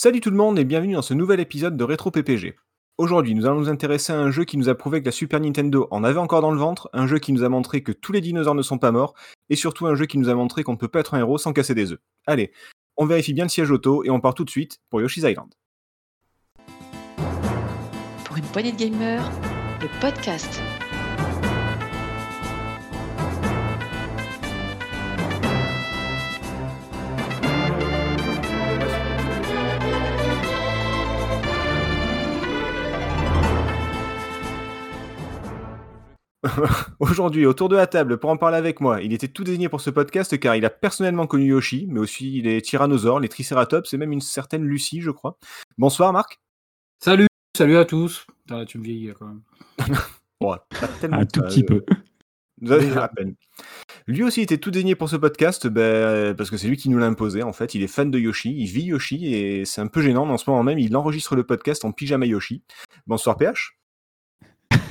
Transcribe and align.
Salut 0.00 0.20
tout 0.20 0.30
le 0.30 0.36
monde 0.36 0.60
et 0.60 0.64
bienvenue 0.64 0.94
dans 0.94 1.02
ce 1.02 1.12
nouvel 1.12 1.40
épisode 1.40 1.76
de 1.76 1.82
Rétro 1.82 2.12
PPG. 2.12 2.54
Aujourd'hui, 2.98 3.34
nous 3.34 3.46
allons 3.46 3.58
nous 3.58 3.68
intéresser 3.68 4.12
à 4.12 4.16
un 4.20 4.30
jeu 4.30 4.44
qui 4.44 4.56
nous 4.56 4.68
a 4.68 4.76
prouvé 4.76 5.00
que 5.00 5.06
la 5.06 5.10
Super 5.10 5.40
Nintendo 5.40 5.88
en 5.90 6.04
avait 6.04 6.20
encore 6.20 6.40
dans 6.40 6.52
le 6.52 6.56
ventre, 6.56 6.88
un 6.92 7.08
jeu 7.08 7.18
qui 7.18 7.32
nous 7.32 7.42
a 7.42 7.48
montré 7.48 7.82
que 7.82 7.90
tous 7.90 8.12
les 8.12 8.20
dinosaures 8.20 8.54
ne 8.54 8.62
sont 8.62 8.78
pas 8.78 8.92
morts, 8.92 9.14
et 9.50 9.56
surtout 9.56 9.88
un 9.88 9.96
jeu 9.96 10.06
qui 10.06 10.16
nous 10.18 10.28
a 10.28 10.34
montré 10.34 10.62
qu'on 10.62 10.74
ne 10.74 10.78
peut 10.78 10.86
pas 10.86 11.00
être 11.00 11.14
un 11.14 11.18
héros 11.18 11.36
sans 11.36 11.52
casser 11.52 11.74
des 11.74 11.90
œufs. 11.90 11.98
Allez, 12.28 12.52
on 12.96 13.06
vérifie 13.06 13.34
bien 13.34 13.46
le 13.46 13.50
siège 13.50 13.72
auto 13.72 14.04
et 14.04 14.10
on 14.10 14.20
part 14.20 14.34
tout 14.34 14.44
de 14.44 14.50
suite 14.50 14.78
pour 14.88 15.00
Yoshi's 15.00 15.24
Island. 15.24 15.52
Pour 18.24 18.36
une 18.36 18.44
poignée 18.52 18.70
de 18.70 18.76
gamers, 18.76 19.28
le 19.82 19.88
podcast. 20.00 20.62
Aujourd'hui, 37.00 37.46
autour 37.46 37.68
de 37.68 37.76
la 37.76 37.86
table, 37.86 38.18
pour 38.18 38.30
en 38.30 38.36
parler 38.36 38.56
avec 38.56 38.80
moi, 38.80 39.02
il 39.02 39.12
était 39.12 39.28
tout 39.28 39.44
désigné 39.44 39.68
pour 39.68 39.80
ce 39.80 39.90
podcast 39.90 40.38
car 40.38 40.54
il 40.54 40.64
a 40.64 40.70
personnellement 40.70 41.26
connu 41.26 41.46
Yoshi, 41.46 41.86
mais 41.88 41.98
aussi 41.98 42.40
les 42.42 42.62
tyrannosaures, 42.62 43.20
les 43.20 43.28
triceratops 43.28 43.92
et 43.92 43.96
même 43.96 44.12
une 44.12 44.20
certaine 44.20 44.64
Lucie, 44.64 45.00
je 45.00 45.10
crois. 45.10 45.38
Bonsoir 45.78 46.12
Marc. 46.12 46.40
Salut, 47.02 47.26
salut 47.56 47.76
à 47.76 47.84
tous. 47.84 48.26
Putain, 48.46 48.64
tu 48.64 48.78
me 48.78 48.84
vieillis 48.84 49.12
quand 49.18 49.26
même. 49.26 49.42
Tellement 51.00 51.18
Un 51.18 51.26
tout 51.26 51.40
ça, 51.40 51.46
petit 51.46 51.62
euh, 51.62 51.66
peu. 51.66 51.84
Vous 52.60 52.72
avez 52.72 52.96
à 52.96 53.08
peine. 53.08 53.34
Lui 54.06 54.22
aussi 54.22 54.40
était 54.40 54.58
tout 54.58 54.70
désigné 54.70 54.94
pour 54.94 55.08
ce 55.08 55.16
podcast, 55.16 55.66
ben, 55.66 56.34
parce 56.36 56.50
que 56.50 56.56
c'est 56.56 56.68
lui 56.68 56.76
qui 56.76 56.88
nous 56.88 56.98
l'a 56.98 57.06
imposé 57.06 57.42
en 57.42 57.52
fait. 57.52 57.74
Il 57.74 57.82
est 57.82 57.88
fan 57.88 58.10
de 58.10 58.18
Yoshi, 58.18 58.54
il 58.56 58.66
vit 58.66 58.84
Yoshi 58.84 59.34
et 59.34 59.64
c'est 59.64 59.80
un 59.80 59.88
peu 59.88 60.00
gênant, 60.00 60.24
mais 60.24 60.32
en 60.32 60.38
ce 60.38 60.48
moment 60.48 60.62
même, 60.62 60.78
il 60.78 60.96
enregistre 60.96 61.34
le 61.34 61.44
podcast 61.44 61.84
en 61.84 61.92
pyjama 61.92 62.26
Yoshi. 62.26 62.62
Bonsoir 63.06 63.36
PH. 63.36 63.77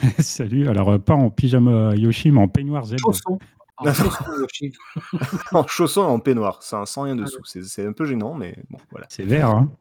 Salut. 0.19 0.67
Alors, 0.67 0.89
euh, 0.89 0.99
pas 0.99 1.13
en 1.13 1.29
pyjama 1.29 1.95
Yoshi, 1.95 2.31
mais 2.31 2.41
en 2.41 2.47
peignoir 2.47 2.85
Zelda. 2.85 3.03
Chausson. 3.03 3.39
Ah, 3.77 3.93
chausson, 3.93 4.25
Yoshi. 4.39 4.73
en 5.51 5.67
chaussons 5.67 6.03
et 6.03 6.11
en 6.11 6.19
peignoir, 6.19 6.63
sans, 6.63 6.85
sans 6.85 7.03
rien 7.03 7.15
dessous. 7.15 7.43
C'est 7.45 7.63
c'est 7.63 7.85
un 7.85 7.93
peu 7.93 8.05
gênant, 8.05 8.33
mais 8.33 8.55
bon, 8.69 8.79
voilà. 8.91 9.05
C'est 9.09 9.23
vert, 9.23 9.49
hein 9.49 9.71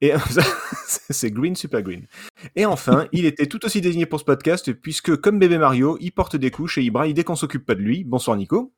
Et 0.00 0.12
c'est 1.10 1.30
green, 1.30 1.56
super 1.56 1.82
green. 1.82 2.06
Et 2.54 2.66
enfin, 2.66 3.06
il 3.12 3.24
était 3.24 3.46
tout 3.46 3.64
aussi 3.64 3.80
désigné 3.80 4.06
pour 4.06 4.20
ce 4.20 4.24
podcast, 4.24 4.72
puisque 4.72 5.16
comme 5.16 5.38
bébé 5.38 5.58
Mario, 5.58 5.96
il 6.00 6.12
porte 6.12 6.36
des 6.36 6.50
couches 6.50 6.78
et 6.78 6.82
il 6.82 6.90
braille 6.90 7.14
dès 7.14 7.24
qu'on 7.24 7.36
s'occupe 7.36 7.64
pas 7.64 7.74
de 7.74 7.80
lui. 7.80 8.04
Bonsoir 8.04 8.36
Nico. 8.36 8.72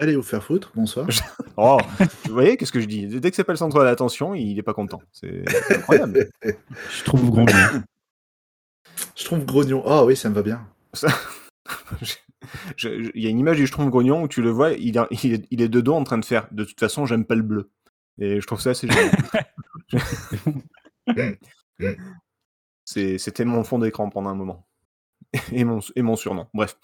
Allez 0.00 0.16
vous 0.16 0.22
faire 0.22 0.42
foutre, 0.42 0.72
bonsoir. 0.74 1.06
Oh, 1.56 1.78
vous 2.24 2.32
voyez, 2.32 2.56
qu'est-ce 2.56 2.72
que 2.72 2.80
je 2.80 2.86
dis? 2.86 3.06
Dès 3.06 3.30
que 3.30 3.36
c'est 3.36 3.44
pas 3.44 3.52
le 3.52 3.58
centre 3.58 3.78
de 3.78 3.84
l'attention, 3.84 4.34
il 4.34 4.58
est 4.58 4.62
pas 4.64 4.74
content. 4.74 5.00
C'est 5.12 5.44
incroyable. 5.70 6.28
Je 6.42 7.04
trouve 7.04 7.30
grognon. 7.30 7.84
Je 9.16 9.24
trouve 9.24 9.44
grognon. 9.44 9.82
Ah 9.86 10.04
oui, 10.04 10.16
ça 10.16 10.28
me 10.30 10.34
va 10.34 10.42
bien. 10.42 10.66
Ça- 10.92 11.08
Il 12.82 13.10
y 13.14 13.26
a 13.26 13.30
une 13.30 13.38
image 13.38 13.56
du 13.56 13.66
Schtroumpf 13.66 13.90
grognon 13.90 14.22
où 14.22 14.28
tu 14.28 14.42
le 14.42 14.50
vois, 14.50 14.72
il, 14.72 14.98
a- 14.98 15.08
il 15.10 15.32
est, 15.32 15.46
il 15.50 15.62
est 15.62 15.68
de 15.68 15.80
dos 15.80 15.94
en 15.94 16.04
train 16.04 16.18
de 16.18 16.24
faire. 16.24 16.46
De 16.52 16.64
toute 16.64 16.78
façon, 16.78 17.06
j'aime 17.06 17.24
pas 17.24 17.34
le 17.34 17.42
bleu. 17.42 17.70
Et 18.18 18.40
je 18.40 18.46
trouve 18.46 18.60
ça 18.60 18.70
assez 18.70 18.86
génial. 18.86 19.10
C'était 22.84 23.44
mon 23.44 23.64
fond 23.64 23.78
d'écran 23.78 24.10
pendant 24.10 24.30
un 24.30 24.34
moment. 24.34 24.66
Et 25.52 25.64
mon, 25.64 25.80
et 25.96 26.02
mon 26.02 26.16
surnom. 26.16 26.46
Bref. 26.54 26.78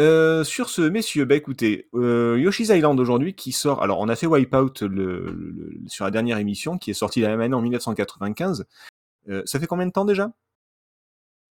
Euh, 0.00 0.44
sur 0.44 0.70
ce, 0.70 0.80
messieurs, 0.82 1.26
bah 1.26 1.34
écoutez, 1.34 1.88
euh, 1.94 2.38
Yoshi's 2.40 2.70
Island 2.70 2.98
aujourd'hui 2.98 3.34
qui 3.34 3.52
sort. 3.52 3.82
Alors, 3.82 3.98
on 4.00 4.08
a 4.08 4.16
fait 4.16 4.26
Wipeout 4.26 4.72
le- 4.82 5.78
sur 5.88 6.04
la 6.06 6.10
dernière 6.10 6.38
émission 6.38 6.78
qui 6.78 6.90
est 6.90 6.94
sortie 6.94 7.20
la 7.20 7.28
même 7.28 7.40
année 7.42 7.54
en 7.54 7.60
1995. 7.60 8.66
Euh, 9.28 9.42
ça 9.44 9.60
fait 9.60 9.66
combien 9.66 9.86
de 9.86 9.92
temps 9.92 10.06
déjà? 10.06 10.32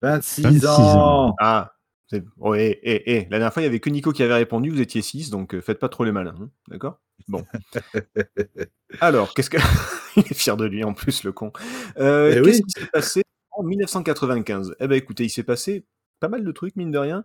26, 0.02 0.42
26 0.44 0.66
ans. 0.68 1.28
ans. 1.30 1.36
Ah, 1.40 1.74
c'est- 2.08 2.24
oh, 2.40 2.56
eh, 2.56 2.80
eh, 2.84 3.04
eh, 3.16 3.22
la 3.30 3.38
dernière 3.40 3.54
fois, 3.54 3.62
il 3.62 3.66
y 3.66 3.68
avait 3.68 3.80
que 3.80 3.90
Nico 3.90 4.12
qui 4.12 4.24
avait 4.24 4.34
répondu, 4.34 4.70
vous 4.70 4.82
étiez 4.82 5.02
6, 5.02 5.30
donc 5.30 5.54
euh, 5.56 5.62
faites 5.62 5.80
pas 5.80 5.90
trop 5.90 6.04
les 6.04 6.12
malins, 6.12 6.36
hein, 6.40 6.50
d'accord? 6.68 7.00
Bon. 7.28 7.44
Alors, 9.02 9.34
qu'est-ce 9.34 9.50
que... 9.50 9.58
il 10.16 10.22
est 10.24 10.34
fier 10.34 10.58
de 10.58 10.66
lui 10.66 10.84
en 10.84 10.94
plus, 10.94 11.24
le 11.24 11.32
con. 11.32 11.52
Euh, 11.98 12.32
Eh 12.38 12.42
qu'est-ce 12.42 12.58
oui. 12.60 12.64
qui 12.74 12.82
s'est 12.82 12.88
passé 12.92 13.24
en 13.52 13.64
1995 13.64 14.76
Eh 14.80 14.88
ben 14.88 14.96
écoutez, 14.96 15.26
il 15.26 15.30
s'est 15.30 15.44
passé 15.44 15.86
pas 16.20 16.30
mal 16.30 16.44
de 16.44 16.52
trucs, 16.52 16.76
mine 16.76 16.92
de 16.92 16.98
rien. 16.98 17.24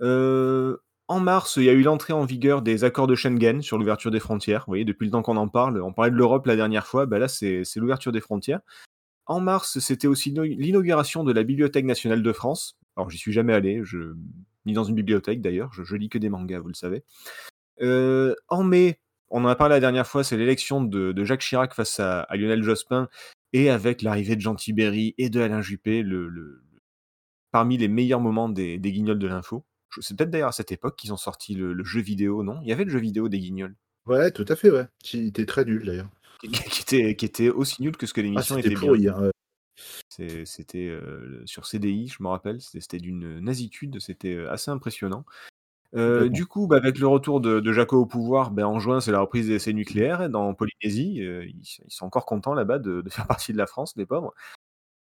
Euh, 0.00 0.76
en 1.08 1.20
mars, 1.20 1.56
il 1.56 1.64
y 1.64 1.68
a 1.68 1.72
eu 1.72 1.82
l'entrée 1.82 2.12
en 2.12 2.24
vigueur 2.24 2.62
des 2.62 2.84
accords 2.84 3.06
de 3.06 3.14
Schengen 3.14 3.60
sur 3.62 3.76
l'ouverture 3.78 4.10
des 4.10 4.20
frontières. 4.20 4.60
Vous 4.66 4.70
voyez, 4.70 4.84
depuis 4.84 5.04
le 5.06 5.10
temps 5.12 5.22
qu'on 5.22 5.36
en 5.36 5.48
parle, 5.48 5.80
on 5.82 5.92
parlait 5.92 6.10
de 6.10 6.16
l'Europe 6.16 6.46
la 6.46 6.56
dernière 6.56 6.86
fois, 6.86 7.06
bah 7.06 7.18
là, 7.18 7.28
c'est 7.28 7.64
l'ouverture 7.76 8.12
des 8.12 8.20
frontières. 8.20 8.60
En 9.26 9.40
mars, 9.40 9.78
c'était 9.78 10.08
aussi 10.08 10.30
l'inauguration 10.30 11.24
de 11.24 11.32
la 11.32 11.42
Bibliothèque 11.42 11.84
nationale 11.84 12.22
de 12.22 12.32
France. 12.32 12.78
Alors, 12.96 13.10
j'y 13.10 13.18
suis 13.18 13.32
jamais 13.32 13.52
allé, 13.52 13.80
je... 13.84 14.14
ni 14.66 14.72
dans 14.72 14.84
une 14.84 14.94
bibliothèque 14.94 15.40
d'ailleurs, 15.40 15.72
je, 15.72 15.96
lis 15.96 16.08
que 16.08 16.18
des 16.18 16.28
mangas, 16.28 16.60
vous 16.60 16.68
le 16.68 16.74
savez. 16.74 17.04
Euh, 17.80 18.34
en 18.48 18.64
mai, 18.64 19.00
on 19.30 19.44
en 19.44 19.48
a 19.48 19.56
parlé 19.56 19.76
la 19.76 19.80
dernière 19.80 20.06
fois, 20.06 20.24
c'est 20.24 20.36
l'élection 20.36 20.82
de, 20.82 21.24
Jacques 21.24 21.40
Chirac 21.40 21.74
face 21.74 22.00
à, 22.00 22.26
Lionel 22.34 22.62
Jospin, 22.62 23.08
et 23.52 23.70
avec 23.70 24.02
l'arrivée 24.02 24.36
de 24.36 24.40
Jean 24.40 24.54
Tibéry 24.54 25.14
et 25.18 25.30
de 25.30 25.40
Alain 25.40 25.62
Juppé, 25.62 26.02
le, 26.02 26.62
parmi 27.50 27.78
les 27.78 27.88
meilleurs 27.88 28.20
moments 28.20 28.48
des, 28.48 28.78
guignols 28.78 29.18
de 29.18 29.26
l'info. 29.28 29.64
C'est 30.00 30.16
peut-être 30.16 30.30
d'ailleurs 30.30 30.48
à 30.48 30.52
cette 30.52 30.72
époque 30.72 30.96
qu'ils 30.96 31.12
ont 31.12 31.18
sorti 31.18 31.54
le, 31.54 31.72
le 31.74 31.84
jeu 31.84 32.00
vidéo, 32.00 32.42
non? 32.42 32.60
Il 32.62 32.68
y 32.68 32.72
avait 32.72 32.84
le 32.84 32.90
jeu 32.90 32.98
vidéo 32.98 33.28
des 33.28 33.38
guignols, 33.38 33.76
Ouais, 34.06 34.32
tout 34.32 34.44
à 34.48 34.56
fait, 34.56 34.70
ouais. 34.70 34.86
Qui 34.98 35.28
était 35.28 35.46
très 35.46 35.64
nul 35.64 35.84
d'ailleurs. 35.84 36.08
Qui, 36.42 36.50
qui 36.70 36.82
était, 36.82 37.16
qui 37.16 37.24
était 37.24 37.48
aussi 37.50 37.82
nul 37.82 37.96
que 37.96 38.06
ce 38.06 38.12
que 38.12 38.20
Ah, 38.20 38.24
l'émission 38.24 38.56
était 38.58 38.68
bien. 38.70 38.78
pourri. 38.80 39.08
hein, 39.08 39.20
ouais. 39.20 39.30
C'est- 40.08 40.44
C'était 40.44 40.88
euh, 40.88 41.42
sur 41.46 41.66
CDI, 41.66 42.08
je 42.08 42.22
me 42.22 42.28
rappelle, 42.28 42.60
c'était 42.60 42.98
d'une 42.98 43.40
nasitude, 43.40 43.98
c'était 44.00 44.34
euh, 44.34 44.50
assez 44.52 44.70
impressionnant. 44.70 45.24
Euh, 45.94 46.28
du 46.30 46.46
coup, 46.46 46.66
bah, 46.66 46.76
avec 46.76 46.98
le 46.98 47.06
retour 47.06 47.40
de, 47.42 47.60
de 47.60 47.72
Jaco 47.72 47.98
au 47.98 48.06
pouvoir, 48.06 48.50
ben, 48.50 48.64
en 48.64 48.78
juin, 48.78 49.00
c'est 49.00 49.12
la 49.12 49.20
reprise 49.20 49.48
des 49.48 49.54
essais 49.54 49.72
nucléaires 49.74 50.22
et 50.22 50.28
dans 50.30 50.54
Polynésie. 50.54 51.22
euh, 51.22 51.44
ils, 51.46 51.60
ils 51.60 51.90
sont 51.90 52.06
encore 52.06 52.24
contents 52.24 52.54
là-bas 52.54 52.78
de, 52.78 53.02
de 53.02 53.10
faire 53.10 53.26
partie 53.26 53.52
de 53.52 53.58
la 53.58 53.66
France, 53.66 53.94
les 53.96 54.06
pauvres. 54.06 54.34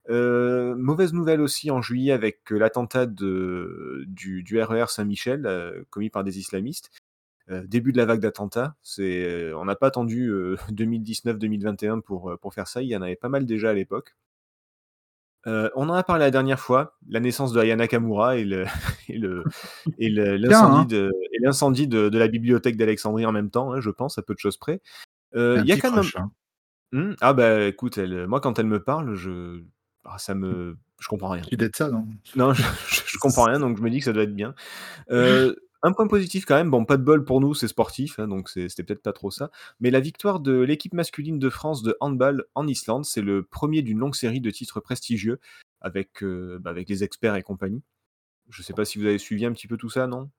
Mauvaise 0.10 1.14
nouvelle 1.14 1.40
aussi 1.42 1.72
en 1.72 1.82
juillet 1.82 2.12
avec 2.12 2.50
l'attentat 2.50 3.06
du, 3.06 4.44
du 4.44 4.62
RER 4.62 4.86
Saint-Michel 4.90 5.46
euh, 5.46 5.84
commis 5.90 6.10
par 6.10 6.24
des 6.24 6.40
islamistes. 6.40 6.92
Euh, 7.52 7.64
début 7.68 7.92
de 7.92 7.98
la 7.98 8.06
vague 8.06 8.22
d'attentats. 8.22 8.76
C'est, 8.82 9.26
euh, 9.26 9.58
on 9.58 9.66
n'a 9.66 9.76
pas 9.76 9.88
attendu 9.88 10.28
euh, 10.30 10.56
2019-2021 10.72 12.02
pour, 12.02 12.32
euh, 12.32 12.38
pour 12.38 12.54
faire 12.54 12.68
ça. 12.68 12.82
Il 12.82 12.88
y 12.88 12.96
en 12.96 13.02
avait 13.02 13.16
pas 13.16 13.30
mal 13.30 13.46
déjà 13.46 13.72
à 13.72 13.74
l'époque. 13.74 14.16
Euh, 15.48 15.70
on 15.76 15.90
en 15.90 15.94
a 15.94 16.04
parlé 16.04 16.24
la 16.24 16.30
dernière 16.32 16.60
fois, 16.60 16.98
la 17.10 17.20
naissance 17.20 17.52
de 17.52 17.60
Ayana 17.60 17.84
Nakamura 17.84 18.38
et 18.38 18.46
le 18.46 18.66
et 19.10 19.18
le 19.18 19.44
et 19.98 20.10
le- 20.10 20.38
l'incendie 20.38 20.82
hein. 20.82 20.86
de 20.86 21.12
et 21.34 21.40
l'incendie 21.42 21.88
de, 21.88 22.10
de 22.10 22.18
la 22.20 22.28
bibliothèque 22.28 22.78
d'Alexandrie 22.78 23.26
en 23.26 23.32
même 23.32 23.50
temps, 23.50 23.74
hein, 23.74 23.82
je 23.82 23.90
pense 23.90 24.18
à 24.18 24.22
peu 24.22 24.34
de 24.36 24.40
choses 24.40 24.58
près. 24.58 24.82
Euh, 25.36 25.58
Il 25.62 25.68
y 25.68 25.72
a 25.72 25.78
quand 25.78 25.94
même 25.96 26.06
hein. 26.16 26.32
Hmm, 26.94 27.14
ah 27.22 27.34
bah 27.34 27.64
écoute, 27.64 27.98
elle, 27.98 28.28
moi 28.28 28.40
quand 28.42 28.60
elle 28.60 28.68
me 28.68 28.84
parle, 28.84 29.16
je 29.16 29.64
ah, 30.04 30.18
ça 30.20 30.36
me 30.36 30.78
je 31.00 31.08
comprends 31.08 31.30
rien. 31.30 31.42
Tu 31.42 31.58
d'être 31.58 31.76
ça, 31.76 31.90
non? 31.90 32.06
Non, 32.36 32.54
je, 32.54 32.62
je- 32.62 33.02
je 33.08 33.18
comprends 33.18 33.46
rien, 33.46 33.60
donc 33.60 33.78
je 33.78 33.82
me 33.82 33.90
dis 33.90 33.98
que 34.00 34.06
ça 34.06 34.14
doit 34.14 34.24
être 34.24 34.36
bien. 34.36 34.54
Euh, 35.10 35.56
un 35.84 35.94
point 35.94 36.08
positif 36.08 36.46
quand 36.46 36.56
même, 36.56 36.70
bon, 36.70 36.86
pas 36.86 36.98
de 36.98 37.04
bol 37.04 37.26
pour 37.26 37.42
nous, 37.42 37.54
c'est 37.54 37.68
sportif, 37.68 38.20
hein, 38.20 38.28
donc 38.28 38.50
c'était 38.50 38.84
peut-être 38.84 39.02
pas 39.02 39.14
trop 39.14 39.32
ça. 39.32 39.52
Mais 39.80 39.90
la 39.90 40.00
victoire 40.00 40.40
de 40.40 40.60
l'équipe 40.60 40.94
masculine 40.94 41.40
de 41.40 41.50
France 41.50 41.82
de 41.82 41.98
handball 42.00 42.46
en 42.56 42.68
Islande, 42.68 43.06
c'est 43.06 43.22
le 43.22 43.44
premier 43.44 43.82
d'une 43.82 44.00
longue 44.00 44.16
série 44.16 44.42
de 44.42 44.52
titres 44.52 44.80
prestigieux 44.80 45.40
avec, 45.82 46.24
euh, 46.24 46.60
bah, 46.60 46.70
avec 46.70 46.88
les 46.88 47.04
experts 47.04 47.36
et 47.36 47.44
compagnie. 47.44 47.82
Je 48.50 48.62
sais 48.62 48.74
pas 48.74 48.86
si 48.86 49.00
vous 49.00 49.06
avez 49.06 49.18
suivi 49.18 49.46
un 49.46 49.52
petit 49.54 49.68
peu 49.68 49.78
tout 49.78 49.90
ça, 49.90 50.08
non? 50.08 50.30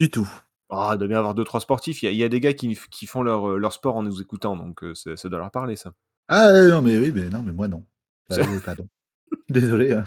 Du 0.00 0.10
tout. 0.10 0.28
Ah, 0.70 0.90
il 0.94 0.98
doit 0.98 1.08
bien 1.08 1.18
avoir 1.18 1.34
deux, 1.34 1.44
trois 1.44 1.60
sportifs. 1.60 2.02
Il 2.02 2.06
y 2.06 2.08
a, 2.08 2.12
il 2.12 2.18
y 2.18 2.24
a 2.24 2.28
des 2.28 2.40
gars 2.40 2.52
qui, 2.52 2.78
qui 2.90 3.06
font 3.06 3.22
leur, 3.22 3.56
leur 3.56 3.72
sport 3.72 3.96
en 3.96 4.02
nous 4.02 4.20
écoutant, 4.20 4.56
donc 4.56 4.82
euh, 4.82 4.94
ça, 4.94 5.28
doit 5.28 5.38
leur 5.38 5.50
parler, 5.50 5.76
ça. 5.76 5.94
Ah 6.28 6.48
euh, 6.48 6.70
non, 6.70 6.82
mais 6.82 6.98
oui, 6.98 7.12
mais 7.14 7.28
non, 7.28 7.42
mais 7.42 7.52
moi 7.52 7.68
non. 7.68 7.84
Bah, 8.28 8.36
pardon. 8.64 8.88
Désolé. 9.48 9.92
hein. 9.92 10.04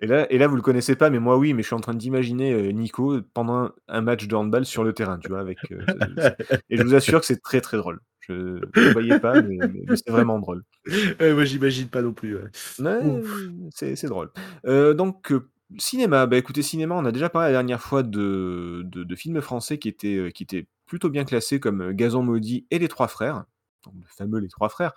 Et 0.00 0.06
là, 0.06 0.30
et 0.32 0.38
là, 0.38 0.46
vous 0.46 0.56
le 0.56 0.62
connaissez 0.62 0.96
pas, 0.96 1.10
mais 1.10 1.18
moi, 1.18 1.36
oui, 1.36 1.52
mais 1.52 1.62
je 1.62 1.68
suis 1.68 1.74
en 1.74 1.80
train 1.80 1.94
d'imaginer 1.94 2.52
euh, 2.52 2.70
Nico 2.72 3.20
pendant 3.34 3.70
un, 3.88 4.00
match 4.00 4.26
de 4.26 4.34
handball 4.34 4.64
sur 4.64 4.84
le 4.84 4.92
terrain, 4.92 5.18
tu 5.18 5.28
vois, 5.28 5.40
avec. 5.40 5.58
euh, 5.70 6.30
et 6.70 6.76
je 6.76 6.82
vous 6.82 6.94
assure 6.94 7.20
que 7.20 7.26
c'est 7.26 7.42
très 7.42 7.60
très 7.60 7.76
drôle. 7.76 8.00
Je 8.20 8.32
ne 8.32 8.60
le 8.74 8.92
voyais 8.92 9.18
pas, 9.20 9.40
mais, 9.40 9.58
c'est 9.96 10.10
vraiment 10.10 10.38
drôle. 10.38 10.64
Ouais, 11.20 11.34
moi, 11.34 11.44
j'imagine 11.44 11.88
pas 11.88 12.02
non 12.02 12.12
plus. 12.12 12.36
ouais. 12.36 12.50
Ouais, 12.78 13.04
Ouf. 13.04 13.48
c'est 13.70 14.06
drôle. 14.06 14.30
Euh, 14.66 14.94
donc, 14.94 15.32
cinéma, 15.76 16.26
bah 16.26 16.36
écoutez, 16.38 16.62
cinéma, 16.62 16.94
on 16.94 17.04
a 17.04 17.12
déjà 17.12 17.28
parlé 17.28 17.48
la 17.48 17.52
dernière 17.52 17.80
fois 17.80 18.02
de, 18.02 18.82
de, 18.84 19.04
de 19.04 19.14
films 19.16 19.40
français 19.40 19.78
qui 19.78 19.88
étaient, 19.88 20.30
qui 20.34 20.42
étaient 20.42 20.66
plutôt 20.86 21.10
bien 21.10 21.24
classés 21.24 21.60
comme 21.60 21.92
Gazon 21.92 22.22
Maudit 22.22 22.66
et 22.70 22.78
Les 22.78 22.88
Trois 22.88 23.08
Frères, 23.08 23.44
donc 23.84 23.94
le 23.96 24.06
fameux 24.08 24.40
Les 24.40 24.48
Trois 24.48 24.68
Frères. 24.68 24.94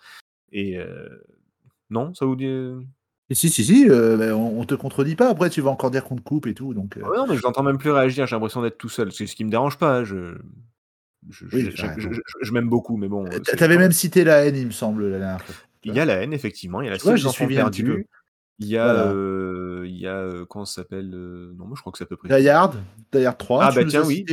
Et 0.51 0.77
euh, 0.77 1.09
non, 1.89 2.13
ça 2.13 2.25
vous 2.25 2.35
dit. 2.35 2.47
Et 3.31 3.33
si, 3.33 3.49
si, 3.49 3.63
si, 3.63 3.87
euh, 3.89 4.17
bah, 4.17 4.35
on, 4.35 4.59
on 4.59 4.65
te 4.65 4.75
contredit 4.75 5.15
pas. 5.15 5.29
Après, 5.29 5.49
tu 5.49 5.61
vas 5.61 5.69
encore 5.69 5.89
dire 5.89 6.03
qu'on 6.03 6.17
te 6.17 6.21
coupe 6.21 6.47
et 6.47 6.53
tout. 6.53 6.73
Donc, 6.73 6.97
euh, 6.97 7.01
Ah 7.05 7.09
ouais, 7.11 7.17
non, 7.17 7.27
mais 7.27 7.37
je 7.37 7.41
l'entends 7.43 7.63
même 7.63 7.77
plus 7.77 7.89
réagir, 7.91 8.27
j'ai 8.27 8.35
l'impression 8.35 8.61
d'être 8.61 8.77
tout 8.77 8.89
seul. 8.89 9.13
C'est 9.13 9.25
ce 9.25 9.37
qui 9.37 9.45
me 9.45 9.49
dérange 9.49 9.77
pas. 9.77 9.99
hein, 9.99 10.03
Je, 10.03 10.35
je, 11.29 11.47
je- 11.47 11.55
Oui, 11.55 11.61
je- 11.71 11.77
t'as 11.77 11.83
je- 11.97 12.09
raison. 12.09 12.09
je- 12.11 12.45
je 12.45 12.51
m'aime 12.51 12.67
beaucoup, 12.67 12.97
mais 12.97 13.07
bon. 13.07 13.25
euh, 13.25 13.29
c'est- 13.45 13.55
T'avais 13.55 13.77
même 13.77 13.93
cité 13.93 14.25
la 14.25 14.45
haine, 14.45 14.57
il 14.57 14.65
me 14.65 14.71
semble, 14.71 15.07
la 15.07 15.19
dernière 15.19 15.41
fois. 15.41 15.55
Il 15.85 15.93
y 15.95 15.99
a 16.01 16.03
la 16.03 16.15
haine, 16.15 16.33
effectivement. 16.33 16.81
Il 16.81 16.85
y 16.85 16.87
a 16.89 16.91
la 16.91 16.97
Tu 16.97 17.05
d'enfants 17.07 17.29
suivi 17.29 17.57
un 17.57 17.69
petit 17.69 17.83
peu. 17.83 18.03
Il 18.59 18.67
y 18.67 18.77
a, 18.77 18.83
Voilà. 18.83 19.11
euh, 19.13 19.83
il 19.87 19.97
y 19.97 20.07
a 20.07 20.17
euh, 20.17 20.45
comment 20.45 20.65
ça 20.65 20.81
s'appelle 20.81 21.09
euh, 21.15 21.53
Non, 21.57 21.65
moi 21.67 21.73
je 21.77 21.81
crois 21.81 21.93
que 21.93 21.97
c'est 21.99 22.03
à 22.03 22.07
peu 22.07 22.17
près. 22.17 22.27
Die 22.41 22.49
Hard 22.49 22.75
3, 23.39 23.63
Ah, 23.63 23.69
tu 23.71 23.79
bah 23.79 23.85
tiens, 23.85 24.03
oui. 24.05 24.25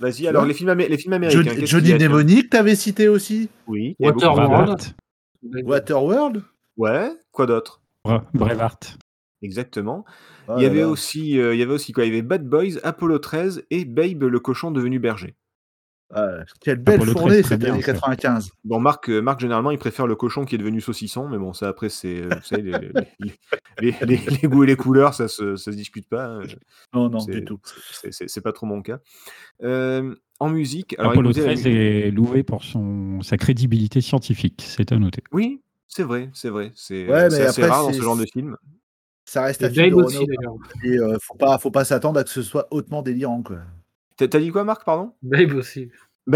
Vas-y, 0.00 0.12
Tu 0.16 0.26
alors 0.28 0.44
les 0.44 0.52
films, 0.54 0.68
amé- 0.68 0.88
les 0.88 0.98
films 0.98 1.14
américains. 1.14 1.42
Johnny, 1.42 1.56
qu'est-ce 1.60 1.70
Johnny 1.70 1.94
Mnemonic, 1.94 2.50
t'avais 2.50 2.76
cité 2.76 3.08
aussi? 3.08 3.48
Oui. 3.66 3.96
Waterworld. 3.98 4.82
Waterworld? 5.64 6.42
Ouais. 6.76 7.10
Quoi 7.32 7.46
d'autre? 7.46 7.80
Braveheart. 8.34 8.98
Exactement. 9.42 10.04
Oh 10.48 10.54
il 10.56 10.62
y 10.62 10.66
avait 10.66 10.80
là. 10.80 10.88
aussi, 10.88 11.38
euh, 11.38 11.54
il 11.54 11.60
y 11.60 11.62
avait 11.62 11.72
aussi 11.74 11.92
quoi? 11.92 12.04
Il 12.04 12.08
y 12.08 12.12
avait 12.12 12.22
Bad 12.22 12.46
Boys, 12.48 12.78
Apollo 12.82 13.18
13 13.18 13.64
et 13.70 13.84
Babe 13.84 14.22
le 14.24 14.40
cochon 14.40 14.70
devenu 14.70 14.98
berger. 14.98 15.34
Ah, 16.14 16.44
quelle 16.60 16.76
belle 16.76 16.96
Apollo 16.96 17.12
13, 17.14 17.22
fournée 17.22 17.42
cette 17.42 17.64
année 17.64 17.82
ça. 17.82 17.92
95. 17.94 18.52
Bon, 18.64 18.78
Marc, 18.78 19.08
euh, 19.08 19.20
Marc, 19.20 19.40
généralement, 19.40 19.70
il 19.70 19.78
préfère 19.78 20.06
le 20.06 20.14
cochon 20.14 20.44
qui 20.44 20.54
est 20.54 20.58
devenu 20.58 20.80
saucisson, 20.80 21.28
mais 21.28 21.38
bon, 21.38 21.52
ça 21.54 21.66
après, 21.68 21.88
c'est, 21.88 22.20
euh, 22.22 22.28
vous 22.28 22.42
savez, 22.44 22.62
les, 22.62 22.72
les- 23.20 23.34
les- 23.80 24.06
les- 24.06 24.38
les 24.42 24.48
goûts 24.48 24.62
et 24.64 24.66
les 24.66 24.76
couleurs, 24.76 25.14
ça 25.14 25.26
se, 25.28 25.56
ça 25.56 25.72
se 25.72 25.76
discute 25.76 26.08
pas. 26.08 26.26
hein. 26.26 26.42
Non, 26.94 27.08
non, 27.08 27.24
du 27.24 27.44
tout. 27.44 27.58
c'est- 28.10 28.40
pas 28.42 28.52
trop 28.52 28.66
mon 28.66 28.80
cas. 28.82 29.00
Euh, 29.62 30.14
en 30.40 30.50
musique, 30.50 30.94
alors 30.98 31.12
Apollo 31.12 31.30
écoutez, 31.30 31.46
la 31.46 31.54
13 31.54 31.66
mu- 31.66 31.74
est 31.76 32.10
loué 32.10 32.42
pour 32.44 32.62
son, 32.64 33.20
sa 33.22 33.36
crédibilité 33.36 34.00
scientifique, 34.00 34.62
c'est 34.64 34.92
à 34.92 34.98
noter. 34.98 35.22
Oui, 35.32 35.62
c'est 35.88 36.02
vrai, 36.02 36.30
c'est 36.32 36.48
vrai. 36.50 36.72
C'est 36.74 37.08
Ouais, 37.08 37.30
c'est 37.30 37.38
mais 37.38 37.46
assez 37.46 37.62
après, 37.62 37.70
rare 37.70 37.84
dans 37.86 37.92
ce 37.92 38.02
genre 38.02 38.16
de 38.16 38.26
film. 38.32 38.56
Ça 39.26 39.42
reste 39.42 39.62
un 39.64 39.70
film 39.70 39.94
d'ailleurs. 40.26 40.54
Et, 40.84 40.98
euh, 40.98 41.16
faut 41.22 41.34
pas, 41.34 41.58
faut 41.58 41.70
pas 41.70 41.84
s'attendre 41.84 42.20
à 42.20 42.24
que 42.24 42.30
ce 42.30 42.42
soit 42.42 42.68
hautement 42.70 43.02
délirant, 43.02 43.42
quoi. 43.42 43.58
T'as 44.16 44.26
dit 44.28 44.50
quoi, 44.50 44.64
Marc, 44.64 44.84
pardon? 44.84 45.12
Babe 45.22 45.54
aussi. 45.54 45.90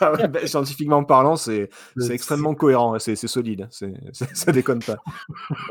Ah 0.00 0.12
ouais, 0.12 0.28
bah, 0.28 0.46
Scientifiquement 0.46 1.04
parlant, 1.04 1.36
c'est 1.36 1.68
extrêmement 2.10 2.54
cohérent, 2.54 2.94
hein, 2.94 2.98
c'est 2.98 3.16
solide, 3.16 3.62
hein, 3.62 3.68
c'est- 3.70 3.92
ça 4.34 4.52
déconne 4.52 4.80
pas. 4.80 4.96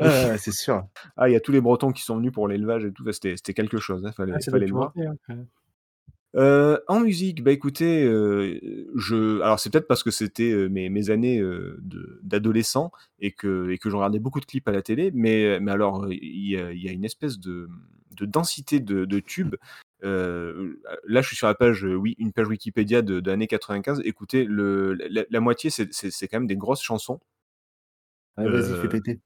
Ouais, 0.02 0.38
c'est 0.38 0.52
sûr. 0.52 0.84
Ah, 1.18 1.30
il 1.30 1.34
y 1.34 1.36
a 1.36 1.40
tous 1.40 1.52
les 1.52 1.62
Bretons 1.62 1.92
qui 1.92 2.04
sont 2.04 2.18
venus 2.18 2.31
pour 2.31 2.48
l'élevage 2.48 2.86
et 2.86 2.92
tout, 2.92 3.04
c'était 3.12 3.54
quelque 3.54 3.78
chose, 3.80 4.06
hein, 4.06 4.12
fallait, 4.12 4.34
Ah, 4.36 4.57
le 4.57 4.68
voir. 4.68 4.94
ouais. 4.95 5.36
Euh, 6.36 6.80
en 6.88 7.00
musique, 7.00 7.44
bah 7.44 7.52
écoutez, 7.52 8.04
euh, 8.04 8.60
je, 8.96 9.42
alors 9.42 9.60
c'est 9.60 9.72
peut-être 9.72 9.88
parce 9.88 10.04
que 10.04 10.12
c'était 10.12 10.52
euh, 10.52 10.70
mes, 10.70 10.90
mes 10.90 11.10
années 11.10 11.42
d'adolescent 12.22 12.92
et 13.20 13.31
que, 13.31 13.70
et 13.72 13.78
que 13.80 13.90
je 13.90 13.96
regardais 13.96 14.20
beaucoup 14.20 14.40
de 14.40 14.46
clips 14.46 14.68
à 14.68 14.72
la 14.72 14.81
télé, 14.81 15.12
mais, 15.14 15.60
mais 15.60 15.72
alors 15.72 16.08
il 16.12 16.48
y, 16.50 16.58
a, 16.58 16.72
il 16.72 16.84
y 16.84 16.88
a 16.88 16.92
une 16.92 17.06
espèce 17.06 17.40
de, 17.40 17.68
de 18.16 18.26
densité 18.26 18.80
de, 18.80 19.06
de 19.06 19.20
tubes. 19.20 19.56
Là, 20.04 21.22
je 21.22 21.28
suis 21.28 21.36
sur 21.36 21.48
la 21.48 21.56
page, 21.56 21.84
oui, 21.84 22.16
une 22.20 22.31
page 22.31 22.48
Wikipédia 22.48 23.02
de, 23.02 23.20
de 23.20 23.31
l'année 23.31 23.48
95. 23.48 24.02
Écoutez, 24.06 24.46
le, 24.46 24.94
la, 24.94 25.24
la 25.30 25.40
moitié, 25.40 25.70
c'est 25.72 26.28
quand 26.28 26.40
même 26.40 26.48
des 26.48 26.58
grosses 26.58 26.84
chansons. 26.84 27.20
Ouais, 28.38 28.48
Vas-y, 28.50 28.80
fais 28.80 28.88
péter. 28.88 29.20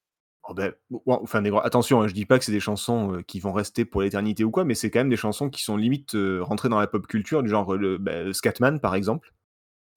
Oh 0.45 0.53
ben, 0.53 0.73
enfin, 1.05 1.41
des 1.41 1.51
attention, 1.63 2.01
hein, 2.01 2.07
je 2.07 2.13
dis 2.13 2.25
pas 2.25 2.37
que 2.37 2.43
c'est 2.43 2.51
des 2.51 2.59
chansons 2.59 3.13
euh, 3.13 3.21
qui 3.21 3.39
vont 3.39 3.53
rester 3.53 3.85
pour 3.85 4.01
l'éternité 4.01 4.43
ou 4.43 4.51
quoi, 4.51 4.65
mais 4.65 4.75
c'est 4.75 4.91
quand 4.91 4.99
même 4.99 5.09
des 5.09 5.15
chansons 5.15 5.49
qui 5.49 5.63
sont 5.63 5.77
limite 5.77 6.15
euh, 6.15 6.43
rentrées 6.43 6.67
dans 6.67 6.79
la 6.79 6.87
pop 6.87 7.07
culture, 7.07 7.43
du 7.43 7.49
genre 7.49 7.75
le 7.75 7.97
bah, 7.97 8.33
Scatman 8.33 8.79
par 8.81 8.93
exemple. 8.95 9.33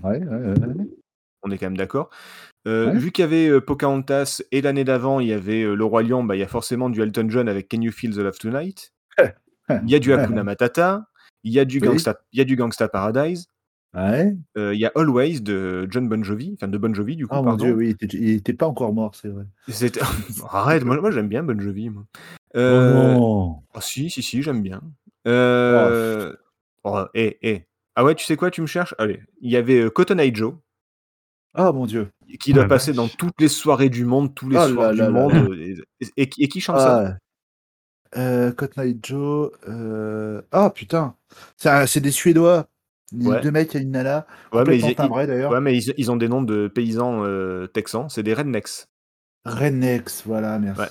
Ouais, 0.04 0.19
ouais, 0.19 0.26
ouais, 0.26 0.58
ouais. 0.58 0.87
On 1.43 1.50
est 1.50 1.58
quand 1.58 1.66
même 1.66 1.76
d'accord. 1.76 2.10
Euh, 2.69 2.93
Ouais. 2.93 2.98
Vu 2.98 3.12
qu'il 3.12 3.22
y 3.22 3.25
avait 3.25 3.60
Pocahontas 3.60 4.43
et 4.52 4.60
l'année 4.60 4.84
d'avant, 4.84 5.20
il 5.20 5.28
y 5.28 5.32
avait 5.32 5.62
Le 5.62 5.84
Roi 5.84 6.02
Lion, 6.02 6.22
bah, 6.22 6.37
il 6.37 6.40
y 6.40 6.44
a 6.44 6.48
forcément 6.48 6.90
du 6.90 7.00
Elton 7.00 7.26
John 7.28 7.48
avec 7.48 7.69
Can 7.69 7.81
You 7.81 7.93
Feel 7.93 8.14
the 8.14 8.19
Love 8.19 8.38
Tonight. 8.38 8.93
Il 9.82 9.90
y 9.90 9.96
a 9.96 9.98
du 9.98 10.12
Hakuna 10.12 10.44
Matata. 10.44 11.06
Il 11.43 11.52
y 11.52 11.58
a 11.58 11.64
du 11.64 11.78
Oui. 11.81 11.88
Gangsta, 11.88 12.20
il 12.32 12.38
y 12.38 12.40
a 12.40 12.44
du 12.44 12.54
Gangsta 12.56 12.88
Paradise. 12.88 13.48
Ouais. 13.96 14.37
euh, 14.58 14.75
Il 14.75 14.81
y 14.81 14.84
a 14.87 14.93
Always 14.94 15.40
de 15.40 15.87
John 15.90 16.08
Bon 16.08 16.22
Jovi, 16.22 16.52
enfin 16.54 16.69
de 16.69 16.76
Bon 16.78 16.94
Jovi 16.94 17.16
du 17.16 17.26
coup. 17.26 17.34
Oh 17.38 17.43
mon 17.43 17.54
dieu, 17.56 17.72
oui, 17.72 17.87
il 17.98 18.04
était, 18.04 18.16
il 18.16 18.31
était 18.31 18.52
pas 18.52 18.66
encore 18.66 18.93
mort, 18.93 19.14
c'est 19.14 19.28
vrai. 19.28 19.44
C'était- 19.69 20.00
Arrête, 20.50 20.84
moi, 20.84 21.00
moi 21.00 21.10
j'aime 21.10 21.28
bien 21.28 21.43
Bon 21.43 21.58
Jovi. 21.58 21.88
Moi. 21.90 22.04
Euh, 22.56 23.14
Oh 23.14 23.19
non. 23.19 23.56
Ah 23.75 23.81
si, 23.81 24.10
si, 24.10 24.22
si, 24.22 24.43
j'aime 24.43 24.62
bien. 24.62 24.82
Euh... 25.26 26.34
Oh, 26.84 27.00
eh, 27.14 27.38
eh. 27.43 27.62
Ah 27.96 28.04
ouais, 28.04 28.14
tu 28.14 28.25
sais 28.25 28.37
quoi, 28.37 28.50
tu 28.50 28.60
me 28.60 28.66
cherches? 28.66 28.94
Allez, 28.98 29.20
il 29.40 29.50
y 29.50 29.56
avait 29.56 29.81
euh, 29.81 29.90
Cotton 29.90 30.19
Eye 30.19 30.34
Joe, 30.34 30.54
Oh 31.58 31.72
mon 31.72 31.87
dieu. 31.87 32.08
qui 32.38 32.52
doit 32.52 32.64
la 32.64 32.69
passer 32.69 32.93
vache. 32.93 32.96
dans 32.96 33.08
toutes 33.08 33.40
les 33.40 33.48
soirées 33.48 33.88
du 33.88 34.04
monde, 34.04 34.34
tous 34.34 34.50
les 34.50 34.58
Oh 34.58 34.69
soirs 34.69 34.88
là 34.88 34.93
du 34.93 34.98
là 34.98 35.04
là 35.06 35.10
monde. 35.10 35.32
euh, 35.34 35.75
Et, 36.00 36.06
et 36.19 36.28
qui- 36.28 36.43
et 36.44 36.48
qui 36.48 36.60
chante 36.60 36.78
ça? 36.78 37.16
Ah, 38.14 38.19
euh, 38.20 38.52
Cotton 38.52 38.82
Eye 38.82 38.98
Joe. 39.02 39.50
euh, 39.69 40.43
Ah 40.52 40.69
putain. 40.70 41.14
C'est 41.56 41.70
un- 41.70 41.87
c'est 41.87 42.00
des 42.00 42.10
Suédois. 42.10 42.69
Les 43.12 43.26
Ouais. 43.26 43.41
Deux 43.41 43.50
mecs 43.53 43.75
et 43.75 43.79
une 43.79 43.93
nana. 43.93 44.26
Ouais, 44.53 44.64
mais, 44.67 44.79
ils, 44.79 44.85
ouais, 44.85 45.61
mais 45.61 45.76
ils, 45.76 45.94
ils 45.97 46.11
ont 46.11 46.17
des 46.17 46.29
noms 46.29 46.43
de 46.43 46.67
paysans 46.67 47.25
euh, 47.25 47.67
texans, 47.69 48.08
c'est 48.08 48.23
des 48.25 48.35
rednecks. 48.35 48.87
Rednecks, 49.44 50.23
voilà, 50.25 50.58
merci. 50.58 50.81
Ouais. 50.81 50.88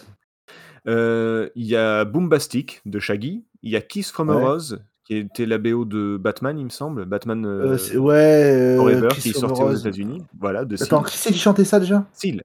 Euh, 0.87 1.49
Il 1.55 1.65
y 1.65 1.75
a 1.75 2.05
Boombastic 2.05 2.81
de 2.85 2.99
Shaggy, 2.99 3.43
il 3.63 3.71
y 3.71 3.75
a 3.75 3.81
Kiss 3.81 4.11
from 4.11 4.29
a. 4.29 4.33
Rose, 4.35 4.79
qui 5.03 5.17
était 5.17 5.45
la 5.45 5.57
BO 5.57 5.83
de 5.83 6.15
Batman, 6.17 6.57
il 6.57 6.63
me 6.65 6.69
semble, 6.69 7.05
Batman 7.05 7.45
Euh, 7.45 7.77
euh, 7.93 7.97
ouais. 7.97 8.75
Forever, 8.77 9.07
Kiss 9.11 9.23
qui 9.23 9.29
est 9.29 9.37
a 9.37 9.39
sorti 9.39 9.61
aux. 9.61 9.73
États-Unis. 9.75 10.23
Voilà, 10.39 10.63
de 10.63 10.81
Attends, 10.81 11.03
Seal. 11.03 11.11
qui 11.11 11.17
c'est 11.17 11.33
qui 11.33 11.39
chantait 11.39 11.65
ça 11.65 11.79
déjà? 11.81 12.07
Seal. 12.13 12.41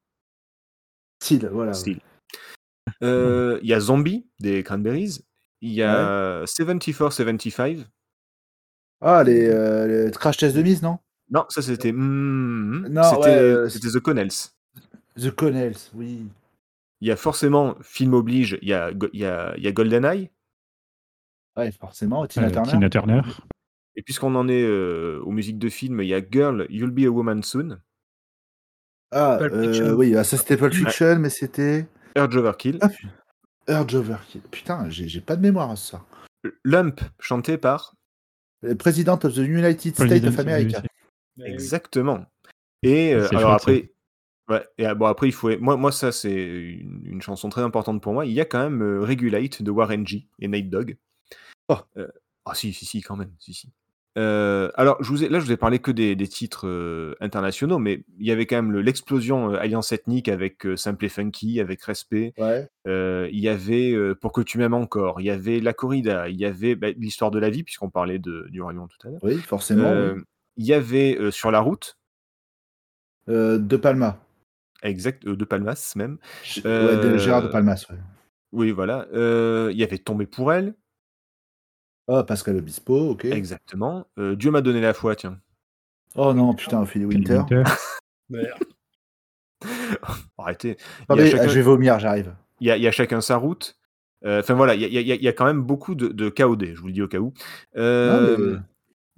Seal, 1.23 1.49
voilà. 1.53 1.75
Seal. 1.75 2.01
Il 3.03 3.61
y 3.63 3.73
a 3.73 3.79
Zombie 3.81 4.27
des 4.41 4.63
Cranberries. 4.65 5.21
Il 5.61 5.73
y 5.73 5.83
a 5.83 6.43
74-75. 6.45 7.85
Ah, 9.01 9.23
les, 9.25 9.49
euh, 9.49 10.07
les 10.07 10.11
Crash 10.11 10.37
Test 10.37 10.57
de 10.57 10.63
mise, 10.63 10.83
non? 10.83 10.99
Non, 11.31 11.45
ça 11.49 11.63
c'était. 11.63 11.93
hmm, 11.93 12.89
Non, 12.91 13.03
c'était 13.05 13.19
ouais, 13.21 13.29
euh, 13.31 13.69
c'était 13.69 13.89
The 13.89 14.01
Connells. 14.01 14.29
The 15.17 15.31
Connells, 15.31 15.77
oui. 15.95 16.27
Il 17.01 17.09
y 17.09 17.11
a 17.11 17.17
forcément, 17.17 17.77
film 17.83 18.13
oblige, 18.15 18.59
il 18.63 18.69
y 18.69 18.75
a, 18.75 18.91
il 19.13 19.21
y 19.21 19.25
a, 19.25 19.55
il 19.57 19.63
y 19.65 19.67
a 19.69 19.73
GoldenEye. 19.73 20.31
Ouais, 21.57 21.73
forcément, 21.73 22.27
Tina 22.27 22.47
Euh, 22.47 22.51
Turner. 22.51 22.71
Tina 22.71 22.91
Turner. 22.91 23.21
Et 23.97 24.03
puisqu'on 24.03 24.35
en 24.35 24.49
est 24.49 24.63
euh, 24.63 25.21
aux 25.25 25.31
musiques 25.31 25.59
de 25.59 25.69
film, 25.69 26.01
il 26.01 26.09
y 26.09 26.15
a 26.15 26.21
Girl, 26.21 26.67
You'll 26.69 26.91
Be 26.91 27.07
a 27.07 27.11
Woman 27.11 27.43
Soon. 27.43 27.81
Ah, 29.13 29.37
Pulp 29.41 29.53
euh, 29.53 29.63
Fiction. 29.73 29.93
oui, 29.95 30.15
ah, 30.17 30.25
ça 30.25 30.37
c'était 30.37 30.57
Pulp 30.57 30.73
Fiction, 30.75 31.19
mais 31.19 31.31
c'était 31.31 31.87
Urge 32.17 32.37
Overkill. 32.37 32.79
Ah, 32.83 32.91
Urge 33.69 33.95
Overkill. 33.95 34.43
Putain, 34.51 34.89
j'ai 34.91 35.09
j'ai 35.09 35.21
pas 35.21 35.37
de 35.37 35.43
mémoire 35.43 35.71
à 35.71 35.77
ça. 35.77 36.05
Lump, 36.65 37.01
chanté 37.19 37.59
par. 37.59 37.95
Le 38.63 38.75
President 38.77 39.19
of 39.25 39.35
the 39.35 39.39
United 39.39 39.95
States 39.95 40.25
of 40.25 40.39
America. 40.39 40.83
Exactement. 41.43 42.27
Et 42.83 43.15
euh, 43.15 43.27
C'est 43.29 43.37
alors 43.37 43.59
chouette, 43.61 43.85
après. 43.85 43.93
Ouais, 44.49 44.67
et 44.79 44.85
ah, 44.85 44.95
bon 44.95 45.07
après 45.07 45.29
il 45.29 45.33
faut 45.33 45.57
moi 45.59 45.77
moi 45.77 45.93
ça 45.93 46.11
c'est 46.11 46.33
une, 46.33 47.03
une 47.05 47.23
chanson 47.23 47.49
très 47.49 47.63
importante 47.63 48.03
pour 48.03 48.13
moi. 48.13 48.27
Il 48.27 48.33
y 48.33 48.41
a 48.41 48.45
quand 48.45 48.63
même 48.63 48.83
euh, 48.83 49.01
Regulate 49.01 49.63
de 49.63 49.71
Warren 49.71 50.07
G 50.07 50.27
et 50.41 50.49
Nate 50.49 50.69
Dogg. 50.69 50.97
Oh. 51.69 51.79
Euh, 51.97 52.09
ah 52.45 52.55
si 52.55 52.73
si 52.73 52.85
si 52.85 53.01
quand 53.01 53.17
même 53.17 53.33
si 53.39 53.55
si. 53.55 53.73
Euh, 54.19 54.71
alors 54.75 55.01
je 55.03 55.09
vous 55.09 55.23
ai, 55.23 55.29
là 55.29 55.39
je 55.39 55.45
vous 55.45 55.53
ai 55.53 55.57
parlé 55.57 55.79
que 55.79 55.93
des, 55.93 56.17
des 56.17 56.27
titres 56.27 56.67
euh, 56.67 57.15
internationaux, 57.21 57.79
mais 57.79 58.03
il 58.19 58.27
y 58.27 58.33
avait 58.33 58.45
quand 58.47 58.57
même 58.57 58.73
le- 58.73 58.83
l'explosion 58.83 59.53
euh, 59.53 59.59
alliance 59.61 59.93
ethnique 59.93 60.29
avec 60.29 60.67
euh, 60.67 60.77
Simple 60.77 61.05
et 61.05 61.09
Funky, 61.09 61.61
avec 61.61 61.81
Respect. 61.83 62.35
Ouais. 62.37 62.69
Euh, 62.89 63.29
il 63.31 63.39
y 63.39 63.49
avait 63.49 63.93
euh, 63.93 64.17
Pour 64.17 64.33
que 64.33 64.41
tu 64.41 64.59
m'aimes 64.59 64.75
encore. 64.75 65.21
Il 65.21 65.27
y 65.27 65.31
avait 65.31 65.61
La 65.61 65.73
Corrida. 65.73 66.29
Il 66.29 66.37
y 66.41 66.45
avait 66.45 66.75
bah, 66.75 66.89
l'histoire 66.97 67.31
de 67.31 67.39
la 67.39 67.51
vie 67.51 67.63
puisqu'on 67.63 67.91
parlait 67.91 68.19
de, 68.19 68.47
du 68.51 68.61
Royaume 68.61 68.89
tout 68.89 69.07
à 69.07 69.11
l'heure. 69.11 69.21
Oui, 69.23 69.37
forcément. 69.37 69.91
Euh. 69.91 70.17
Il 70.57 70.67
y 70.67 70.75
avait 70.75 71.17
euh, 71.19 71.31
Sur 71.31 71.51
la 71.53 71.61
route. 71.61 71.97
Euh, 73.29 73.59
de 73.59 73.77
Palma. 73.77 74.19
Exact, 74.83 75.25
euh, 75.27 75.37
de 75.37 75.45
Palmas 75.45 75.93
même. 75.95 76.19
Ouais, 76.65 76.97
de 76.97 77.17
Gérard 77.19 77.43
de 77.43 77.49
Palmas. 77.49 77.87
Ouais. 77.91 77.97
Oui, 78.51 78.71
voilà. 78.73 79.07
Euh, 79.13 79.69
Il 79.71 79.79
y 79.79 79.85
avait 79.85 79.99
Tombé 79.99 80.27
pour 80.27 80.53
elle, 80.53 80.75
Oh, 82.13 82.25
Pascal 82.25 82.57
Obispo, 82.57 83.11
ok. 83.11 83.27
exactement. 83.27 84.05
Euh, 84.19 84.35
Dieu 84.35 84.51
m'a 84.51 84.63
donné 84.63 84.81
la 84.81 84.95
foi, 84.95 85.15
tiens. 85.15 85.39
Oh 86.17 86.35
non, 86.35 86.55
putain, 86.55 86.85
Philly 86.85 87.05
Phil 87.09 87.19
Winter. 87.19 87.43
Winter. 87.49 87.63
Arrêtez. 90.39 90.77
Attendez, 91.03 91.31
chacun, 91.31 91.47
je 91.49 91.55
vais 91.55 91.63
vomir, 91.63 91.99
j'arrive. 92.01 92.35
il 92.61 92.67
y 92.67 92.71
a- 92.71 92.77
il 92.77 92.83
y 92.83 92.89
a 92.89 92.93
chacun 92.93 93.21
sa 93.21 93.37
route. 93.37 93.77
Euh, 94.25 94.41
Enfin 94.41 94.55
voilà, 94.55 94.75
il 94.75 94.81
y 94.81 94.85
a, 94.85 94.89
il 94.89 94.95
y 95.07 95.13
a- 95.13 95.15
il 95.15 95.23
y 95.23 95.29
a 95.29 95.33
quand 95.33 95.45
même 95.47 95.63
beaucoup 95.63 95.95
de, 95.95 96.09
de 96.09 96.29
KOD, 96.29 96.75
je 96.75 96.81
vous 96.81 96.89
le 96.89 96.93
dis 96.93 97.03
au 97.03 97.09
cas 97.09 97.19
où. 97.19 97.33
Euh, 97.77 98.37
Non, 98.37 98.45
mais- 98.55 98.59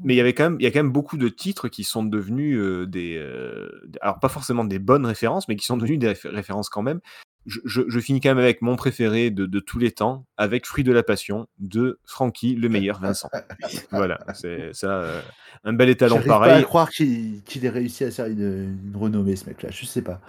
mais 0.04 0.14
il 0.14 0.16
y 0.16 0.20
avait 0.20 0.34
quand 0.34 0.44
même, 0.44 0.56
il 0.60 0.64
y 0.64 0.66
a 0.66 0.70
quand 0.70 0.80
même 0.80 0.92
beaucoup 0.92 1.16
de 1.16 1.28
titres 1.28 1.68
qui 1.68 1.82
sont 1.84 2.04
devenus 2.04 2.58
euh, 2.58 2.86
des, 2.86 3.16
euh, 3.16 3.68
alors 4.00 4.20
pas 4.20 4.28
forcément 4.28 4.64
des 4.64 4.78
bonnes 4.78 5.06
références, 5.06 5.48
mais 5.48 5.56
qui 5.56 5.64
sont 5.64 5.76
devenus 5.76 5.98
des 5.98 6.08
réfé- 6.12 6.28
références 6.28 6.68
quand 6.68 6.82
même. 6.82 7.00
Je, 7.46 7.58
je- 7.64 7.82
je 7.88 8.00
finis 8.00 8.20
quand 8.20 8.28
même 8.30 8.38
avec 8.38 8.62
mon 8.62 8.76
préféré 8.76 9.30
de, 9.30 9.46
de 9.46 9.60
tous 9.60 9.78
les 9.78 9.90
temps, 9.90 10.24
avec 10.36 10.66
Fruit 10.66 10.84
de 10.84 10.92
la 10.92 11.02
Passion 11.02 11.46
de 11.58 11.98
Francky, 12.04 12.54
le 12.54 12.68
meilleur 12.68 13.00
Vincent. 13.02 13.28
voilà, 13.90 14.18
c'est 14.34 14.70
ça, 14.72 14.90
euh, 15.00 15.20
un 15.64 15.72
bel 15.72 15.88
étalon 15.88 16.16
J'arrive 16.16 16.28
pas 16.28 16.36
à 16.36 16.38
pareil. 16.40 16.64
croire 16.64 16.90
qu'il 16.90 17.42
ait 17.62 17.68
réussi 17.68 18.04
à 18.04 18.10
faire 18.10 18.26
une, 18.26 18.78
une 18.92 18.96
renommée, 18.96 19.34
ce 19.36 19.46
mec-là. 19.46 19.70
Je 19.72 19.84
sais 19.86 20.02
pas. 20.02 20.20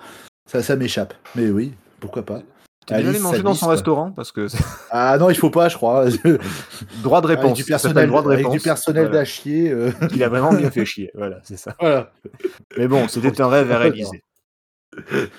Ça, 0.50 0.62
ça 0.64 0.76
m'échappe. 0.76 1.14
Mais 1.36 1.50
oui, 1.50 1.74
pourquoi 2.00 2.24
pas. 2.26 2.42
T'es 2.86 2.96
déjà 2.98 3.10
allé 3.12 3.20
manger 3.20 3.42
dans 3.44 3.54
son 3.54 3.68
quoi. 3.68 3.76
restaurant 3.76 4.12
parce 4.12 4.34
que 4.34 4.48
Ah 4.92 5.18
non, 5.18 5.30
il 5.30 5.36
faut 5.38 5.50
pas, 5.50 5.70
je 5.70 5.76
crois. 5.78 6.06
droit 7.04 7.22
de 7.22 7.28
Avec 7.28 7.40
réponse. 7.40 7.54
du 7.58 7.64
ça 7.64 7.78
s'appelle 7.78 7.94
personnel, 7.94 8.08
droit 8.10 8.22
de 8.24 8.28
avec 8.28 8.40
réponse. 8.40 8.54
du 8.54 8.60
personnel 8.60 9.04
Voilà. 9.06 9.20
d'à 9.20 9.26
chier. 9.26 9.70
euh, 9.72 9.92
Il 10.14 10.22
a 10.24 10.28
vraiment 10.30 10.54
bien 10.54 10.70
fait 10.70 10.84
chier. 10.84 11.10
Voilà, 11.14 11.40
c'est 11.44 11.56
ça. 11.58 11.76
Voilà. 11.80 12.12
Mais 12.78 12.88
bon, 12.90 13.08
c'était 13.08 13.40
un 13.40 13.48
rêve 13.48 13.72
à 13.72 13.78
réaliser. 13.78 14.22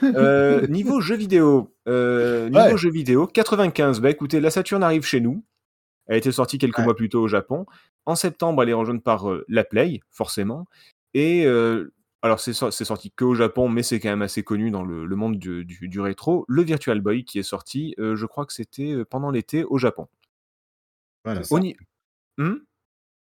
Euh, 0.02 0.66
niveau 0.66 1.00
jeux 1.00 1.16
vidéo, 1.16 1.74
euh, 1.88 2.48
niveau 2.48 2.58
Ouais. 2.64 2.76
jeux 2.76 2.90
vidéo, 2.90 3.26
95. 3.26 4.00
Bah 4.00 4.10
écoutez, 4.10 4.40
la 4.40 4.50
Saturn 4.50 4.82
arrive 4.82 5.04
chez 5.04 5.20
nous. 5.20 5.44
Elle 6.06 6.18
était 6.18 6.32
sortie 6.32 6.58
quelques 6.58 6.78
Ouais. 6.78 6.84
mois 6.84 6.96
plus 6.96 7.08
tôt 7.08 7.22
au 7.22 7.28
Japon. 7.28 7.66
En 8.06 8.14
septembre, 8.14 8.62
elle 8.62 8.68
est 8.68 8.74
rejointe 8.74 9.02
par 9.02 9.30
euh, 9.30 9.44
la 9.48 9.64
Play, 9.64 10.00
forcément. 10.10 10.66
Et 11.14 11.46
euh, 11.46 11.92
alors, 12.22 12.40
c'est 12.40 12.52
so- 12.52 12.70
c'est 12.70 12.84
sorti 12.84 13.10
que 13.12 13.24
au 13.24 13.34
Japon, 13.34 13.68
mais 13.68 13.82
c'est 13.82 14.00
quand 14.00 14.10
même 14.10 14.22
assez 14.22 14.42
connu 14.42 14.70
dans 14.70 14.82
le, 14.84 15.06
le 15.06 15.16
monde 15.16 15.38
du, 15.38 15.64
du- 15.64 15.88
du 15.88 16.00
rétro. 16.00 16.44
Le 16.48 16.62
Virtual 16.62 17.00
Boy 17.00 17.24
qui 17.24 17.38
est 17.38 17.42
sorti, 17.42 17.94
euh, 17.98 18.16
je 18.16 18.26
crois 18.26 18.44
que 18.46 18.52
c'était 18.52 19.04
pendant 19.08 19.30
l'été 19.30 19.64
au 19.64 19.78
Japon. 19.78 20.08
Voilà. 21.24 21.40
Au 21.50 21.58
ni- 21.58 21.76
Hmm 22.36 22.56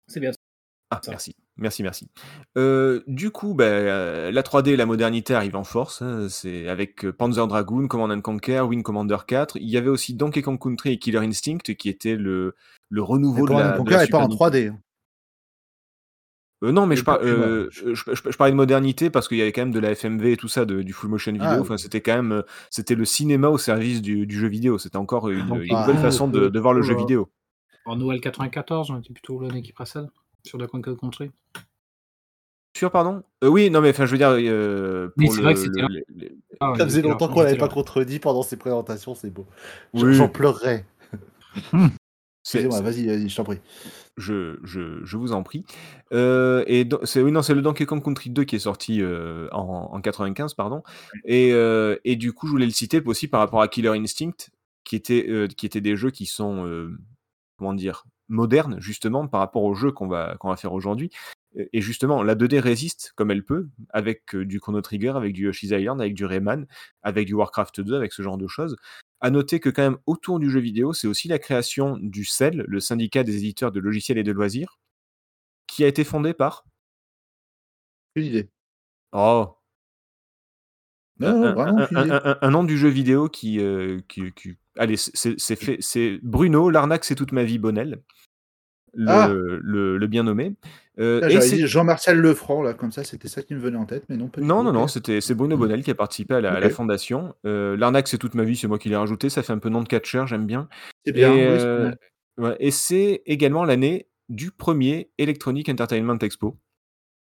C'est 0.07 0.21
bien. 0.21 0.31
Ah, 0.97 1.01
Ça. 1.03 1.11
merci, 1.11 1.37
merci, 1.57 1.83
merci. 1.83 2.09
Euh, 2.57 3.03
du 3.07 3.31
coup, 3.31 3.55
bah, 3.55 3.65
euh, 3.65 4.31
la 4.31 4.43
3D 4.43 4.69
et 4.71 4.77
la 4.77 4.87
modernité 4.87 5.35
arrivent 5.35 5.57
en 5.57 5.65
force. 5.65 6.03
hein, 6.03 6.29
c'est 6.29 6.69
avec 6.69 7.05
euh, 7.05 7.13
Panzer 7.13 7.47
Dragoon, 7.47 7.89
Command 7.89 8.11
and 8.11 8.21
Conquer, 8.23 8.61
Wing 8.61 8.83
Commander 8.83 9.19
4. 9.27 9.57
Il 9.57 9.69
y 9.69 9.77
avait 9.77 9.89
aussi 9.91 10.15
Donkey 10.15 10.43
Kong 10.43 10.59
Country 10.61 10.93
et 10.93 10.99
Killer 10.99 11.19
Instinct 11.19 11.59
qui 11.79 11.89
était 11.89 12.17
le, 12.17 12.55
le 12.91 13.03
renouveau 13.03 13.43
de 13.43 13.49
Command 13.49 13.63
la, 13.65 13.73
de 13.73 13.79
Conquer 13.79 13.95
la 13.95 14.05
est 14.05 14.09
pas 14.11 14.19
en 14.19 14.29
Nintendo. 14.29 14.37
3D. 14.51 14.69
hein. 14.71 14.79
Euh, 16.63 16.73
non, 16.73 16.87
mais 16.87 16.97
je, 16.97 17.05
par- 17.05 17.19
puis, 17.19 17.31
moi, 17.31 17.47
euh, 17.47 17.69
je, 17.71 17.95
je- 17.95 18.13
je 18.15 18.37
parlais 18.39 18.53
de 18.53 18.57
modernité 18.57 19.11
parce 19.11 19.29
qu'il 19.29 19.37
y 19.37 19.43
avait 19.43 19.53
quand 19.53 19.61
même 19.63 19.73
de 19.73 19.81
la 19.81 19.91
FMV 19.95 20.33
et 20.33 20.37
tout 20.37 20.49
ça, 20.49 20.65
de- 20.65 20.83
du 20.83 20.93
full 20.93 21.11
motion 21.11 21.33
vidéo. 21.33 21.47
Ah, 21.49 21.61
enfin, 21.61 21.77
c'était 21.77 22.01
quand 22.01 22.15
même, 22.15 22.43
c'était 22.71 22.95
le 22.95 23.05
cinéma 23.05 23.49
au 23.49 23.59
service 23.59 24.01
du, 24.01 24.27
du 24.27 24.39
jeu 24.39 24.49
vidéo. 24.49 24.79
C'était 24.79 24.97
encore 24.97 25.29
une, 25.29 25.41
ah, 25.71 25.81
nouvelle 25.87 25.99
façon 26.01 26.27
de, 26.29 26.49
de 26.49 26.61
voir 26.61 26.73
le 26.73 26.83
jeu 26.83 26.97
vidéo. 26.97 27.31
En 27.85 27.97
Noël 27.97 28.21
94, 28.21 28.91
on 28.91 28.99
était 28.99 29.13
plutôt 29.13 29.41
l'année 29.41 29.61
qui 29.61 29.73
précède, 29.75 30.09
sur 30.45 30.59
la 30.59 30.67
Conquer 30.67 30.95
Country. 31.01 31.31
Sûr, 32.77 32.91
pardon? 32.91 33.23
Euh, 33.43 33.49
Oui, 33.49 33.71
non, 33.71 33.81
mais 33.81 33.91
enfin, 33.91 34.05
je 34.05 34.11
veux 34.13 34.19
dire, 34.19 34.31
euh, 34.31 35.09
pour 35.17 35.31
c'est 35.33 35.39
le, 35.39 35.43
vrai 35.45 35.55
que 35.55 35.61
c'était 35.61 35.81
le- 35.81 36.37
Ah, 36.61 36.73
Ça 36.77 36.85
faisait 36.85 37.03
longtemps 37.03 37.29
qu'on 37.29 37.43
l'avait 37.43 37.57
pas 37.59 37.69
contredit 37.69 38.19
pendant 38.19 38.43
ces 38.43 38.57
présentations, 38.57 39.15
c'est 39.15 39.31
beau. 39.31 39.47
J'en 39.95 40.07
Oui. 40.07 40.15
j'en 40.15 40.29
pleurerais. 40.29 40.85
c'est- 42.43 42.59
Excusez-moi, 42.59 42.81
vas-y, 42.81 43.07
vas-y, 43.07 43.29
je 43.29 43.37
t'en 43.37 43.45
prie. 43.45 43.61
je, 44.17 44.59
je, 44.65 45.05
je 45.05 45.17
vous 45.17 45.33
en 45.33 45.43
prie. 45.45 45.65
Euh, 46.13 46.65
et 46.67 46.89
c'est 47.05 47.23
oui, 47.23 47.31
non, 47.31 47.43
c'est 47.43 47.55
le 47.55 47.63
Donkey 47.63 47.87
Kong 47.87 48.03
Country 48.03 48.31
2 48.31 48.43
qui 48.45 48.57
est 48.57 48.61
sorti 48.61 49.01
euh, 49.03 49.49
en, 49.53 49.91
en 49.93 50.01
95, 50.01 50.55
pardon. 50.55 50.83
Et, 51.25 51.53
euh, 51.53 51.97
et 52.05 52.17
du 52.17 52.33
coup, 52.33 52.47
je 52.49 52.53
voulais 52.53 52.67
le 52.67 52.73
citer 52.73 53.01
aussi 53.07 53.29
par 53.29 53.39
rapport 53.41 53.63
à 53.63 53.69
Killer 53.69 53.91
Instinct, 53.91 54.51
qui 54.83 54.97
était, 54.97 55.27
euh, 55.29 55.47
qui 55.47 55.65
étaient 55.67 55.81
des 55.81 55.97
jeux 55.97 56.11
qui 56.11 56.27
sont, 56.27 56.67
euh, 56.67 56.91
comment 57.57 57.73
dire, 57.73 58.05
modernes, 58.29 58.81
justement, 58.81 59.27
par 59.29 59.41
rapport 59.41 59.63
aux 59.65 59.75
jeux 59.75 59.93
qu'on 59.93 60.09
va, 60.09 60.37
qu'on 60.41 60.49
va 60.49 60.57
faire 60.57 60.73
aujourd'hui. 60.73 61.11
Et 61.73 61.81
justement, 61.81 62.23
la 62.25 62.35
2D 62.35 62.59
résiste 62.59 63.13
comme 63.15 63.31
elle 63.31 63.45
peut, 63.45 63.69
avec 63.91 64.35
euh, 64.35 64.45
du 64.45 64.59
Chrono 64.61 64.81
Trigger, 64.81 65.11
avec 65.11 65.33
du 65.33 65.45
Yoshi's 65.45 65.71
Island, 65.71 66.01
avec 66.01 66.15
du 66.15 66.25
Rayman, 66.25 66.67
avec 67.03 67.27
du 67.27 67.35
Warcraft 67.35 67.81
2, 67.81 67.95
avec 67.95 68.13
ce 68.13 68.23
genre 68.23 68.39
de 68.39 68.49
choses. 68.49 68.77
À 69.21 69.31
noter 69.31 69.61
que 69.61 69.69
quand 69.71 69.83
même 69.83 69.99
autour 70.07 70.41
du 70.41 70.51
jeu 70.51 70.59
vidéo, 70.61 70.93
c'est 70.93 71.07
aussi 71.07 71.29
la 71.29 71.39
création 71.39 71.97
du 72.01 72.25
CEL, 72.25 72.65
le 72.67 72.81
syndicat 72.81 73.23
des 73.23 73.37
éditeurs 73.37 73.71
de 73.71 73.79
logiciels 73.81 74.19
et 74.19 74.25
de 74.25 74.33
loisirs, 74.33 74.79
qui 75.67 75.85
a 75.85 75.87
été 75.87 76.03
fondé 76.03 76.35
par 76.35 76.65
Une 78.17 78.25
idée. 78.27 78.51
oh, 79.13 79.57
Non, 81.21 81.29
non, 81.55 81.61
un, 81.61 82.37
un- 82.43 82.51
nom 82.51 82.65
du 82.65 82.77
jeu 82.77 82.89
vidéo 82.89 83.29
qui, 83.29 83.61
euh, 83.61 84.01
qui, 84.09 84.33
qui- 84.33 84.57
allez, 84.77 84.97
c'est- 84.97 85.39
fait, 85.57 85.79
Bruno, 86.23 86.71
l'arnaque 86.71 87.05
c'est 87.05 87.15
toute 87.15 87.33
ma 87.33 87.45
vie, 87.45 87.59
Bonnel, 87.59 88.03
le, 88.93 89.11
Ah 89.11 89.29
le, 89.29 89.99
le 89.99 90.07
bien 90.07 90.23
nommé. 90.23 90.55
Euh, 91.01 91.29
Jean-Martial 91.67 92.17
Lefranc, 92.19 92.63
là, 92.63 92.73
comme 92.75 92.93
ça, 92.93 93.03
c'était 93.03 93.27
ça 93.29 93.43
qui 93.43 93.55
me 93.55 93.59
venait 93.59 93.77
en 93.77 93.87
tête, 93.87 94.05
mais 94.09 94.17
non, 94.17 94.31
Non, 94.39 94.63
non, 94.63 94.73
non, 94.73 94.87
c'était 94.87 95.21
c'est 95.21 95.35
Bruno 95.35 95.57
Bonnel 95.57 95.83
qui 95.83 95.91
a 95.91 95.95
participé 95.95 96.35
à 96.35 96.41
la, 96.41 96.53
à 96.53 96.61
la 96.61 96.67
Ok. 96.69 96.73
fondation. 96.73 97.35
Euh, 97.45 97.77
L'arnaque, 97.77 98.07
c'est 98.07 98.19
toute 98.19 98.35
ma 98.35 98.45
vie, 98.45 98.57
c'est 98.57 98.69
moi 98.69 98.79
qui 98.79 98.89
l'ai 98.89 98.97
rajouté. 98.97 99.29
Ça 99.29 99.43
fait 99.43 99.53
un 99.53 99.59
peu 99.59 99.69
nom 99.71 99.83
de 99.83 99.89
catcheur, 99.89 100.27
j'aime 100.29 100.47
bien. 100.47 100.69
C'est 101.05 101.13
bien, 101.13 101.35
Et, 101.35 101.49
oui, 101.49 101.59
c'est 101.59 101.67
euh, 101.67 101.91
ouais, 102.39 102.57
et 102.61 102.71
c'est 102.71 103.23
également 103.27 103.65
l'année 103.65 104.09
du 104.29 104.53
premier 104.53 105.11
Electronic 105.19 105.69
Entertainment 105.69 106.19
Expo, 106.19 106.59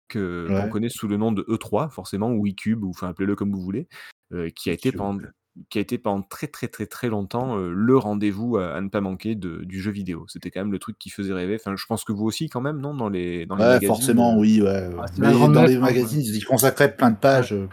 que 0.08 0.46
connaît 0.68 0.90
sous 0.90 1.08
le 1.08 1.16
nom 1.16 1.32
de 1.32 1.42
E3, 1.48 1.88
forcément, 1.90 2.30
ou 2.32 2.46
eCube, 2.46 2.84
ou 2.84 2.90
enfin 2.90 3.08
appelez-le 3.08 3.34
comme 3.34 3.52
vous 3.52 3.62
voulez, 3.62 3.88
euh, 4.32 4.50
qui 4.50 4.68
a 4.68 4.74
été 4.74 4.92
pendant. 4.92 5.26
Qui 5.70 5.78
a 5.78 5.80
été 5.80 5.98
pendant 5.98 6.22
très 6.22 6.48
très 6.48 6.66
très 6.68 6.86
très 6.86 7.08
longtemps 7.08 7.56
euh, 7.58 7.72
le 7.72 7.96
rendez-vous 7.96 8.56
à, 8.56 8.72
à 8.74 8.80
ne 8.80 8.88
pas 8.88 9.00
manquer 9.00 9.34
de- 9.36 9.62
du 9.64 9.80
jeu 9.80 9.92
vidéo. 9.92 10.24
C'était 10.28 10.50
quand 10.50 10.60
même 10.60 10.72
le 10.72 10.78
truc 10.80 10.98
qui 10.98 11.10
faisait 11.10 11.32
rêver. 11.32 11.56
Enfin, 11.60 11.76
je 11.76 11.86
pense 11.86 12.04
que 12.04 12.12
vous 12.12 12.24
aussi 12.24 12.48
quand 12.48 12.60
même, 12.60 12.80
non, 12.80 12.94
dans 12.94 13.08
les 13.08 13.46
dans 13.46 13.54
les 13.56 13.62
Ouais, 13.62 13.68
magazines. 13.74 13.88
forcément, 13.88 14.34
euh, 14.34 14.38
oui, 14.40 14.60
ouais. 14.62 14.90
Ah, 14.98 15.06
Mais 15.18 15.32
dans 15.48 15.64
les 15.64 15.78
magazines, 15.78 16.20
ils 16.20 16.36
y 16.36 16.42
consacraient 16.42 16.96
plein 16.96 17.10
de 17.12 17.16
pages. 17.16 17.52
euh, 17.52 17.68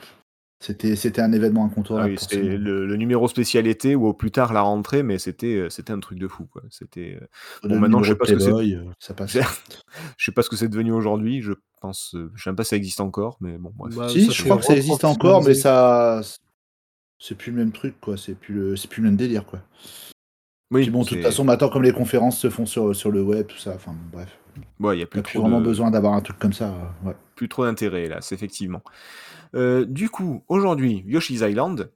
C'était, 0.59 0.95
c'était 0.95 1.21
un 1.21 1.31
événement 1.31 1.63
Ah 1.63 1.67
incontournable. 1.71 2.11
oui, 2.11 2.17
c'était 2.19 2.43
le, 2.55 2.85
le 2.85 2.95
numéro 2.97 3.27
spécial 3.27 3.65
été 3.65 3.95
ou 3.95 4.05
au 4.05 4.13
plus 4.13 4.29
tard 4.29 4.53
la 4.53 4.61
rentrée, 4.61 5.01
mais 5.01 5.17
c'était 5.17 5.65
c'était 5.71 5.91
un 5.91 5.99
truc 5.99 6.19
de 6.19 6.27
fou 6.27 6.45
quoi. 6.45 6.61
C'était 6.69 7.17
Le 7.63 7.69
bon 7.69 7.79
maintenant 7.79 8.03
je 8.03 8.11
sais 8.11 8.15
pas 8.15 8.25
ce 8.27 8.33
que 8.33 8.39
c'est. 8.39 8.51
Ça 8.99 9.15
passe. 9.15 9.35
Je 10.17 10.25
sais 10.25 10.31
pas 10.31 10.43
ce 10.43 10.49
que 10.49 10.55
c'est 10.55 10.69
devenu 10.69 10.91
aujourd'hui. 10.91 11.41
Je 11.41 11.53
pense, 11.81 12.15
je 12.35 12.43
sais 12.43 12.51
même 12.51 12.55
pas 12.55 12.63
si 12.63 12.69
ça 12.69 12.75
existe 12.75 13.01
encore, 13.01 13.37
mais 13.41 13.57
bon 13.57 13.71
bref. 13.75 13.95
Bah, 13.95 14.07
Si, 14.09 14.25
ça 14.27 14.33
je 14.33 14.43
crois 14.43 14.57
que 14.57 14.65
ça 14.65 14.75
existe 14.75 15.03
encore, 15.03 15.43
mais 15.43 15.55
ça, 15.55 16.21
c'est 17.21 17.35
plus 17.35 17.51
le 17.51 17.57
même 17.57 17.71
truc, 17.71 17.95
quoi. 18.01 18.17
C'est 18.17 18.33
plus 18.35 18.53
le, 18.55 18.75
c'est 18.75 18.87
plus 18.89 19.01
le 19.01 19.09
même 19.09 19.15
délire, 19.17 19.45
quoi. 19.45 19.59
Oui, 20.71 20.81
Puis 20.83 20.89
bon, 20.91 21.03
de 21.03 21.07
toute 21.09 21.21
façon, 21.21 21.43
maintenant, 21.43 21.69
comme 21.69 21.83
les 21.83 21.93
conférences 21.93 22.39
se 22.39 22.49
font 22.49 22.65
sur, 22.65 22.95
sur 22.95 23.11
le 23.11 23.21
web, 23.21 23.45
tout 23.47 23.57
ça, 23.57 23.73
enfin, 23.75 23.93
bref. 24.11 24.39
ouais, 24.79 24.97
il 24.97 24.99
y 25.01 25.03
a 25.03 25.05
plus 25.05 25.21
vraiment 25.21 25.59
de 25.59 25.65
besoin 25.65 25.91
d'avoir 25.91 26.13
un 26.13 26.21
truc 26.21 26.39
comme 26.39 26.53
ça, 26.53 26.69
euh, 26.73 27.09
ouais. 27.09 27.15
plus 27.35 27.49
trop 27.49 27.65
d'intérêt 27.65 28.07
là, 28.07 28.21
c'est 28.21 28.35
effectivement. 28.35 28.81
Euh, 29.53 29.85
du 29.85 30.09
coup, 30.09 30.43
aujourd'hui, 30.47 31.03
Yoshi's 31.05 31.41
Island. 31.41 31.91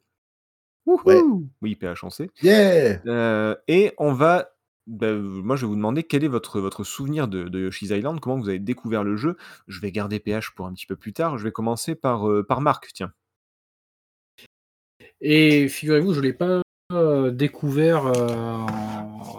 Ouais. 0.86 1.20
Oui, 1.62 1.75
PH 1.75 2.03
on 2.03 2.10
sait. 2.12 2.29
Yeah! 2.44 3.00
Euh, 3.08 3.55
et 3.67 3.94
on 3.98 4.13
va. 4.13 4.51
bah, 4.86 5.13
moi, 5.13 5.55
je 5.55 5.62
vais 5.62 5.67
vous 5.67 5.75
demander 5.75 6.03
quel 6.03 6.24
est 6.24 6.27
votre, 6.27 6.60
votre 6.60 6.84
souvenir 6.84 7.27
de, 7.27 7.46
de 7.46 7.60
Yoshi's 7.62 7.89
Island, 7.89 8.20
comment 8.20 8.38
vous 8.38 8.50
avez 8.50 8.60
découvert 8.60 9.03
le 9.03 9.15
jeu. 9.15 9.36
Je 9.67 9.79
vais 9.82 9.91
garder 9.91 10.20
PH 10.20 10.51
pour 10.51 10.67
un 10.67 10.74
petit 10.74 10.86
peu 10.86 10.96
plus 10.96 11.13
tard. 11.13 11.38
Je 11.39 11.44
vais 11.46 11.51
commencer 11.51 11.96
par, 11.96 12.29
euh, 12.29 12.44
par 12.44 12.62
Marc, 12.62 12.91
tiens. 12.94 13.12
Et 15.27 15.67
figurez-vous, 15.70 16.13
je 16.13 16.20
ne 16.20 16.25
l'ai 16.25 16.34
pas 16.34 16.62
euh, 16.91 17.32
découvert 17.32 18.05
euh, 18.05 18.60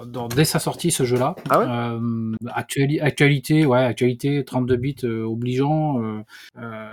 dans- 0.07 0.27
dès 0.27 0.45
sa 0.45 0.59
sortie, 0.59 0.91
ce 0.91 1.05
jeu-là. 1.05 1.37
Ah 1.49 1.59
ouais? 1.61 1.65
Euh, 1.69 2.33
actuali- 2.53 3.01
actualité, 3.01 3.67
ouais, 3.67 3.79
actualité 3.85 4.45
32 4.45 4.75
bits 4.77 4.97
euh, 5.05 5.23
obligeant 5.23 6.03
euh, 6.03 6.19
euh, 6.59 6.89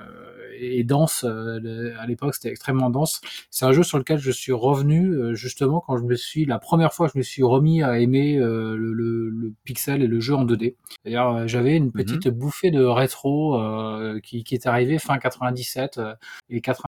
et 0.59 0.83
dense. 0.83 1.25
euh, 1.27 1.91
à 2.00 2.05
l'époque, 2.05 2.35
c'était 2.35 2.50
extrêmement 2.50 2.91
dense. 2.91 3.19
C'est 3.50 3.65
un 3.65 3.71
jeu 3.71 3.81
sur 3.81 3.97
lequel 3.97 4.19
je 4.19 4.29
suis 4.29 4.51
revenu 4.51 5.07
euh, 5.15 5.33
justement 5.33 5.79
quand 5.79 5.97
je 5.97 6.03
me 6.03 6.15
suis, 6.15 6.45
la 6.45 6.59
première 6.59 6.93
fois, 6.93 7.07
je 7.12 7.17
me 7.17 7.23
suis 7.23 7.41
remis 7.41 7.81
à 7.81 7.97
aimer 8.00 8.38
euh, 8.38 8.75
le, 8.77 8.93
le- 8.93 9.29
le 9.31 9.53
pixel 9.63 10.03
et 10.03 10.07
le 10.07 10.19
jeu 10.19 10.35
en 10.35 10.45
2D. 10.45 10.75
D'ailleurs, 11.03 11.47
j'avais 11.47 11.75
une 11.77 11.91
petite 11.91 12.27
bouffée 12.29 12.69
de 12.69 12.83
rétro 12.83 13.59
euh, 13.59 14.19
qui, 14.21 14.43
qui 14.43 14.53
est 14.53 14.67
arrivée 14.67 15.00
fin 15.00 15.17
97 15.17 15.97
euh, 15.97 16.13
et 16.51 16.62
80 16.62 16.83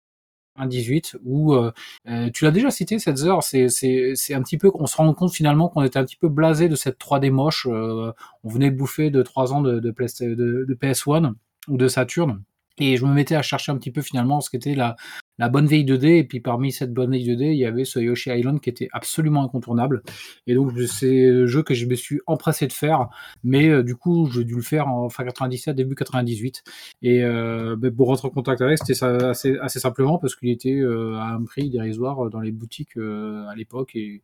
98 0.56 1.18
où 1.24 1.54
euh, 1.54 1.72
euh, 2.08 2.30
tu 2.34 2.44
l'as 2.46 2.52
déjà 2.52 2.72
cité 2.72 3.00
cette 3.00 3.22
heure 3.22 3.44
c'est 3.44 3.70
c'est 3.70 4.14
c'est 4.16 4.34
un 4.34 4.42
petit 4.42 4.58
peu 4.58 4.72
on 4.74 4.86
se 4.86 4.98
rend 4.98 5.14
compte 5.14 5.32
finalement 5.32 5.70
qu'on 5.70 5.84
était 5.84 6.00
un 6.00 6.06
petit 6.06 6.16
peu 6.16 6.30
blasé 6.30 6.70
de 6.70 6.76
cette 6.76 7.00
3D 7.00 7.30
moche 7.32 7.68
euh, 7.70 8.12
on 8.44 8.50
venait 8.50 8.72
de 8.72 8.76
bouffer 8.76 9.10
de 9.10 9.22
trois 9.22 9.54
ans 9.54 9.62
de 9.62 9.80
de, 9.80 9.92
de, 9.92 10.66
de 10.66 10.74
PS1 10.74 11.34
ou 11.68 11.78
de 11.78 11.88
Saturn 11.88 12.42
et 12.78 12.98
je 12.98 13.06
me 13.06 13.14
mettais 13.14 13.36
à 13.36 13.42
chercher 13.42 13.72
un 13.72 13.78
petit 13.78 13.92
peu 13.92 14.02
finalement 14.02 14.42
ce 14.42 14.50
qu'était 14.50 14.76
la 14.76 14.96
la 15.38 15.50
bonne 15.50 15.68
vieille 15.68 15.86
2D 15.86 16.06
et 16.18 16.24
puis 16.24 16.40
parmi 16.40 16.72
cette 16.72 16.94
bonne 16.94 17.12
vieille 17.12 17.36
2D 17.36 17.52
il 17.52 17.58
y 17.58 17.66
avait 17.66 17.86
ce 17.86 18.00
Yoshi 18.00 18.30
Island 18.32 18.60
qui 18.60 18.70
était 18.70 18.88
absolument 18.92 19.44
incontournable. 19.44 20.02
Et 20.48 20.54
donc 20.54 20.72
c'est 20.88 21.30
le 21.30 21.48
jeu 21.48 21.64
que 21.64 21.74
je 21.74 21.86
me 21.86 21.96
suis 21.96 22.22
empressé 22.28 22.68
de 22.68 22.74
faire 22.74 23.10
mais 23.44 23.70
euh, 23.70 23.84
du 23.84 23.96
coup 23.96 24.30
j'ai 24.32 24.44
dû 24.44 24.56
le 24.56 24.62
faire 24.62 24.88
en 24.88 25.10
fin 25.10 25.24
97 25.24 25.76
début 25.76 25.96
98 25.96 26.64
et 27.02 27.24
euh, 27.24 27.76
ben, 27.78 27.94
pour 27.94 28.08
rentrer 28.08 28.28
en 28.28 28.32
contact 28.32 28.62
avec, 28.62 28.78
c'était 28.80 29.04
assez, 29.04 29.58
assez 29.60 29.80
simplement 29.80 30.18
parce 30.18 30.36
qu'il 30.36 30.50
était 30.50 30.80
euh, 30.80 31.16
à 31.18 31.34
un 31.34 31.44
prix 31.44 31.70
dérisoire 31.70 32.30
dans 32.30 32.40
les 32.40 32.52
boutiques 32.52 32.98
à 32.98 33.54
l'époque. 33.56 33.96
Et, 33.96 34.22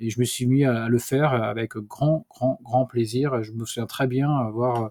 je 0.00 0.18
me 0.18 0.24
suis 0.24 0.46
mis 0.46 0.64
à, 0.64 0.88
le 0.88 0.98
faire 0.98 1.32
avec 1.32 1.76
grand, 1.76 2.26
grand, 2.28 2.58
grand 2.62 2.86
plaisir. 2.86 3.42
Je 3.42 3.52
me 3.52 3.64
souviens 3.64 3.86
très 3.86 4.06
bien 4.06 4.30
avoir 4.30 4.90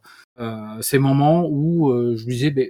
ces 0.82 1.00
moments 1.00 1.48
où 1.50 1.92
je 2.16 2.25
me 2.25 2.32
disais, 2.32 2.51
ben, 2.51 2.70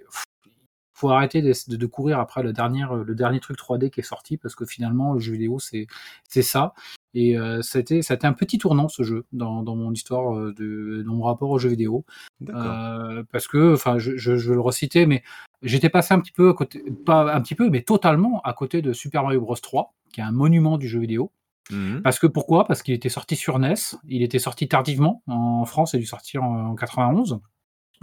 faut 1.02 1.10
arrêter 1.10 1.42
de, 1.42 1.52
de- 1.68 1.76
de 1.76 1.86
courir 1.86 2.20
après 2.20 2.44
le 2.44 2.54
dernier, 2.54 2.86
le 3.06 3.16
dernier 3.16 3.40
truc 3.40 3.58
3D 3.58 3.90
qui 3.90 4.00
est 4.00 4.04
sorti 4.04 4.38
parce 4.38 4.56
que 4.56 4.66
finalement 4.66 5.14
le 5.14 5.20
jeu 5.20 5.34
vidéo 5.34 5.60
c'est 5.60 5.88
c'est 6.30 6.42
ça. 6.44 6.74
Et 7.14 7.38
euh, 7.38 7.62
c'était 7.62 8.02
c'était 8.02 8.26
un 8.26 8.32
petit 8.34 8.58
tournant 8.58 8.88
ce 8.88 9.04
jeu 9.04 9.26
dans, 9.34 9.64
dans 9.64 9.76
mon 9.76 9.92
histoire 9.92 10.34
euh, 10.38 10.54
de 10.58 11.04
dans 11.06 11.14
mon 11.16 11.24
rapport 11.24 11.50
au 11.50 11.60
jeu 11.60 11.70
vidéo. 11.70 12.06
Euh, 12.50 13.24
parce 13.32 13.48
que, 13.48 13.74
enfin, 13.74 13.98
je, 13.98 14.16
je, 14.18 14.38
je 14.38 14.50
vais 14.50 14.56
le 14.56 14.62
reciter, 14.62 15.06
mais 15.06 15.22
j'étais 15.62 15.90
passé 15.90 16.14
un 16.14 16.20
petit 16.22 16.32
peu 16.32 16.50
à 16.50 16.54
côté, 16.54 16.84
pas 17.06 17.34
un 17.36 17.42
petit 17.42 17.56
peu, 17.56 17.70
mais 17.70 17.82
totalement 17.82 18.42
à 18.44 18.54
côté 18.54 18.82
de 18.82 18.94
Super 18.94 19.24
Mario 19.24 19.42
Bros 19.42 19.56
3, 19.56 19.94
qui 20.14 20.22
est 20.22 20.24
un 20.24 20.32
monument 20.32 20.78
du 20.78 20.88
jeu 20.88 21.00
vidéo. 21.00 21.32
Mmh 21.70 22.00
Parce 22.02 22.18
que 22.18 22.28
pourquoi? 22.28 22.66
Parce 22.66 22.82
qu'il 22.82 22.94
était 22.94 23.10
sorti 23.10 23.36
sur 23.36 23.60
NES, 23.60 23.76
il 24.08 24.24
était 24.24 24.40
sorti 24.40 24.68
tardivement. 24.68 25.22
En 25.28 25.66
France, 25.66 25.92
il 25.94 25.98
a 25.98 26.00
dû 26.00 26.06
sortir 26.06 26.44
en 26.44 26.76
91. 26.76 27.40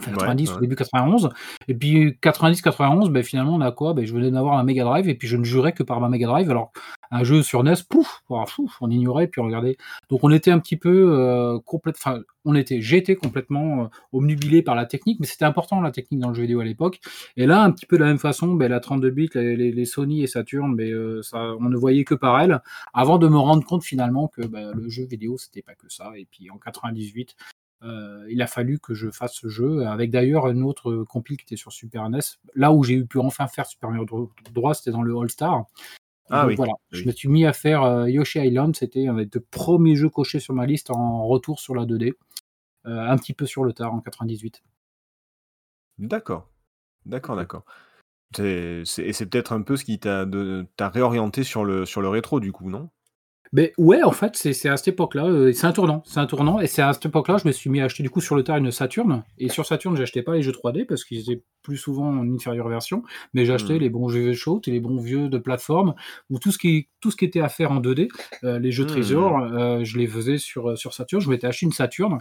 Enfin, 0.01 0.13
Ouais, 0.13 0.19
90 0.19 0.51
ouais. 0.51 0.57
au 0.57 0.61
début 0.61 0.77
91 0.77 1.31
et 1.67 1.75
puis 1.75 2.11
90-91 2.23 3.11
ben 3.11 3.23
finalement 3.25 3.55
on 3.55 3.61
a 3.61 3.73
quoi? 3.73 3.95
Ben 3.95 4.07
je 4.07 4.13
venais 4.15 4.31
d'avoir 4.31 4.57
ma 4.57 4.63
Mega 4.63 4.85
Drive 4.85 5.09
et 5.09 5.15
puis 5.15 5.27
je 5.27 5.37
ne 5.37 5.45
jurais 5.45 5.73
que 5.73 5.83
par 5.83 6.01
ma 6.01 6.09
Mega 6.09 6.27
Drive. 6.27 6.51
Alors 6.51 6.73
un 7.11 7.25
jeu 7.25 7.43
sur 7.43 7.65
NES 7.65 7.75
pouf, 7.89 8.23
on 8.29 8.91
ignorait 8.91 9.27
puis 9.27 9.41
on 9.41 9.45
regardait. 9.45 9.77
Donc 10.11 10.23
on 10.23 10.31
était 10.31 10.51
un 10.51 10.59
petit 10.61 10.77
peu 10.77 11.13
euh, 11.13 11.59
complète 11.65 11.97
enfin 11.97 12.21
on 12.45 12.55
était 12.55 12.81
j'étais 12.81 13.17
complètement 13.17 13.85
euh, 13.85 13.87
obnubilé 14.13 14.63
par 14.63 14.75
la 14.75 14.87
technique 14.87 15.19
mais 15.21 15.27
c'était 15.27 15.45
important 15.45 15.81
la 15.81 15.91
technique 15.91 16.21
dans 16.21 16.29
le 16.29 16.35
jeu 16.35 16.43
vidéo 16.43 16.61
à 16.61 16.65
l'époque. 16.65 17.01
Et 17.37 17.47
là 17.47 17.63
un 17.63 17.71
petit 17.73 17.87
peu 17.87 17.97
de 17.97 18.03
la 18.03 18.09
même 18.09 18.19
façon 18.19 18.55
ben 18.55 18.69
la 18.71 18.81
32 18.81 19.11
bits 19.11 19.31
les, 19.35 19.57
les, 19.57 19.73
les 19.73 19.85
Sony 19.85 20.23
et 20.23 20.27
Saturn 20.27 20.77
ben 20.77 20.93
euh, 20.93 21.23
ça 21.23 21.55
on 21.61 21.69
ne 21.69 21.77
voyait 21.77 22.05
que 22.05 22.15
par 22.15 22.41
elle 22.41 22.61
avant 22.95 23.19
de 23.19 23.27
me 23.29 23.39
rendre 23.39 23.65
compte 23.65 23.83
finalement 23.83 24.29
que 24.29 24.47
ben, 24.47 24.73
le 24.75 24.89
jeu 24.89 25.05
vidéo 25.05 25.37
c'était 25.39 25.63
pas 25.63 25.75
que 25.75 25.89
ça. 25.89 26.13
Et 26.17 26.27
puis 26.31 26.51
en 26.51 26.59
98 26.59 27.35
euh, 27.83 28.27
il 28.29 28.43
a 28.43 28.47
fallu 28.47 28.79
que 28.79 28.95
je 28.95 29.11
fasse 29.11 29.35
ce 29.35 29.49
jeu, 29.49 29.87
avec 29.87 30.11
d'ailleurs 30.11 30.49
une 30.49 30.63
autre 30.63 31.05
compile 31.05 31.37
qui 31.37 31.45
était 31.45 31.57
sur 31.57 31.73
Super 31.73 32.09
NES. 32.11 32.21
Là 32.55 32.73
où 32.73 32.83
j'ai 32.83 32.95
eu 32.95 33.07
pu 33.07 33.19
enfin 33.19 33.47
faire 33.47 33.67
Super 33.67 33.91
Mario 33.91 34.29
droit, 34.53 34.75
c'était 34.75 34.91
dans 34.91 35.03
le 35.03 35.17
All 35.17 35.31
Star. 35.31 35.67
Ah 36.31 36.43
Donc 36.43 36.51
oui, 36.51 36.57
voilà, 36.57 36.73
oui. 36.93 37.01
je 37.01 37.07
me 37.07 37.13
suis 37.13 37.29
mis 37.29 37.47
à 37.47 37.53
faire 37.53 37.83
euh, 37.85 38.09
Yoshi 38.09 38.41
Island, 38.41 38.77
c'était 38.77 39.07
un 39.07 39.15
des 39.15 39.41
premiers 39.51 39.97
jeux 39.97 40.11
cochés 40.11 40.41
sur 40.41 40.55
ma 40.55 40.67
liste 40.67 40.91
en 40.91 41.27
retour 41.27 41.59
sur 41.59 41.75
la 41.75 41.87
2D, 41.87 42.13
euh, 42.87 43.01
un 43.01 43.17
petit 43.17 43.33
peu 43.33 43.47
sur 43.47 43.65
le 43.65 43.73
tard 43.73 43.95
en 43.95 44.01
98. 44.01 44.63
D'accord. 45.99 46.51
D'accord, 47.07 47.37
d'accord. 47.37 47.65
Et 48.39 48.83
c'est 48.85 49.27
peut-être 49.27 49.53
un 49.53 49.63
peu 49.63 49.77
ce 49.77 49.85
qui 49.85 49.99
t'a 49.99 50.27
réorienté 50.81 51.45
sur 51.45 51.65
le 51.65 51.87
sur 51.87 52.03
le 52.03 52.09
rétro 52.11 52.41
du 52.41 52.53
coup, 52.53 52.69
non? 52.69 52.91
Mais 53.53 53.73
ouais, 53.79 54.03
en 54.03 54.13
fait, 54.13 54.37
c'est 54.37 54.69
à 54.69 54.77
cette 54.77 54.89
époque-là, 54.89 55.27
euh, 55.27 55.53
c'est 55.53 55.67
un 55.67 55.73
tournant, 55.73 56.03
c'est 56.07 56.21
un 56.21 56.27
tournant, 56.27 56.61
et 56.61 56.67
c'est 56.67 56.83
à 56.83 56.93
cette 56.93 57.07
époque-là, 57.07 57.39
je 57.43 57.47
me 57.49 57.53
suis 57.53 57.71
mis 57.71 57.81
à 57.81 57.85
acheter 57.85 58.03
du 58.03 58.11
coup 58.11 58.21
sur 58.21 58.37
le 58.37 58.43
tard 58.45 58.57
une 58.59 58.71
Saturn, 58.71 59.23
et 59.39 59.49
sur 59.49 59.65
Saturn, 59.67 59.97
j'achetais 59.97 60.23
pas 60.23 60.35
les 60.35 60.43
jeux 60.43 60.53
3D 60.53 60.85
parce 60.85 61.05
qu'ils 61.05 61.21
étaient 61.31 61.43
plus 61.63 61.77
souvent 61.77 62.09
en 62.09 62.35
inférieure 62.35 62.69
version, 62.69 63.03
mais 63.35 63.45
j'achetais 63.45 63.75
Mmh. 63.75 63.79
les 63.79 63.91
bons 63.91 64.09
jeux 64.09 64.33
shoot 64.33 64.67
et 64.69 64.71
les 64.71 64.81
bons 64.81 64.99
vieux 65.01 65.29
de 65.29 65.39
plateforme, 65.39 65.95
ou 66.31 66.39
tout 66.39 66.53
ce 66.53 66.59
qui 66.59 66.89
tout 67.01 67.11
ce 67.11 67.17
qui 67.17 67.25
était 67.25 67.41
à 67.41 67.49
faire 67.49 67.71
en 67.73 67.81
2D, 67.81 68.09
euh, 68.45 68.59
les 68.59 68.73
jeux 68.73 68.85
Mmh. 68.85 68.87
Treasure, 68.89 69.39
euh, 69.39 69.85
je 69.85 69.99
les 69.99 70.07
faisais 70.07 70.39
sur 70.39 70.77
sur 70.79 70.93
Saturn, 70.95 71.21
je 71.23 71.31
m'étais 71.31 71.47
acheté 71.47 71.67
une 71.67 71.73
Saturn. 71.73 72.19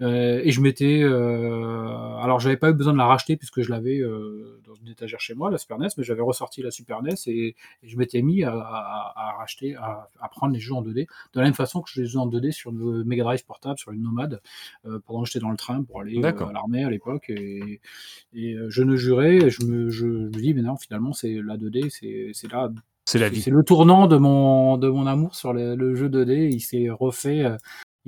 Euh, 0.00 0.40
et 0.44 0.52
je 0.52 0.60
m'étais, 0.60 1.02
euh, 1.02 2.16
alors 2.22 2.38
j'avais 2.40 2.56
pas 2.56 2.70
eu 2.70 2.74
besoin 2.74 2.92
de 2.92 2.98
la 2.98 3.06
racheter 3.06 3.36
puisque 3.36 3.62
je 3.62 3.70
l'avais 3.70 3.98
euh, 3.98 4.60
dans 4.66 4.74
une 4.74 4.88
étagère 4.88 5.20
chez 5.20 5.34
moi, 5.34 5.50
la 5.50 5.58
Super 5.58 5.78
NES, 5.78 5.88
mais 5.96 6.04
j'avais 6.04 6.22
ressorti 6.22 6.62
la 6.62 6.70
Super 6.70 7.02
NES 7.02 7.14
et, 7.26 7.48
et 7.48 7.88
je 7.88 7.96
m'étais 7.96 8.22
mis 8.22 8.44
à, 8.44 8.52
à- 8.52 9.12
à 9.16 9.32
racheter, 9.38 9.74
à, 9.76 10.08
à 10.20 10.28
prendre 10.28 10.52
les 10.54 10.60
jeux 10.60 10.74
en 10.74 10.82
2D, 10.82 11.06
de 11.06 11.08
la 11.40 11.42
même 11.42 11.54
façon 11.54 11.80
que 11.82 11.90
je 11.92 12.00
les 12.00 12.14
ai 12.14 12.16
en 12.16 12.26
2D 12.28 12.52
sur 12.52 12.70
le 12.70 13.02
Mega 13.04 13.24
Drive 13.24 13.44
portable, 13.44 13.78
sur 13.78 13.90
une 13.92 14.02
Nomade, 14.02 14.40
euh, 14.86 15.00
pendant 15.06 15.22
que 15.22 15.28
j'étais 15.28 15.40
dans 15.40 15.50
le 15.50 15.56
train 15.56 15.82
pour 15.82 16.00
aller 16.00 16.20
euh, 16.24 16.46
à 16.48 16.52
l'armée 16.52 16.84
à 16.84 16.90
l'époque. 16.90 17.30
Et, 17.30 17.80
et, 18.34 18.54
euh, 18.54 18.70
je 18.70 18.82
ne 18.82 18.94
jurais, 18.96 19.50
je 19.50 19.64
me, 19.64 19.90
je 19.90 20.06
me 20.06 20.30
dis, 20.30 20.54
mais 20.54 20.62
non, 20.62 20.76
finalement, 20.76 21.12
c'est 21.12 21.40
la 21.44 21.56
2D, 21.56 21.90
c'est 21.90 22.30
c'est 22.34 22.50
là. 22.52 22.70
C'est 23.04 23.18
la 23.18 23.28
c'est- 23.28 23.34
vie. 23.34 23.40
C'est 23.42 23.50
le 23.50 23.64
tournant 23.64 24.06
de 24.06 24.16
mon, 24.18 24.76
de 24.76 24.88
mon 24.88 25.06
amour 25.06 25.34
sur 25.34 25.52
le, 25.54 25.74
le 25.74 25.94
jeu 25.94 26.08
2D. 26.08 26.50
Il 26.52 26.60
s'est 26.60 26.88
refait, 26.90 27.42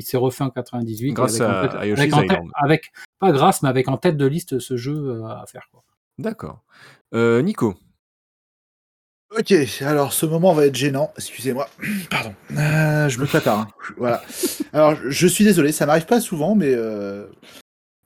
il 0.00 0.04
s'est 0.04 0.16
refait 0.16 0.45
en 0.45 0.50
98. 0.50 1.11
et 1.11 1.12
Grâce 1.12 1.40
avec 1.40 1.49
en 1.49 1.59
à- 1.59 1.62
tête- 1.69 1.75
à 1.76 1.78
avec 1.80 1.90
Yoshi's 1.99 2.14
tête- 2.14 2.25
Island. 2.25 2.49
avec- 2.54 2.92
pas 3.19 3.33
grâce, 3.33 3.62
mais 3.62 3.69
avec 3.69 3.88
en 3.88 3.97
tête 3.97 4.16
de 4.16 4.26
liste 4.26 4.59
ce 4.59 4.76
jeu 4.76 4.95
euh, 4.97 5.25
à 5.26 5.45
faire. 5.47 5.69
D'accord. 6.19 6.62
Heu, 7.14 7.40
Nico? 7.40 7.75
Ok, 9.38 9.54
alors 9.83 10.12
ce 10.12 10.26
moment 10.26 10.52
va 10.54 10.66
être 10.66 10.75
gênant, 10.75 11.12
excusez-moi. 11.16 11.69
Pardon. 12.11 12.35
Euh, 12.57 13.09
je 13.09 13.21
me 13.21 13.26
prépare. 13.26 13.61
hein. 13.61 13.69
Voilà. 13.97 14.23
Alors, 14.73 14.97
je 15.09 15.26
suis 15.28 15.45
désolé, 15.45 15.71
ça 15.71 15.87
m'arrive 15.87 16.07
pas 16.07 16.21
souvent, 16.21 16.57
mais 16.57 16.73
euh, 16.75 17.26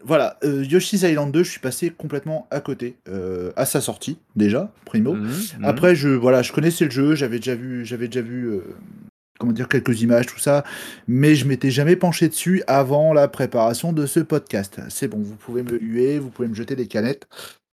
voilà. 0.05 0.39
Euh, 0.45 0.63
Yoshi's 0.65 1.01
Island 1.03 1.33
2, 1.33 1.43
je 1.43 1.51
suis 1.51 1.61
passé 1.61 1.89
complètement 1.91 2.47
à 2.51 2.61
côté 2.61 2.99
euh, 3.09 3.53
à 3.57 3.65
sa 3.65 3.81
sortie 3.81 4.19
déjà, 4.37 4.71
primo. 4.85 5.15
Mmh, 5.15 5.31
mmh. 5.61 5.65
Après, 5.65 5.95
je 5.97 6.11
voilà, 6.11 6.43
je 6.43 6.53
connaissais 6.53 6.85
le 6.85 6.91
jeu, 6.91 7.15
j'avais 7.15 7.39
déjà 7.39 7.55
vu, 7.55 7.87
j'avais 7.87 8.09
déjà 8.09 8.21
vu, 8.21 8.45
euh, 8.51 8.61
comment 9.39 9.53
dire, 9.53 9.69
quelques 9.69 10.03
images, 10.03 10.27
tout 10.27 10.39
ça, 10.39 10.65
mais 11.09 11.35
je 11.35 11.47
m'étais 11.47 11.71
jamais 11.71 11.97
penché 11.97 12.29
dessus 12.29 12.63
avant 12.67 13.13
la 13.13 13.29
préparation 13.29 13.93
de 13.93 14.07
ce 14.07 14.21
podcast. 14.21 14.81
C'est 14.89 15.09
bon, 15.09 15.19
vous 15.19 15.37
pouvez 15.37 15.63
me 15.63 15.79
huer, 15.81 16.19
vous 16.19 16.31
pouvez 16.31 16.49
me 16.49 16.55
jeter 16.55 16.77
des 16.77 16.87
canettes. 16.87 17.27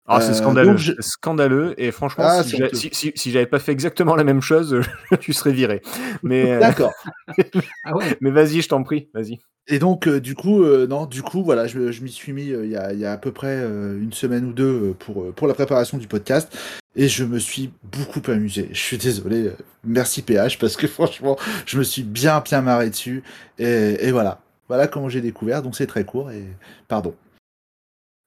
Ah, 0.07 0.21
c'est 0.21 0.31
Euh, 0.31 0.33
scandaleux, 0.33 0.77
je- 0.77 0.91
scandaleux 0.99 1.73
et 1.77 1.91
franchement 1.91 2.25
Ah, 2.27 2.43
si 2.43 3.31
j'avais 3.31 3.45
pas 3.47 3.59
fait 3.59 3.71
exactement 3.71 4.15
la 4.15 4.23
même 4.23 4.41
chose, 4.41 4.79
tu 5.19 5.33
serais 5.33 5.51
viré. 5.51 5.81
Mais, 6.23 6.53
heu, 6.53 6.59
D'accord. 6.59 6.91
Ah 7.83 7.95
ouais 7.95 8.17
mais 8.21 8.29
vas-y, 8.31 8.61
je 8.61 8.69
t'en 8.69 8.83
prie, 8.83 9.09
vas-y. 9.13 9.39
Et 9.67 9.79
donc, 9.79 10.07
euh, 10.07 10.19
du 10.21 10.35
coup, 10.35 10.61
euh, 10.63 10.85
non, 10.85 11.07
du 11.07 11.23
coup, 11.23 11.43
voilà, 11.43 11.65
je, 11.65 11.91
je 11.91 12.03
m'y 12.03 12.11
suis 12.11 12.33
mis 12.33 12.51
euh, 12.51 12.65
il 12.65 12.71
y, 12.71 12.75
a, 12.77 12.93
il 12.93 12.99
y 12.99 13.05
a 13.05 13.13
à 13.13 13.17
peu 13.17 13.31
près 13.31 13.57
euh, 13.57 13.99
une 13.99 14.13
semaine 14.13 14.45
ou 14.45 14.53
deux 14.53 14.63
euh, 14.91 14.93
pour, 14.93 15.23
euh, 15.23 15.31
pour 15.31 15.47
la 15.47 15.55
préparation 15.55 15.97
du 15.97 16.07
podcast. 16.07 16.55
Et 16.95 17.07
je 17.07 17.23
me 17.25 17.39
suis 17.39 17.71
beaucoup 17.83 18.21
amusé. 18.31 18.69
Je 18.73 18.79
suis 18.79 18.97
désolé. 18.99 19.47
euh, 19.47 19.55
Merci 19.83 20.21
PH, 20.21 20.59
parce 20.59 20.77
que 20.77 20.85
franchement, 20.87 21.35
je 21.65 21.79
me 21.79 21.83
suis 21.83 22.03
bien, 22.03 22.41
bien 22.41 22.61
marré 22.61 22.91
dessus. 22.91 23.23
Et, 23.57 23.97
et 24.07 24.11
voilà. 24.11 24.39
Voilà 24.67 24.85
comment 24.87 25.09
j'ai 25.09 25.21
découvert. 25.21 25.63
Donc, 25.63 25.75
c'est 25.75 25.87
très 25.87 26.03
court. 26.05 26.29
Et 26.29 26.43
pardon. 26.87 27.15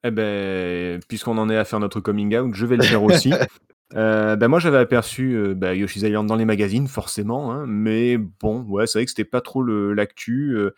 Eh 0.09 0.11
ben, 0.11 1.01
puisqu'on 1.07 1.37
en 1.37 1.51
est 1.51 1.57
à 1.57 1.64
faire 1.66 1.81
notre 1.81 2.01
coming 2.01 2.35
out, 2.37 2.55
je 2.55 2.64
vais 2.64 2.77
le 2.77 2.83
faire 2.83 3.03
aussi. 3.03 3.31
Euh, 3.94 4.37
ben 4.37 4.49
moi, 4.49 4.59
j'avais 4.59 4.77
aperçu 4.77 5.35
euh, 5.35 5.55
bah, 5.55 5.75
Yoshi's 5.75 6.03
Island 6.03 6.27
dans 6.29 6.37
les 6.37 6.44
magazines, 6.44 6.88
forcément, 6.88 7.51
hein, 7.53 7.64
mais 7.66 8.18
bon, 8.18 8.61
ouais, 8.64 8.87
c'est 8.87 8.99
vrai 8.99 9.07
que 9.07 9.11
c'était 9.11 9.25
pas 9.25 9.40
trop 9.40 9.62
l'actu. 9.62 10.55
euh, 10.59 10.75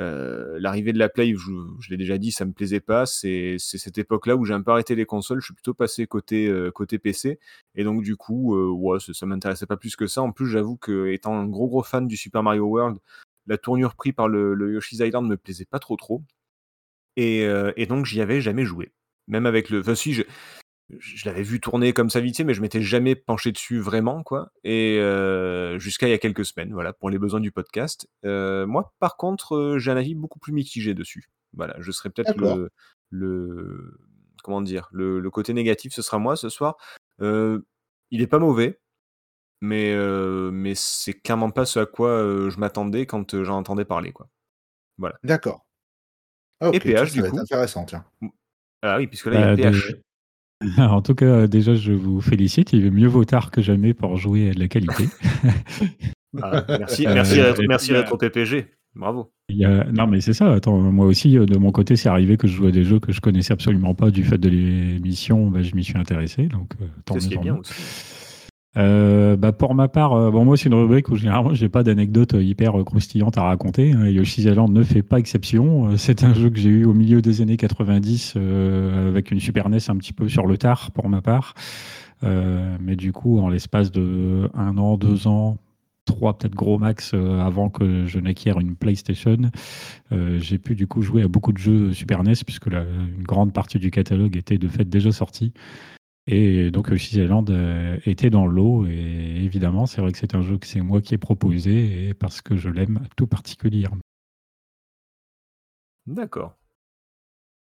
euh, 0.00 0.58
L'arrivée 0.60 0.92
de 0.92 0.98
la 0.98 1.08
Play, 1.08 1.34
je, 1.36 1.52
je 1.80 1.90
l'ai 1.90 1.96
déjà 1.96 2.18
dit, 2.18 2.32
ça 2.32 2.44
me 2.44 2.52
plaisait 2.52 2.80
pas. 2.80 3.06
C'est 3.06 3.58
cette 3.60 3.98
époque-là 3.98 4.34
où 4.34 4.44
j'ai 4.44 4.54
un 4.54 4.62
peu 4.62 4.72
arrêté 4.72 4.96
les 4.96 5.06
consoles. 5.06 5.40
Je 5.40 5.44
suis 5.44 5.54
plutôt 5.54 5.72
passé 5.72 6.08
côté 6.08 6.52
côté 6.74 6.98
PC, 6.98 7.38
et 7.76 7.84
donc 7.84 8.02
du 8.02 8.16
coup, 8.16 8.56
ouais, 8.56 8.98
ça, 8.98 9.12
ça 9.14 9.24
m'intéressait 9.24 9.66
pas 9.66 9.76
plus 9.76 9.94
que 9.94 10.08
ça. 10.08 10.22
En 10.22 10.32
plus, 10.32 10.48
j'avoue 10.48 10.76
que 10.76 11.06
étant 11.12 11.38
un 11.38 11.46
gros 11.46 11.68
gros 11.68 11.84
fan 11.84 12.08
du 12.08 12.16
Super 12.16 12.42
Mario 12.42 12.64
World, 12.64 12.98
la 13.46 13.56
tournure 13.56 13.94
prise 13.94 14.14
par 14.14 14.26
le, 14.26 14.54
le 14.54 14.72
Yoshi's 14.74 14.98
Island 14.98 15.28
me 15.28 15.36
plaisait 15.36 15.64
pas 15.64 15.78
trop 15.78 15.94
trop. 15.96 16.22
Et, 17.18 17.44
euh, 17.44 17.72
et 17.76 17.86
donc, 17.86 18.06
j'y 18.06 18.20
avais 18.20 18.40
jamais 18.40 18.64
joué. 18.64 18.92
Même 19.26 19.44
avec 19.44 19.68
le. 19.68 19.80
Enfin, 19.80 19.94
si, 19.94 20.14
je, 20.14 20.22
je 20.88 21.28
l'avais 21.28 21.42
vu 21.42 21.60
tourner 21.60 21.92
comme 21.92 22.08
ça 22.08 22.20
vite 22.20 22.40
mais 22.40 22.54
je 22.54 22.62
m'étais 22.62 22.80
jamais 22.80 23.14
penché 23.14 23.52
dessus 23.52 23.78
vraiment, 23.78 24.22
quoi. 24.22 24.52
Et 24.64 24.98
euh, 24.98 25.78
jusqu'à 25.78 26.06
il 26.08 26.10
y 26.10 26.14
a 26.14 26.18
quelques 26.18 26.44
semaines, 26.44 26.72
voilà, 26.72 26.92
pour 26.92 27.10
les 27.10 27.18
besoins 27.18 27.40
du 27.40 27.52
podcast. 27.52 28.08
Euh, 28.24 28.66
moi, 28.66 28.94
par 29.00 29.16
contre, 29.16 29.76
j'ai 29.78 29.90
un 29.90 29.96
avis 29.96 30.14
beaucoup 30.14 30.38
plus 30.38 30.52
mitigé 30.52 30.94
dessus. 30.94 31.30
Voilà, 31.52 31.76
je 31.80 31.92
serais 31.92 32.10
peut-être 32.10 32.36
le, 32.36 32.70
le. 33.10 33.98
Comment 34.42 34.62
dire 34.62 34.88
le, 34.92 35.20
le 35.20 35.30
côté 35.30 35.52
négatif, 35.52 35.92
ce 35.92 36.00
sera 36.02 36.18
moi 36.18 36.36
ce 36.36 36.48
soir. 36.48 36.76
Il 38.10 38.22
est 38.22 38.26
pas 38.26 38.38
mauvais, 38.38 38.80
mais, 39.60 39.92
euh, 39.92 40.50
mais 40.52 40.74
c'est 40.74 41.14
clairement 41.14 41.50
pas 41.50 41.66
ce 41.66 41.80
à 41.80 41.86
quoi 41.86 42.10
euh, 42.10 42.50
je 42.50 42.58
m'attendais 42.58 43.06
quand 43.06 43.34
euh, 43.34 43.44
j'en 43.44 43.58
entendais 43.58 43.84
parler, 43.84 44.12
quoi. 44.12 44.28
Voilà. 44.98 45.18
D'accord. 45.24 45.66
Ah, 46.60 46.68
ok, 46.68 46.74
Et 46.74 46.80
PH, 46.80 47.08
ça 47.08 47.14
du 47.14 47.20
va 47.20 47.26
être 47.28 47.32
coup 47.34 47.40
intéressant, 47.40 47.84
tiens. 47.84 48.04
Ah 48.82 48.96
oui, 48.98 49.06
puisque 49.06 49.26
là, 49.26 49.32
il 49.34 49.40
y 49.40 49.42
a 49.44 49.70
Bah, 49.70 49.70
PH. 49.70 49.92
de- 49.92 50.00
En 50.82 51.02
tout 51.02 51.14
cas, 51.14 51.46
déjà, 51.46 51.74
je 51.76 51.92
vous 51.92 52.20
félicite. 52.20 52.72
Il 52.72 52.84
est 52.86 52.90
mieux 52.90 53.06
vaut 53.06 53.24
tard 53.24 53.50
que 53.52 53.62
jamais 53.62 53.94
pour 53.94 54.16
jouer 54.16 54.50
à 54.50 54.54
de 54.54 54.58
la 54.60 54.68
qualité. 54.68 55.04
Ah, 56.42 56.62
merci, 56.68 57.06
Euh, 57.06 57.14
merci, 57.66 57.92
euh, 57.94 58.04
PPG. 58.04 58.66
Bravo. 58.94 59.32
Il 59.48 59.56
y 59.56 59.64
a- 59.64 59.84
Non, 59.84 60.06
mais 60.06 60.20
c'est 60.20 60.34
ça. 60.34 60.52
Attends, 60.52 60.76
moi 60.78 61.06
aussi, 61.06 61.38
euh, 61.38 61.46
de 61.46 61.56
mon 61.56 61.72
côté, 61.72 61.96
c'est 61.96 62.10
arrivé 62.10 62.36
que 62.36 62.46
je 62.46 62.52
jouais 62.54 62.68
à 62.68 62.70
des 62.70 62.84
jeux 62.84 63.00
que 63.00 63.12
je 63.12 63.20
connaissais 63.22 63.54
absolument 63.54 63.94
pas 63.94 64.10
du 64.10 64.24
fait 64.24 64.36
de 64.36 64.48
l'émission. 64.50 65.48
Bah, 65.48 65.62
je 65.62 65.74
m'y 65.74 65.82
suis 65.82 65.96
intéressé, 65.96 66.46
donc 66.48 66.74
euh, 66.82 66.86
tant 67.06 67.14
C'est 67.14 67.20
ce 67.20 67.24
mieux, 67.24 67.28
qui 67.30 67.34
est 67.34 67.36
tant 67.38 67.42
bien 67.42 67.54
mieux. 67.54 67.60
aussi. 67.60 67.72
Euh, 68.78 69.36
bah 69.36 69.50
pour 69.52 69.74
ma 69.74 69.88
part, 69.88 70.12
euh, 70.12 70.30
bon 70.30 70.44
moi 70.44 70.56
c'est 70.56 70.68
une 70.68 70.74
rubrique 70.74 71.08
où 71.08 71.16
généralement 71.16 71.52
j'ai 71.52 71.68
pas 71.68 71.82
d'anecdotes 71.82 72.34
euh, 72.34 72.42
hyper 72.42 72.78
euh, 72.78 72.84
croustillantes 72.84 73.36
à 73.36 73.42
raconter. 73.42 73.92
hein. 73.92 74.06
Yoshi's 74.06 74.44
Island 74.44 74.72
ne 74.72 74.84
fait 74.84 75.02
pas 75.02 75.18
exception. 75.18 75.96
C'est 75.96 76.22
un 76.22 76.32
jeu 76.32 76.48
que 76.48 76.58
j'ai 76.58 76.70
eu 76.70 76.84
au 76.84 76.94
milieu 76.94 77.20
des 77.20 77.40
années 77.40 77.56
90 77.56 78.34
euh, 78.36 79.08
avec 79.08 79.32
une 79.32 79.40
Super 79.40 79.68
NES 79.68 79.78
un 79.88 79.96
petit 79.96 80.12
peu 80.12 80.28
sur 80.28 80.46
le 80.46 80.56
tard 80.56 80.90
pour 80.92 81.08
ma 81.08 81.20
part. 81.20 81.54
Mais 82.22 82.96
du 82.96 83.12
coup, 83.12 83.38
en 83.38 83.48
l'espace 83.48 83.92
de 83.92 84.50
un 84.54 84.76
an, 84.76 84.96
deux 84.96 85.28
ans, 85.28 85.56
trois 86.04 86.36
peut-être 86.36 86.54
gros 86.54 86.78
max 86.78 87.14
avant 87.14 87.68
que 87.70 88.06
je 88.06 88.18
n'acquière 88.18 88.58
une 88.58 88.74
PlayStation, 88.74 89.38
euh, 90.10 90.38
j'ai 90.40 90.58
pu 90.58 90.74
du 90.74 90.88
coup 90.88 91.02
jouer 91.02 91.22
à 91.22 91.28
beaucoup 91.28 91.52
de 91.52 91.58
jeux 91.58 91.92
Super 91.92 92.24
NES 92.24 92.32
puisque 92.44 92.66
la, 92.66 92.82
une 92.82 93.22
grande 93.22 93.52
partie 93.52 93.78
du 93.78 93.90
catalogue 93.92 94.36
était 94.36 94.58
de 94.58 94.66
fait 94.66 94.84
déjà 94.88 95.12
sortie. 95.12 95.52
Et 96.30 96.70
donc 96.70 96.88
Yoshi's 96.88 97.14
Island 97.14 97.48
euh, 97.48 97.98
était 98.04 98.28
dans 98.28 98.46
l'eau 98.46 98.86
et 98.86 99.40
évidemment 99.42 99.86
c'est 99.86 100.02
vrai 100.02 100.12
que 100.12 100.18
c'est 100.18 100.34
un 100.34 100.42
jeu 100.42 100.58
que 100.58 100.66
c'est 100.66 100.82
moi 100.82 101.00
qui 101.00 101.14
ai 101.14 101.18
proposé 101.18 102.08
et 102.08 102.14
parce 102.14 102.42
que 102.42 102.54
je 102.54 102.68
l'aime 102.68 103.00
tout 103.16 103.26
particulièrement. 103.26 104.02
D'accord. 106.06 106.54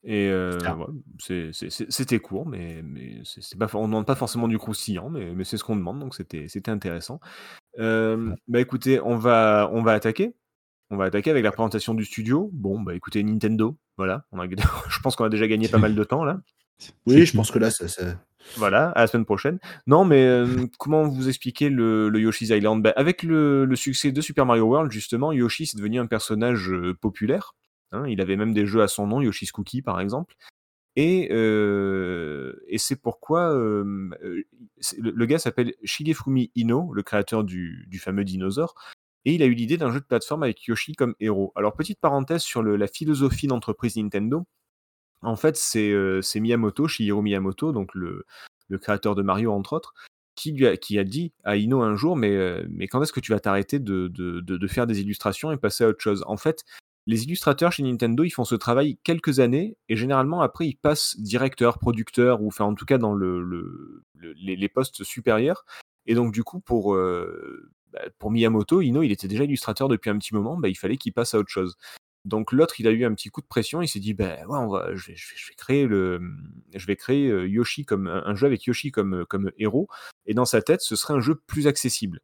Et 0.05 0.29
euh, 0.29 0.59
ouais, 0.59 1.51
c'était 1.53 2.19
court, 2.19 2.47
mais, 2.47 2.83
pas, 3.59 3.69
on 3.75 3.83
ne 3.83 3.87
demande 3.87 4.07
pas 4.07 4.17
forcément 4.17 4.49
du 4.49 4.59
croustillant, 4.59 5.09
mais, 5.09 5.33
mais 5.33 5.45
c'est 5.45 5.57
ce 5.57 5.65
qu'on 5.65 5.77
demande, 5.77 6.01
donc 6.01 6.15
c'était 6.15 6.71
intéressant. 6.71 7.21
Euh, 7.79 8.35
bah 8.49 8.61
écoutez, 8.61 9.01
on 9.01 9.17
va, 9.17 9.71
on 9.73 9.83
va 9.83 9.93
attaquer. 9.93 10.35
On 10.91 10.97
va 10.97 11.05
attaquer 11.05 11.31
avec 11.31 11.45
la 11.45 11.53
présentation 11.53 11.95
du 11.95 12.05
studio. 12.05 12.51
Bon, 12.53 12.81
bah 12.81 12.95
écoutez, 12.95 13.23
Nintendo, 13.23 13.79
voilà. 13.97 14.27
On 14.33 14.41
a, 14.41 14.47
je 14.89 15.01
pense 15.01 15.17
qu'on 15.17 15.25
a 15.25 15.31
déjà 15.31 15.47
gagné 15.47 15.69
pas 15.69 15.79
mal 15.79 15.95
de 15.95 16.05
temps 16.05 16.25
là. 16.25 16.41
Oui, 17.07 17.25
je 17.27 17.37
pense 17.37 17.51
que 17.51 17.59
là, 17.59 17.71
ça, 17.71 17.89
ça... 17.89 18.17
Voilà, 18.57 18.91
à 18.91 19.03
la 19.03 19.07
semaine 19.07 19.25
prochaine. 19.25 19.59
Non, 19.87 20.05
mais 20.05 20.25
euh, 20.25 20.47
comment 20.79 21.09
vous 21.09 21.29
expliquer 21.29 21.69
le, 21.69 22.09
le 22.09 22.21
Yoshi's 22.21 22.51
Island? 22.51 22.83
Bah, 22.83 22.93
Avec 22.97 23.23
le, 23.23 23.65
le, 23.65 23.77
succès 23.77 24.13
de 24.13 24.21
Super 24.21 24.47
Mario 24.47 24.65
World, 24.65 24.91
justement, 24.91 25.33
Yoshi 25.33 25.67
c'est 25.67 25.77
devenu 25.77 26.01
un 26.01 26.07
personnage 26.07 26.71
euh, 26.71 26.95
populaire. 26.95 27.55
Hein, 27.93 28.07
il 28.09 28.21
avait 28.21 28.37
même 28.37 28.55
des 28.55 28.67
jeux 28.67 28.83
à 28.83 28.89
son 28.89 29.07
nom, 29.07 29.21
Yoshi's 29.21 29.53
Cookie 29.53 29.83
par 29.83 30.01
exemple. 30.01 30.35
Et, 30.97 31.29
euh, 31.31 32.55
et 32.69 32.77
c'est 32.77 32.97
pourquoi 32.97 33.55
le, 33.55 34.45
le, 34.99 35.27
gars 35.27 35.39
s'appelle 35.39 35.73
Shigefumi 35.85 36.51
Ino, 36.55 36.93
le 36.93 37.03
créateur 37.03 37.45
du, 37.45 37.87
du 37.89 37.99
fameux 37.99 38.25
dinosaure. 38.25 38.75
Et 39.25 39.35
il 39.35 39.43
a 39.43 39.47
eu 39.47 39.55
l'idée 39.55 39.77
d'un 39.77 39.91
jeu 39.91 40.01
de 40.01 40.05
plateforme 40.05 40.43
avec 40.43 40.65
Yoshi 40.65 40.95
comme 40.95 41.15
héros. 41.21 41.53
Alors, 41.55 41.75
petite 41.75 42.01
parenthèse 42.01 42.43
sur 42.43 42.63
la 42.63 42.87
philosophie 42.89 43.47
d'entreprise 43.47 43.97
Nintendo. 43.97 44.45
En 45.23 45.37
fait, 45.37 45.57
c'est 45.57 46.41
Miyamoto, 46.41 46.89
Shigeru 46.89 47.23
Miyamoto, 47.23 47.73
donc 47.73 47.95
le, 47.95 48.25
créateur 48.81 49.15
de 49.15 49.23
Mario, 49.23 49.53
entre 49.53 49.75
autres, 49.75 49.95
qui, 50.35 50.67
a, 50.67 51.05
dit 51.05 51.33
à 51.45 51.57
Ino 51.57 51.83
un 51.83 51.95
jour 51.95 52.17
Mais, 52.17 52.89
quand 52.91 53.03
est-ce 53.03 53.13
que 53.13 53.21
tu 53.21 53.33
vas 53.33 53.41
t'arrêter 53.41 53.79
de, 53.79 54.67
faire 54.69 54.87
des 54.87 55.01
illustrations 55.01 55.53
et 55.53 55.57
passer 55.57 55.85
à 55.85 55.89
autre 55.89 56.01
chose? 56.01 56.25
En 56.27 56.37
fait, 56.37 56.65
les 57.07 57.25
illustrateurs 57.25 57.73
chez 57.73 57.83
Nintendo, 57.83 58.25
ils 58.25 58.31
font 58.31 58.45
ce 58.45 58.55
travail 58.55 58.99
quelques 59.03 59.41
années 59.41 59.77
et 59.89 59.97
généralement 59.97 60.41
après 60.41 60.69
ils 60.69 60.77
passent 60.77 61.17
directeur, 61.19 61.81
producteur 61.81 62.41
ou 62.43 62.51
en 62.61 62.75
tout 62.75 62.85
cas 62.85 62.99
dans 62.99 63.13
le, 63.13 63.43
le, 63.43 64.05
le 64.15 64.33
les, 64.35 64.69
postes 64.69 65.03
supérieurs. 65.03 65.65
Et 66.07 66.15
donc 66.15 66.33
du 66.33 66.45
coup 66.45 66.61
pour 66.61 66.95
euh, 66.95 67.69
pour 68.19 68.31
Miyamoto, 68.31 68.81
Ino, 68.81 69.03
il 69.03 69.13
était 69.13 69.29
déjà 69.29 69.45
illustrateur 69.45 69.89
depuis 69.89 70.11
un 70.11 70.19
petit 70.19 70.35
moment, 70.35 70.57
bah, 70.57 70.69
il 70.69 70.77
fallait 70.77 70.97
qu'il 70.97 71.13
passe 71.13 71.35
à 71.35 71.39
autre 71.39 71.51
chose. 71.51 71.77
Donc 72.25 72.53
l'autre, 72.53 72.79
il 72.81 72.87
a 72.87 72.91
eu 72.91 73.05
un 73.05 73.15
petit 73.15 73.31
coup 73.31 73.41
de 73.41 73.47
pression, 73.47 73.83
il 73.83 73.89
s'est 73.89 73.99
dit, 73.99 74.15
bah 74.15 74.37
ouais, 74.47 74.59
on 74.59 74.69
va, 74.69 74.95
je 74.95 75.11
vais, 75.11 75.17
créer 75.57 75.87
le, 75.87 76.21
je 76.75 76.87
vais 76.87 76.97
créer 76.97 77.29
Yoshi 77.49 77.85
comme 77.85 78.07
un 78.07 78.35
jeu 78.35 78.47
avec 78.47 78.65
Yoshi 78.65 78.93
comme 78.93 79.27
comme 79.27 79.51
héros, 79.59 79.89
et 80.27 80.35
dans 80.35 80.45
sa 80.45 80.63
tête, 80.63 80.83
ce 80.83 80.95
serait 80.95 81.15
un 81.15 81.21
jeu 81.21 81.35
plus 81.35 81.67
accessible, 81.67 82.21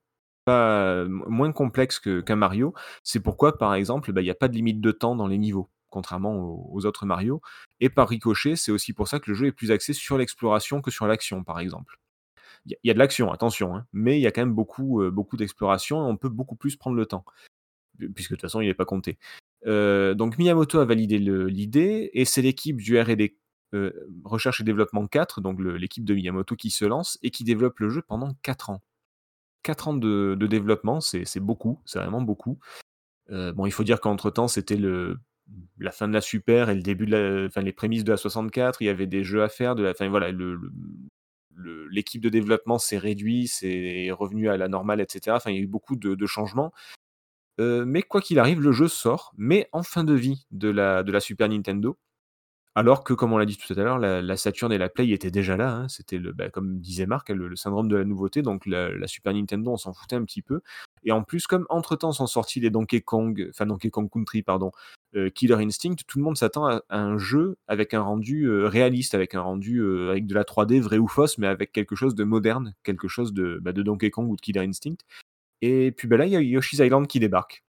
moins 0.47 1.53
complexe 1.53 1.99
qu'un 1.99 2.37
Mario. 2.37 2.75
C'est 3.03 3.21
pourquoi, 3.21 3.59
par 3.59 3.75
exemple, 3.75 4.13
bah, 4.13 4.21
il 4.21 4.25
n'y 4.25 4.31
a 4.31 4.37
pas 4.37 4.49
de 4.49 4.55
limite 4.55 4.81
de 4.81 4.93
temps 4.93 5.17
dans 5.17 5.27
les 5.27 5.39
niveaux, 5.39 5.69
contrairement 5.91 6.37
aux, 6.73 6.87
autres 6.87 7.07
Mario. 7.07 7.41
Et 7.81 7.89
par 7.89 8.09
ricochet, 8.09 8.57
c'est 8.57 8.73
aussi 8.73 8.93
pour 8.93 9.09
ça 9.09 9.21
que 9.21 9.31
le 9.31 9.35
jeu 9.35 9.47
est 9.47 9.53
plus 9.53 9.71
axé 9.71 9.93
sur 9.93 10.19
l'exploration 10.19 10.81
que 10.81 10.91
sur 10.91 11.07
l'action, 11.07 11.45
par 11.45 11.61
exemple 11.61 11.99
il 12.67 12.77
y, 12.85 12.91
a 12.91 12.95
de 12.95 12.99
l'action, 12.99 13.33
attention, 13.33 13.77
hein, 13.77 13.87
mais 13.93 14.19
il 14.19 14.23
y 14.23 14.27
a 14.27 14.33
quand 14.33 14.43
même 14.43 14.53
beaucoup, 14.53 15.03
beaucoup 15.11 15.37
d'exploration 15.37 16.05
et 16.05 16.11
on 16.11 16.17
peut 16.17 16.29
beaucoup 16.29 16.57
plus 16.57 16.77
prendre 16.77 16.97
le 16.97 17.07
temps, 17.07 17.25
puisque 18.15 18.33
de 18.33 18.37
toute 18.37 18.43
façon, 18.43 18.61
il 18.61 18.67
n'est 18.67 18.75
pas 18.75 18.85
compté. 18.85 19.19
Euh, 19.67 20.15
donc 20.15 20.39
Miyamoto 20.39 20.79
a 20.79 20.85
validé 20.85 21.19
l'idée 21.19 22.11
et 22.13 22.25
c'est 22.25 22.43
l'équipe 22.43 22.77
du 22.77 22.99
R&D 23.01 23.37
euh, 23.75 23.93
Recherche 24.25 24.61
et 24.61 24.65
Développement 24.65 25.07
4, 25.07 25.41
donc 25.41 25.61
l'équipe 25.61 26.05
de 26.05 26.15
Miyamoto 26.15 26.57
qui 26.57 26.71
se 26.71 26.85
lance 26.85 27.19
et 27.23 27.31
qui 27.31 27.45
développe 27.45 27.81
le 27.81 27.91
jeu 27.91 28.03
pendant 28.03 28.35
4 28.43 28.71
ans. 28.71 28.83
4 29.63 29.89
ans 29.89 29.95
de, 29.95 30.37
développement, 30.49 31.01
c'est 31.01 31.41
beaucoup, 31.41 31.81
c'est 31.85 31.99
vraiment 31.99 32.23
beaucoup. 32.23 32.59
Euh, 33.31 33.53
bon, 33.53 33.67
il 33.67 33.73
faut 33.73 33.85
dire 33.85 34.01
qu'entre-temps, 34.01 34.49
c'était 34.49 34.79
la 35.79 35.91
fin 35.91 36.09
de 36.09 36.15
la 36.15 36.21
Super 36.23 36.71
et 36.71 36.75
le 36.75 36.83
début 36.83 37.05
de 37.05 37.17
la, 37.17 37.47
enfin, 37.47 37.61
les 37.61 37.73
prémices 37.73 38.05
de 38.05 38.13
la 38.13 38.17
64, 38.17 38.81
il 38.81 38.87
y 38.87 38.89
avait 38.89 39.07
des 39.07 39.25
jeux 39.25 39.43
à 39.43 39.49
faire, 39.49 39.75
de 39.75 39.83
la, 39.83 39.91
enfin, 39.91 40.09
voilà, 40.09 40.31
l'équipe 41.91 42.23
de 42.23 42.29
développement 42.31 42.79
s'est 42.79 42.97
réduite, 42.97 43.51
c'est 43.51 44.11
revenu 44.13 44.49
à 44.49 44.57
la 44.57 44.69
normale, 44.69 45.01
etc. 45.03 45.37
Enfin, 45.37 45.51
il 45.51 45.57
y 45.57 45.59
a 45.59 45.63
eu 45.63 45.67
beaucoup 45.67 45.97
de 45.97 46.27
changements. 46.27 46.73
Euh, 47.61 47.85
mais 47.85 48.03
quoi 48.03 48.21
qu'il 48.21 48.39
arrive, 48.39 48.61
le 48.61 48.73
jeu 48.73 48.89
sort, 48.89 49.33
mais 49.37 49.69
en 49.73 49.83
fin 49.83 50.05
de 50.05 50.15
vie 50.15 50.47
de 50.51 50.69
la, 50.69 51.21
Super 51.21 51.49
Nintendo. 51.49 51.99
Alors 52.75 53.03
que, 53.03 53.13
comme 53.13 53.33
on 53.33 53.39
l'a 53.39 53.47
dit 53.47 53.57
tout 53.57 53.73
à 53.73 53.83
l'heure, 53.83 53.99
la, 53.99 54.37
Saturn 54.37 54.73
et 54.73 54.79
la 54.79 54.89
Play 54.89 55.11
étaient 55.11 55.33
déjà 55.33 55.57
là. 55.57 55.75
Hein. 55.75 55.89
C'était, 55.89 56.21
bah, 56.21 56.49
comme 56.49 56.79
disait 56.79 57.07
Marc, 57.07 57.31
le, 57.31 57.57
syndrome 57.57 57.89
de 57.89 57.97
la 57.97 58.05
nouveauté. 58.05 58.43
Donc 58.43 58.67
la, 58.67 59.07
Super 59.09 59.35
Nintendo, 59.35 59.73
on 59.73 59.77
s'en 59.77 59.93
foutait 59.93 60.15
un 60.15 60.25
petit 60.25 60.43
peu. 60.43 60.61
Et 61.03 61.11
en 61.11 61.25
plus, 61.25 61.49
comme 61.49 61.67
entre-temps 61.71 62.13
sont 62.13 62.29
sortis 62.29 62.61
les 62.61 62.71
Donkey 62.71 63.01
Kong, 63.01 63.49
enfin 63.51 63.67
Donkey 63.67 63.91
Kong 63.91 64.09
Country, 64.09 64.43
pardon, 64.43 64.71
euh, 65.17 65.31
Killer 65.31 65.57
Instinct, 65.57 65.97
tout 66.07 66.19
le 66.19 66.25
monde 66.25 66.37
s'attend 66.37 66.67
à, 66.67 66.83
un 66.91 67.19
jeu 67.19 67.57
avec 67.67 67.95
un 67.95 68.03
rendu 68.03 68.45
euh, 68.45 68.69
réaliste, 68.69 69.15
avec 69.15 69.35
un 69.35 69.41
rendu 69.41 69.83
avec 70.09 70.27
de 70.27 70.35
la 70.35 70.45
3D, 70.45 70.81
vrai 70.81 70.99
ou 70.99 71.09
fausse, 71.09 71.39
mais 71.39 71.49
avec 71.49 71.73
quelque 71.73 71.97
chose 71.97 72.15
de 72.15 72.25
moderne, 72.25 72.75
quelque 72.85 73.09
chose 73.09 73.33
de, 73.33 73.59
bah, 73.61 73.73
de 73.73 73.83
Donkey 73.83 74.11
Kong 74.11 74.31
ou 74.31 74.37
de 74.37 74.41
Killer 74.41 74.61
Instinct. 74.61 74.99
Et 75.63 75.93
puis 75.93 76.09
bah, 76.09 76.17
là, 76.17 76.27
il 76.27 76.33
y 76.33 76.37
a 76.37 76.41
Yoshi's 76.41 76.79
Island 76.79 77.07
qui 77.07 77.21
débarque. 77.21 77.65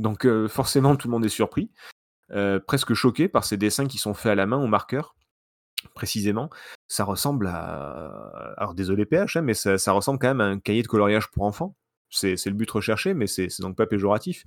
Donc 0.00 0.24
euh, 0.24 0.48
forcément, 0.48 0.96
tout 0.96 1.08
le 1.08 1.12
monde 1.12 1.24
est 1.24 1.28
surpris. 1.28 1.70
Euh, 2.32 2.60
presque 2.60 2.94
choqué 2.94 3.28
par 3.28 3.44
ces 3.44 3.56
dessins 3.56 3.86
qui 3.86 3.98
sont 3.98 4.14
faits 4.14 4.32
à 4.32 4.34
la 4.34 4.46
main 4.46 4.58
au 4.58 4.66
marqueur. 4.66 5.14
Précisément, 5.94 6.50
ça 6.88 7.04
ressemble 7.04 7.46
à. 7.48 8.54
Alors 8.56 8.74
désolé 8.74 9.06
PH, 9.06 9.36
hein, 9.36 9.42
mais 9.42 9.54
ça, 9.54 9.92
ressemble 9.92 10.18
quand 10.18 10.28
même 10.28 10.40
à 10.40 10.44
un 10.44 10.58
cahier 10.58 10.82
de 10.82 10.88
coloriage 10.88 11.30
pour 11.30 11.44
enfants. 11.44 11.76
C'est 12.10 12.44
le 12.46 12.52
but 12.52 12.70
recherché, 12.70 13.14
mais 13.14 13.26
c'est 13.26 13.48
donc 13.60 13.76
pas 13.76 13.86
péjoratif. 13.86 14.44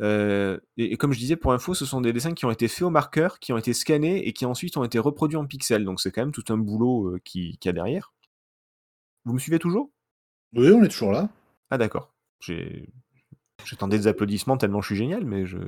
Euh, 0.00 0.58
et, 0.76 0.96
comme 0.98 1.12
je 1.12 1.18
disais, 1.18 1.36
pour 1.36 1.52
info, 1.52 1.72
ce 1.72 1.86
sont 1.86 2.02
des 2.02 2.12
dessins 2.12 2.34
qui 2.34 2.44
ont 2.44 2.50
été 2.50 2.68
faits 2.68 2.82
au 2.82 2.90
marqueur, 2.90 3.38
qui 3.38 3.52
ont 3.52 3.58
été 3.58 3.72
scannés 3.72 4.26
et 4.26 4.32
qui 4.32 4.44
ensuite 4.44 4.76
ont 4.76 4.84
été 4.84 4.98
reproduits 4.98 5.38
en 5.38 5.46
pixels. 5.46 5.84
Donc 5.84 6.00
c'est 6.00 6.10
quand 6.10 6.22
même 6.22 6.32
tout 6.32 6.44
un 6.50 6.58
boulot 6.58 7.18
qui, 7.24 7.56
qui 7.58 7.68
a 7.68 7.72
derrière. 7.72 8.12
Vous 9.24 9.32
me 9.32 9.38
suivez 9.38 9.58
toujours? 9.58 9.90
Oui, 10.54 10.70
on 10.70 10.82
est 10.84 10.88
toujours 10.88 11.12
là. 11.12 11.28
Ah 11.70 11.78
d'accord. 11.78 12.14
J'ai 12.40 12.88
J'attendais 13.64 13.98
des 13.98 14.06
applaudissements 14.06 14.56
tellement 14.56 14.80
je 14.80 14.88
suis 14.88 14.96
génial, 14.96 15.24
mais 15.24 15.46
je. 15.46 15.58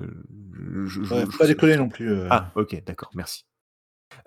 je, 0.53 0.87
je 0.87 1.15
ouais, 1.15 1.25
pas 1.39 1.47
déconner 1.47 1.77
non 1.77 1.89
plus. 1.89 2.13
Euh... 2.13 2.29
Ah, 2.31 2.51
ok, 2.55 2.83
d'accord, 2.87 3.11
merci. 3.15 3.45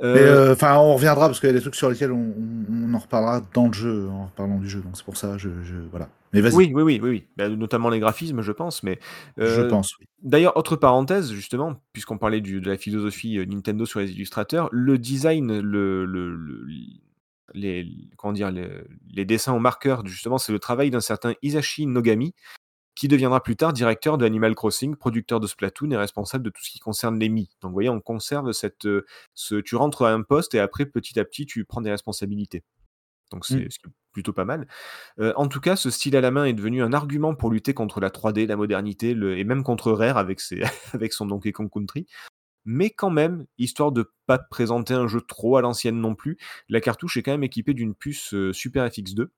Euh... 0.02 0.54
Enfin, 0.54 0.76
on 0.78 0.96
reviendra 0.96 1.28
parce 1.28 1.40
qu'il 1.40 1.48
y 1.48 1.52
a 1.52 1.56
des 1.56 1.62
trucs 1.62 1.76
sur 1.76 1.90
lesquels 1.90 2.12
on, 2.12 2.34
on, 2.70 2.94
en 2.94 2.98
reparlera 3.00 3.42
dans 3.54 3.68
le 3.68 3.74
jeu, 3.74 4.10
en 4.10 4.28
parlant 4.36 4.58
du 4.58 4.70
jeu. 4.70 4.82
Donc 4.82 4.98
c'est 4.98 5.06
pour 5.06 5.18
ça, 5.18 5.38
je, 5.38 5.50
je 5.64 5.76
voilà. 5.90 6.10
Mais 6.34 6.42
vas-y. 6.42 6.54
Oui, 6.54 6.72
oui, 6.74 6.84
oui, 6.84 7.00
oui, 7.02 7.10
oui. 7.10 7.28
Bah, 7.38 7.50
notamment 7.50 7.90
les 7.90 8.00
graphismes, 8.00 8.42
je 8.42 8.52
pense. 8.52 8.84
Mais 8.84 9.00
euh... 9.40 9.56
je 9.56 9.62
pense. 9.62 9.98
Oui. 10.00 10.06
D'ailleurs, 10.22 10.58
autre 10.58 10.76
parenthèse, 10.76 11.32
justement, 11.32 11.76
puisqu'on 11.94 12.18
parlait 12.18 12.42
du, 12.42 12.62
de 12.62 12.70
la 12.70 12.78
philosophie 12.78 13.38
euh, 13.38 13.46
Nintendo 13.46 13.86
sur 13.86 14.00
les 14.00 14.12
illustrateurs, 14.12 14.70
le 14.72 14.98
design, 14.98 15.60
le, 15.60 16.06
le, 16.06 16.36
le 16.36 16.68
les, 17.54 17.88
comment 18.18 18.34
dire, 18.34 18.52
les, 18.52 18.70
les, 19.12 19.26
dessins 19.26 19.54
au 19.54 19.60
marqueur, 19.60 20.06
justement, 20.06 20.38
c'est 20.38 20.52
le 20.52 20.60
travail 20.60 20.90
d'un 20.90 21.02
certain 21.02 21.34
Isashi 21.42 21.86
Nogami, 21.86 22.34
qui 22.96 23.08
deviendra 23.08 23.42
plus 23.42 23.56
tard 23.56 23.74
directeur 23.74 24.18
de 24.18 24.26
Animal 24.26 24.54
Crossing, 24.54 24.96
producteur 24.96 25.40
de 25.40 25.48
Splatoon 25.48 25.92
et 25.92 25.98
responsable 25.98 26.44
de 26.44 26.50
tout 26.50 26.64
ce 26.64 26.70
qui 26.70 26.80
concerne 26.80 27.18
les 27.18 27.30
Mi. 27.30 27.50
Donc 27.62 27.70
vous 27.70 27.74
voyez, 27.74 27.90
on 27.90 28.02
conserve 28.02 28.52
cette, 28.52 28.88
ce, 29.34 29.56
tu 29.56 29.76
rentres 29.76 30.04
à 30.04 30.12
un 30.12 30.22
poste 30.22 30.56
et 30.56 30.60
après 30.60 30.86
petit 30.86 31.20
à 31.20 31.26
petit 31.26 31.46
tu 31.46 31.64
prends 31.66 31.82
des 31.82 31.92
responsabilités. 31.92 32.64
Donc 33.32 33.46
c'est 33.46 33.66
mmh. 33.66 33.92
plutôt 34.12 34.34
pas 34.34 34.44
mal. 34.46 34.68
Euh, 35.20 35.32
en 35.38 35.48
tout 35.48 35.62
cas, 35.62 35.78
ce 35.78 35.90
style 35.90 36.18
à 36.18 36.22
la 36.22 36.32
main 36.32 36.46
est 36.46 36.54
devenu 36.54 36.84
un 36.84 36.92
argument 36.92 37.34
pour 37.34 37.50
lutter 37.50 37.74
contre 37.74 38.02
la 38.02 38.10
3D, 38.10 38.46
la 38.46 38.58
modernité, 38.58 39.14
le, 39.14 39.38
et 39.38 39.46
même 39.46 39.64
contre 39.64 39.92
Rare 39.94 40.18
avec, 40.18 40.42
ses, 40.42 40.62
avec 40.94 41.14
son 41.14 41.26
Donkey 41.26 41.54
Kong 41.54 41.70
Country. 41.72 42.08
Mais 42.66 42.90
quand 42.90 43.10
même, 43.10 43.46
histoire 43.58 43.92
de 43.92 44.12
pas 44.28 44.38
présenter 44.38 44.94
un 44.94 45.08
jeu 45.08 45.22
trop 45.22 45.58
à 45.58 45.62
l'ancienne 45.62 46.00
non 46.00 46.16
plus, 46.16 46.38
la 46.70 46.82
cartouche 46.82 47.18
est 47.18 47.24
quand 47.24 47.32
même 47.32 47.44
équipée 47.44 47.74
d'une 47.74 47.96
puce 47.96 48.34
euh, 48.34 48.54
Super 48.54 48.86
FX2 48.88 49.30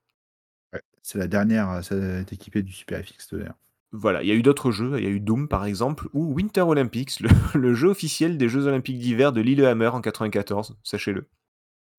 c'est 1.03 1.17
la 1.17 1.27
dernière, 1.27 1.83
ça 1.83 1.95
est 1.95 2.31
équipée 2.31 2.63
du 2.63 2.71
Super 2.71 3.05
FX 3.05 3.33
de 3.33 3.45
Voilà, 3.91 4.23
il 4.23 4.29
y 4.29 4.31
a 4.31 4.35
eu 4.35 4.41
d'autres 4.41 4.71
jeux, 4.71 4.97
il 4.97 5.03
y 5.03 5.07
a 5.07 5.09
eu 5.09 5.19
Doom 5.19 5.49
par 5.49 5.65
exemple, 5.65 6.07
ou 6.13 6.33
Winter 6.33 6.61
Olympics, 6.61 7.19
le, 7.19 7.29
le 7.59 7.73
jeu 7.73 7.89
officiel 7.89 8.37
des 8.37 8.47
Jeux 8.47 8.67
Olympiques 8.67 8.99
d'hiver 8.99 9.33
de 9.33 9.41
Lillehammer 9.41 9.87
en 9.87 10.01
94, 10.01 10.77
sachez-le. 10.81 11.27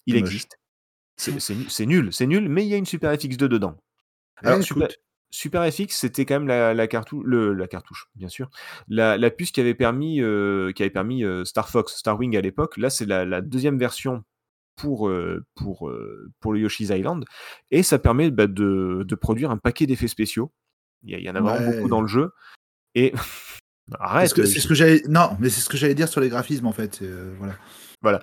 Il 0.06 0.16
existe. 0.16 0.58
C'est 1.16 1.87
nul, 1.87 2.12
c'est 2.12 2.26
nul, 2.26 2.48
mais 2.48 2.64
il 2.64 2.68
y 2.68 2.74
a 2.74 2.76
une 2.76 2.87
Super 2.87 3.12
FX2 3.12 3.37
dedans. 3.37 3.76
Alors, 4.37 4.58
ouais, 4.58 4.64
Super, 4.64 4.88
Super, 5.35 5.70
FX, 5.70 5.88
c'était 5.90 6.25
quand 6.25 6.35
même 6.35 6.47
la, 6.47 6.75
la, 6.75 6.87
cartou 6.87 7.23
le, 7.23 7.53
la 7.55 7.66
cartouche, 7.66 8.09
bien 8.14 8.29
sûr, 8.29 8.51
la, 8.88 9.18
la 9.18 9.31
puce 9.31 9.51
qui 9.51 9.61
avait 9.61 9.75
permis, 9.75 10.20
euh, 10.20 10.73
qui 10.73 10.83
avait 10.83 10.90
permis 10.90 11.25
euh, 11.25 11.44
Star 11.44 11.68
Fox, 11.68 11.97
Star 11.97 12.18
Wing 12.18 12.37
à 12.37 12.40
l'époque. 12.40 12.77
Là, 12.77 12.88
c'est 12.88 13.07
la, 13.07 13.40
deuxième 13.40 13.79
version 13.79 14.23
pour, 14.77 15.11
pour, 15.55 15.92
pour 16.40 16.53
le 16.53 16.61
Yoshi's 16.61 16.90
Island. 16.90 17.25
Et 17.70 17.83
ça 17.83 17.99
permet 17.99 18.31
bah, 18.31 18.47
de, 18.47 19.05
de, 19.07 19.14
produire 19.14 19.51
un 19.51 19.57
paquet 19.57 19.87
d'effets 19.87 20.09
spéciaux. 20.09 20.53
Il 21.05 21.18
y, 21.18 21.31
en 21.31 21.35
a 21.35 21.40
vraiment 21.40 21.70
beaucoup 21.70 21.88
dans 21.88 22.01
le 22.01 22.09
jeu. 22.09 22.31
Et. 22.94 23.12
Arrête. 24.01 24.31
C'est 24.31 24.61
ce 24.61 24.66
que, 24.66 24.75
j'allais. 24.75 25.03
Non, 25.09 25.37
mais 25.40 25.51
c'est 25.51 25.61
ce 25.61 25.68
que 25.68 25.77
j'allais 25.77 25.94
dire 25.94 26.09
sur 26.09 26.20
les 26.20 26.31
graphismes 26.31 26.66
en 26.66 26.73
fait. 26.73 27.01
Euh, 27.03 27.35
voilà. 27.38 27.55
Voilà. 28.01 28.23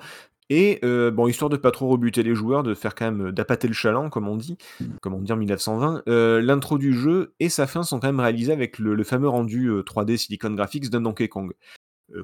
Et 0.54 0.80
euh, 0.84 1.12
bon, 1.12 1.28
histoire 1.28 1.50
de 1.50 1.56
pas 1.56 1.72
trop 1.72 1.88
rebuter 1.88 2.24
les 2.24 2.36
joueurs, 2.36 2.62
de 2.62 2.74
faire 2.74 2.94
quand 2.94 3.10
même 3.10 3.32
d'appâter 3.32 3.70
le 3.70 3.74
chaland, 3.74 4.10
comme 4.10 4.28
on 4.28 4.36
dit, 4.36 4.58
comme 5.02 5.14
on 5.14 5.22
dit 5.22 5.32
en 5.32 5.38
1920, 5.38 6.04
euh, 6.10 6.42
l'intro 6.42 6.78
du 6.78 6.94
jeu 6.94 7.34
et 7.40 7.48
sa 7.48 7.68
fin 7.68 7.84
sont 7.84 8.02
quand 8.02 8.10
même 8.10 8.20
réalisés 8.20 8.52
avec 8.52 8.78
le, 8.78 8.94
le 8.94 9.04
fameux 9.06 9.30
rendu 9.30 9.70
3D 9.70 10.18
Silicon 10.18 10.52
Graphics 10.52 10.90
d'un 10.90 11.00
Donkey 11.00 11.30
Kong 11.30 11.54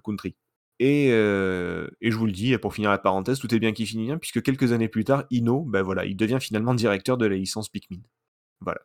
Country. 0.04 0.36
Et, 0.80 1.10
euh, 1.12 1.88
et, 2.02 2.12
je 2.12 2.18
vous 2.18 2.26
le 2.26 2.32
dis, 2.32 2.56
pour 2.58 2.74
finir 2.74 2.92
la 2.92 2.98
parenthèse, 2.98 3.40
tout 3.40 3.54
est 3.54 3.60
bien 3.60 3.72
qui 3.72 3.86
finit 3.86 4.06
bien, 4.06 4.18
puisque 4.18 4.44
quelques 4.44 4.74
années 4.74 4.90
plus 4.90 5.06
tard, 5.06 5.24
Ino, 5.32 5.62
ben 5.62 5.82
voilà, 5.82 6.06
il 6.06 6.16
devient 6.16 6.40
finalement 6.40 6.74
directeur 6.76 7.18
de 7.18 7.26
la 7.26 7.36
licence 7.36 7.70
Pikmin. 7.70 8.02
Voilà. 8.60 8.82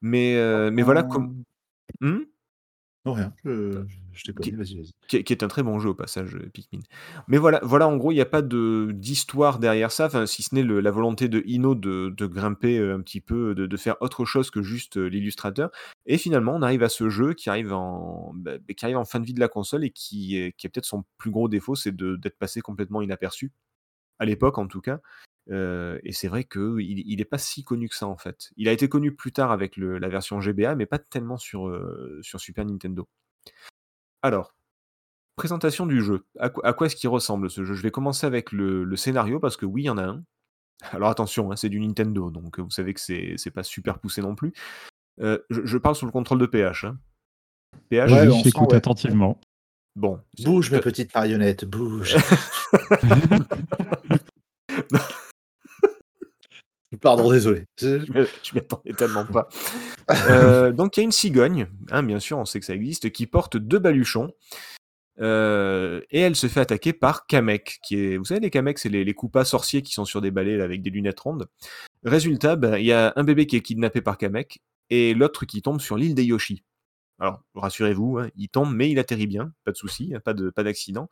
Mais, 0.00 0.36
euh, 0.36 0.70
mais 0.70 0.82
voilà 0.82 1.02
comme. 1.02 1.42
Hmm 2.00 2.20
non, 3.04 3.12
rien. 3.12 3.32
Je, 3.44 3.84
je 4.12 4.24
t'ai 4.24 4.32
pas 4.32 4.42
Qui- 4.42 4.50
dit, 4.52 4.56
vas-y, 4.56 4.76
vas-y. 4.76 4.90
qui, 5.08 5.16
est- 5.16 5.24
qui 5.24 5.32
est 5.32 5.42
un 5.42 5.48
très 5.48 5.62
bon 5.62 5.78
jeu 5.78 5.90
au 5.90 5.94
passage, 5.94 6.36
euh, 6.36 6.48
Pikmin. 6.52 6.80
Mais 7.28 7.36
voilà, 7.36 7.60
voilà 7.62 7.86
en 7.86 7.96
gros, 7.96 8.12
il 8.12 8.14
n'y 8.14 8.20
a 8.20 8.26
pas 8.26 8.40
de 8.42 8.90
d'histoire 8.94 9.58
derrière 9.58 9.92
ça, 9.92 10.26
si 10.26 10.42
ce 10.42 10.54
n'est 10.54 10.62
le- 10.62 10.80
la 10.80 10.90
volonté 10.90 11.28
de 11.28 11.42
Ino 11.46 11.74
de, 11.74 12.08
de 12.16 12.26
grimper 12.26 12.78
euh, 12.78 12.94
un 12.96 13.00
petit 13.00 13.20
peu, 13.20 13.54
de, 13.54 13.66
de 13.66 13.76
faire 13.76 13.96
autre 14.00 14.24
chose 14.24 14.50
que 14.50 14.62
juste 14.62 14.96
euh, 14.96 15.06
l'illustrateur. 15.06 15.70
Et 16.06 16.16
finalement, 16.16 16.54
on 16.54 16.62
arrive 16.62 16.82
à 16.82 16.88
ce 16.88 17.10
jeu 17.10 17.34
qui 17.34 17.50
arrive 17.50 17.72
en, 17.74 18.32
bah, 18.34 18.52
qui 18.74 18.84
arrive 18.84 18.96
en 18.96 19.04
fin 19.04 19.20
de 19.20 19.26
vie 19.26 19.34
de 19.34 19.40
la 19.40 19.48
console 19.48 19.84
et 19.84 19.90
qui, 19.90 20.52
qui 20.56 20.66
est 20.66 20.70
peut-être 20.70 20.86
son 20.86 21.04
plus 21.18 21.30
gros 21.30 21.48
défaut, 21.48 21.74
c'est 21.74 21.94
de- 21.94 22.16
d'être 22.16 22.38
passé 22.38 22.60
complètement 22.62 23.02
inaperçu, 23.02 23.52
à 24.18 24.24
l'époque 24.24 24.56
en 24.58 24.66
tout 24.66 24.80
cas. 24.80 25.00
Euh, 25.50 25.98
et 26.04 26.12
c'est 26.12 26.28
vrai 26.28 26.44
qu'il 26.44 26.80
il 26.80 27.20
est 27.20 27.24
pas 27.26 27.36
si 27.38 27.64
connu 27.64 27.88
que 27.88 27.94
ça 27.96 28.06
en 28.06 28.16
fait. 28.16 28.50
Il 28.56 28.66
a 28.68 28.72
été 28.72 28.88
connu 28.88 29.14
plus 29.14 29.32
tard 29.32 29.52
avec 29.52 29.76
le- 29.76 29.98
la 29.98 30.08
version 30.08 30.40
GBA, 30.40 30.74
mais 30.74 30.86
pas 30.86 30.98
tellement 30.98 31.36
sur, 31.36 31.68
euh, 31.68 32.18
sur 32.22 32.40
Super 32.40 32.64
Nintendo. 32.64 33.06
Alors, 34.22 34.54
présentation 35.36 35.84
du 35.86 36.00
jeu. 36.02 36.24
À 36.38 36.48
quoi, 36.48 36.64
à 36.66 36.72
quoi 36.72 36.86
est-ce 36.86 36.96
qu'il 36.96 37.10
ressemble 37.10 37.50
ce 37.50 37.62
jeu? 37.64 37.74
Je 37.74 37.82
vais 37.82 37.90
commencer 37.90 38.26
avec 38.26 38.52
le, 38.52 38.84
le 38.84 38.96
scénario 38.96 39.38
parce 39.38 39.56
que 39.58 39.66
oui, 39.66 39.82
il 39.82 39.86
y 39.86 39.90
en 39.90 39.98
a 39.98 40.04
un. 40.04 40.24
Alors 40.92 41.10
attention, 41.10 41.52
hein, 41.52 41.56
c'est 41.56 41.68
du 41.68 41.78
Nintendo, 41.80 42.30
donc 42.30 42.58
vous 42.58 42.70
savez 42.70 42.94
que 42.94 43.00
c'est 43.00 43.34
c'est 43.36 43.50
pas 43.50 43.62
super 43.62 43.98
poussé 43.98 44.22
non 44.22 44.34
plus. 44.34 44.52
Euh, 45.20 45.38
je, 45.50 45.64
je 45.64 45.78
parle 45.78 45.94
sous 45.94 46.06
le 46.06 46.12
contrôle 46.12 46.38
de 46.38 46.46
PH. 46.46 46.84
hein. 46.84 46.98
PH, 47.90 48.10
Ouais, 48.10 48.30
sent, 48.30 48.40
j'écoute 48.44 48.70
ouais. 48.70 48.76
attentivement. 48.76 49.40
bon. 49.94 50.20
Bouge, 50.42 50.70
ma 50.72 50.80
petite 50.80 51.14
marionnette, 51.14 51.64
bouge. 51.64 52.16
Pardon, 57.04 57.30
désolé. 57.30 57.64
Je- 57.80 57.98
Je 58.42 58.54
m'y 58.54 58.58
attendais 58.60 58.92
tellement 58.94 59.24
pas. 59.24 59.48
Euh, 60.28 60.72
donc 60.72 60.96
il 60.96 61.00
y 61.00 61.02
a 61.02 61.04
une 61.04 61.12
cigogne, 61.12 61.66
hein, 61.90 62.02
bien 62.02 62.18
sûr, 62.18 62.38
on 62.38 62.44
sait 62.44 62.58
que 62.60 62.66
ça 62.66 62.74
existe, 62.74 63.10
qui 63.12 63.26
porte 63.26 63.56
deux 63.56 63.78
baluchons. 63.78 64.32
euh, 65.20 66.00
et 66.10 66.18
elle 66.20 66.34
se 66.34 66.48
fait 66.48 66.58
attaquer 66.60 66.92
par 66.92 67.26
Kamek, 67.28 67.78
qui 67.86 67.96
est, 67.96 68.16
vous 68.16 68.24
savez, 68.24 68.40
les 68.40 68.50
Kamek, 68.50 68.78
c'est 68.80 68.88
les, 68.88 69.04
les 69.04 69.14
coupas 69.14 69.44
sorciers 69.44 69.80
qui 69.82 69.92
sont 69.92 70.04
sur 70.04 70.20
des 70.20 70.32
balais 70.32 70.60
avec 70.60 70.82
des 70.82 70.90
lunettes 70.90 71.20
rondes. 71.20 71.46
Résultat, 72.04 72.56
ben, 72.56 72.76
il 72.78 72.84
y 72.86 72.92
a 72.92 73.12
un 73.14 73.22
bébé 73.22 73.46
qui 73.46 73.54
est 73.56 73.60
kidnappé 73.60 74.00
par 74.00 74.18
Kamek 74.18 74.58
et 74.90 75.14
l'autre 75.14 75.44
qui 75.44 75.62
tombe 75.62 75.80
sur 75.80 75.96
l'île 75.96 76.14
des 76.16 76.24
Yoshi. 76.24 76.64
Alors, 77.20 77.42
rassurez-vous, 77.54 78.18
hein, 78.18 78.28
il 78.36 78.48
tombe, 78.48 78.74
mais 78.74 78.90
il 78.90 78.98
atterrit 78.98 79.28
bien, 79.28 79.52
pas 79.64 79.70
de 79.70 79.76
souci, 79.76 80.12
pas 80.24 80.34
de 80.34 80.50
pas 80.50 80.64
d'accident. 80.64 81.08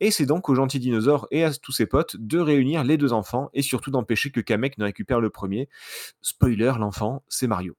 Et 0.00 0.10
c'est 0.10 0.26
donc 0.26 0.48
au 0.50 0.54
gentil 0.54 0.78
dinosaure 0.80 1.26
et 1.30 1.44
à 1.44 1.52
tous 1.54 1.72
ses 1.72 1.86
potes 1.86 2.16
de 2.18 2.38
réunir 2.38 2.84
les 2.84 2.98
deux 2.98 3.12
enfants 3.14 3.48
et 3.54 3.62
surtout 3.62 3.90
d'empêcher 3.90 4.30
que 4.30 4.40
Kamek 4.40 4.76
ne 4.78 4.84
récupère 4.84 5.20
le 5.20 5.30
premier. 5.30 5.68
Spoiler, 6.20 6.72
l'enfant, 6.78 7.24
c'est 7.28 7.46
Mario. 7.46 7.74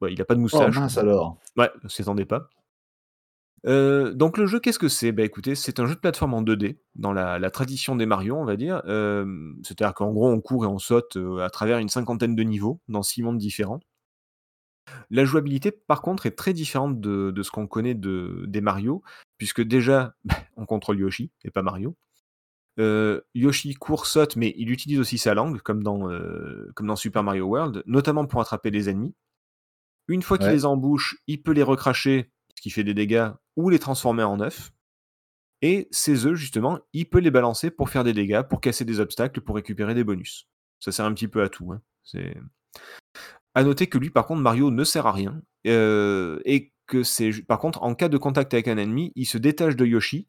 Ouais, 0.00 0.12
il 0.12 0.20
a 0.20 0.24
pas 0.24 0.34
de 0.34 0.40
Oh 0.40 0.42
moustache. 0.42 0.74
mince 0.76 0.98
alors. 0.98 1.38
Ouais, 1.56 1.70
ne 1.82 1.88
s'attendait 1.88 2.24
pas. 2.26 2.48
Euh, 3.66 4.14
donc 4.14 4.38
le 4.38 4.46
jeu, 4.46 4.60
qu'est-ce 4.60 4.78
que 4.78 4.88
c'est? 4.88 5.10
Bah 5.10 5.24
écoutez, 5.24 5.54
c'est 5.56 5.80
un 5.80 5.86
jeu 5.86 5.94
de 5.96 6.00
plateforme 6.00 6.34
en 6.34 6.42
2D, 6.42 6.78
dans 6.94 7.12
la, 7.12 7.38
la 7.40 7.50
tradition 7.50 7.96
des 7.96 8.06
Mario, 8.06 8.36
on 8.36 8.44
va 8.44 8.56
dire. 8.56 8.82
Euh, 8.86 9.26
C'est-à-dire 9.64 9.94
qu'en 9.94 10.12
gros, 10.12 10.30
on 10.30 10.40
court 10.40 10.64
et 10.64 10.68
on 10.68 10.78
saute 10.78 11.16
euh, 11.16 11.38
à 11.44 11.50
travers 11.50 11.78
une 11.78 11.88
cinquantaine 11.88 12.36
de 12.36 12.42
niveaux, 12.44 12.80
dans 12.88 13.02
six 13.02 13.22
mondes 13.22 13.38
différents. 13.38 13.80
La 15.10 15.24
jouabilité, 15.24 15.72
par 15.72 16.02
contre, 16.02 16.26
est 16.26 16.36
très 16.36 16.52
différente 16.52 17.00
de, 17.00 17.30
de 17.30 17.42
ce 17.42 17.50
qu'on 17.50 17.66
connaît 17.66 17.94
de, 17.94 18.44
des 18.46 18.60
Mario, 18.60 19.02
puisque 19.38 19.62
déjà, 19.62 20.14
on 20.56 20.66
contrôle 20.66 20.98
Yoshi, 20.98 21.30
et 21.44 21.50
pas 21.50 21.62
Mario. 21.62 21.96
Euh, 22.78 23.20
Yoshi 23.34 23.74
court, 23.74 24.06
saute, 24.06 24.36
mais 24.36 24.54
il 24.56 24.70
utilise 24.70 25.00
aussi 25.00 25.18
sa 25.18 25.34
langue, 25.34 25.60
comme 25.60 25.82
dans, 25.82 26.10
euh, 26.10 26.70
comme 26.74 26.86
dans 26.86 26.96
Super 26.96 27.22
Mario 27.22 27.46
World, 27.46 27.82
notamment 27.86 28.26
pour 28.26 28.40
attraper 28.40 28.70
les 28.70 28.88
ennemis. 28.88 29.14
Une 30.06 30.22
fois 30.22 30.38
qu'il 30.38 30.48
les 30.48 30.64
a 30.64 30.68
en 30.68 30.76
bouche, 30.76 31.18
il 31.26 31.42
peut 31.42 31.52
les 31.52 31.62
recracher, 31.62 32.30
ce 32.56 32.62
qui 32.62 32.70
fait 32.70 32.84
des 32.84 32.94
dégâts, 32.94 33.30
ou 33.56 33.68
les 33.68 33.78
transformer 33.78 34.22
en 34.22 34.40
œufs. 34.40 34.72
Et 35.60 35.88
ces 35.90 36.24
œufs, 36.24 36.36
justement, 36.36 36.78
il 36.92 37.10
peut 37.10 37.18
les 37.18 37.30
balancer 37.30 37.70
pour 37.70 37.90
faire 37.90 38.04
des 38.04 38.12
dégâts, 38.12 38.42
pour 38.42 38.60
casser 38.60 38.84
des 38.84 39.00
obstacles, 39.00 39.40
pour 39.40 39.56
récupérer 39.56 39.94
des 39.94 40.04
bonus. 40.04 40.48
Ça 40.80 40.92
sert 40.92 41.04
un 41.04 41.12
petit 41.12 41.28
peu 41.28 41.42
à 41.42 41.48
tout. 41.48 41.72
Hein. 41.72 41.82
C'est... 42.04 42.36
À 43.54 43.64
noter 43.64 43.86
que 43.88 43.98
lui, 43.98 44.10
par 44.10 44.26
contre, 44.26 44.42
Mario 44.42 44.70
ne 44.70 44.84
sert 44.84 45.06
à 45.06 45.12
rien. 45.12 45.40
euh, 45.66 46.38
et 46.44 46.72
que 46.88 47.02
c'est. 47.04 47.30
Par 47.46 47.58
contre, 47.58 47.82
en 47.82 47.94
cas 47.94 48.08
de 48.08 48.18
contact 48.18 48.52
avec 48.54 48.66
un 48.66 48.78
ennemi, 48.78 49.12
il 49.14 49.26
se 49.26 49.38
détache 49.38 49.76
de 49.76 49.86
Yoshi. 49.86 50.26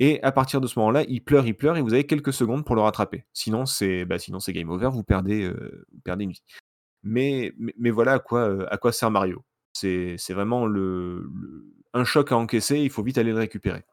Et 0.00 0.20
à 0.22 0.32
partir 0.32 0.60
de 0.60 0.66
ce 0.66 0.78
moment-là, 0.80 1.04
il 1.08 1.22
pleure, 1.22 1.46
il 1.46 1.54
pleure, 1.54 1.76
et 1.76 1.80
vous 1.80 1.94
avez 1.94 2.04
quelques 2.04 2.32
secondes 2.32 2.64
pour 2.64 2.74
le 2.74 2.82
rattraper. 2.82 3.24
Sinon, 3.32 3.64
c'est, 3.64 4.04
bah, 4.04 4.18
sinon, 4.18 4.40
c'est 4.40 4.52
game 4.52 4.68
over, 4.68 4.88
vous 4.90 5.04
perdez, 5.04 5.44
euh, 5.44 5.86
vous 5.92 6.00
perdez 6.00 6.24
une 6.24 6.32
vie. 6.32 6.42
Mais, 7.04 7.52
voilà 7.92 8.14
à 8.14 8.18
quoi, 8.18 8.40
euh, 8.40 8.66
à 8.70 8.76
quoi 8.76 8.92
sert 8.92 9.10
Mario. 9.10 9.44
C'est, 9.72 10.16
vraiment 10.30 10.66
un 11.94 12.04
choc 12.04 12.32
à 12.32 12.36
encaisser, 12.36 12.78
il 12.78 12.90
faut 12.90 13.04
vite 13.04 13.18
aller 13.18 13.30
le 13.30 13.38
récupérer. 13.38 13.84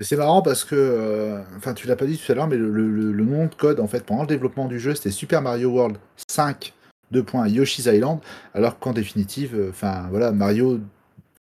C'est 0.00 0.16
marrant 0.16 0.42
parce 0.42 0.64
que, 0.64 1.44
enfin, 1.56 1.74
tu 1.74 1.86
l'as 1.86 1.94
pas 1.94 2.06
dit 2.06 2.18
tout 2.18 2.32
à 2.32 2.34
l'heure, 2.34 2.48
mais 2.48 2.56
le 2.56 3.24
nom 3.24 3.46
de 3.46 3.54
code, 3.54 3.78
en 3.78 3.86
fait, 3.86 4.04
pendant 4.04 4.22
le 4.22 4.26
développement 4.26 4.66
du 4.66 4.80
jeu, 4.80 4.96
c'était 4.96 5.12
Super 5.12 5.42
Mario 5.42 5.70
World 5.70 5.98
5, 6.28 6.74
2 7.14 7.22
points, 7.22 7.48
Yoshi's 7.48 7.86
Island, 7.86 8.20
alors 8.52 8.78
qu'en 8.78 8.92
définitive, 8.92 9.54
euh, 9.54 9.70
enfin, 9.70 10.08
voilà, 10.10 10.32
Mario, 10.32 10.80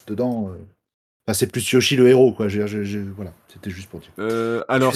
dedans, 0.07 0.49
euh, 0.49 1.33
c'est 1.33 1.51
plus 1.51 1.71
Yoshi 1.71 1.95
le 1.95 2.07
héros, 2.09 2.33
quoi. 2.33 2.47
Je, 2.47 2.65
je- 2.67 2.83
je- 2.83 2.99
voilà, 2.99 3.31
c'était 3.47 3.69
juste 3.69 3.89
pour 3.89 3.99
dire. 3.99 4.09
Euh, 4.19 4.63
alors, 4.67 4.93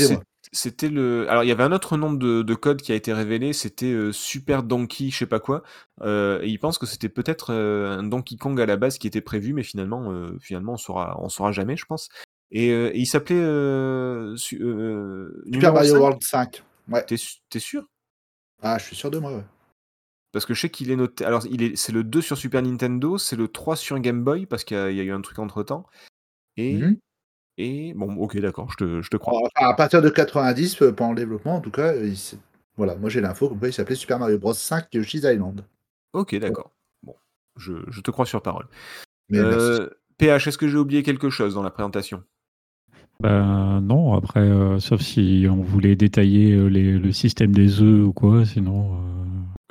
c'était 0.51 0.89
le. 0.89 1.29
Alors, 1.29 1.43
il 1.43 1.47
y 1.47 1.51
avait 1.51 1.63
un 1.63 1.71
autre 1.71 1.95
nom 1.95 2.11
de, 2.11 2.41
de 2.41 2.53
code 2.55 2.81
qui 2.81 2.91
a 2.91 2.95
été 2.95 3.13
révélé, 3.13 3.53
c'était 3.53 3.93
euh, 3.93 4.11
Super 4.11 4.63
Donkey, 4.63 5.09
je 5.11 5.17
sais 5.19 5.25
pas 5.27 5.39
quoi. 5.39 5.61
Euh, 6.01 6.41
et 6.41 6.49
ils 6.49 6.57
pensent 6.57 6.77
que 6.79 6.85
c'était 6.87 7.07
peut-être 7.09 7.53
euh, 7.53 7.97
un 7.99 8.03
Donkey 8.03 8.35
Kong 8.35 8.59
à 8.59 8.65
la 8.65 8.75
base 8.77 8.97
qui 8.97 9.05
était 9.07 9.21
prévu, 9.21 9.53
mais 9.53 9.63
finalement, 9.63 10.11
finalement, 10.41 10.73
on 10.73 10.77
saura, 10.77 11.17
on 11.21 11.29
saura 11.29 11.51
jamais, 11.51 11.77
je 11.77 11.85
pense. 11.85 12.09
Et, 12.51 12.67
et 12.69 12.97
il 12.99 13.05
s'appelait 13.05 13.43
su- 14.37 14.57
Super 15.53 15.73
Mario 15.73 15.93
5. 15.93 15.99
World 15.99 16.23
5. 16.23 16.63
Ouais. 16.89 17.05
T'es 17.05 17.59
sûr? 17.59 17.85
Ah, 18.61 18.77
je 18.79 18.85
suis 18.85 18.95
sûr 18.95 19.11
de 19.11 19.19
moi, 19.19 19.31
ouais. 19.35 19.43
Parce 20.33 20.45
que 20.45 20.53
je 20.53 20.61
sais 20.61 20.69
qu'il 20.69 20.91
est 20.91 20.95
noté. 20.95 21.23
Alors, 21.23 21.45
il 21.49 21.61
est, 21.61 21.75
c'est 21.77 21.91
le 21.91 22.03
2 22.03 22.21
sur 22.21 22.37
Super 22.37 22.61
Nintendo, 22.63 23.17
c'est 23.17 23.35
le 23.35 23.47
3 23.47 23.75
sur 23.75 23.97
Game 23.99 24.23
Boy, 24.23 24.45
parce 24.47 24.63
qu'il 24.63 24.75
y, 24.75 24.79
a- 24.99 25.03
eu 25.03 25.11
un 25.11 25.21
truc 25.21 25.39
entre 25.39 25.63
temps. 25.63 25.85
Et. 26.57 26.73
Mhm. 26.77 26.97
Et. 27.59 27.93
Bon, 27.93 28.15
ok, 28.15 28.37
d'accord, 28.39 28.71
je 28.71 28.77
te, 28.77 29.01
je 29.03 29.09
te 29.09 29.15
crois. 29.17 29.37
Enfin, 29.37 29.69
à 29.69 29.73
partir 29.75 30.01
de 30.01 30.09
90, 30.09 30.81
euh, 30.81 30.91
pendant 30.91 31.11
le 31.11 31.17
développement, 31.17 31.55
en 31.55 31.61
tout 31.61 31.71
cas, 31.71 31.95
il 31.95 32.17
s'est- 32.17 32.39
voilà, 32.75 32.95
moi 32.95 33.09
j'ai 33.09 33.21
l'info 33.21 33.47
comme 33.47 33.59
quoi 33.59 33.69
il 33.69 33.73
s'appelait 33.73 33.95
Super 33.95 34.17
Mario 34.17 34.39
Bros 34.39 34.53
5 34.53 34.87
Yoshi's 34.93 35.23
Island. 35.23 35.63
Ok, 36.13 36.35
d'accord. 36.39 36.71
Bon, 37.03 37.15
je, 37.55 37.73
je 37.89 38.01
te 38.01 38.09
crois 38.09 38.25
sur 38.25 38.41
parole. 38.41 38.65
Mais 39.29 39.39
merci. 39.39 39.55
Euh, 39.81 39.89
PH, 40.17 40.47
est-ce 40.47 40.57
que 40.57 40.67
j'ai 40.67 40.77
oublié 40.77 41.03
quelque 41.03 41.29
chose 41.29 41.53
dans 41.53 41.61
la 41.63 41.69
présentation? 41.69 42.23
Ben, 43.19 43.81
non, 43.81 44.15
après, 44.15 44.39
euh, 44.41 44.79
sauf 44.79 45.01
si 45.01 45.45
on 45.49 45.61
voulait 45.61 45.95
détailler 45.95 46.53
euh, 46.53 46.67
les- 46.67 46.97
le 46.97 47.11
système 47.11 47.51
des 47.51 47.81
œufs 47.81 48.07
ou 48.07 48.13
quoi, 48.13 48.45
sinon. 48.45 48.95
euh, 48.95 49.22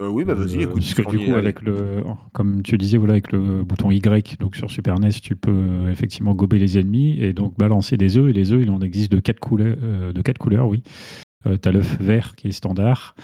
Euh, 0.02 0.08
Oui, 0.08 0.24
bah 0.24 0.34
vas-y, 0.34 0.58
euh, 0.58 0.62
écoute. 0.62 0.82
Parce 0.82 0.94
que 0.94 1.10
du 1.10 1.18
coup, 1.24 1.34
avec 1.34 1.62
le, 1.62 2.02
comme 2.32 2.62
tu 2.62 2.76
disais, 2.76 2.98
voilà, 2.98 3.14
avec 3.14 3.32
le 3.32 3.62
bouton 3.62 3.90
Y, 3.90 4.38
donc 4.38 4.56
sur 4.56 4.70
Super 4.70 4.98
NES, 4.98 5.12
tu 5.22 5.36
peux 5.36 5.50
euh, 5.50 5.90
effectivement 5.90 6.34
gober 6.34 6.58
les 6.58 6.78
ennemis 6.78 7.20
et 7.20 7.32
donc 7.32 7.56
balancer 7.56 7.96
des 7.96 8.16
œufs. 8.16 8.28
Et 8.30 8.32
les 8.32 8.52
œufs, 8.52 8.62
il 8.62 8.70
en 8.70 8.80
existe 8.80 9.12
de 9.12 9.20
quatre 9.20 9.40
couleurs, 9.40 9.76
euh, 9.82 10.12
de 10.12 10.22
quatre 10.22 10.38
couleurs, 10.38 10.68
oui. 10.68 10.82
tu 11.44 11.68
as 11.68 11.72
l'œuf 11.72 11.98
vert 12.00 12.34
qui 12.34 12.48
est 12.48 12.52
standard. 12.52 13.14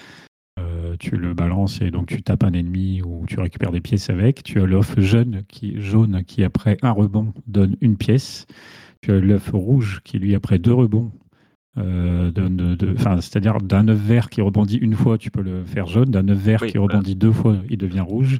Tu 0.98 1.16
le 1.16 1.34
balances 1.34 1.80
et 1.80 1.92
donc 1.92 2.08
tu 2.08 2.20
tapes 2.20 2.42
un 2.42 2.52
ennemi 2.52 3.00
ou 3.02 3.24
tu 3.28 3.38
récupères 3.38 3.70
des 3.70 3.80
pièces 3.80 4.10
avec. 4.10 4.42
Tu 4.42 4.60
as 4.60 4.66
l'œuf 4.66 4.98
jaune 4.98 5.44
qui, 5.46 5.80
jaune 5.80 6.24
qui, 6.26 6.42
après 6.42 6.76
un 6.82 6.90
rebond, 6.90 7.32
donne 7.46 7.76
une 7.80 7.96
pièce. 7.96 8.46
Tu 9.00 9.12
as 9.12 9.20
l'œuf 9.20 9.50
rouge 9.52 10.00
qui, 10.02 10.18
lui, 10.18 10.34
après 10.34 10.58
deux 10.58 10.72
rebonds, 10.72 11.12
euh, 11.78 12.30
de, 12.30 12.94
c'est-à-dire 13.20 13.58
d'un 13.58 13.88
œuf 13.88 13.98
vert 13.98 14.30
qui 14.30 14.40
rebondit 14.40 14.76
une 14.76 14.94
fois, 14.94 15.18
tu 15.18 15.30
peux 15.30 15.42
le 15.42 15.64
faire 15.64 15.86
jaune. 15.86 16.10
D'un 16.10 16.28
œuf 16.28 16.38
vert 16.38 16.60
Oui, 16.62 16.70
qui 16.70 16.78
rebondit 16.78 17.14
deux 17.14 17.32
fois, 17.32 17.56
il 17.70 17.78
devient 17.78 18.00
rouge. 18.00 18.38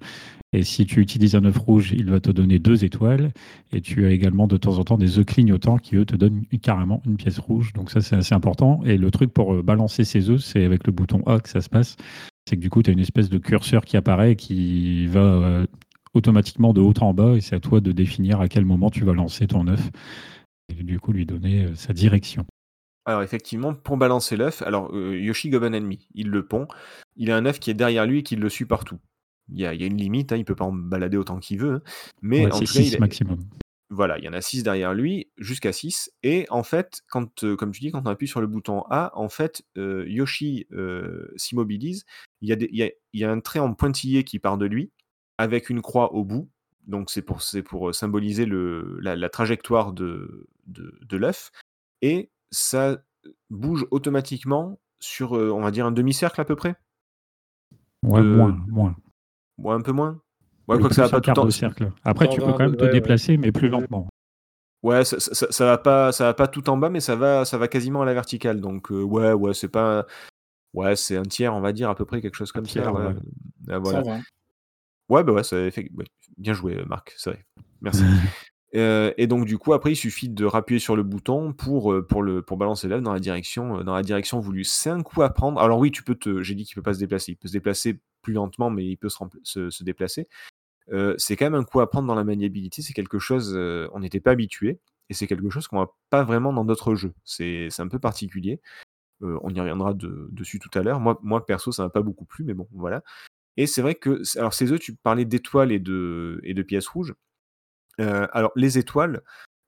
Et 0.55 0.62
si 0.62 0.87
tu 0.87 1.01
utilises 1.01 1.37
un 1.37 1.44
œuf 1.44 1.59
rouge, 1.59 1.92
il 1.94 2.09
va 2.11 2.20
te 2.20 2.31
donner 2.31 2.59
deux 2.59 2.85
étoiles. 2.85 3.33
Et 3.72 3.83
tu 3.83 4.07
as 4.07 4.11
également 4.11 4.46
de 4.46 4.57
temps 4.57 4.79
en 4.79 4.85
temps 4.85 4.96
des 4.96 5.18
œufs 5.18 5.27
clignotants 5.27 5.77
qui, 5.77 5.96
eux, 5.96 6.07
te 6.07 6.16
donnent 6.16 6.44
carrément 6.62 7.03
une 7.07 7.16
pièce 7.16 7.38
rouge. 7.38 7.72
Donc 7.74 7.90
ça, 7.90 8.01
c'est 8.01 8.16
assez 8.16 8.35
important. 8.35 8.81
Et 8.85 8.96
le 8.96 9.11
truc 9.11 9.33
pour 9.33 9.55
euh, 9.55 9.62
balancer 9.62 10.05
ces 10.05 10.31
œufs, 10.31 10.40
c'est 10.40 10.64
avec 10.64 10.87
le 10.87 10.92
bouton 10.92 11.22
A 11.27 11.38
que 11.40 11.48
ça 11.48 11.61
se 11.61 11.68
passe. 11.68 11.96
C'est 12.48 12.57
que 12.57 12.62
du 12.62 12.70
coup, 12.70 12.83
tu 12.83 12.88
as 12.90 12.94
une 12.94 12.98
espèce 12.98 13.29
de 13.29 13.37
curseur 13.37 13.85
qui 13.85 13.98
apparaît 13.98 14.33
et 14.33 14.37
qui 14.37 15.07
va 15.07 15.20
euh, 15.20 15.66
automatiquement 16.14 16.72
de 16.72 16.81
haut 16.81 16.94
en 17.01 17.12
bas. 17.12 17.37
Et 17.37 17.42
c'est 17.42 17.57
à 17.57 17.61
toi 17.61 17.81
de 17.81 17.92
définir 17.92 18.40
à 18.40 18.48
quel 18.48 18.64
moment 18.64 18.88
tu 18.88 19.05
vas 19.05 19.12
lancer 19.12 19.46
ton 19.46 19.68
œuf. 19.68 19.90
Et 20.70 20.83
du 20.83 20.98
coup, 20.98 21.12
lui 21.12 21.27
donner 21.27 21.64
euh, 21.64 21.74
sa 21.74 21.92
direction. 21.92 22.46
Alors 23.09 23.23
effectivement, 23.23 23.73
pour 23.75 23.97
balancer 23.97 24.37
l'œuf, 24.37 24.61
alors 24.62 24.94
euh, 24.94 25.18
Yoshi 25.18 25.49
gobe 25.49 25.64
un 25.64 25.73
ennemi, 25.73 26.07
il 26.14 26.29
le 26.29 26.47
pond, 26.47 26.68
il 27.16 27.31
a 27.31 27.37
un 27.37 27.47
œuf 27.47 27.59
qui 27.59 27.71
est 27.71 27.75
derrière 27.75 28.05
lui 28.05 28.18
et 28.18 28.23
qui 28.23 28.37
le 28.37 28.49
suit 28.51 28.66
partout. 28.66 28.99
Il 29.51 29.59
y 29.59 29.64
a, 29.64 29.73
il 29.73 29.81
y 29.81 29.85
a 29.85 29.87
une 29.87 29.97
limite, 29.97 30.31
hein, 30.31 30.37
il 30.37 30.44
peut 30.44 30.55
pas 30.55 30.66
en 30.66 30.73
balader 30.75 31.16
autant 31.16 31.38
qu'il 31.38 31.59
veut, 31.59 31.77
hein. 31.77 31.83
mais 32.21 32.44
Ouais, 32.44 32.53
en 32.53 32.59
tout 32.59 32.66
cas, 32.66 32.83
6 32.83 32.88
il 32.88 32.97
a- 32.97 33.01
maximum. 33.01 33.38
voilà, 33.88 34.18
il 34.18 34.25
y 34.25 34.29
en 34.29 34.35
a 34.35 34.42
6 34.42 34.62
derrière 34.62 34.92
lui, 34.92 35.31
jusqu'à 35.38 35.73
6, 35.73 36.12
et 36.23 36.44
en 36.51 36.62
fait, 36.62 37.01
quand, 37.09 37.44
euh, 37.44 37.57
comme 37.57 37.71
tu 37.73 37.81
dis, 37.81 37.90
quand 37.90 38.03
on 38.07 38.11
appuie 38.11 38.29
sur 38.29 38.42
le 38.42 38.47
bouton 38.47 38.83
A, 38.90 39.11
en 39.18 39.31
fait, 39.31 39.62
euh, 39.79 40.05
Yoshi 40.07 40.66
s'immobilise, 41.37 42.05
il 42.42 42.49
y, 42.51 42.53
a 42.53 42.57
des- 42.57 42.68
il, 42.71 42.79
y 42.79 42.83
a, 42.83 42.90
il 43.14 43.21
y 43.21 43.25
a 43.25 43.31
un 43.33 43.40
trait 43.40 43.59
en 43.59 43.73
pointillé 43.73 44.23
qui 44.23 44.38
part 44.38 44.59
de 44.59 44.66
lui, 44.66 44.92
avec 45.38 45.71
une 45.71 45.81
croix 45.81 46.12
au 46.12 46.25
bout. 46.25 46.51
Donc 46.87 47.11
c'est 47.11 47.23
pour, 47.23 47.40
pour 47.66 47.94
symboliser 47.94 48.44
le, 48.47 48.99
la, 49.01 49.29
trajectoire 49.29 49.92
de, 49.92 50.47
de, 50.66 50.99
de 51.03 51.16
l'œuf. 51.16 51.51
Et 52.03 52.31
ça 52.51 52.99
bouge 53.51 53.87
automatiquement 53.91 54.79
sur, 55.01 55.33
on 55.33 55.61
va 55.61 55.71
dire, 55.71 55.87
un 55.87 55.93
demi-cercle 55.93 56.41
à 56.41 56.45
peu 56.45 56.57
près? 56.57 56.77
Ouais, 58.03 58.23
moins, 58.23 58.57
moins. 58.69 58.97
Ouais, 59.59 59.75
un 59.75 59.81
peu 59.81 59.93
moins? 59.93 60.21
Ouais, 60.69 60.79
quoi 60.79 60.89
que 60.89 60.95
ça 60.95 61.03
va 61.03 61.09
pas 61.09 61.21
tout 61.21 61.31
le 61.31 61.35
temps. 61.35 61.51
Cercle. 61.51 61.93
Après, 62.05 62.29
tu 62.29 62.41
peux 62.41 62.53
quand 62.53 62.59
même 62.59 62.77
te 62.77 62.85
déplacer, 62.85 63.37
mais 63.37 63.53
plus 63.53 63.69
lentement. 63.69 64.09
Ouais, 64.83 65.05
ça, 65.05 65.19
ça, 65.19 65.51
ça, 65.51 65.65
va 65.65 65.79
pas, 65.79 66.13
ça 66.13 66.25
va 66.25 66.35
pas 66.35 66.47
tout 66.47 66.71
en 66.71 66.77
bas, 66.77 66.89
mais 66.89 67.01
ça 67.01 67.17
va, 67.17 67.45
ça 67.45 67.59
va 67.59 67.67
quasiment 67.67 68.03
à 68.03 68.05
la 68.05 68.15
verticale. 68.15 68.61
Donc 68.61 68.91
ouais, 68.91 69.33
ouais, 69.33 69.55
c'est 69.55 69.69
pas, 69.69 70.07
ouais, 70.75 70.95
c'est 70.95 71.17
un 71.17 71.23
tiers, 71.23 71.55
on 71.55 71.61
va 71.61 71.73
dire 71.73 71.91
à 71.91 71.97
peu 71.97 72.05
près 72.05 72.21
quelque 72.21 72.37
chose 72.37 72.53
comme 72.53 72.67
ça. 72.67 72.93
Ouais. 72.93 73.15
voilà. 73.79 74.21
Ouais, 75.09 75.25
bah 75.25 75.33
ouais, 75.33 75.43
ça 75.43 75.71
fait... 75.71 75.91
bien 76.37 76.53
joué, 76.53 76.85
Marc. 76.87 77.15
C'est 77.17 77.31
vrai. 77.31 77.47
Merci. 77.81 78.05
Euh, 78.75 79.13
et 79.17 79.27
donc 79.27 79.47
du 79.47 79.57
coup 79.57 79.73
après 79.73 79.93
il 79.93 79.97
suffit 79.97 80.29
de 80.29 80.45
rappuyer 80.45 80.79
sur 80.79 80.95
le 80.95 81.03
bouton 81.03 81.55
pour, 81.55 81.91
euh, 81.91 82.07
pour, 82.07 82.23
le, 82.23 82.43
pour 82.43 82.59
balancer 82.59 82.87
l'œuf 82.87 83.01
dans 83.01 83.15
la 83.15 83.21
direction 83.21 83.79
euh, 83.79 83.83
dans 83.83 83.95
la 83.95 84.03
direction 84.03 84.41
voulue. 84.41 84.65
C'est 84.65 84.91
un 84.91 85.03
coup 85.03 85.23
à 85.23 85.31
prendre. 85.31 85.61
Alors 85.61 85.79
oui 85.79 85.91
tu 85.91 86.03
peux 86.03 86.15
te 86.15 86.43
j'ai 86.43 86.55
dit 86.55 86.65
qu'il 86.65 86.75
peut 86.75 86.83
pas 86.83 86.95
se 86.95 86.99
déplacer. 86.99 87.33
Il 87.33 87.37
peut 87.37 87.49
se 87.49 87.55
déplacer 87.55 88.01
plus 88.23 88.35
lentement 88.35 88.71
mais 88.71 88.85
il 88.85 88.97
peut 88.97 89.09
se, 89.09 89.71
se, 89.71 89.85
déplacer. 89.85 90.29
c'est 91.17 91.37
quand 91.37 91.47
même 91.47 91.55
un 91.55 91.65
coup 91.65 91.81
à 91.81 91.89
prendre 91.89 92.07
dans 92.07 92.15
la 92.15 92.25
maniabilité. 92.25 92.83
C'est 92.83 92.93
quelque 92.93 93.19
chose 93.19 93.57
on 93.93 94.01
n'était 94.01 94.21
pas 94.21 94.33
habitué 94.33 94.81
et 95.09 95.15
c'est 95.15 95.27
quelque 95.27 95.49
chose 95.49 95.67
qu'on 95.67 95.77
voit 95.77 95.97
pas 96.11 96.25
vraiment 96.25 96.53
dans 96.53 96.65
d'autres 96.65 96.95
jeux. 96.95 97.15
C'est 97.25 97.71
un 97.79 97.89
peu 97.89 97.99
particulier. 97.99 98.61
on 99.23 99.49
y 99.55 99.61
reviendra 99.61 99.95
dessus 99.95 100.59
tout 100.59 100.71
à 100.79 100.83
l'heure. 100.83 101.01
Moi, 101.01 101.19
moi 101.23 101.47
perso 101.47 101.73
ça 101.73 101.85
m'a 101.85 101.91
pas 101.91 102.03
beaucoup 102.03 102.27
plu 102.27 102.45
mais 102.45 102.55
bon 102.55 102.69
voilà. 102.73 103.03
Et 103.57 103.67
c'est 103.67 103.83
vrai 103.83 103.95
que 103.95 104.23
alors 104.39 104.53
ces 104.53 104.73
œufs 104.73 104.81
tu 104.81 104.95
parlais 104.95 105.25
d'étoiles 105.25 105.73
et 105.73 105.79
de, 105.81 106.41
et 106.45 106.55
de 106.55 106.63
pièces 106.63 106.89
rouges. 106.89 107.15
Euh, 108.01 108.27
alors, 108.33 108.53
les 108.57 108.79
étoiles, 108.79 109.23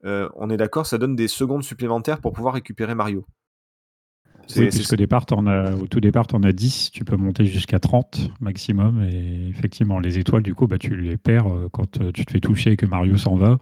euh, 0.05 0.29
on 0.37 0.51
est 0.51 0.57
d'accord, 0.57 0.87
ça 0.87 0.99
donne 0.99 1.16
des 1.16 1.29
secondes 1.29 1.62
supplémentaires 1.62 2.21
pour 2.21 2.33
pouvoir 2.33 2.55
récupérer 2.55 2.95
Mario. 2.95 3.27
Oui, 4.57 4.69
puisqu'au 4.69 4.97
départ, 4.97 5.27
au 5.81 5.87
tout 5.87 6.01
départ, 6.01 6.27
tu 6.27 6.35
en 6.35 6.43
as 6.43 6.53
10, 6.53 6.90
tu 6.90 7.05
peux 7.05 7.16
monter 7.16 7.45
jusqu'à 7.45 7.79
30 7.79 8.33
maximum. 8.40 9.05
Et 9.05 9.49
effectivement, 9.49 10.01
les 10.01 10.19
étoiles, 10.19 10.43
du 10.43 10.55
coup, 10.55 10.66
bah, 10.66 10.79
tu 10.79 10.97
les 10.97 11.16
perds 11.16 11.47
euh, 11.47 11.69
quand 11.71 11.99
tu 12.12 12.25
te 12.25 12.33
fais 12.33 12.40
toucher 12.40 12.73
et 12.73 12.77
que 12.77 12.87
Mario 12.87 13.16
s'en 13.16 13.37
va. 13.37 13.59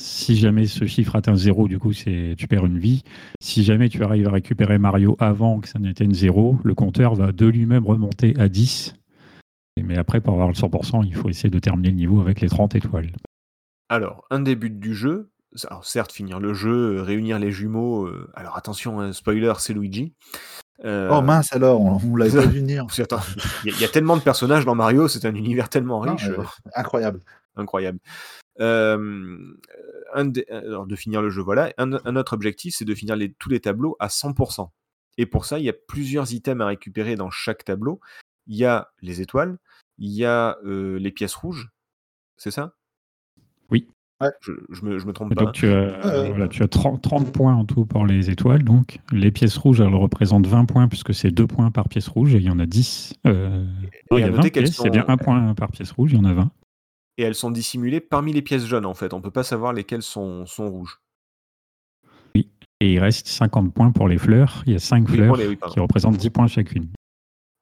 Si 0.00 0.36
jamais 0.36 0.66
ce 0.66 0.86
chiffre 0.86 1.16
atteint 1.16 1.36
0, 1.36 1.68
du 1.68 1.78
coup, 1.78 1.92
tu 1.92 2.46
perds 2.48 2.66
une 2.66 2.78
vie. 2.78 3.02
Si 3.40 3.64
jamais 3.64 3.88
tu 3.88 4.02
arrives 4.04 4.28
à 4.28 4.30
récupérer 4.30 4.78
Mario 4.78 5.16
avant 5.18 5.60
que 5.60 5.68
ça 5.68 5.78
n'atteigne 5.78 6.12
0, 6.12 6.58
le 6.62 6.74
compteur 6.74 7.14
va 7.14 7.32
de 7.32 7.46
lui-même 7.46 7.86
remonter 7.86 8.34
à 8.38 8.48
10. 8.48 8.94
Mais 9.82 9.96
après, 9.96 10.20
pour 10.20 10.34
avoir 10.34 10.48
le 10.48 10.54
100%, 10.54 11.02
il 11.06 11.14
faut 11.14 11.28
essayer 11.28 11.50
de 11.50 11.58
terminer 11.58 11.90
le 11.90 11.96
niveau 11.96 12.20
avec 12.20 12.40
les 12.40 12.48
30 12.48 12.74
étoiles. 12.74 13.10
Alors, 13.88 14.24
un 14.30 14.40
des 14.40 14.56
buts 14.56 14.70
du 14.70 14.94
jeu, 14.94 15.30
alors 15.64 15.84
certes, 15.84 16.12
finir 16.12 16.40
le 16.40 16.54
jeu, 16.54 16.98
euh, 16.98 17.02
réunir 17.02 17.38
les 17.38 17.50
jumeaux. 17.50 18.06
Euh, 18.06 18.30
alors 18.34 18.56
attention, 18.56 19.00
hein, 19.00 19.12
spoiler, 19.12 19.52
c'est 19.58 19.72
Luigi. 19.72 20.12
Euh, 20.84 21.08
oh 21.10 21.22
mince 21.22 21.52
alors, 21.52 21.80
on, 21.80 22.16
l'a 22.16 22.26
pas 22.26 22.40
vu 22.46 22.60
venir. 22.60 22.86
Il 23.64 23.80
y, 23.80 23.84
a 23.84 23.88
tellement 23.88 24.16
de 24.16 24.22
personnages 24.22 24.66
dans 24.66 24.74
Mario, 24.74 25.08
c'est 25.08 25.24
un 25.24 25.34
univers 25.34 25.68
tellement 25.70 26.00
riche. 26.00 26.28
incroyable. 26.74 27.20
Incroyable. 27.56 27.98
un 28.60 30.32
alors 30.50 30.86
de 30.86 30.96
finir 30.96 31.22
le 31.22 31.30
jeu, 31.30 31.40
voilà. 31.40 31.72
Un, 31.78 32.16
autre 32.16 32.34
objectif, 32.34 32.74
c'est 32.76 32.84
de 32.84 32.94
finir 32.94 33.16
les, 33.16 33.32
tous 33.32 33.48
les 33.48 33.60
tableaux 33.60 33.96
à 34.00 34.08
100%. 34.08 34.68
Et 35.18 35.24
pour 35.24 35.46
ça, 35.46 35.58
il 35.58 35.64
y 35.64 35.70
a 35.70 35.74
plusieurs 35.88 36.32
items 36.34 36.62
à 36.62 36.66
récupérer 36.66 37.16
dans 37.16 37.30
chaque 37.30 37.64
tableau. 37.64 38.00
Il 38.46 38.56
y 38.56 38.66
a 38.66 38.90
les 39.00 39.22
étoiles, 39.22 39.56
il 39.96 40.10
y 40.10 40.26
a 40.26 40.58
les 40.62 41.10
pièces 41.10 41.34
rouges, 41.34 41.70
c'est 42.36 42.50
ça? 42.50 42.74
Je, 44.20 44.84
me, 44.84 44.98
je 44.98 45.06
me 45.06 45.12
trompe 45.12 45.34
pas. 45.34 45.44
Donc 45.44 45.52
tu 45.52 45.68
as, 45.68 46.48
tu 46.48 46.62
as 46.62 46.68
30, 46.68 47.02
30, 47.02 47.32
points 47.32 47.54
en 47.54 47.64
tout 47.64 47.84
pour 47.84 48.06
les 48.06 48.30
étoiles. 48.30 48.62
Donc 48.62 48.98
les 49.12 49.30
pièces 49.30 49.56
rouges, 49.58 49.80
elles 49.80 49.94
représentent 49.94 50.46
20 50.46 50.64
points 50.64 50.88
puisque 50.88 51.12
c'est 51.12 51.30
2 51.30 51.46
points 51.46 51.70
par 51.70 51.88
pièce 51.88 52.08
rouge 52.08 52.34
et 52.34 52.38
il 52.38 52.44
y 52.44 52.50
en 52.50 52.58
a 52.58 52.66
10. 52.66 53.14
Euh, 53.26 53.66
il 54.12 54.18
y 54.18 54.22
a 54.22 54.30
20 54.30 54.50
pièces, 54.50 54.76
c'est 54.76 54.90
bien 54.90 55.04
1 55.06 55.16
point 55.18 55.54
par 55.54 55.70
pièce 55.70 55.92
rouge, 55.92 56.12
il 56.12 56.18
y 56.18 56.20
en 56.20 56.24
a 56.24 56.32
20. 56.32 56.50
Et 57.18 57.22
elles 57.22 57.34
sont 57.34 57.50
dissimulées 57.50 58.00
parmi 58.00 58.32
les 58.32 58.42
pièces 58.42 58.66
jaunes 58.66 58.86
en 58.86 58.94
fait. 58.94 59.12
On 59.12 59.18
ne 59.18 59.22
peut 59.22 59.30
pas 59.30 59.44
savoir 59.44 59.72
lesquelles 59.72 60.02
sont, 60.02 60.46
sont 60.46 60.70
rouges. 60.70 61.00
Oui. 62.34 62.50
Et 62.80 62.94
il 62.94 62.98
reste 62.98 63.26
50 63.26 63.74
points 63.74 63.90
pour 63.90 64.08
les 64.08 64.18
fleurs. 64.18 64.62
Il 64.66 64.72
y 64.72 64.76
a 64.76 64.78
5 64.78 65.08
fleurs 65.08 65.36
qui 65.36 65.80
représentent 65.80 66.16
10 66.16 66.30
points 66.30 66.46
chacune. 66.46 66.88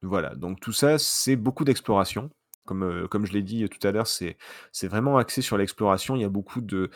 Voilà, 0.01 0.35
donc 0.35 0.59
tout 0.59 0.71
ça, 0.73 0.97
c'est 0.99 1.35
beaucoup 1.35 1.63
d'exploration. 1.65 2.29
Comme, 2.65 3.07
comme 3.09 3.25
je 3.25 3.33
l'ai 3.33 3.43
dit 3.43 3.67
tout 3.69 3.87
à 3.87 3.91
l'heure, 3.91 4.07
c'est, 4.07 4.37
vraiment 4.83 5.17
axé 5.17 5.41
sur 5.41 5.57
l'exploration. 5.57 6.15
Il 6.15 6.21
y 6.21 6.25
a 6.25 6.29
beaucoup 6.29 6.61
de, 6.61 6.89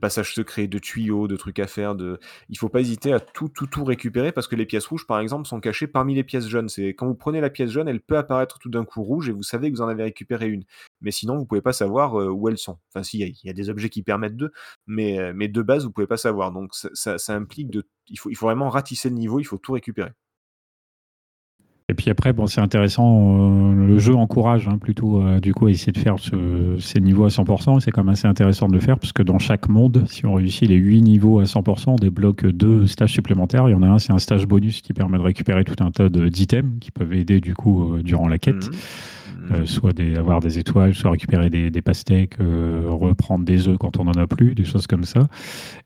passages 0.00 0.34
secrets, 0.34 0.66
de 0.68 0.78
tuyaux, 0.78 1.28
de 1.28 1.36
trucs 1.36 1.58
à 1.58 1.66
faire. 1.66 1.94
De... 1.94 2.18
Il 2.48 2.58
faut 2.58 2.68
pas 2.68 2.80
hésiter 2.80 3.12
à 3.12 3.20
tout, 3.20 3.48
tout, 3.48 3.66
tout 3.66 3.84
récupérer 3.84 4.32
parce 4.32 4.46
que 4.48 4.56
les 4.56 4.66
pièces 4.66 4.86
rouges, 4.86 5.06
par 5.06 5.20
exemple, 5.20 5.48
sont 5.48 5.60
cachées 5.60 5.86
parmi 5.86 6.14
les 6.14 6.24
pièces 6.24 6.46
jaunes. 6.46 6.68
Quand 6.96 7.06
vous 7.06 7.14
prenez 7.14 7.40
la 7.40 7.50
pièce 7.50 7.70
jaune, 7.70 7.88
elle 7.88 8.00
peut 8.00 8.16
apparaître 8.16 8.58
tout 8.58 8.70
d'un 8.70 8.84
coup 8.84 9.02
rouge 9.02 9.28
et 9.28 9.32
vous 9.32 9.42
savez 9.42 9.70
que 9.70 9.76
vous 9.76 9.82
en 9.82 9.88
avez 9.88 10.04
récupéré 10.04 10.48
une. 10.48 10.64
Mais 11.00 11.10
sinon, 11.10 11.36
vous 11.36 11.46
pouvez 11.46 11.62
pas 11.62 11.72
savoir 11.72 12.14
où 12.14 12.48
elles 12.48 12.58
sont. 12.58 12.78
Enfin, 12.90 13.02
si, 13.02 13.18
il 13.18 13.36
y, 13.44 13.50
a 13.50 13.52
des 13.52 13.68
objets 13.70 13.88
qui 13.88 14.02
permettent 14.02 14.36
de, 14.36 14.52
mais, 14.86 15.32
mais 15.34 15.48
de 15.48 15.62
base, 15.62 15.84
vous 15.84 15.90
pouvez 15.90 16.06
pas 16.06 16.16
savoir. 16.16 16.52
Donc, 16.52 16.74
ça, 16.74 17.18
ça, 17.18 17.34
implique 17.34 17.70
de, 17.70 17.84
il 18.08 18.18
faut, 18.18 18.30
il 18.30 18.36
faut 18.36 18.46
vraiment 18.46 18.70
ratisser 18.70 19.08
le 19.08 19.16
niveau, 19.16 19.40
il 19.40 19.44
faut 19.44 19.58
tout 19.58 19.72
récupérer. 19.72 20.12
Et 21.88 21.94
puis 21.94 22.10
après, 22.10 22.32
bon, 22.32 22.48
c'est 22.48 22.60
intéressant, 22.60 23.38
euh, 23.38 23.86
le 23.86 23.98
jeu 24.00 24.16
encourage 24.16 24.66
hein, 24.66 24.76
plutôt 24.76 25.22
euh, 25.22 25.38
du 25.38 25.54
coup 25.54 25.66
à 25.66 25.70
essayer 25.70 25.92
de 25.92 25.98
faire 25.98 26.16
ces 26.80 27.00
niveaux 27.00 27.26
à 27.26 27.28
100%. 27.28 27.78
C'est 27.78 27.92
quand 27.92 28.02
même 28.02 28.12
assez 28.12 28.26
intéressant 28.26 28.66
de 28.66 28.72
le 28.72 28.80
faire 28.80 28.98
parce 28.98 29.12
que 29.12 29.22
dans 29.22 29.38
chaque 29.38 29.68
monde, 29.68 30.04
si 30.08 30.26
on 30.26 30.34
réussit 30.34 30.68
les 30.68 30.74
8 30.74 31.02
niveaux 31.02 31.38
à 31.38 31.44
100%, 31.44 31.90
on 31.90 31.94
débloque 31.94 32.44
deux 32.44 32.88
stages 32.88 33.12
supplémentaires. 33.12 33.68
Il 33.68 33.72
y 33.72 33.74
en 33.76 33.82
a 33.82 33.86
un, 33.86 33.98
c'est 34.00 34.12
un 34.12 34.18
stage 34.18 34.48
bonus 34.48 34.80
qui 34.80 34.94
permet 34.94 35.16
de 35.16 35.22
récupérer 35.22 35.62
tout 35.62 35.76
un 35.78 35.92
tas 35.92 36.08
d'items 36.08 36.72
qui 36.80 36.90
peuvent 36.90 37.12
aider 37.12 37.40
du 37.40 37.54
coup 37.54 37.94
euh, 37.94 38.02
durant 38.02 38.26
la 38.26 38.38
quête. 38.38 38.66
Mmh. 38.66 38.72
Euh, 39.52 39.66
soit 39.66 39.92
des, 39.92 40.16
avoir 40.16 40.40
des 40.40 40.58
étoiles, 40.58 40.94
soit 40.94 41.10
récupérer 41.10 41.50
des, 41.50 41.82
pastèques, 41.82 42.40
euh, 42.40 42.84
reprendre 42.88 43.44
des 43.44 43.68
œufs 43.68 43.78
quand 43.78 43.98
on 43.98 44.04
n'en 44.04 44.12
a 44.12 44.26
plus, 44.26 44.54
des 44.54 44.64
choses 44.64 44.86
comme 44.86 45.04
ça. 45.04 45.28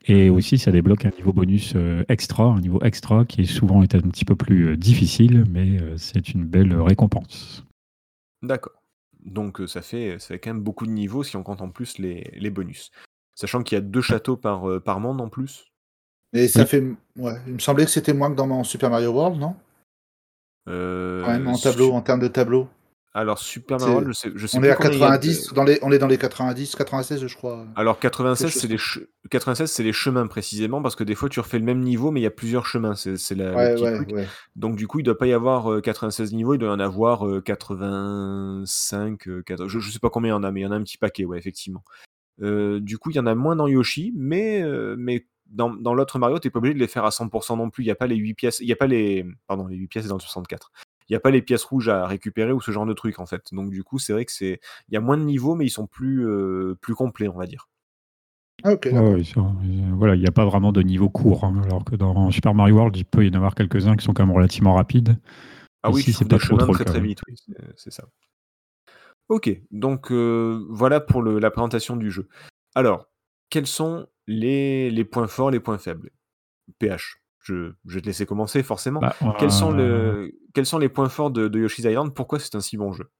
Et 0.06 0.30
aussi, 0.30 0.58
ça 0.58 0.70
débloque 0.70 1.04
un 1.04 1.10
niveau 1.10 1.32
bonus 1.32 1.74
euh, 1.76 2.04
extra, 2.08 2.44
un 2.44 2.60
niveau 2.60 2.80
extra 2.82 3.24
qui 3.24 3.42
est 3.42 3.46
souvent 3.46 3.82
est 3.82 3.94
un 3.94 4.00
petit 4.00 4.24
peu 4.24 4.36
plus 4.36 4.76
difficile, 4.76 5.44
mais 5.50 5.78
c'est 5.96 6.30
une 6.30 6.44
belle 6.44 6.74
récompense. 6.74 7.64
D'accord. 8.42 8.72
Donc 9.24 9.60
ça 9.66 9.82
fait, 9.82 10.18
ça 10.18 10.28
fait 10.28 10.38
quand 10.38 10.50
même 10.50 10.62
beaucoup 10.62 10.86
de 10.86 10.92
niveaux 10.92 11.22
si 11.22 11.36
on 11.36 11.42
compte 11.42 11.60
en 11.60 11.68
plus 11.68 11.98
les, 11.98 12.30
les 12.36 12.50
bonus. 12.50 12.90
Sachant 13.34 13.62
qu'il 13.62 13.76
y 13.76 13.78
a 13.78 13.82
deux 13.82 14.00
châteaux 14.00 14.36
par, 14.36 14.82
par 14.82 15.00
monde 15.00 15.20
en 15.20 15.28
plus. 15.28 15.66
Et 16.32 16.48
ça 16.48 16.64
fait. 16.64 16.82
Ouais, 17.16 17.34
il 17.46 17.54
me 17.54 17.58
semblait 17.58 17.84
que 17.84 17.90
c'était 17.90 18.14
moins 18.14 18.30
que 18.30 18.36
dans 18.36 18.46
mon 18.46 18.64
Super 18.64 18.88
Mario 18.88 19.10
World, 19.10 19.38
non? 19.38 19.56
Quand 20.66 21.46
en 21.46 21.58
tableau, 21.58 21.92
en 21.92 22.00
termes 22.00 22.20
de 22.20 22.28
tableau. 22.28 22.68
Alors 23.12 23.38
Super 23.38 23.80
Mario, 23.80 24.04
je 24.06 24.12
sais, 24.12 24.30
je 24.36 24.46
sais 24.46 24.56
on 24.56 24.62
est 24.62 24.70
à 24.70 24.76
90, 24.76 25.52
dans 25.52 25.64
les, 25.64 25.80
on 25.82 25.90
est 25.90 25.98
dans 25.98 26.06
les 26.06 26.16
90, 26.16 26.76
96 26.76 27.26
je 27.26 27.36
crois. 27.36 27.66
Alors 27.74 27.98
96 27.98 28.52
c'est 28.52 28.68
les 28.68 28.76
96 29.28 29.68
c'est 29.68 29.82
les 29.82 29.92
chemins 29.92 30.28
précisément 30.28 30.80
parce 30.80 30.94
que 30.94 31.02
des 31.02 31.16
fois 31.16 31.28
tu 31.28 31.40
refais 31.40 31.58
le 31.58 31.64
même 31.64 31.80
niveau 31.80 32.12
mais 32.12 32.20
il 32.20 32.22
y 32.22 32.26
a 32.26 32.30
plusieurs 32.30 32.66
chemins, 32.66 32.94
c'est 32.94 33.34
la 33.34 33.74
ouais, 33.74 34.28
Donc 34.54 34.76
du 34.76 34.86
coup 34.86 35.00
il 35.00 35.02
doit 35.02 35.18
pas 35.18 35.26
y 35.26 35.32
avoir 35.32 35.82
96 35.82 36.32
euh, 36.32 36.36
niveaux, 36.36 36.54
il 36.54 36.58
doit 36.58 36.68
y 36.68 36.72
en 36.72 36.78
avoir 36.78 37.24
85, 37.44 39.26
euh, 39.26 39.42
euh, 39.50 39.68
je, 39.68 39.80
je 39.80 39.90
sais 39.90 39.98
pas 39.98 40.10
combien 40.10 40.30
il 40.30 40.36
y 40.36 40.38
en 40.38 40.44
a 40.44 40.52
mais 40.52 40.60
il 40.60 40.62
y 40.62 40.66
en 40.66 40.72
a 40.72 40.76
un 40.76 40.82
petit 40.84 40.98
paquet 40.98 41.24
ouais 41.24 41.38
effectivement. 41.38 41.82
du 42.38 42.98
coup 42.98 43.10
il 43.10 43.16
y 43.16 43.20
en 43.20 43.26
a 43.26 43.34
moins 43.34 43.56
dans 43.56 43.66
Yoshi 43.66 44.12
mais 44.14 44.64
mais 44.96 45.26
dans, 45.52 45.70
dans 45.70 45.94
l'autre 45.94 46.20
Mario, 46.20 46.38
t'es 46.38 46.48
pas 46.48 46.60
obligé 46.60 46.74
de 46.74 46.78
les 46.78 46.86
faire 46.86 47.04
à 47.04 47.08
100% 47.08 47.56
non 47.56 47.70
plus. 47.70 47.82
Il 47.82 47.86
n'y 47.86 47.90
a 47.90 47.96
pas 47.96 48.06
les 48.06 48.14
8 48.14 48.34
pièces. 48.34 48.60
Il 48.60 48.68
y 48.68 48.72
a 48.72 48.76
pas 48.76 48.86
les. 48.86 49.26
Pardon, 49.48 49.66
les 49.66 49.74
8 49.74 49.88
pièces 49.88 50.06
dans 50.06 50.14
le 50.14 50.20
64 50.20 50.70
il 51.10 51.14
n'y 51.14 51.16
a 51.16 51.20
pas 51.20 51.32
les 51.32 51.42
pièces 51.42 51.64
rouges 51.64 51.88
à 51.88 52.06
récupérer 52.06 52.52
ou 52.52 52.60
ce 52.60 52.70
genre 52.70 52.86
de 52.86 52.92
trucs 52.92 53.18
en 53.18 53.26
fait. 53.26 53.42
Donc 53.52 53.70
du 53.70 53.82
coup, 53.82 53.98
c'est 53.98 54.12
vrai 54.12 54.24
que 54.24 54.30
c'est, 54.30 54.60
il 54.88 54.94
y 54.94 54.96
a 54.96 55.00
moins 55.00 55.18
de 55.18 55.24
niveaux, 55.24 55.56
mais 55.56 55.66
ils 55.66 55.70
sont 55.70 55.88
plus, 55.88 56.24
euh, 56.24 56.76
plus 56.80 56.94
complets, 56.94 57.26
on 57.26 57.36
va 57.36 57.46
dire. 57.46 57.68
Ah, 58.62 58.74
ok. 58.74 58.88
voilà, 58.92 60.14
il 60.14 60.20
n'y 60.20 60.28
a 60.28 60.32
pas 60.32 60.44
vraiment 60.44 60.70
de 60.70 60.82
niveau 60.82 61.08
court, 61.08 61.44
hein, 61.44 61.62
alors 61.64 61.84
que 61.84 61.96
dans 61.96 62.30
Super 62.30 62.54
Mario 62.54 62.76
World, 62.76 62.96
il 62.96 63.04
peut 63.04 63.26
y 63.26 63.30
en 63.30 63.34
avoir 63.34 63.56
quelques-uns 63.56 63.96
qui 63.96 64.04
sont 64.04 64.12
quand 64.12 64.24
même 64.24 64.34
relativement 64.34 64.74
rapides. 64.74 65.18
Ah 65.82 65.90
oui, 65.90 66.02
c'est 66.02 66.28
pas 66.28 66.38
trop, 66.38 66.58
trop 66.58 66.74
très 66.74 66.84
très 66.84 67.00
vite, 67.00 67.20
oui, 67.26 67.34
c'est 67.76 67.92
ça. 67.92 68.04
Ok, 69.28 69.50
donc 69.70 70.12
euh, 70.12 70.64
voilà 70.68 71.00
pour 71.00 71.22
le, 71.22 71.38
la 71.38 71.50
présentation 71.50 71.96
du 71.96 72.10
jeu. 72.10 72.28
Alors, 72.74 73.08
quels 73.48 73.66
sont 73.66 74.06
les, 74.26 74.90
les 74.90 75.04
points 75.04 75.26
forts, 75.26 75.50
les 75.50 75.60
points 75.60 75.78
faibles? 75.78 76.10
PH 76.78 77.20
je, 77.50 77.94
vais 77.94 78.00
te 78.00 78.06
laisser 78.06 78.26
commencer 78.26 78.62
forcément. 78.62 79.00
Bah, 79.00 79.14
quels, 79.38 79.50
sont 79.50 79.70
le, 79.70 80.32
quels 80.54 80.66
sont 80.66 80.78
les 80.78 80.88
points 80.88 81.08
forts 81.08 81.30
de, 81.30 81.50
Yoshi's 81.58 81.84
Island? 81.84 82.14
Pourquoi 82.14 82.38
c'est 82.38 82.54
un 82.54 82.60
si 82.60 82.76
bon 82.76 82.92
jeu? 82.92 83.10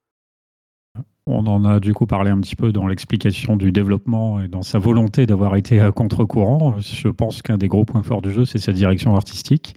On 1.26 1.46
en 1.46 1.64
a 1.64 1.78
du 1.78 1.94
coup 1.94 2.06
parlé 2.06 2.30
un 2.30 2.40
petit 2.40 2.56
peu 2.56 2.72
dans 2.72 2.88
l'explication 2.88 3.56
du 3.56 3.70
développement 3.70 4.40
et 4.40 4.48
dans 4.48 4.62
sa 4.62 4.78
volonté 4.78 5.26
d'avoir 5.26 5.54
été 5.56 5.80
à 5.80 5.92
contre-courant. 5.92 6.76
Je 6.80 7.08
pense 7.08 7.42
qu'un 7.42 7.58
des 7.58 7.68
gros 7.68 7.84
points 7.84 8.02
forts 8.02 8.22
du 8.22 8.32
jeu, 8.32 8.44
c'est 8.44 8.58
sa 8.58 8.72
direction 8.72 9.14
artistique. 9.14 9.76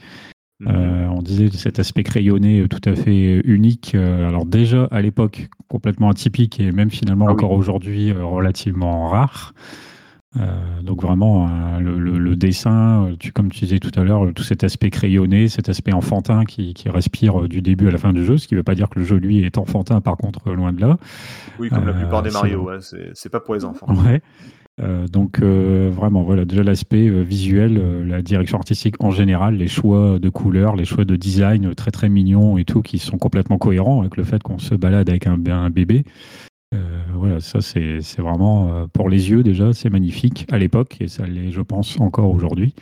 Mhm. 0.60 0.68
Euh, 0.70 1.08
on 1.10 1.22
disait 1.22 1.50
cet 1.50 1.80
aspect 1.80 2.04
crayonné 2.04 2.62
euh, 2.62 2.68
tout 2.68 2.82
à 2.90 2.96
fait 2.96 3.42
unique. 3.44 3.94
Euh, 3.96 4.28
alors 4.28 4.46
déjà 4.46 4.86
à 4.92 5.02
l'époque 5.02 5.50
complètement 5.68 6.10
atypique 6.10 6.60
et 6.60 6.72
même 6.72 6.90
finalement 6.90 7.26
Ah 7.28 7.34
oui. 7.34 7.34
encore 7.36 7.52
aujourd'hui 7.52 8.12
relativement 8.12 9.10
rare. 9.10 9.54
Euh, 10.36 10.82
donc 10.82 11.04
vraiment 11.04 11.48
euh, 11.48 11.80
le, 11.80 12.00
le- 12.00 12.18
le 12.18 12.36
dessin, 12.36 13.06
euh, 13.06 13.16
tu, 13.20 13.32
comme 13.32 13.52
tu 13.52 13.66
disais 13.66 13.78
tout 13.78 13.92
à 14.00 14.04
l'heure, 14.04 14.34
tout 14.34 14.42
cet 14.42 14.64
aspect 14.64 14.90
crayonné, 14.90 15.48
cet 15.48 15.70
aspect 15.70 15.94
enfantin 15.94 16.44
qui, 16.46 16.74
qui 16.74 16.90
respire 16.90 17.48
du 17.48 17.62
début 17.62 17.88
à 17.88 17.92
la 17.92 18.00
fin 18.00 18.14
du 18.14 18.26
jeu, 18.26 18.38
ce 18.38 18.48
qui 18.48 18.56
ne 18.56 18.60
veut 18.60 18.64
pas 18.64 18.74
dire 18.74 18.90
que 18.90 18.98
le 18.98 19.06
jeu 19.06 19.18
lui 19.18 19.44
est 19.44 19.60
enfantin 19.60 20.02
par 20.02 20.18
contre 20.18 20.52
loin 20.52 20.74
de 20.74 20.82
là. 20.82 20.98
Oui, 21.60 21.70
comme 21.70 21.86
la 21.86 21.94
plupart 21.94 22.24
des 22.24 22.32
Mario, 22.32 22.64
ouais, 22.64 22.78
c'est 23.14 23.30
pas 23.30 23.40
pour 23.40 23.54
les 23.54 23.64
enfants. 23.64 23.86
Ouais. 24.06 24.22
Euh, 24.82 25.08
donc 25.08 25.40
euh, 25.40 25.92
vraiment 25.94 26.24
voilà 26.24 26.46
déjà 26.46 26.64
l'aspect 26.64 27.08
visuel, 27.08 28.08
la 28.08 28.24
direction 28.24 28.58
artistique 28.58 28.96
en 29.04 29.12
général, 29.12 29.56
les 29.56 29.68
choix 29.68 30.18
de 30.18 30.30
couleurs, 30.30 30.76
les 30.76 30.86
choix 30.86 31.06
de 31.06 31.16
design 31.16 31.76
très 31.76 31.92
très 31.92 32.10
mignons 32.10 32.58
et 32.58 32.66
tout 32.66 32.82
qui 32.82 32.98
sont 32.98 33.20
complètement 33.20 33.60
cohérents 33.60 34.02
avec 34.02 34.18
le 34.18 34.24
fait 34.24 34.42
qu'on 34.42 34.58
se 34.58 34.74
balade 34.74 35.10
avec 35.12 35.28
un, 35.28 35.38
un 35.46 35.70
bébé. 35.70 36.06
Euh, 36.74 37.04
voilà 37.14 37.40
ça 37.40 37.62
c'est 37.62 38.00
vraiment 38.18 38.74
euh, 38.74 38.88
pour 38.92 39.10
les 39.10 39.30
yeux 39.30 39.44
déjà 39.44 39.74
c'est 39.74 39.90
magnifique 39.90 40.48
à 40.52 40.58
l'époque 40.58 40.98
et 41.00 41.08
ça 41.08 41.28
l'est 41.28 41.52
je 41.52 41.62
pense 41.62 42.00
encore 42.00 42.34
aujourd'hui. 42.34 42.74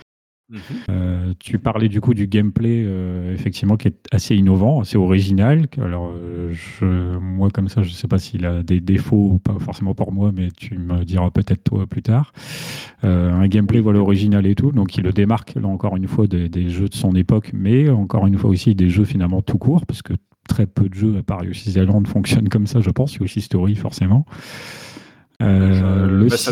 Mhm. 0.51 0.59
Euh, 0.89 1.33
tu 1.39 1.59
parlais 1.59 1.87
du 1.87 2.01
coup 2.01 2.13
du 2.13 2.27
gameplay, 2.27 2.83
euh, 2.85 3.33
effectivement, 3.33 3.77
qui 3.77 3.87
est 3.87 4.05
assez 4.11 4.35
innovant, 4.35 4.81
assez 4.81 4.97
original. 4.97 5.67
Alors, 5.81 6.11
euh, 6.13 6.53
je, 6.53 7.17
moi, 7.17 7.49
comme 7.49 7.69
ça, 7.69 7.83
je 7.83 7.89
ne 7.89 7.93
sais 7.93 8.07
pas 8.09 8.19
s'il 8.19 8.45
a 8.45 8.61
des 8.61 8.81
défauts 8.81 9.31
ou 9.33 9.39
pas 9.39 9.57
forcément 9.59 9.95
pour 9.95 10.11
moi, 10.11 10.31
mais 10.35 10.49
tu 10.51 10.77
me 10.77 11.05
diras 11.05 11.31
peut-être 11.31 11.63
toi 11.63 11.87
plus 11.87 12.01
tard. 12.01 12.33
Un 13.03 13.47
gameplay 13.47 13.79
voilà, 13.79 13.99
original 13.99 14.45
et 14.45 14.53
tout, 14.53 14.71
donc 14.71 14.89
qui 14.89 15.01
le 15.01 15.11
démarque, 15.11 15.55
là 15.55 15.67
encore 15.67 15.95
une 15.95 16.07
fois, 16.07 16.27
des, 16.27 16.49
des 16.49 16.69
jeux 16.69 16.89
de 16.89 16.93
son 16.93 17.15
époque, 17.15 17.51
mais 17.53 17.89
encore 17.89 18.27
une 18.27 18.37
fois 18.37 18.49
aussi 18.49 18.75
des 18.75 18.89
jeux 18.89 19.05
finalement 19.05 19.41
tout 19.41 19.57
court, 19.57 19.85
parce 19.85 20.01
que 20.01 20.13
très 20.51 20.65
peu 20.67 20.89
de 20.89 20.93
jeux, 20.93 21.17
à 21.17 21.23
part 21.23 21.43
Yoshi's 21.43 21.75
Island, 21.75 22.07
fonctionnent 22.07 22.49
comme 22.49 22.67
ça, 22.67 22.81
je 22.81 22.89
pense. 22.91 23.15
Yoshi 23.15 23.41
Story, 23.41 23.75
forcément. 23.75 24.25
Euh, 25.41 25.71
Euh, 25.81 26.07
le 26.07 26.27
bah, 26.27 26.37
ça, 26.37 26.51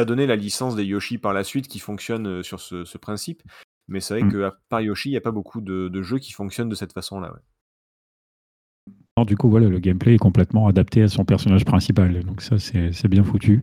a 0.00 0.04
donné 0.04 0.26
la 0.26 0.36
licence 0.36 0.76
des 0.76 0.84
Yoshi 0.84 1.18
par 1.18 1.32
la 1.32 1.42
suite 1.42 1.66
qui 1.66 1.80
fonctionne 1.80 2.26
euh, 2.28 2.42
sur 2.44 2.60
ce, 2.60 2.84
ce 2.84 2.96
principe. 2.98 3.42
Mais 3.88 4.00
c'est 4.00 4.14
vrai 4.14 4.22
Mm. 4.22 4.32
qu'à 4.32 4.56
part 4.68 4.80
Yoshi, 4.82 5.08
il 5.08 5.12
n'y 5.12 5.18
a 5.18 5.20
pas 5.20 5.32
beaucoup 5.32 5.60
de, 5.60 5.88
de 5.88 6.02
jeux 6.02 6.18
qui 6.18 6.32
fonctionnent 6.32 6.68
de 6.68 6.74
cette 6.76 6.92
façon-là. 6.92 7.32
ouais. 7.32 7.40
Non, 9.16 9.24
du 9.24 9.36
coup, 9.36 9.48
voilà, 9.48 9.68
le 9.68 9.78
gameplay 9.78 10.14
est 10.14 10.18
complètement 10.18 10.66
adapté 10.68 11.02
à 11.02 11.08
son 11.08 11.24
personnage 11.24 11.64
principal. 11.64 12.22
Donc 12.24 12.40
ça, 12.42 12.58
c'est 12.58 13.08
bien 13.08 13.24
foutu. 13.24 13.62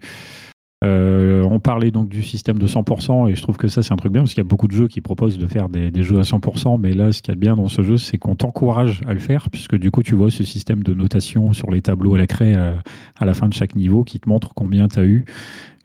Euh, 0.84 1.44
on 1.44 1.60
parlait 1.60 1.92
donc 1.92 2.10
du 2.10 2.24
système 2.24 2.58
de 2.58 2.66
100% 2.66 3.30
et 3.30 3.36
je 3.36 3.42
trouve 3.44 3.56
que 3.56 3.68
ça 3.68 3.84
c'est 3.84 3.94
un 3.94 3.98
truc 3.98 4.12
bien 4.12 4.24
parce 4.24 4.34
qu'il 4.34 4.40
y 4.40 4.48
a 4.48 4.50
beaucoup 4.50 4.68
de 4.68 4.72
jeux 4.72 4.88
qui 4.88 5.00
proposent 5.00 5.38
de 5.38 5.46
faire 5.46 5.70
des, 5.70 5.92
jeux 6.02 6.18
à 6.18 6.24
100% 6.24 6.80
mais 6.80 6.94
là 6.94 7.12
ce 7.12 7.22
qu'il 7.22 7.32
y 7.32 7.34
a 7.34 7.36
de 7.36 7.40
bien 7.40 7.56
dans 7.56 7.68
ce 7.68 7.84
jeu 7.84 7.98
c'est 7.98 8.18
qu'on 8.18 8.34
t'encourage 8.34 9.02
à 9.06 9.14
le 9.14 9.20
faire 9.20 9.52
puisque 9.52 9.76
du 9.76 9.92
coup 9.92 10.02
tu 10.02 10.16
vois 10.16 10.32
ce 10.32 10.44
système 10.44 10.82
de 10.82 10.96
notation 10.96 11.54
sur 11.54 11.70
les 11.70 11.84
tableaux 11.84 12.16
à 12.16 12.18
la 12.18 12.26
craie 12.26 12.56
euh, 12.56 12.74
à 13.20 13.26
la 13.26 13.36
fin 13.36 13.48
de 13.48 13.54
chaque 13.54 13.76
niveau 13.76 14.04
qui 14.04 14.20
te 14.20 14.28
montre 14.28 14.56
combien 14.56 14.88
tu 14.88 15.00
as 15.00 15.04
eu 15.04 15.26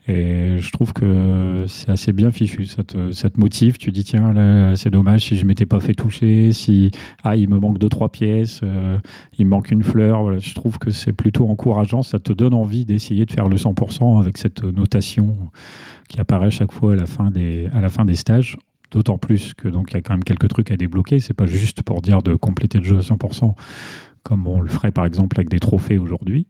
et 0.07 0.59
je 0.59 0.71
trouve 0.71 0.93
que 0.93 1.65
c'est 1.67 1.89
assez 1.89 2.13
bien 2.13 2.31
fichu 2.31 2.65
ça 2.65 2.83
te, 2.83 3.11
ça 3.11 3.29
te 3.29 3.39
motive 3.39 3.77
tu 3.77 3.91
dis 3.91 4.03
tiens 4.03 4.33
là 4.33 4.75
c'est 4.75 4.89
dommage 4.89 5.25
si 5.25 5.37
je 5.37 5.45
m'étais 5.45 5.65
pas 5.65 5.79
fait 5.79 5.93
toucher 5.93 6.53
si 6.53 6.91
ah 7.23 7.35
il 7.35 7.49
me 7.49 7.59
manque 7.59 7.77
deux 7.77 7.89
trois 7.89 8.09
pièces 8.09 8.61
euh, 8.63 8.97
il 9.37 9.45
me 9.45 9.51
manque 9.51 9.71
une 9.71 9.83
fleur. 9.83 10.23
Voilà, 10.23 10.39
je 10.39 10.53
trouve 10.53 10.77
que 10.77 10.91
c'est 10.91 11.13
plutôt 11.13 11.49
encourageant. 11.49 12.03
Ça 12.03 12.19
te 12.19 12.33
donne 12.33 12.53
envie 12.53 12.85
d'essayer 12.85 13.25
de 13.25 13.31
faire 13.31 13.47
le 13.47 13.57
100% 13.57 14.19
avec 14.19 14.37
cette 14.37 14.63
notation 14.63 15.37
qui 16.09 16.19
apparaît 16.19 16.51
chaque 16.51 16.71
fois 16.71 16.93
à 16.93 16.95
la 16.95 17.05
fin 17.05 17.31
des, 17.31 17.69
à 17.73 17.81
la 17.81 17.89
fin 17.89 18.05
des 18.05 18.15
stages. 18.15 18.57
D'autant 18.91 19.17
plus 19.17 19.53
que 19.53 19.67
donc 19.67 19.91
il 19.91 19.95
y 19.95 19.97
a 19.97 20.01
quand 20.01 20.13
même 20.13 20.23
quelques 20.23 20.47
trucs 20.47 20.71
à 20.71 20.77
débloquer. 20.77 21.19
C'est 21.19 21.33
pas 21.33 21.45
juste 21.45 21.83
pour 21.83 22.01
dire 22.01 22.23
de 22.23 22.35
compléter 22.35 22.77
le 22.77 22.85
jeu 22.85 22.97
à 22.97 23.01
100% 23.01 23.53
comme 24.23 24.45
on 24.45 24.59
le 24.59 24.67
ferait 24.67 24.91
par 24.91 25.05
exemple 25.05 25.37
avec 25.39 25.49
des 25.49 25.59
trophées 25.59 25.97
aujourd'hui. 25.97 26.47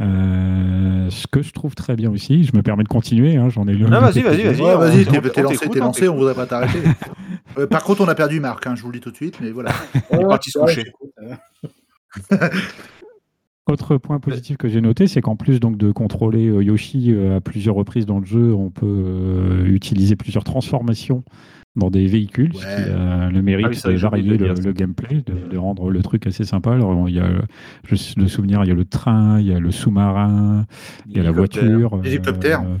Euh, 0.00 1.10
ce 1.10 1.26
que 1.26 1.42
je 1.42 1.52
trouve 1.52 1.74
très 1.74 1.94
bien 1.94 2.10
aussi, 2.10 2.44
je 2.44 2.56
me 2.56 2.62
permets 2.62 2.84
de 2.84 2.88
continuer, 2.88 3.36
hein, 3.36 3.48
j'en 3.50 3.66
ai 3.68 3.74
lu. 3.74 3.84
Ah, 3.92 4.00
vas-y, 4.00 4.22
vas-y, 4.22 4.42
vas-y. 4.44 4.60
On- 4.62 4.78
vas-y, 4.78 5.00
on- 5.00 5.04
t'es 5.12 5.18
on 5.18 5.30
t'es 5.30 5.42
lancé, 5.42 5.68
t'es 5.68 5.80
on 5.80 5.84
lancé, 5.84 6.08
on 6.08 6.16
voudrait 6.16 6.34
pas 6.34 6.46
t'arrêter. 6.46 6.78
Euh, 7.58 7.66
par 7.66 7.82
contre, 7.82 8.00
on 8.02 8.06
a 8.06 8.14
perdu 8.14 8.38
Marc, 8.38 8.64
hein, 8.68 8.76
je 8.76 8.82
vous 8.82 8.90
le 8.92 8.98
dis 8.98 9.00
tout 9.00 9.10
de 9.10 9.16
suite, 9.16 9.40
mais 9.40 9.50
voilà. 9.50 9.72
Il 10.12 10.20
est 10.20 10.24
parti 10.24 10.52
se 10.52 10.58
coucher. 10.60 10.84
Autre 13.70 13.98
point 13.98 14.18
positif 14.18 14.56
que 14.56 14.68
j'ai 14.68 14.80
noté, 14.80 15.06
c'est 15.06 15.20
qu'en 15.20 15.36
plus 15.36 15.60
donc 15.60 15.76
de 15.76 15.92
contrôler 15.92 16.48
euh, 16.48 16.60
Yoshi 16.60 17.12
euh, 17.12 17.36
à 17.36 17.40
plusieurs 17.40 17.76
reprises 17.76 18.04
dans 18.04 18.18
le 18.18 18.26
jeu, 18.26 18.52
on 18.52 18.70
peut 18.70 18.86
euh, 18.86 19.64
utiliser 19.66 20.16
plusieurs 20.16 20.42
transformations 20.42 21.22
dans 21.76 21.88
des 21.88 22.06
véhicules, 22.06 22.52
ce 22.54 22.62
qui 22.62 22.66
a 22.66 23.30
le 23.30 23.42
mérite 23.42 23.66
Ah 23.66 23.70
oui, 23.70 23.76
ça, 23.76 23.92
de 23.92 23.96
varier 23.96 24.36
le, 24.36 24.72
gameplay, 24.72 25.22
de, 25.24 25.48
de 25.48 25.56
rendre 25.56 25.88
le 25.88 26.02
truc 26.02 26.26
assez 26.26 26.44
sympa. 26.44 26.72
Alors 26.72 27.08
il 27.08 27.14
y 27.14 27.20
a 27.20 27.28
je, 27.84 27.94
le 28.16 28.26
souvenir, 28.26 28.64
il 28.64 28.68
y 28.68 28.72
a 28.72 28.74
le 28.74 28.84
train, 28.84 29.38
il 29.38 29.46
y 29.46 29.52
a 29.52 29.60
le 29.60 29.70
sous-marin, 29.70 30.66
il 31.08 31.16
y 31.16 31.20
a 31.20 31.22
la 31.22 31.30
voiture, 31.30 31.94
euh, 31.94 32.78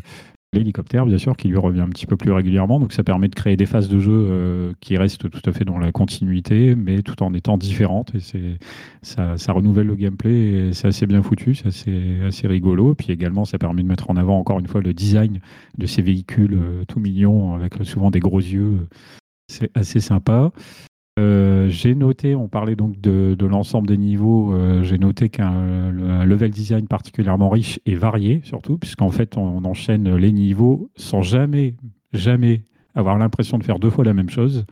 L'hélicoptère. 0.52 1.06
bien 1.06 1.18
sûr 1.18 1.36
qui 1.36 1.46
lui 1.46 1.58
revient 1.58 1.82
un 1.82 1.88
petit 1.88 2.06
peu 2.06 2.16
plus 2.16 2.32
régulièrement. 2.32 2.80
Donc 2.80 2.92
ça 2.92 3.04
permet 3.04 3.28
de 3.28 3.36
créer 3.36 3.56
des 3.56 3.66
phases 3.66 3.88
de 3.88 4.00
jeu 4.00 4.12
euh, 4.12 4.72
qui 4.80 4.96
restent 4.96 5.30
tout 5.30 5.42
à 5.48 5.52
fait 5.52 5.64
dans 5.64 5.78
la 5.78 5.92
continuité, 5.92 6.74
mais 6.74 7.02
tout 7.02 7.22
en 7.22 7.32
étant 7.34 7.56
différentes. 7.56 8.12
Et 8.16 8.20
c'est 8.20 8.58
ça, 9.02 9.38
ça 9.38 9.52
renouvelle 9.52 9.86
le 9.86 9.94
gameplay 9.94 10.72
c'est 10.72 10.88
assez 10.88 11.06
bien 11.06 11.22
foutu, 11.22 11.54
c'est 11.54 11.68
assez, 11.68 12.20
assez 12.26 12.48
rigolo. 12.48 12.96
Puis 12.96 13.12
également, 13.12 13.44
ça 13.44 13.58
permet 13.58 13.84
de 13.84 13.86
mettre 13.86 14.10
en 14.10 14.16
avant 14.16 14.40
encore 14.40 14.58
une 14.58 14.66
fois 14.66 14.80
le 14.80 14.92
design 14.92 15.38
de 15.78 15.86
ces 15.86 16.02
véhicules 16.02 16.54
euh, 16.54 16.84
tout 16.88 16.98
mignons 16.98 17.54
avec 17.54 17.74
souvent 17.84 18.10
des 18.10 18.20
gros 18.20 18.40
yeux. 18.40 18.88
C'est 19.46 19.70
assez 19.76 20.00
sympa. 20.00 20.50
Euh, 21.20 21.68
j'ai 21.68 21.94
noté, 21.94 22.34
on 22.34 22.48
parlait 22.48 22.76
donc 22.76 22.98
de, 23.00 23.36
l'ensemble 23.44 23.88
des 23.88 23.98
niveaux, 23.98 24.54
euh, 24.54 24.82
j'ai 24.82 24.96
noté 24.96 25.28
qu'un 25.28 25.90
le- 25.90 26.08
un 26.08 26.24
level 26.24 26.50
design 26.50 26.86
particulièrement 26.88 27.50
riche 27.50 27.78
et 27.84 27.94
varié, 27.94 28.40
surtout, 28.42 28.78
puisqu'en 28.78 29.10
fait, 29.10 29.36
on, 29.36 29.64
enchaîne 29.64 30.16
les 30.16 30.32
niveaux 30.32 30.90
sans 30.96 31.20
jamais, 31.20 31.74
jamais 32.14 32.62
avoir 32.94 33.18
l'impression 33.18 33.58
de 33.58 33.64
faire 33.64 33.78
deux 33.78 33.90
fois 33.90 34.04
la 34.04 34.14
même 34.14 34.30
chose. 34.30 34.64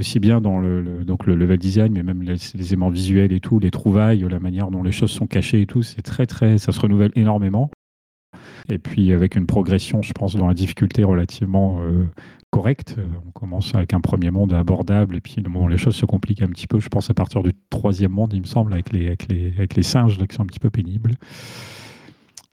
Aussi 0.00 0.18
bien 0.18 0.40
dans 0.40 0.58
le, 0.58 0.80
le- 0.80 1.04
donc 1.04 1.26
le 1.26 1.34
level 1.34 1.58
design, 1.58 1.92
mais 1.92 2.02
même 2.02 2.22
les, 2.22 2.36
les 2.54 2.66
éléments 2.68 2.88
visuels 2.88 3.32
et 3.32 3.40
tout, 3.40 3.58
les 3.58 3.70
trouvailles, 3.70 4.20
la 4.30 4.40
manière 4.40 4.70
dont 4.70 4.82
les 4.82 4.92
choses 4.92 5.10
sont 5.10 5.26
cachées 5.26 5.60
et 5.60 5.66
tout, 5.66 5.82
c'est 5.82 6.02
très, 6.02 6.26
très, 6.26 6.56
ça 6.56 6.72
se 6.72 6.80
renouvelle 6.80 7.12
énormément. 7.16 7.70
Et 8.70 8.78
puis 8.78 9.12
avec 9.12 9.36
une 9.36 9.46
progression, 9.46 10.00
je 10.00 10.12
pense, 10.12 10.34
dans 10.36 10.48
la 10.48 10.54
difficulté 10.54 11.04
relativement 11.04 11.80
euh, 11.82 12.04
correcte. 12.52 12.94
Euh, 12.98 13.06
On 13.26 13.30
commence 13.32 13.74
avec 13.74 13.94
un 13.94 14.00
premier 14.00 14.30
monde 14.30 14.52
abordable, 14.52 15.16
et 15.16 15.20
puis 15.20 15.36
les 15.68 15.78
choses 15.78 15.96
se 15.96 16.06
compliquent 16.06 16.42
un 16.42 16.48
petit 16.48 16.68
peu, 16.68 16.78
je 16.78 16.88
pense, 16.88 17.10
à 17.10 17.14
partir 17.14 17.42
du 17.42 17.52
troisième 17.70 18.12
monde, 18.12 18.32
il 18.32 18.42
me 18.42 18.46
semble, 18.46 18.72
avec 18.74 18.92
les, 18.92 19.82
singes 19.82 20.20
là, 20.20 20.26
qui 20.28 20.36
sont 20.36 20.42
un 20.42 20.46
petit 20.46 20.60
peu 20.60 20.70
pénibles. 20.70 21.14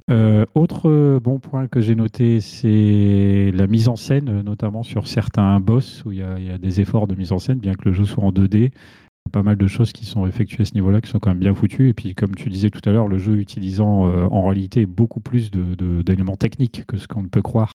Euh, 0.10 0.46
autre 0.56 0.90
euh, 0.90 1.20
bon 1.20 1.38
point 1.38 1.68
que 1.68 1.82
j'ai 1.82 1.94
noté, 1.94 2.40
c'est 2.40 3.52
la 3.54 3.68
mise 3.68 3.90
en 3.90 3.96
scène, 3.96 4.42
notamment 4.42 4.82
sur 4.82 5.08
certains 5.08 5.60
boss 5.60 6.04
où 6.06 6.12
il 6.12 6.18
y, 6.18 6.24
a, 6.24 6.58
des 6.58 6.82
efforts 6.82 7.06
de 7.06 7.14
mise 7.14 7.32
en 7.32 7.38
scène, 7.38 7.60
bien 7.60 7.76
que 7.76 7.88
le 7.90 7.94
jeu 7.94 8.06
soit 8.06 8.24
en 8.24 8.32
2D. 8.32 8.58
Il 8.58 8.64
y 8.64 8.68
a 8.68 9.32
pas 9.32 9.44
mal 9.44 9.58
de 9.58 9.68
choses 9.68 9.92
qui 9.92 10.06
sont 10.06 10.26
effectuées 10.26 10.64
à 10.64 10.66
ce 10.66 10.74
niveau-là, 10.74 11.02
qui 11.02 11.12
sont 11.12 11.20
quand 11.20 11.30
même 11.30 11.40
bien 11.40 11.54
foutues. 11.54 11.90
Et 11.90 11.94
puis, 11.94 12.16
comme 12.16 12.34
tu 12.34 12.50
disais 12.50 12.72
tout 12.72 12.82
à 12.90 12.92
l'heure, 12.92 13.08
le 13.08 13.20
jeu 13.20 13.38
utilisant 13.38 14.06
en 14.08 14.48
réalité 14.48 14.88
beaucoup 14.88 15.20
plus 15.20 15.52
d'éléments 15.52 16.38
techniques 16.38 16.86
que 16.88 16.98
ce 16.98 17.08
qu'on 17.08 17.22
ne 17.22 17.28
peut 17.28 17.44
croire. 17.44 17.72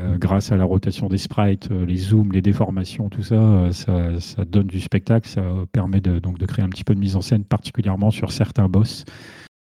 Euh, 0.00 0.18
grâce 0.18 0.52
à 0.52 0.56
la 0.56 0.64
rotation 0.64 1.08
des 1.08 1.18
sprites, 1.18 1.70
euh, 1.70 1.86
les 1.86 1.96
zooms, 1.96 2.32
les 2.32 2.42
déformations, 2.42 3.08
tout 3.08 3.22
ça, 3.22 3.34
euh, 3.34 3.72
ça, 3.72 4.20
ça 4.20 4.44
donne 4.44 4.66
du 4.66 4.80
spectacle, 4.80 5.28
ça 5.28 5.42
permet 5.72 6.00
de, 6.00 6.18
donc 6.18 6.38
de 6.38 6.44
créer 6.46 6.64
un 6.64 6.68
petit 6.68 6.84
peu 6.84 6.94
de 6.94 7.00
mise 7.00 7.16
en 7.16 7.22
scène, 7.22 7.44
particulièrement 7.44 8.10
sur 8.10 8.30
certains 8.30 8.68
boss 8.68 9.04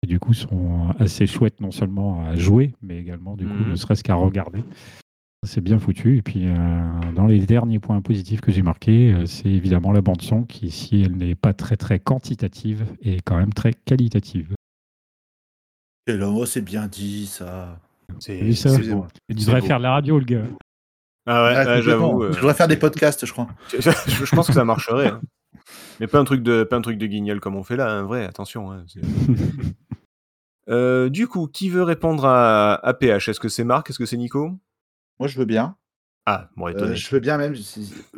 qui 0.03 0.09
du 0.09 0.19
coup 0.19 0.35
sont 0.35 0.89
assez 0.99 1.27
chouettes 1.27 1.61
non 1.61 1.71
seulement 1.71 2.25
à 2.27 2.37
jouer, 2.37 2.75
mais 2.83 2.99
également 2.99 3.37
du 3.37 3.47
coup 3.47 3.53
Mhm. 3.65 3.71
ne 3.71 3.77
serait-ce 3.77 4.03
qu'à 4.03 4.15
regarder. 4.15 4.65
C'est 5.47 5.61
bien 5.61 5.79
foutu. 5.79 6.17
Et 6.17 6.23
puis 6.23 6.47
euh, 6.47 7.13
dans 7.15 7.27
les 7.27 7.41
derniers 7.45 7.79
points 7.79 8.01
positifs 8.01 8.41
que 8.41 8.51
j'ai 8.51 8.63
marqués, 8.63 9.13
euh, 9.13 9.27
c'est 9.27 9.51
évidemment 9.51 9.93
la 9.93 10.01
bande 10.01 10.23
son 10.23 10.45
qui, 10.45 10.71
si 10.71 11.03
elle 11.03 11.17
n'est 11.17 11.35
pas 11.35 11.53
très 11.53 11.77
très 11.77 11.99
quantitative, 12.01 12.87
est 13.03 13.21
quand 13.23 13.37
même 13.37 13.53
très 13.53 13.75
qualitative. 13.75 14.55
Et 16.07 16.17
là, 16.17 16.31
oh, 16.31 16.45
c'est 16.47 16.63
bien 16.63 16.87
dit, 16.87 17.27
ça. 17.27 17.79
C'est 18.21 18.53
ça. 18.53 18.71
Il 19.29 19.37
devrait 19.37 19.61
faire 19.61 19.79
de 19.79 19.83
la 19.83 19.93
radio, 19.93 20.19
le 20.19 20.25
gars. 20.25 20.45
Ah 21.27 21.45
ouais, 21.45 21.83
j'avoue. 21.83 22.23
euh, 22.23 22.33
Je 22.33 22.37
devrais 22.37 22.55
faire 22.55 22.69
des 22.69 22.77
podcasts, 22.77 23.25
je 23.25 23.33
crois. 23.33 23.49
je, 23.73 24.35
pense 24.35 24.47
que 24.47 24.53
ça 24.53 24.65
marcherait. 24.65 25.09
hein. 25.09 25.21
Mais 26.01 26.07
pas 26.07 26.19
un 26.19 26.25
truc 26.25 26.43
de, 26.43 26.65
pas 26.65 26.77
un 26.77 26.83
truc 26.83 26.99
de 26.99 27.07
guignol 27.07 27.41
comme 27.41 27.57
on 27.57 27.63
fait 27.63 27.77
là, 27.77 27.91
un 27.91 28.03
vrai, 28.03 28.25
attention. 28.25 28.73
hein, 28.73 28.85
Euh, 30.71 31.11
du 31.11 31.29
coup, 31.29 31.47
qui 31.47 31.69
veut 31.69 31.83
répondre 31.83 32.25
à, 32.25 32.75
à 32.75 32.95
PH 32.95 33.29
Est-ce 33.29 33.39
que 33.41 33.51
c'est 33.51 33.65
Marc? 33.65 33.91
Est-ce 33.91 33.99
que 33.99 34.07
c'est 34.07 34.17
Nico? 34.17 34.51
Moi, 35.21 35.29
je 35.29 35.39
veux 35.39 35.45
bien. 35.45 35.77
Ah, 36.27 36.49
bon, 36.57 36.69
Euh, 36.69 36.71
étonné. 36.71 36.97
je 36.97 37.11
veux 37.11 37.21
bien 37.21 37.37
même. 37.37 37.55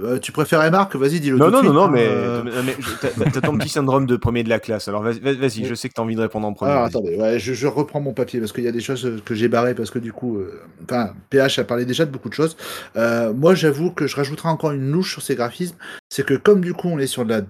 euh, 0.00 0.20
tu 0.20 0.30
préférais 0.30 0.70
Marc 0.70 0.94
Vas-y, 0.94 1.18
dis-le. 1.18 1.38
Non, 1.38 1.50
non, 1.50 1.62
non, 1.64 1.72
non, 1.72 1.84
hein, 1.84 1.90
mais, 1.92 2.06
euh, 2.08 2.42
t'as 3.32 3.40
ton 3.40 3.58
petit 3.58 3.68
syndrome 3.68 4.06
de 4.06 4.16
premier 4.16 4.44
de 4.44 4.48
la 4.48 4.60
classe. 4.60 4.86
Alors 4.86 5.02
vas-y, 5.02 5.18
vas-y, 5.18 5.64
je 5.64 5.74
sais 5.74 5.88
que 5.88 5.94
t'as 5.94 6.02
envie 6.02 6.14
de 6.14 6.20
répondre 6.20 6.46
en 6.46 6.52
premier. 6.52 6.70
Alors 6.70 6.84
attendez, 6.84 7.16
ouais, 7.16 7.40
je, 7.40 7.66
reprends 7.66 8.00
mon 8.00 8.12
papier 8.12 8.38
parce 8.38 8.52
qu'il 8.52 8.62
y 8.62 8.68
a 8.68 8.72
des 8.72 8.80
choses 8.80 9.20
que 9.24 9.34
j'ai 9.34 9.48
barrées 9.48 9.74
parce 9.74 9.90
que 9.90 9.98
du 9.98 10.12
coup, 10.12 10.36
euh, 10.36 10.62
enfin, 10.84 11.14
PH 11.30 11.58
a 11.58 11.64
parlé 11.64 11.84
déjà 11.84 12.04
de 12.04 12.12
beaucoup 12.12 12.28
de 12.28 12.34
choses. 12.34 12.56
Euh, 12.96 13.32
moi, 13.32 13.56
j'avoue 13.56 13.90
que 13.90 14.06
je 14.06 14.14
rajouterai 14.14 14.48
encore 14.48 14.70
une 14.70 14.92
louche 14.92 15.10
sur 15.10 15.22
ces 15.22 15.34
graphismes, 15.34 15.76
c'est 16.08 16.24
que 16.24 16.34
comme 16.34 16.60
du 16.60 16.74
coup 16.74 16.88
on 16.88 17.00
est 17.00 17.08
sur 17.08 17.24
de 17.24 17.30
la 17.30 17.40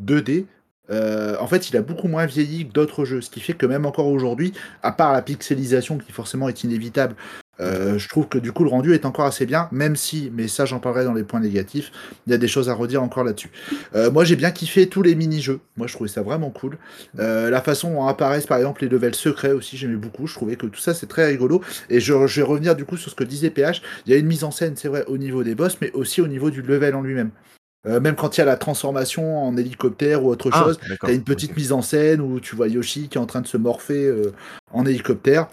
2D, 0.00 0.46
euh, 0.90 1.36
en 1.40 1.46
fait, 1.46 1.68
il 1.70 1.76
a 1.76 1.82
beaucoup 1.82 2.08
moins 2.08 2.26
vieilli 2.26 2.66
que 2.66 2.72
d'autres 2.72 3.04
jeux, 3.04 3.20
ce 3.20 3.30
qui 3.30 3.40
fait 3.40 3.54
que 3.54 3.66
même 3.66 3.86
encore 3.86 4.06
aujourd'hui, 4.06 4.52
à 4.82 4.92
part 4.92 5.12
la 5.12 5.22
pixelisation 5.22 5.98
qui 5.98 6.12
forcément 6.12 6.48
est 6.48 6.64
inévitable, 6.64 7.16
euh, 7.60 7.98
je 7.98 8.08
trouve 8.08 8.28
que 8.28 8.38
du 8.38 8.52
coup 8.52 8.64
le 8.64 8.70
rendu 8.70 8.94
est 8.94 9.04
encore 9.06 9.26
assez 9.26 9.46
bien, 9.46 9.68
même 9.72 9.96
si, 9.96 10.30
mais 10.34 10.48
ça 10.48 10.64
j'en 10.64 10.78
parlerai 10.78 11.04
dans 11.04 11.14
les 11.14 11.24
points 11.24 11.40
négatifs, 11.40 11.90
il 12.26 12.30
y 12.30 12.34
a 12.34 12.38
des 12.38 12.48
choses 12.48 12.68
à 12.68 12.74
redire 12.74 13.02
encore 13.02 13.24
là-dessus. 13.24 13.50
Euh, 13.94 14.10
moi 14.10 14.24
j'ai 14.24 14.36
bien 14.36 14.50
kiffé 14.50 14.88
tous 14.88 15.02
les 15.02 15.14
mini-jeux, 15.14 15.60
moi 15.76 15.86
je 15.86 15.94
trouvais 15.94 16.10
ça 16.10 16.22
vraiment 16.22 16.50
cool. 16.50 16.78
Euh, 17.18 17.50
la 17.50 17.60
façon 17.60 17.92
dont 17.92 18.06
apparaissent 18.06 18.46
par 18.46 18.58
exemple 18.58 18.82
les 18.82 18.88
levels 18.88 19.14
secrets 19.14 19.52
aussi, 19.52 19.76
j'aimais 19.76 19.96
beaucoup. 19.96 20.26
Je 20.26 20.34
trouvais 20.34 20.56
que 20.56 20.66
tout 20.66 20.80
ça 20.80 20.94
c'est 20.94 21.06
très 21.06 21.26
rigolo. 21.26 21.62
Et 21.90 22.00
je, 22.00 22.26
je 22.26 22.40
vais 22.40 22.46
revenir 22.46 22.76
du 22.76 22.84
coup 22.84 22.96
sur 22.96 23.10
ce 23.10 23.14
que 23.14 23.24
disait 23.24 23.50
PH. 23.50 23.82
Il 24.06 24.12
y 24.12 24.14
a 24.14 24.18
une 24.18 24.26
mise 24.26 24.44
en 24.44 24.50
scène, 24.50 24.74
c'est 24.76 24.88
vrai, 24.88 25.04
au 25.06 25.18
niveau 25.18 25.42
des 25.42 25.54
boss, 25.54 25.78
mais 25.80 25.90
aussi 25.92 26.20
au 26.20 26.28
niveau 26.28 26.50
du 26.50 26.62
level 26.62 26.94
en 26.94 27.02
lui-même. 27.02 27.30
Euh, 27.86 28.00
même 28.00 28.16
quand 28.16 28.36
il 28.36 28.40
y 28.40 28.42
a 28.42 28.46
la 28.46 28.56
transformation 28.56 29.44
en 29.44 29.56
hélicoptère 29.56 30.24
ou 30.24 30.30
autre 30.30 30.50
Ah, 30.52 30.64
chose, 30.64 30.78
d'accord. 30.88 31.08
T'as 31.08 31.14
une 31.14 31.22
petite 31.22 31.56
mise 31.56 31.72
en 31.72 31.82
scène 31.82 32.20
où 32.20 32.40
tu 32.40 32.56
vois 32.56 32.68
Yoshi 32.68 33.08
qui 33.08 33.16
est 33.16 33.20
en 33.20 33.26
train 33.26 33.40
de 33.40 33.46
se 33.46 33.56
morpher 33.56 34.06
euh, 34.06 34.32
en 34.72 34.84
hélicoptère. 34.86 35.48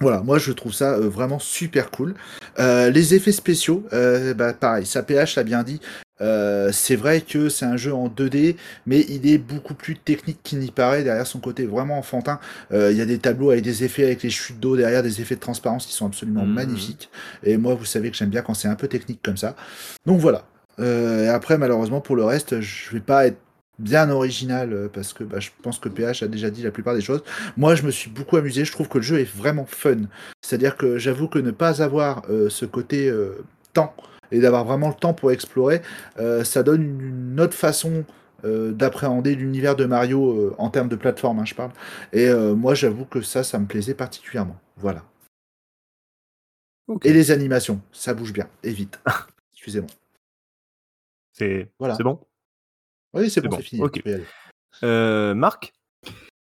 Voilà, 0.00 0.20
moi 0.22 0.38
je 0.38 0.52
trouve 0.52 0.72
ça 0.74 0.94
euh, 0.94 1.08
vraiment 1.08 1.38
super 1.38 1.90
cool. 1.90 2.14
Euh, 2.58 2.90
les 2.90 3.14
effets 3.14 3.32
spéciaux, 3.32 3.84
euh, 3.92 4.34
bah, 4.34 4.52
pareil, 4.52 4.86
ça 4.86 5.02
PH 5.02 5.36
l'a 5.36 5.44
bien 5.44 5.62
dit. 5.62 5.80
euh, 6.20 6.70
c'est 6.72 6.96
vrai 6.96 7.20
que 7.20 7.48
c'est 7.48 7.64
un 7.64 7.76
jeu 7.76 7.92
en 7.94 8.08
2D, 8.08 8.56
mais 8.86 9.00
il 9.08 9.26
est 9.28 9.38
beaucoup 9.38 9.74
plus 9.74 9.96
technique 9.96 10.38
qu'il 10.42 10.58
n'y 10.60 10.70
paraît 10.70 11.02
derrière 11.04 11.26
son 11.26 11.38
côté 11.40 11.64
vraiment 11.66 11.98
enfantin. 11.98 12.38
Euh, 12.72 12.90
Il 12.92 12.96
y 12.98 13.00
a 13.00 13.06
des 13.06 13.18
tableaux 13.18 13.50
avec 13.50 13.62
des 13.64 13.82
effets 13.84 14.04
avec 14.04 14.22
les 14.22 14.30
chutes 14.30 14.60
d'eau 14.60 14.76
derrière, 14.76 15.02
des 15.02 15.20
effets 15.20 15.34
de 15.36 15.40
transparence 15.40 15.86
qui 15.86 15.92
sont 15.92 16.06
absolument 16.06 16.44
Mhm. 16.44 16.52
magnifiques. 16.54 17.08
Et 17.44 17.56
moi, 17.56 17.74
vous 17.74 17.84
savez 17.84 18.10
que 18.10 18.16
j'aime 18.16 18.30
bien 18.30 18.42
quand 18.42 18.54
c'est 18.54 18.68
un 18.68 18.76
peu 18.76 18.88
technique 18.88 19.20
comme 19.22 19.36
ça. 19.36 19.54
Donc 20.06 20.20
voilà. 20.20 20.44
Euh, 20.80 21.24
et 21.26 21.28
après, 21.28 21.56
malheureusement, 21.58 22.00
pour 22.00 22.16
le 22.16 22.24
reste, 22.24 22.60
je 22.60 22.90
vais 22.92 23.00
pas 23.00 23.26
être 23.26 23.38
bien 23.78 24.10
original 24.10 24.72
euh, 24.72 24.88
parce 24.92 25.12
que 25.12 25.24
bah, 25.24 25.40
je 25.40 25.50
pense 25.62 25.78
que 25.78 25.88
PH 25.88 26.22
a 26.22 26.28
déjà 26.28 26.50
dit 26.50 26.62
la 26.62 26.70
plupart 26.70 26.94
des 26.94 27.00
choses. 27.00 27.22
Moi, 27.56 27.74
je 27.74 27.82
me 27.82 27.90
suis 27.90 28.10
beaucoup 28.10 28.36
amusé. 28.36 28.64
Je 28.64 28.72
trouve 28.72 28.88
que 28.88 28.98
le 28.98 29.04
jeu 29.04 29.18
est 29.20 29.36
vraiment 29.36 29.66
fun. 29.66 30.02
C'est-à-dire 30.42 30.76
que 30.76 30.98
j'avoue 30.98 31.28
que 31.28 31.38
ne 31.38 31.50
pas 31.50 31.82
avoir 31.82 32.22
euh, 32.30 32.48
ce 32.48 32.66
côté 32.66 33.08
euh, 33.08 33.44
temps 33.72 33.94
et 34.30 34.40
d'avoir 34.40 34.64
vraiment 34.64 34.88
le 34.88 34.94
temps 34.94 35.14
pour 35.14 35.30
explorer, 35.30 35.82
euh, 36.18 36.44
ça 36.44 36.62
donne 36.62 36.82
une, 36.82 37.40
autre 37.40 37.54
façon 37.54 38.04
d'appréhender 38.44 39.34
l'univers 39.36 39.74
de 39.74 39.86
Mario 39.86 40.32
euh, 40.32 40.54
en 40.58 40.68
termes 40.68 40.90
de 40.90 40.96
plateforme, 40.96 41.38
hein, 41.38 41.46
je 41.46 41.54
parle. 41.54 41.70
Et 42.12 42.28
euh, 42.28 42.54
moi, 42.54 42.74
j'avoue 42.74 43.06
que 43.06 43.22
ça, 43.22 43.42
ça 43.42 43.58
me 43.58 43.64
plaisait 43.64 43.94
particulièrement. 43.94 44.60
Voilà. 44.76 45.02
Et 47.04 47.14
les 47.14 47.30
animations, 47.30 47.80
ça 47.90 48.12
bouge 48.12 48.34
bien 48.34 48.46
et 48.62 48.70
vite. 48.70 49.00
Excusez-moi. 49.54 49.88
C'est 51.32 51.70
Voilà. 51.78 51.94
c'est 51.94 52.02
bon? 52.02 52.20
Oui, 53.14 53.30
c'est 53.30 53.40
bon, 53.40 53.48
bon, 53.48 53.58
fini. 53.58 53.82
Euh, 54.82 55.34
Marc? 55.34 55.72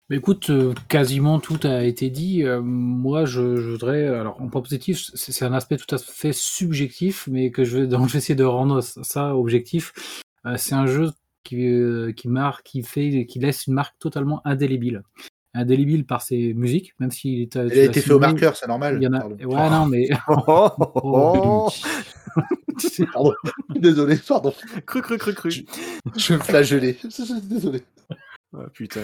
Mais 0.10 0.18
écoute, 0.18 0.50
euh, 0.50 0.74
quasiment 0.88 1.40
tout 1.40 1.60
a 1.64 1.84
été 1.84 2.10
dit. 2.10 2.44
Euh, 2.44 2.62
moi, 2.62 3.26
je, 3.26 3.58
je 3.58 3.70
voudrais, 3.70 4.08
alors 4.08 4.42
en 4.42 4.48
point 4.48 4.62
positif, 4.62 5.10
c'est 5.14 5.46
un 5.46 5.54
aspect 5.54 5.78
tout 5.78 5.94
à 5.94 5.98
fait 5.98 6.34
subjectif, 6.34 7.28
mais 7.30 7.52
que 7.52 7.64
je 7.64 7.80
vais, 7.80 7.88
dont 7.88 8.08
je 8.08 8.14
vais 8.14 8.20
essayer 8.20 8.36
de 8.36 8.44
rendre 8.44 8.82
ça 8.82 9.36
objectif. 9.36 9.94
C'est 10.56 10.76
un 10.76 10.86
jeu 10.86 11.12
qui, 11.44 11.58
qui 12.16 12.28
marque, 12.30 12.66
qui 12.66 12.84
fait, 12.84 13.26
qui 13.26 13.40
laisse 13.40 13.68
une 13.68 13.74
marque 13.74 14.00
totalement 14.00 14.42
indélébile. 14.46 15.04
Indélébile 15.58 16.06
par 16.06 16.22
ses 16.22 16.54
musiques, 16.54 16.94
même 17.00 17.12
s'il 17.12 17.42
est. 17.42 17.56
Elle 17.56 17.72
a 17.72 17.84
été 17.84 18.02
fait 18.02 18.14
au 18.14 18.20
marqueur, 18.20 18.56
c'est 18.56 18.68
normal. 18.68 18.98
Il 19.02 19.04
y 19.04 19.08
en 19.08 19.14
a. 19.14 19.20
Pardon. 19.20 19.36
Ouais, 19.44 19.70
non, 19.70 19.86
mais. 19.88 20.10
oh, 20.28 20.70
oh, 20.78 20.98
Oh, 21.04 21.70
Pardon. 23.14 23.34
Désolé, 23.76 24.18
pardon. 24.18 24.54
Cru, 24.86 25.02
cru, 25.02 25.18
cru, 25.18 25.34
cru. 25.34 25.50
Je 26.16 26.34
me 26.34 26.40
flagellais. 26.40 26.98
Désolé. 27.44 27.84
Ah, 28.54 28.66
putain. 28.74 29.02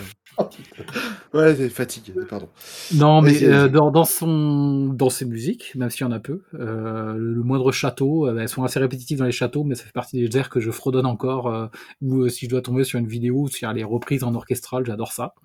Ouais, 1.33 1.53
c'est 1.55 1.69
fatigué, 1.69 2.13
pardon. 2.29 2.47
Non, 2.93 3.21
mais 3.21 3.43
euh, 3.43 3.67
dans, 3.67 3.91
dans, 3.91 4.05
son, 4.05 4.87
dans 4.87 5.09
ses 5.09 5.25
musiques, 5.25 5.75
même 5.75 5.89
s'il 5.89 6.01
y 6.01 6.03
en 6.05 6.13
a 6.13 6.19
peu, 6.19 6.41
euh, 6.53 7.15
le 7.17 7.43
moindre 7.43 7.71
château, 7.71 8.25
euh, 8.27 8.37
elles 8.39 8.47
sont 8.47 8.63
assez 8.63 8.79
répétitives 8.79 9.17
dans 9.17 9.25
les 9.25 9.33
châteaux, 9.33 9.65
mais 9.65 9.75
ça 9.75 9.83
fait 9.83 9.91
partie 9.91 10.17
des 10.17 10.37
airs 10.37 10.49
que 10.49 10.61
je 10.61 10.71
fredonne 10.71 11.05
encore, 11.05 11.47
euh, 11.47 11.67
ou 12.01 12.21
euh, 12.21 12.29
si 12.29 12.45
je 12.45 12.49
dois 12.49 12.61
tomber 12.61 12.85
sur 12.85 12.99
une 12.99 13.07
vidéo 13.07 13.41
ou 13.41 13.47
sur 13.49 13.71
les 13.73 13.83
reprises 13.83 14.23
en 14.23 14.33
orchestral, 14.33 14.85
j'adore 14.85 15.11
ça. 15.11 15.35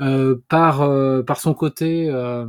Euh, 0.00 0.36
par, 0.48 0.82
euh, 0.82 1.22
par 1.22 1.38
son 1.38 1.54
côté, 1.54 2.08
euh, 2.08 2.46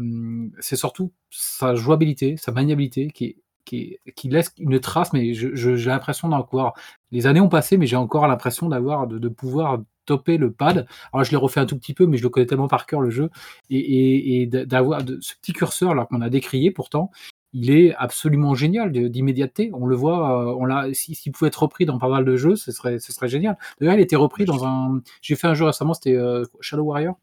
c'est 0.59 0.75
surtout 0.75 1.11
sa 1.29 1.75
jouabilité, 1.75 2.37
sa 2.37 2.51
maniabilité 2.51 3.09
qui, 3.09 3.37
qui, 3.65 3.97
qui 4.15 4.29
laisse 4.29 4.53
une 4.57 4.79
trace, 4.79 5.11
mais 5.13 5.33
j'ai 5.33 5.75
l'impression 5.89 6.29
d'avoir... 6.29 6.73
Les 7.11 7.27
années 7.27 7.41
ont 7.41 7.49
passé, 7.49 7.77
mais 7.77 7.87
j'ai 7.87 7.97
encore 7.97 8.27
l'impression 8.27 8.69
d'avoir 8.69 9.07
de, 9.07 9.19
de 9.19 9.27
pouvoir 9.29 9.79
toper 10.05 10.37
le 10.37 10.51
pad. 10.51 10.87
Alors 11.13 11.23
je 11.23 11.31
l'ai 11.31 11.37
refait 11.37 11.59
un 11.59 11.65
tout 11.65 11.77
petit 11.77 11.93
peu, 11.93 12.07
mais 12.07 12.17
je 12.17 12.23
le 12.23 12.29
connais 12.29 12.47
tellement 12.47 12.67
par 12.67 12.85
cœur 12.85 13.01
le 13.01 13.09
jeu, 13.09 13.29
et, 13.69 13.77
et, 13.77 14.41
et 14.41 14.45
d'avoir 14.47 15.01
ce 15.19 15.35
petit 15.41 15.53
curseur 15.53 15.93
là 15.93 16.05
qu'on 16.05 16.21
a 16.21 16.29
décrié 16.29 16.71
pourtant, 16.71 17.11
il 17.53 17.69
est 17.71 17.93
absolument 17.95 18.53
génial 18.55 18.91
d'immédiateté. 18.91 19.71
On 19.73 19.85
le 19.85 19.95
voit, 19.95 20.41
euh, 20.51 20.55
on 20.57 20.65
l'a. 20.65 20.93
si- 20.93 21.15
S'il 21.15 21.31
pouvait 21.33 21.49
être 21.49 21.61
repris 21.63 21.85
dans 21.85 21.97
pas 21.99 22.07
mal 22.09 22.23
de 22.25 22.35
jeux, 22.37 22.55
ce 22.55 22.71
serait, 22.71 22.99
ce 22.99 23.11
serait 23.11 23.27
génial. 23.27 23.57
D'ailleurs, 23.79 23.95
il 23.95 24.01
été 24.01 24.15
repris 24.15 24.45
dans 24.45 24.65
un. 24.65 25.01
J'ai 25.21 25.35
fait 25.35 25.47
un 25.47 25.53
jeu 25.53 25.65
récemment, 25.65 25.93
c'était 25.93 26.15
euh, 26.15 26.43
Shadow 26.61 26.83
Warrior. 26.83 27.15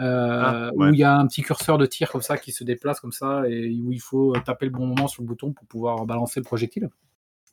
euh, 0.00 0.42
Ah, 0.44 0.70
ouais. 0.76 0.90
où 0.90 0.94
il 0.94 0.98
y 1.00 1.02
a 1.02 1.16
un 1.16 1.26
petit 1.26 1.42
curseur 1.42 1.76
de 1.76 1.84
tir 1.86 2.08
comme 2.12 2.22
ça 2.22 2.38
qui 2.38 2.52
se 2.52 2.62
déplace 2.62 3.00
comme 3.00 3.10
ça 3.10 3.42
et 3.48 3.68
où 3.84 3.90
il 3.90 4.00
faut 4.00 4.32
taper 4.46 4.66
le 4.66 4.70
bon 4.72 4.86
moment 4.86 5.08
sur 5.08 5.22
le 5.22 5.26
bouton 5.26 5.52
pour 5.52 5.66
pouvoir 5.66 6.06
balancer 6.06 6.38
le 6.38 6.44
projectile. 6.44 6.88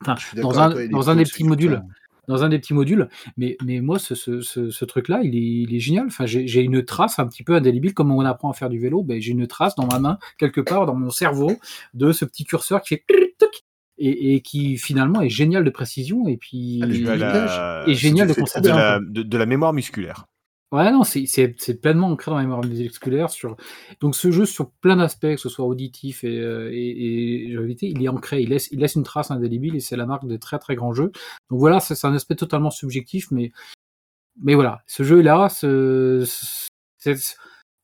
Enfin, 0.02 0.16
dans 0.42 0.60
un, 0.60 0.70
toi, 0.70 0.88
dans 0.90 1.10
des 1.16 1.24
petits 1.24 1.44
modules. 1.44 1.82
Dans 2.28 2.44
un 2.44 2.50
des 2.50 2.60
petits 2.60 2.74
modules. 2.74 3.08
Mais, 3.38 3.58
mais 3.64 3.80
moi, 3.82 4.00
ce, 4.00 4.16
ce, 4.16 4.42
ce, 4.42 4.70
ce 4.70 4.86
truc-là, 4.86 5.22
il 5.24 5.36
est, 5.36 5.40
il 5.70 5.76
est 5.76 5.80
génial. 5.80 6.08
Enfin, 6.08 6.26
j'ai 6.26 6.62
une 6.62 6.84
trace 6.84 7.20
un 7.20 7.28
petit 7.28 7.44
peu 7.44 7.56
indélébile, 7.56 7.94
comme 7.94 8.12
on 8.12 8.22
apprend 8.26 8.50
à 8.50 8.54
faire 8.54 8.70
du 8.70 8.80
vélo. 8.80 9.04
Ben, 9.04 9.22
j'ai 9.22 9.32
une 9.32 9.48
trace 9.48 9.76
dans 9.76 9.88
ma 9.88 10.00
main, 10.00 10.18
quelque 10.38 10.62
part 10.62 10.86
dans 10.86 10.96
mon 10.96 11.10
cerveau, 11.10 11.52
de 11.94 12.12
ce 12.12 12.26
petit 12.26 12.44
curseur 12.46 12.82
qui 12.82 12.96
fait 12.96 13.04
et, 13.98 14.36
et 14.36 14.42
qui 14.42 14.78
finalement 14.78 15.22
est 15.22 15.30
génial 15.30 15.64
de 15.64 15.70
précision. 15.70 16.28
Et 16.28 16.36
puis, 16.38 16.82
Ah, 16.84 17.16
la- 17.16 17.32
Et 17.88 17.94
génial 17.96 18.28
la, 18.76 19.00
de, 19.00 19.24
de 19.24 19.38
la 19.38 19.46
mémoire 19.46 19.72
musculaire. 19.74 20.26
Ouais, 20.76 20.92
non, 20.92 21.06
c'est- 21.06 21.82
pleinement 21.82 22.10
ancré 22.10 22.32
dans 22.32 22.36
la 22.36 22.44
mémoire 22.44 22.66
musculaire. 22.66 23.30
Sur... 23.30 23.56
Donc, 24.02 24.14
ce 24.14 24.30
jeu, 24.30 24.46
sur 24.46 24.72
plein 24.72 24.98
d'aspects, 24.98 25.22
que 25.22 25.38
ce 25.38 25.48
soit 25.48 25.66
auditif 25.66 26.26
et, 26.26 26.38
euh, 26.38 26.70
et, 26.74 27.46
et 27.48 27.54
jouabilité, 27.54 27.88
il 27.88 28.04
est 28.04 28.10
ancré, 28.10 28.42
il 28.42 28.50
laisse, 28.50 28.68
il 28.74 28.80
laisse 28.80 28.96
une 28.96 29.04
trace 29.04 29.32
indélébile 29.32 29.78
et 29.78 29.80
c'est 29.80 29.96
la 29.96 30.06
marque 30.06 30.28
de 30.28 30.36
très 30.36 30.60
très 30.60 30.76
grands 30.76 30.92
jeux. 30.94 31.14
Donc, 31.50 31.60
voilà, 31.60 31.80
c'est 31.80 32.06
un 32.06 32.14
aspect 32.14 32.36
totalement 32.36 32.72
subjectif, 32.72 33.32
mais, 33.32 33.54
mais 34.42 34.54
voilà, 34.54 34.82
ce 34.86 35.04
jeu-là, 35.04 35.48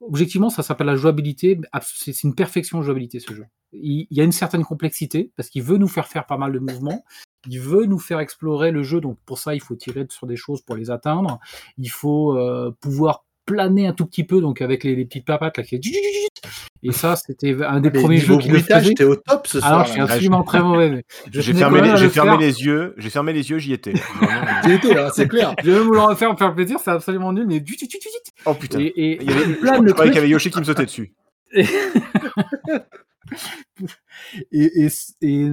objectivement, 0.02 0.50
ça 0.50 0.62
s'appelle 0.62 0.88
la 0.88 0.98
jouabilité. 0.98 1.62
C'est 1.82 2.24
une 2.24 2.36
perfection 2.36 2.80
de 2.80 2.84
jouabilité, 2.84 3.22
ce 3.22 3.34
jeu. 3.34 3.46
Il, 3.72 4.06
il 4.10 4.18
y 4.18 4.20
a 4.20 4.26
une 4.26 4.34
certaine 4.34 4.66
complexité 4.66 5.32
parce 5.38 5.50
qu'il 5.50 5.64
veut 5.64 5.78
nous 5.78 5.88
faire 5.88 6.10
faire 6.10 6.26
pas 6.26 6.38
mal 6.38 6.52
de 6.52 6.60
mouvements. 6.60 7.06
Il 7.48 7.60
veut 7.60 7.86
nous 7.86 8.00
faire 8.00 8.20
explorer 8.20 8.72
le 8.72 8.84
jeu, 8.84 9.02
donc 9.02 9.18
pour 9.26 9.40
ça, 9.40 9.56
il 9.56 9.62
faut 9.62 9.76
tirer 9.76 10.06
sur 10.10 10.28
des 10.28 10.36
choses 10.36 10.62
pour 10.62 10.76
les 10.76 10.92
atteindre. 10.92 11.40
Il 11.78 11.90
faut 11.90 12.38
euh, 12.38 12.76
pouvoir 12.80 13.26
planer 13.46 13.88
un 13.88 13.94
tout 13.94 14.06
petit 14.06 14.24
peu, 14.24 14.42
donc 14.42 14.62
avec 14.62 14.84
les, 14.84 14.96
les 14.96 15.06
petites 15.06 15.26
papates 15.26 15.58
là 15.58 15.64
qui 15.64 15.80
et 16.84 16.92
ça, 16.92 17.16
c'était 17.16 17.56
un 17.64 17.80
des 17.80 17.92
Mais 17.92 18.02
premiers 18.02 18.18
jeux 18.18 18.38
qui 18.38 18.48
le 18.48 18.96
t'es 18.96 19.04
au 19.04 19.16
top 19.16 19.46
ce 19.46 19.60
non, 19.60 19.64
soir. 19.64 19.86
je 19.86 19.92
suis 19.92 20.02
absolument 20.02 20.44
très 20.44 20.64
mauvais. 20.64 21.06
je 21.32 21.42
J'ai 21.42 21.54
fermé, 21.54 21.82
les, 21.82 21.96
j'ai 21.96 22.10
fermé 22.10 22.44
yeux, 22.44 22.96
j'ai 22.98 23.10
fermé 23.12 23.34
les 23.34 23.52
yeux, 23.52 23.60
j'y 23.60 23.74
étais. 23.74 23.94
T'y 24.64 24.72
étais, 24.72 24.96
là, 24.96 25.12
c'est 25.14 25.28
clair. 25.28 25.54
Je 25.64 25.70
vais 25.70 25.80
même 25.80 25.94
le 25.94 26.00
refaire 26.00 26.30
pour 26.30 26.40
faire 26.40 26.56
plaisir, 26.56 26.80
c'est 26.84 26.90
absolument 26.90 27.34
nul, 27.34 27.46
mais 27.48 27.60
du 27.60 27.76
tu 27.76 27.88
tu 27.88 28.00
tu 28.00 28.08
oh 28.46 28.56
putain. 28.56 28.80
Et, 28.80 28.86
et, 28.86 29.22
Il 29.22 29.30
y 29.30 29.34
avait, 29.34 29.44
il 29.44 29.54
je 29.54 29.60
plane 29.60 29.92
crois 29.92 30.06
le 30.06 30.10
qu'il 30.10 30.16
y 30.16 30.20
avait 30.20 30.30
Yoshi 30.30 30.50
qui 30.50 30.60
me 30.60 30.64
sautait 30.64 30.86
dessus. 30.86 31.14
et, 34.52 34.86
et, 34.86 34.88
et 35.22 35.50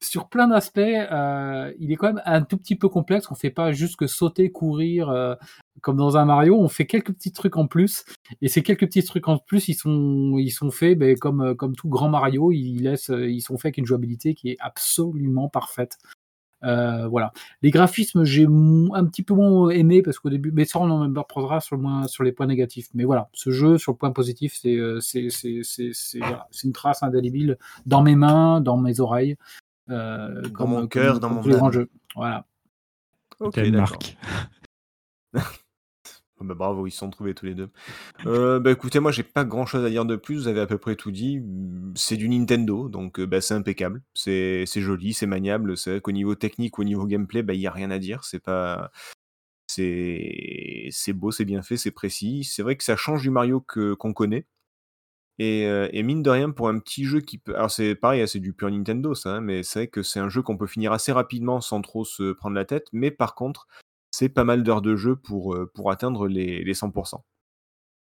sur 0.00 0.28
plein 0.28 0.48
d'aspects, 0.48 0.78
euh, 0.78 1.72
il 1.78 1.92
est 1.92 1.96
quand 1.96 2.08
même 2.08 2.22
un 2.24 2.42
tout 2.42 2.56
petit 2.56 2.76
peu 2.76 2.88
complexe. 2.88 3.30
On 3.30 3.34
fait 3.34 3.50
pas 3.50 3.72
juste 3.72 3.96
que 3.96 4.06
sauter, 4.06 4.50
courir 4.50 5.08
euh, 5.08 5.34
comme 5.80 5.96
dans 5.96 6.16
un 6.16 6.24
Mario. 6.24 6.56
On 6.56 6.68
fait 6.68 6.86
quelques 6.86 7.12
petits 7.12 7.32
trucs 7.32 7.56
en 7.56 7.66
plus. 7.66 8.04
Et 8.42 8.48
ces 8.48 8.62
quelques 8.62 8.86
petits 8.86 9.04
trucs 9.04 9.28
en 9.28 9.38
plus, 9.38 9.68
ils 9.68 9.74
sont, 9.74 10.36
ils 10.38 10.50
sont 10.50 10.70
faits 10.70 10.98
ben, 10.98 11.16
comme, 11.18 11.40
euh, 11.40 11.54
comme 11.54 11.74
tout 11.74 11.88
grand 11.88 12.08
Mario. 12.08 12.52
Ils, 12.52 12.82
laissent, 12.82 13.10
euh, 13.10 13.30
ils 13.30 13.40
sont 13.40 13.56
faits 13.56 13.66
avec 13.66 13.78
une 13.78 13.86
jouabilité 13.86 14.34
qui 14.34 14.50
est 14.50 14.56
absolument 14.60 15.48
parfaite. 15.48 15.98
Euh, 16.64 17.06
voilà. 17.08 17.32
Les 17.62 17.70
graphismes, 17.70 18.24
j'ai 18.24 18.44
un 18.46 19.04
petit 19.06 19.22
peu 19.22 19.34
moins 19.34 19.68
aimé 19.70 20.02
parce 20.02 20.18
qu'au 20.18 20.28
début, 20.30 20.50
mais 20.52 20.64
ça 20.64 20.80
on 20.80 20.90
en 20.90 21.06
reprendra 21.20 21.60
sur, 21.60 21.76
le 21.76 21.82
moins, 21.82 22.06
sur 22.08 22.24
les 22.24 22.32
points 22.32 22.46
négatifs. 22.46 22.88
Mais 22.94 23.04
voilà, 23.04 23.28
ce 23.32 23.50
jeu, 23.50 23.78
sur 23.78 23.92
le 23.92 23.98
point 23.98 24.10
positif, 24.10 24.56
c'est 24.60 24.76
euh, 24.76 24.98
c'est 25.00 25.30
c'est 25.30 25.60
c'est 25.62 25.90
c'est 25.92 26.18
voilà, 26.18 26.48
c'est 26.50 26.66
une 26.66 26.72
trace 26.72 27.02
indélébile 27.02 27.58
dans 27.86 28.02
mes 28.02 28.16
mains, 28.16 28.60
dans 28.60 28.76
mes 28.76 28.98
oreilles. 29.00 29.36
euh, 29.90 30.42
Dans 30.42 30.50
comme, 30.50 30.70
mon 30.70 30.76
comme- 30.80 30.88
cœur, 30.88 31.20
dans 31.20 31.28
comme 31.40 31.50
mon 31.52 31.64
âme. 31.66 31.72
jeux. 31.72 31.90
Voilà. 32.16 32.44
Ok, 33.40 33.56
marque 33.68 34.16
bah, 36.44 36.54
bravo, 36.54 36.86
ils 36.86 36.90
se 36.90 36.98
sont 36.98 37.10
trouvés 37.10 37.34
tous 37.34 37.46
les 37.46 37.54
deux. 37.54 37.70
Euh, 38.26 38.60
bah 38.60 38.70
écoutez, 38.70 39.00
moi 39.00 39.12
j'ai 39.12 39.22
pas 39.22 39.44
grand 39.44 39.66
chose 39.66 39.84
à 39.84 39.90
dire 39.90 40.04
de 40.04 40.16
plus, 40.16 40.36
vous 40.36 40.48
avez 40.48 40.60
à 40.60 40.66
peu 40.66 40.78
près 40.78 40.96
tout 40.96 41.10
dit. 41.10 41.42
C'est 41.94 42.16
du 42.16 42.28
Nintendo, 42.28 42.88
donc 42.88 43.20
euh, 43.20 43.26
bah, 43.26 43.40
c'est 43.40 43.54
impeccable. 43.54 44.02
C'est 44.14 44.66
joli, 44.76 45.12
c'est 45.14 45.26
maniable. 45.26 45.76
C'est 45.76 45.90
vrai 45.90 46.00
qu'au 46.00 46.12
niveau 46.12 46.34
technique, 46.34 46.78
au 46.78 46.84
niveau 46.84 47.06
gameplay, 47.06 47.42
bah, 47.42 47.54
il 47.54 47.60
y 47.60 47.66
a 47.66 47.72
rien 47.72 47.90
à 47.90 47.98
dire. 47.98 48.24
C'est 48.24 48.40
pas. 48.40 48.90
C'est 49.66 51.12
beau, 51.12 51.30
c'est 51.30 51.44
bien 51.44 51.62
fait, 51.62 51.76
c'est 51.76 51.90
précis. 51.90 52.44
C'est 52.44 52.62
vrai 52.62 52.76
que 52.76 52.84
ça 52.84 52.96
change 52.96 53.22
du 53.22 53.30
Mario 53.30 53.60
qu'on 53.60 54.12
connaît. 54.12 54.46
Et, 55.38 55.66
euh, 55.66 55.88
et 55.92 56.02
mine 56.02 56.22
de 56.22 56.30
rien, 56.30 56.50
pour 56.50 56.68
un 56.68 56.78
petit 56.80 57.04
jeu 57.04 57.20
qui 57.20 57.38
peut. 57.38 57.54
Alors 57.54 57.70
c'est 57.70 57.94
pareil, 57.94 58.22
hein, 58.22 58.26
c'est 58.26 58.40
du 58.40 58.52
pur 58.52 58.70
Nintendo 58.70 59.14
ça, 59.14 59.36
hein, 59.36 59.40
mais 59.40 59.62
c'est 59.62 59.80
vrai 59.80 59.86
que 59.88 60.02
c'est 60.02 60.18
un 60.18 60.28
jeu 60.28 60.42
qu'on 60.42 60.56
peut 60.56 60.66
finir 60.66 60.92
assez 60.92 61.12
rapidement 61.12 61.60
sans 61.60 61.80
trop 61.80 62.04
se 62.04 62.32
prendre 62.32 62.56
la 62.56 62.64
tête. 62.64 62.88
Mais 62.92 63.12
par 63.12 63.36
contre, 63.36 63.68
c'est 64.10 64.28
pas 64.28 64.44
mal 64.44 64.62
d'heures 64.62 64.82
de 64.82 64.96
jeu 64.96 65.16
pour, 65.16 65.54
euh, 65.54 65.70
pour 65.74 65.90
atteindre 65.90 66.28
les, 66.28 66.64
les 66.64 66.74
100%. 66.74 67.20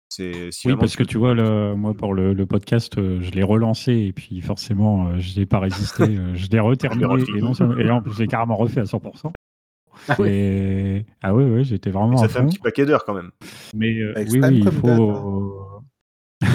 C'est 0.09 0.52
si 0.52 0.68
Oui, 0.68 0.76
parce 0.78 0.94
que 0.94 1.02
tu 1.02 1.18
vois, 1.18 1.34
le- 1.34 1.74
moi, 1.74 1.92
pour 1.92 2.14
le, 2.14 2.32
le 2.32 2.46
podcast, 2.46 2.96
euh, 2.96 3.20
je 3.20 3.32
l'ai 3.32 3.42
relancé 3.42 3.92
et 3.92 4.12
puis 4.12 4.40
forcément, 4.40 5.09
euh, 5.09 5.18
je 5.18 5.38
n'ai 5.38 5.46
pas 5.46 5.59
résisté. 5.59 6.04
je 6.34 6.48
l'ai 6.48 6.61
reterminé 6.61 7.24
et, 7.36 7.40
non 7.40 7.52
et 7.76 7.90
en 7.90 8.02
plus, 8.02 8.14
j'ai 8.16 8.26
carrément 8.26 8.57
refait 8.57 8.80
à 8.80 8.84
100%. 8.84 9.32
Ah. 10.09 10.16
Et... 10.26 11.04
Ah 11.22 11.34
ouais, 11.34 11.44
ouais, 11.44 11.64
j'étais 11.64 11.90
vraiment 11.90 12.18
ça 12.18 12.26
à 12.26 12.28
fait 12.28 12.38
un 12.38 12.46
petit 12.46 12.59
paquet 12.59 12.86
d'heures 12.86 13.04
quand 13.04 13.14
même. 13.14 13.30
Mais 13.74 13.98
euh, 13.98 14.14
oui, 14.30 14.40
oui, 14.42 14.62
il 14.64 14.70
faut. 14.70 15.82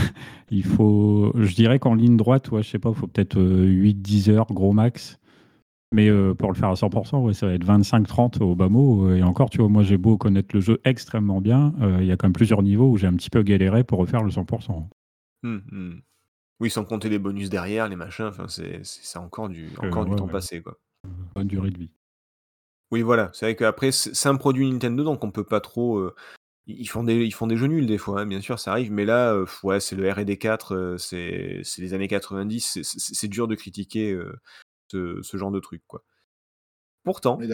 il 0.51 0.63
faut. 0.63 1.31
Je 1.35 1.53
dirais 1.53 1.79
qu'en 1.79 1.95
ligne 1.95 2.17
droite, 2.17 2.51
ouais, 2.51 2.63
je 2.63 2.69
sais 2.69 2.79
pas, 2.79 2.89
il 2.89 2.95
faut 2.95 3.07
peut-être 3.07 3.37
8-10 3.37 4.29
heures, 4.31 4.47
gros 4.47 4.71
max. 4.73 5.19
Mais 5.93 6.09
euh, 6.09 6.33
pour 6.33 6.49
le 6.49 6.55
faire 6.57 6.69
à 6.69 6.75
100%, 6.75 7.21
ouais, 7.21 7.33
ça 7.33 7.47
va 7.47 7.53
être 7.53 7.65
25-30 7.65 8.39
au 8.41 8.55
bas 8.55 8.69
mot. 8.69 9.13
Et 9.13 9.23
encore, 9.23 9.49
tu 9.49 9.57
vois, 9.57 9.67
moi, 9.67 9.83
j'ai 9.83 9.97
beau 9.97 10.17
connaître 10.17 10.55
le 10.55 10.61
jeu 10.61 10.79
extrêmement 10.85 11.41
bien, 11.41 11.73
euh, 11.81 11.97
il 11.99 12.07
y 12.07 12.11
a 12.11 12.17
quand 12.17 12.27
même 12.27 12.33
plusieurs 12.33 12.63
niveaux 12.63 12.89
où 12.89 12.97
j'ai 12.97 13.07
un 13.07 13.15
petit 13.15 13.29
peu 13.29 13.43
galéré 13.43 13.83
pour 13.83 13.99
refaire 13.99 14.23
le 14.23 14.31
100%. 14.31 14.89
Hum, 15.43 15.61
hum. 15.71 16.01
Oui, 16.61 16.69
sans 16.69 16.85
compter 16.85 17.09
les 17.09 17.19
bonus 17.19 17.49
derrière, 17.49 17.89
les 17.89 17.95
machins, 17.95 18.25
enfin, 18.25 18.45
c'est 18.47 19.17
encore 19.17 19.49
du, 19.49 19.69
Euh, 19.83 19.87
encore 19.89 20.05
du 20.05 20.11
ouais, 20.11 20.17
temps 20.17 20.27
ouais. 20.27 20.31
passé. 20.31 20.61
Quoi. 20.61 20.79
Bonne 21.35 21.47
durée 21.47 21.71
de 21.71 21.77
vie. 21.77 21.91
Oui, 22.91 23.01
voilà, 23.01 23.31
c'est 23.33 23.45
vrai 23.45 23.55
qu'après, 23.55 23.91
c'est 23.91 24.29
un 24.29 24.35
produit 24.35 24.69
Nintendo, 24.69 25.03
donc 25.03 25.23
on 25.23 25.31
peut 25.31 25.43
pas 25.45 25.59
trop. 25.61 26.11
ils, 26.67 26.87
font 26.87 27.03
des, 27.03 27.25
ils 27.25 27.31
font 27.33 27.47
des 27.47 27.57
jeux 27.57 27.67
nuls 27.67 27.87
des 27.87 27.97
fois, 27.97 28.21
hein, 28.21 28.25
bien 28.25 28.39
sûr, 28.41 28.59
ça 28.59 28.71
arrive, 28.71 28.91
mais 28.91 29.05
là, 29.05 29.43
ouais, 29.63 29.79
c'est 29.79 29.95
le 29.95 30.09
RD 30.09 30.37
4, 30.37 30.75
euh, 30.75 30.97
c'est 30.97 31.61
c'est 31.63 31.81
les 31.81 31.93
années 31.93 32.07
90, 32.07 32.79
c'est- 32.83 33.27
dur 33.27 33.47
de 33.47 33.55
critiquer 33.55 34.17
ce, 34.91 35.19
ce 35.21 35.37
genre 35.37 35.51
de 35.51 35.59
truc. 35.59 35.81
quoi. 35.87 36.03
Pourtant, 37.03 37.39
est. 37.41 37.49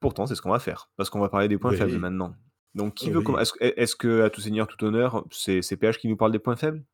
Pourtant, 0.00 0.26
c'est 0.26 0.34
ce 0.34 0.42
qu'on 0.42 0.50
va 0.50 0.58
faire, 0.58 0.90
parce 0.96 1.10
qu'on 1.10 1.20
va 1.20 1.28
parler 1.28 1.48
des 1.48 1.58
points 1.58 1.70
Oui. 1.72 1.76
faibles 1.76 1.98
maintenant. 1.98 2.34
Donc, 2.74 2.94
qui 2.94 3.10
veut 3.10 3.18
oui. 3.18 3.24
commencer 3.24 3.52
Est-ce 3.60 3.72
est-ce 3.80 3.96
que, 3.96 4.22
à 4.22 4.30
tout 4.30 4.40
seigneur, 4.40 4.66
tout 4.66 4.82
honneur, 4.84 5.24
c'est 5.30 5.62
c'est 5.62 5.76
PH 5.76 5.98
qui 5.98 6.08
nous 6.08 6.16
parle 6.16 6.32
des 6.32 6.38
points 6.38 6.56
faibles? 6.56 6.84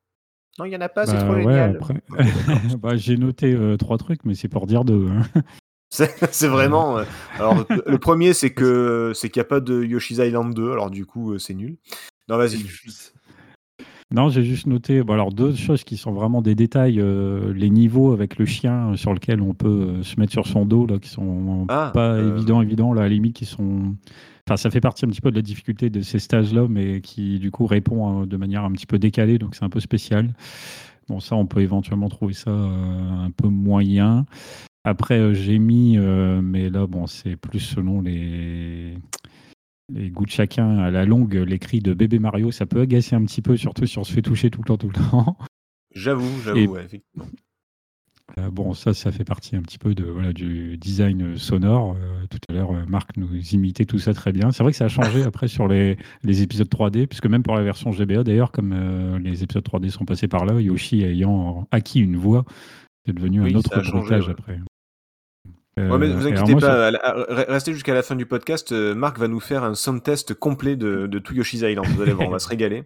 Non, 0.58 0.64
il 0.66 0.72
y 0.72 0.76
en 0.76 0.80
a 0.80 0.88
pas, 0.88 1.06
c'est 1.06 1.12
Bah, 1.14 1.22
trop 1.24 1.32
ouais, 1.34 1.42
génial. 1.42 1.76
après- 1.76 1.94
Ok, 2.10 2.16
d'accord. 2.18 2.78
bah, 2.78 2.96
j'ai 2.96 3.16
noté 3.16 3.54
euh, 3.54 3.76
trois 3.76 3.98
trucs, 3.98 4.24
mais 4.24 4.34
c'est 4.34 4.48
pour 4.48 4.66
dire 4.66 4.84
deux. 4.84 5.08
hein. 5.08 5.22
C'est 5.94 6.32
c'est 6.32 6.48
vraiment. 6.48 6.96
euh, 6.98 7.04
alors, 7.38 7.66
le- 7.68 7.82
le 7.86 7.98
premier, 7.98 8.32
c'est 8.32 8.54
que 8.54 9.12
c'est 9.14 9.28
qu'il 9.28 9.40
n'y 9.40 9.44
a 9.46 9.48
pas 9.48 9.60
de 9.60 9.82
Yoshi's 9.84 10.18
Island 10.18 10.54
2, 10.54 10.72
alors 10.72 10.90
du 10.90 11.04
coup, 11.04 11.32
euh, 11.34 11.38
c'est 11.38 11.52
nul. 11.52 11.76
Non, 12.28 12.38
vas-y. 12.38 12.64
Non, 14.12 14.28
j'ai 14.28 14.42
juste 14.42 14.66
noté 14.66 15.02
bon, 15.02 15.14
alors 15.14 15.32
deux 15.32 15.54
choses 15.54 15.84
qui 15.84 15.96
sont 15.96 16.12
vraiment 16.12 16.42
des 16.42 16.54
détails. 16.54 17.00
euh, 17.00 17.52
les 17.54 17.70
niveaux 17.70 18.12
avec 18.12 18.38
le 18.38 18.44
chien 18.44 18.94
sur 18.96 19.14
lequel 19.14 19.40
on 19.40 19.54
peut 19.54 19.68
euh, 19.68 20.02
se 20.02 20.20
mettre 20.20 20.32
sur 20.32 20.46
son 20.46 20.66
dos, 20.66 20.86
là, 20.86 20.98
qui 20.98 21.08
sont 21.08 21.66
Ah, 21.68 21.90
pas 21.94 22.12
euh, 22.12 22.36
évidents, 22.36 22.60
évidents, 22.60 22.92
là, 22.92 23.02
à 23.02 23.04
la 23.04 23.10
limite, 23.10 23.34
qui 23.36 23.46
sont. 23.46 23.94
Enfin, 24.46 24.56
ça 24.56 24.70
fait 24.70 24.80
partie 24.80 25.04
un 25.06 25.08
petit 25.08 25.20
peu 25.20 25.30
de 25.30 25.36
la 25.36 25.42
difficulté 25.42 25.88
de 25.88 26.02
ces 26.02 26.18
stages-là, 26.18 26.66
mais 26.68 27.00
qui 27.00 27.38
du 27.38 27.50
coup 27.50 27.66
répond 27.66 28.22
euh, 28.22 28.26
de 28.26 28.36
manière 28.36 28.64
un 28.64 28.72
petit 28.72 28.86
peu 28.86 28.98
décalée, 28.98 29.38
donc 29.38 29.54
c'est 29.54 29.64
un 29.64 29.70
peu 29.70 29.80
spécial. 29.80 30.34
Bon, 31.08 31.18
ça, 31.20 31.34
on 31.36 31.46
peut 31.46 31.60
éventuellement 31.60 32.08
trouver 32.08 32.34
ça 32.34 32.50
euh, 32.50 33.24
un 33.26 33.30
peu 33.30 33.48
moyen. 33.48 34.26
Après, 34.84 35.18
euh, 35.18 35.32
j'ai 35.32 35.58
mis, 35.58 35.96
euh, 35.96 36.40
mais 36.42 36.68
là, 36.70 36.86
bon, 36.86 37.06
c'est 37.06 37.36
plus 37.36 37.60
selon 37.60 38.00
les, 38.02 38.94
les 39.92 40.10
goûts 40.10 40.26
de 40.26 40.30
chacun. 40.30 40.78
À 40.78 40.90
la 40.90 41.04
longue, 41.04 41.34
les 41.34 41.58
cris 41.58 41.80
de 41.80 41.94
bébé 41.94 42.18
Mario, 42.18 42.50
ça 42.50 42.66
peut 42.66 42.80
agacer 42.80 43.14
un 43.16 43.24
petit 43.24 43.42
peu, 43.42 43.56
surtout 43.56 43.86
si 43.86 43.98
on 43.98 44.04
se 44.04 44.12
fait 44.12 44.22
toucher 44.22 44.50
tout 44.50 44.60
le 44.60 44.66
temps, 44.66 44.76
tout 44.76 44.88
le 44.88 44.94
temps. 44.94 45.36
J'avoue, 45.94 46.40
j'avoue, 46.44 46.58
Et- 46.58 46.66
ouais, 46.68 46.84
effectivement. 46.84 47.26
Euh, 48.38 48.50
bon, 48.50 48.72
ça, 48.72 48.94
ça 48.94 49.12
fait 49.12 49.24
partie 49.24 49.56
un 49.56 49.60
petit 49.60 49.76
peu 49.78 49.94
de, 49.94 50.04
voilà, 50.04 50.32
du 50.32 50.78
design 50.78 51.36
sonore. 51.36 51.96
Euh, 52.00 52.24
tout 52.30 52.38
à 52.48 52.54
l'heure, 52.54 52.70
euh, 52.70 52.86
Marc 52.88 53.14
nous 53.18 53.28
imitait 53.52 53.84
tout 53.84 53.98
ça 53.98 54.14
très 54.14 54.32
bien. 54.32 54.52
C'est 54.52 54.62
vrai 54.62 54.72
que 54.72 54.78
ça 54.78 54.86
a 54.86 54.88
changé 54.88 55.22
après 55.24 55.48
sur 55.48 55.68
les, 55.68 55.98
les 56.22 56.40
épisodes 56.40 56.68
3D, 56.68 57.06
puisque 57.06 57.26
même 57.26 57.42
pour 57.42 57.54
la 57.56 57.62
version 57.62 57.92
GBA, 57.92 58.24
d'ailleurs, 58.24 58.50
comme 58.50 58.72
euh, 58.72 59.18
les 59.18 59.42
épisodes 59.42 59.64
3D 59.64 59.90
sont 59.90 60.06
passés 60.06 60.28
par 60.28 60.46
là, 60.46 60.58
Yoshi 60.62 61.02
ayant 61.02 61.66
acquis 61.72 62.00
une 62.00 62.16
voix, 62.16 62.46
c'est 63.04 63.12
devenu 63.12 63.42
Oui, 63.42 63.52
un 63.52 63.58
autre 63.58 63.74
changé, 63.82 63.90
bruitage 63.92 64.28
ouais. 64.28 64.32
après. 64.38 64.58
Ouais, 65.78 65.98
mais 65.98 66.06
Euh, 66.08 66.14
vous 66.14 66.26
inquiétez 66.26 66.54
pas, 66.56 66.90
restez 67.48 67.72
jusqu'à 67.72 67.94
la 67.94 68.02
fin 68.02 68.14
du 68.14 68.26
podcast. 68.26 68.72
euh, 68.72 68.94
Marc 68.94 69.18
va 69.18 69.26
nous 69.28 69.40
faire 69.40 69.64
un 69.64 69.74
sound 69.74 70.02
test 70.02 70.34
complet 70.34 70.76
de, 70.76 71.06
de 71.06 71.18
tout 71.18 71.34
Yoshi's 71.34 71.62
Island. 71.62 71.86
Vous 71.88 72.02
allez 72.02 72.12
voir, 72.12 72.28
on 72.28 72.32
va 72.32 72.38
se 72.38 72.48
régaler. 72.48 72.84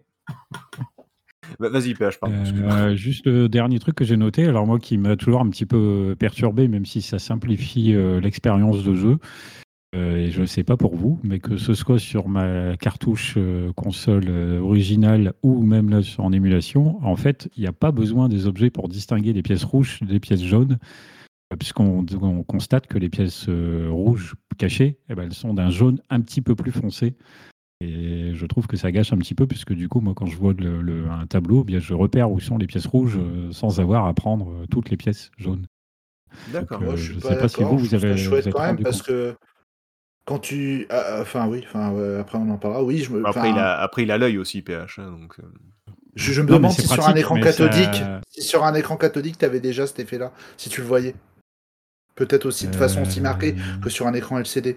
Va- 1.59 1.69
Vas-y, 1.71 1.95
PH, 1.95 2.19
pardon. 2.21 2.37
Euh, 2.71 2.95
juste 2.95 3.27
le 3.27 3.49
dernier 3.49 3.79
truc 3.81 3.97
que 3.97 4.05
j'ai 4.05 4.17
noté, 4.17 4.47
alors 4.47 4.67
moi 4.67 4.79
qui 4.79 4.99
m'a 4.99 5.17
toujours 5.17 5.41
un 5.41 5.49
petit 5.51 5.67
peu 5.67 6.15
perturbé, 6.19 6.69
même 6.69 6.87
si 6.87 7.03
ça 7.03 7.19
simplifie 7.19 7.93
euh, 7.95 8.21
l'expérience 8.21 8.85
de 8.85 8.95
jeu, 8.95 9.19
euh, 9.97 10.17
et 10.19 10.31
je 10.31 10.43
ne 10.43 10.47
sais 10.47 10.63
pas 10.65 10.77
pour 10.77 10.95
vous, 10.95 11.19
mais 11.25 11.39
que 11.41 11.57
ce 11.57 11.75
soit 11.75 11.99
sur 11.99 12.29
ma 12.29 12.77
cartouche 12.77 13.35
euh, 13.37 13.73
console 13.73 14.25
euh, 14.29 14.61
originale 14.61 15.33
ou 15.43 15.63
même 15.63 15.91
là 15.91 16.01
en 16.19 16.33
émulation, 16.33 16.99
en 17.05 17.17
fait, 17.17 17.49
il 17.57 17.63
n'y 17.63 17.69
a 17.69 17.73
pas 17.73 17.91
besoin 17.93 18.29
des 18.29 18.47
objets 18.47 18.71
pour 18.71 18.89
distinguer 18.89 19.33
les 19.33 19.43
pièces 19.43 19.65
rouges 19.65 19.99
des 20.03 20.21
pièces 20.21 20.43
jaunes, 20.43 20.75
euh, 20.75 20.77
puisqu'on 21.57 22.05
on 22.23 22.43
constate 22.43 22.87
que 22.89 22.99
les 22.99 23.09
pièces 23.09 23.47
euh, 23.49 23.89
rouges 23.91 24.35
cachées, 24.59 24.99
eh 25.09 25.15
ben, 25.15 25.25
elles 25.25 25.35
sont 25.35 25.55
d'un 25.55 25.71
jaune 25.71 26.01
un 26.11 26.21
petit 26.21 26.43
peu 26.43 26.57
plus 26.57 26.73
foncé. 26.73 27.15
Et 27.81 28.33
je 28.35 28.47
trouve 28.47 28.67
que 28.67 28.77
ça 28.77 28.91
gâche 28.91 29.13
un 29.13 29.19
petit 29.19 29.35
peu, 29.35 29.47
puisque 29.47 29.73
du 29.75 29.89
coup, 29.89 30.01
moi, 30.01 30.15
quand 30.17 30.27
je 30.27 30.37
vois 30.37 30.55
le- 30.55 30.81
le- 30.81 31.09
un 31.11 31.27
tableau, 31.27 31.61
eh 31.61 31.65
bien, 31.65 31.79
je 31.79 31.93
repère 31.95 32.31
où 32.31 32.41
sont 32.41 32.57
les 32.59 32.67
pièces 32.67 32.87
rouges 32.87 33.19
euh, 33.19 33.53
sans 33.53 33.81
avoir 33.81 34.07
à 34.07 34.15
prendre 34.15 34.51
euh, 34.51 34.67
toutes 34.71 34.89
les 34.91 34.97
pièces 34.97 35.31
jaunes. 35.37 35.67
D'accord. 36.53 36.81
euh, 36.81 36.85
Moi, 36.87 36.97
je 36.97 37.03
je 37.05 37.13
suis 37.13 37.21
sais 37.21 37.37
pas 37.37 37.49
si 37.49 37.63
vous, 37.63 37.79
vous 37.79 37.85
Je 37.87 37.95
avez- 37.97 38.39
êtes 38.39 38.51
quand 38.53 38.61
même 38.61 38.83
parce 38.83 39.03
compte. 39.03 39.07
que 39.09 39.37
quand 40.25 40.39
tu. 40.39 40.87
ah, 40.89 41.03
ah, 41.07 41.19
Enfin, 41.21 41.47
oui, 41.49 41.63
enfin, 41.69 41.93
ouais, 41.93 42.19
après 42.19 42.39
on 42.39 42.49
en 42.51 42.57
parlera. 42.57 42.83
Oui, 42.83 42.99
je 42.99 43.13
me. 43.13 43.27
Après, 43.27 43.51
il 43.51 43.59
a, 43.59 43.79
après, 43.79 44.03
il 44.05 44.11
a 44.11 44.17
l'œil 44.19 44.39
aussi, 44.39 44.63
PH. 44.63 44.99
hein, 44.99 45.11
donc, 45.13 45.39
euh, 45.39 45.43
Je, 46.15 46.33
je 46.33 46.41
me 46.41 46.49
Non, 46.49 46.57
demande 46.57 46.73
si 46.73 46.87
sur 46.89 47.07
un 47.07 47.15
écran 47.15 47.39
cathodique, 47.39 47.95
ça- 47.97 48.21
si 48.31 48.43
sur 48.43 48.65
un 48.65 48.73
écran 48.75 48.97
cathodique, 48.97 49.37
tu 49.39 49.45
avais 49.45 49.61
déjà 49.61 49.87
cet 49.87 49.99
effet-là, 50.01 50.33
si 50.57 50.71
tu 50.71 50.81
le 50.81 50.87
voyais. 50.87 51.15
Peut-être 52.17 52.47
aussi 52.47 52.67
de 52.67 52.75
façon 52.75 53.03
aussi 53.03 53.21
marquée 53.21 53.55
Euh, 53.57 53.79
que 53.83 53.91
sur 53.91 54.07
un 54.07 54.15
écran 54.15 54.39
LCD. 54.39 54.77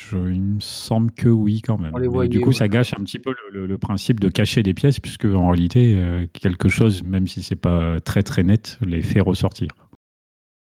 je- 0.00 0.16
il 0.16 0.40
me 0.40 0.60
semble 0.60 1.10
que 1.10 1.28
oui, 1.28 1.60
quand 1.60 1.76
même. 1.78 1.92
Voyait, 2.08 2.28
du 2.28 2.40
coup, 2.40 2.50
ouais. 2.50 2.54
ça 2.54 2.68
gâche 2.68 2.94
un 2.94 3.02
petit 3.02 3.18
peu 3.18 3.30
le, 3.50 3.60
le- 3.60 3.66
le 3.66 3.78
principe 3.78 4.20
de 4.20 4.28
cacher 4.28 4.62
des 4.62 4.72
pièces, 4.74 5.00
puisque 5.00 5.24
en 5.24 5.48
réalité, 5.50 5.96
euh, 5.96 6.26
quelque 6.32 6.68
chose, 6.68 7.02
même 7.02 7.26
si 7.26 7.42
c'est 7.42 7.56
pas 7.56 8.00
très 8.00 8.22
très 8.22 8.44
net, 8.44 8.78
les 8.80 9.02
fait 9.02 9.20
ressortir. 9.20 9.68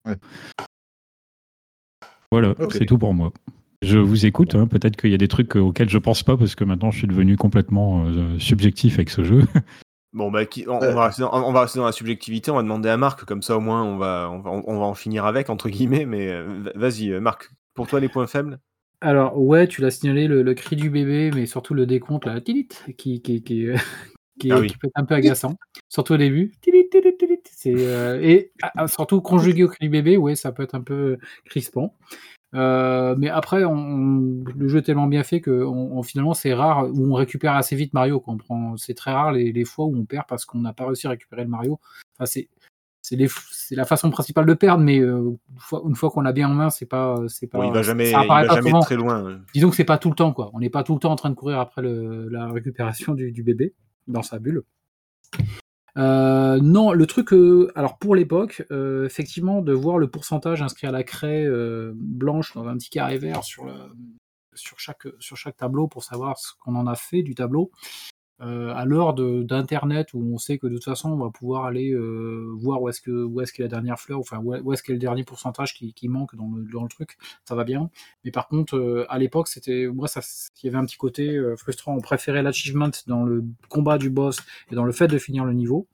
Ouais. 0.05 0.17
Voilà, 2.31 2.53
c'est 2.71 2.85
tout 2.85 2.97
pour 2.97 3.13
moi. 3.13 3.31
Je 3.81 3.97
vous 3.97 4.25
écoute, 4.25 4.55
hein, 4.55 4.67
peut-être 4.67 4.97
qu'il 4.97 5.09
y 5.09 5.13
a 5.13 5.17
des 5.17 5.29
trucs 5.29 5.55
auxquels 5.55 5.89
je 5.89 5.97
pense 5.97 6.21
pas, 6.21 6.35
parce 6.35 6.53
que 6.53 6.65
maintenant 6.65 6.91
je 6.91 6.97
suis 6.99 7.07
devenu 7.07 7.37
complètement 7.37 8.05
euh, 8.07 8.37
subjectif 8.37 8.95
avec 8.95 9.09
ce 9.09 9.23
jeu. 9.23 9.43
Bon, 10.12 10.32
bah, 10.32 10.45
qui- 10.45 10.66
on, 10.68 10.80
va 10.80 11.05
rester 11.07 11.22
dans, 11.22 11.32
on 11.32 11.51
va 11.51 11.62
rester 11.62 11.80
dans 11.80 11.86
la 11.86 11.91
subjectivité. 11.91 12.49
On 12.51 12.55
va 12.55 12.64
demander 12.64 12.89
à 12.89 12.97
Marc, 12.97 13.26
comme 13.26 13.41
ça 13.43 13.57
au 13.57 13.60
moins 13.60 13.84
on 13.84 13.97
va, 13.97 14.30
on 14.32 14.39
va, 14.39 14.51
on 14.51 14.80
va 14.80 14.86
en 14.86 14.95
finir 14.95 15.26
avec, 15.26 15.49
entre 15.49 15.70
guillemets. 15.70 16.05
Mais 16.05 16.30
euh, 16.30 16.64
va- 16.64 16.72
vas-y, 16.76 17.12
euh, 17.12 17.20
Marc, 17.20 17.51
pour 17.76 17.88
toi, 17.88 17.99
les 17.99 18.10
points 18.10 18.28
faibles? 18.28 18.60
Alors, 19.01 19.39
ouais, 19.39 19.68
tu 19.68 19.82
l'as 19.82 19.91
signalé, 19.91 20.28
le, 20.28 20.41
le 20.41 20.53
cri 20.53 20.76
du 20.76 20.89
bébé, 20.89 21.32
mais 21.34 21.45
surtout 21.45 21.74
le 21.74 21.86
décompte, 21.86 22.26
la 22.26 22.41
tilit, 22.41 22.68
qui, 22.97 23.22
qui, 23.22 23.43
qui, 23.43 23.68
euh, 23.68 23.76
qui, 24.39 24.51
Ah 24.51 24.60
oui. 24.60 24.68
qui 24.68 24.78
peut 24.78 24.88
être 24.88 24.99
un 24.99 25.05
peu 25.05 25.16
agaçant, 25.16 25.55
surtout 25.88 26.14
au 26.14 26.18
début. 26.18 26.51
Tilit, 26.62 26.89
tilit, 26.89 27.16
tilit. 27.18 27.39
C'est, 27.45 27.74
euh, 27.76 28.20
et 28.22 28.51
ah, 28.62 28.72
ah, 28.76 28.88
surtout 28.88 29.22
conjugué 29.22 29.64
au 29.64 29.70
cri 29.70 29.78
du 29.82 29.89
bébé, 29.89 30.18
ouais, 30.18 30.36
ça 30.36 30.51
peut 30.51 30.64
être 30.64 30.76
un 30.76 30.82
peu 30.82 31.18
crispant. 31.45 31.95
Euh, 32.56 33.16
mais 33.18 33.30
après, 33.30 33.64
on, 33.64 33.74
on- 33.74 34.43
le 34.56 34.68
jeu 34.68 34.80
est 34.80 34.82
tellement 34.82 35.06
bien 35.08 35.24
fait 35.24 35.39
que 35.41 35.52
on, 35.64 35.97
on- 36.00 36.04
finalement, 36.04 36.34
c'est 36.34 36.54
rare 36.54 36.88
où 36.91 37.06
on 37.06 37.14
récupère 37.14 37.54
assez 37.56 37.76
vite 37.76 37.93
Mario. 37.93 38.20
quoi. 38.20 38.34
On 38.34 38.38
prend- 38.38 38.78
C'est 38.78 38.95
très 38.95 39.12
rare 39.12 39.32
les, 39.32 39.52
les 39.52 39.66
fois 39.66 39.86
où 39.86 39.95
on 39.95 40.06
perd 40.06 40.26
parce 40.28 40.45
qu'on 40.45 40.60
n'a 40.60 40.74
pas 40.74 40.86
réussi 40.88 41.06
à 41.08 41.12
récupérer 41.12 41.43
le 41.43 41.50
Mario. 41.50 41.80
Enfin, 42.18 42.26
c'est 42.26 42.50
c'est 43.02 43.16
les 43.16 43.28
f- 43.28 43.47
c'est 43.52 43.76
la 43.76 43.86
façon 43.86 44.10
principale 44.10 44.45
de 44.45 44.54
perdre, 44.54 44.84
mais 44.84 45.00
euh, 45.00 45.30
une 45.52 45.60
fois, 45.60 45.82
une 45.88 45.95
fois 45.95 46.10
qu'on 46.12 46.22
l'a 46.22 46.34
bien 46.34 46.50
en 46.50 46.54
main, 46.54 46.70
c'est 46.70 46.86
pas 46.86 47.16
c'est 47.28 47.47
pas. 47.47 47.60
Bon, 47.60 47.64
il 47.66 47.74
va 47.74 47.82
jamais, 47.82 48.06
ça 48.12 48.20
il 48.20 48.24
apparaît 48.24 48.41
va 48.43 48.47
pas 48.50 48.56
jamais 48.56 48.70
très 48.82 48.95
loin. 48.95 49.39
Disons 49.54 49.70
que 49.70 49.76
c'est 49.76 49.84
pas 49.86 49.97
tout 49.97 50.10
le 50.10 50.16
temps, 50.16 50.34
quoi. 50.34 50.50
On 50.54 50.60
n'est 50.60 50.70
pas 50.70 50.84
tout 50.84 50.93
le 50.95 51.00
temps 51.00 51.12
en 51.12 51.16
train 51.16 51.30
de 51.30 51.36
courir 51.36 51.60
après 51.60 51.82
le- 51.82 52.28
la 52.30 52.47
récupération 52.52 53.14
du, 53.14 53.32
du 53.32 53.41
bébé 53.43 53.74
dans 54.08 54.22
sa 54.24 54.38
bulle. 54.39 54.64
Euh, 56.00 56.60
non, 56.62 56.93
le 56.93 57.06
truc, 57.06 57.34
euh, 57.34 57.72
alors 57.76 57.97
pour 57.97 58.16
l'époque, 58.16 58.64
euh, 58.72 59.06
effectivement, 59.06 59.62
de 59.62 59.74
voir 59.74 59.97
le 59.97 60.10
pourcentage 60.10 60.62
inscrit 60.62 60.88
à 60.88 60.91
la 60.91 61.04
craie 61.04 61.45
blanche 61.93 62.54
dans 62.56 62.68
un 62.68 62.78
petit 62.78 62.89
carré 62.89 63.18
vert 63.18 63.43
sur 63.43 63.68
chaque 64.78 65.58
tableau 65.58 65.88
pour 65.88 66.04
savoir 66.04 66.38
ce 66.38 66.54
qu'on 66.64 66.76
en 66.76 66.88
a 66.88 66.95
fait 66.95 67.22
du 67.22 67.36
tableau, 67.36 67.72
euh, 68.41 68.73
à 68.73 68.85
l'heure 68.85 69.13
d'Internet 69.13 70.13
où 70.13 70.21
on 70.33 70.37
sait 70.37 70.57
que 70.57 70.67
de 70.67 70.75
toute 70.75 70.85
façon 70.85 71.11
on 71.11 71.17
va 71.17 71.29
pouvoir 71.29 71.65
aller 71.65 71.91
euh, 71.91 72.53
voir 72.57 72.81
où 72.81 72.87
est-ce 72.89 73.01
que 73.01 73.11
où 73.11 73.41
est-ce 73.41 73.51
qu'est 73.51 73.63
la 73.63 73.69
dernière 73.69 73.99
fleur, 73.99 74.19
enfin 74.19 74.39
où 74.43 74.55
est- 74.55 74.61
où 74.61 74.71
est-ce 74.73 74.81
qu'est 74.83 74.93
le 74.93 74.99
dernier 74.99 75.23
pourcentage 75.23 75.73
qui, 75.73 75.93
qui 75.93 76.07
manque 76.07 76.35
dans 76.35 76.49
le, 76.55 76.63
dans 76.71 76.83
le 76.83 76.89
truc, 76.89 77.17
ça 77.43 77.55
va 77.55 77.63
bien. 77.63 77.89
Mais 78.23 78.31
par 78.31 78.47
contre, 78.47 78.77
euh, 78.77 79.05
à 79.09 79.17
l'époque, 79.19 79.47
c'était 79.49 79.87
moi 79.87 80.07
ça, 80.07 80.21
il 80.63 80.65
y 80.67 80.69
avait 80.69 80.77
un 80.77 80.85
petit 80.85 80.97
côté 80.97 81.35
euh, 81.35 81.55
frustrant. 81.57 81.95
On 81.95 82.01
préférait 82.01 82.43
l'achievement 82.43 82.89
dans 83.07 83.23
le 83.25 83.43
combat 83.67 83.97
du 83.97 84.09
boss 84.09 84.37
et 84.71 84.75
dans 84.75 84.85
le 84.85 84.91
fait 84.93 85.07
de 85.07 85.17
finir 85.17 85.43
le 85.45 85.53
niveau. 85.53 85.87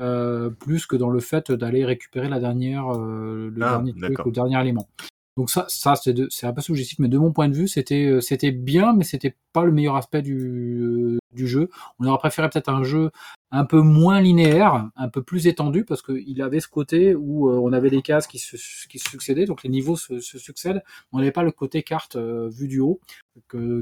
euh, 0.00 0.50
plus 0.50 0.86
que 0.86 0.96
dans 0.96 1.10
le 1.10 1.20
fait 1.20 1.52
d'aller 1.52 1.84
récupérer 1.84 2.28
la 2.28 2.40
dernière, 2.40 2.88
euh, 2.96 3.50
le 3.54 3.62
Ah, 3.62 3.70
dernier 3.74 3.92
truc, 3.92 4.18
le 4.26 4.32
dernier 4.32 4.60
élément. 4.60 4.88
Donc 5.36 5.50
ça, 5.50 5.66
ça 5.68 5.94
c'est 5.96 6.46
un 6.46 6.52
peu 6.52 6.60
subjectif, 6.60 6.98
mais 7.00 7.08
de 7.08 7.18
mon 7.18 7.32
point 7.32 7.48
de 7.48 7.54
vue, 7.54 7.68
c'était 7.68 8.06
euh, 8.06 8.20
c'était 8.20 8.52
bien, 8.52 8.92
mais 8.92 9.04
c'était 9.04 9.36
pas 9.52 9.64
le 9.64 9.72
meilleur 9.72 9.96
aspect 9.96 10.22
du, 10.22 10.80
euh, 10.80 11.18
du 11.32 11.48
jeu. 11.48 11.70
On 11.98 12.06
aurait 12.06 12.18
préféré 12.18 12.48
peut-être 12.48 12.68
un 12.68 12.84
jeu 12.84 13.10
un 13.50 13.64
peu 13.64 13.80
moins 13.80 14.20
linéaire, 14.20 14.90
un 14.96 15.08
peu 15.08 15.22
plus 15.22 15.46
étendu, 15.46 15.84
parce 15.84 16.02
qu'il 16.02 16.42
avait 16.42 16.58
ce 16.58 16.66
côté 16.66 17.14
où 17.14 17.48
euh, 17.48 17.60
on 17.62 17.72
avait 17.72 17.90
des 17.90 18.02
cases 18.02 18.26
qui 18.26 18.40
se, 18.40 18.56
qui 18.88 18.98
se 18.98 19.08
succédaient, 19.08 19.44
donc 19.44 19.62
les 19.62 19.70
niveaux 19.70 19.96
se, 19.96 20.18
se 20.18 20.38
succèdent. 20.38 20.82
On 21.12 21.18
n'avait 21.18 21.30
pas 21.30 21.44
le 21.44 21.52
côté 21.52 21.84
carte 21.84 22.16
euh, 22.16 22.48
vue 22.48 22.66
du 22.66 22.80
haut 22.80 23.00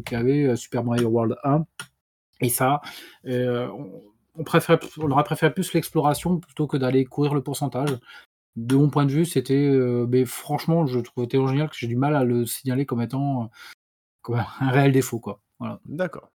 qu'avait 0.04 0.56
Super 0.56 0.84
Mario 0.84 1.08
World 1.08 1.36
1. 1.42 1.64
Et 2.42 2.50
ça, 2.50 2.82
euh, 3.26 3.68
on, 3.68 4.02
on, 4.34 4.44
préférait, 4.44 4.78
on 4.98 5.10
aurait 5.10 5.24
préféré 5.24 5.54
plus 5.54 5.72
l'exploration 5.72 6.38
plutôt 6.38 6.66
que 6.66 6.76
d'aller 6.76 7.04
courir 7.06 7.32
le 7.32 7.42
pourcentage. 7.42 7.96
De 8.56 8.76
mon 8.76 8.90
point 8.90 9.06
de 9.06 9.12
vue, 9.12 9.24
c'était, 9.24 9.54
euh, 9.54 10.06
mais 10.08 10.24
franchement, 10.26 10.86
je 10.86 11.00
trouvais 11.00 11.26
tellement 11.26 11.48
génial 11.48 11.70
que 11.70 11.76
j'ai 11.76 11.86
du 11.86 11.96
mal 11.96 12.14
à 12.14 12.22
le 12.24 12.44
signaler 12.44 12.84
comme 12.84 13.00
étant 13.00 13.44
euh, 13.44 13.46
comme 14.20 14.44
un 14.60 14.70
réel 14.70 14.92
défaut, 14.92 15.20
quoi. 15.20 15.40
Voilà. 15.58 15.80
D'accord. 15.86 16.30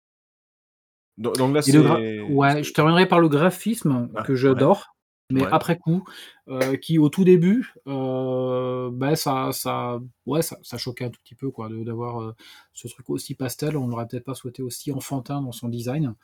Donc, 1.18 1.38
donc 1.38 1.53
là, 1.53 1.61
gra- 1.61 1.97
c'est. 1.99 2.22
ouais, 2.22 2.64
je 2.64 2.74
terminerai 2.74 3.07
par 3.07 3.20
le 3.20 3.30
graphisme 3.30 4.09
Ah, 4.16 4.24
que 4.24 4.36
j'adore, 4.36 4.95
mais 5.32 5.41
Ouais. 5.43 5.49
après 5.51 5.78
coup, 5.78 6.03
euh, 6.47 6.76
qui 6.76 6.97
au 6.99 7.09
tout 7.09 7.24
début, 7.24 7.74
euh, 7.88 8.89
ben 8.91 9.16
ça, 9.16 9.49
ça, 9.51 9.99
ouais, 10.26 10.41
ça, 10.41 10.57
ça 10.64 10.78
choquait 10.78 11.05
un 11.05 11.09
tout 11.09 11.20
petit 11.24 11.36
peu 11.36 11.49
quoi, 11.51 11.70
d'avoir 11.70 12.22
euh, 12.22 12.36
ce 12.74 12.88
truc 12.88 13.09
aussi 13.09 13.36
pastel. 13.36 13.78
On 13.78 13.88
l'aurait 13.88 14.07
peut-être 14.07 14.26
pas 14.26 14.36
souhaité 14.36 14.61
aussi 14.61 14.91
enfantin 14.91 15.41
dans 15.41 15.51
son 15.51 15.68
design. 15.70 16.16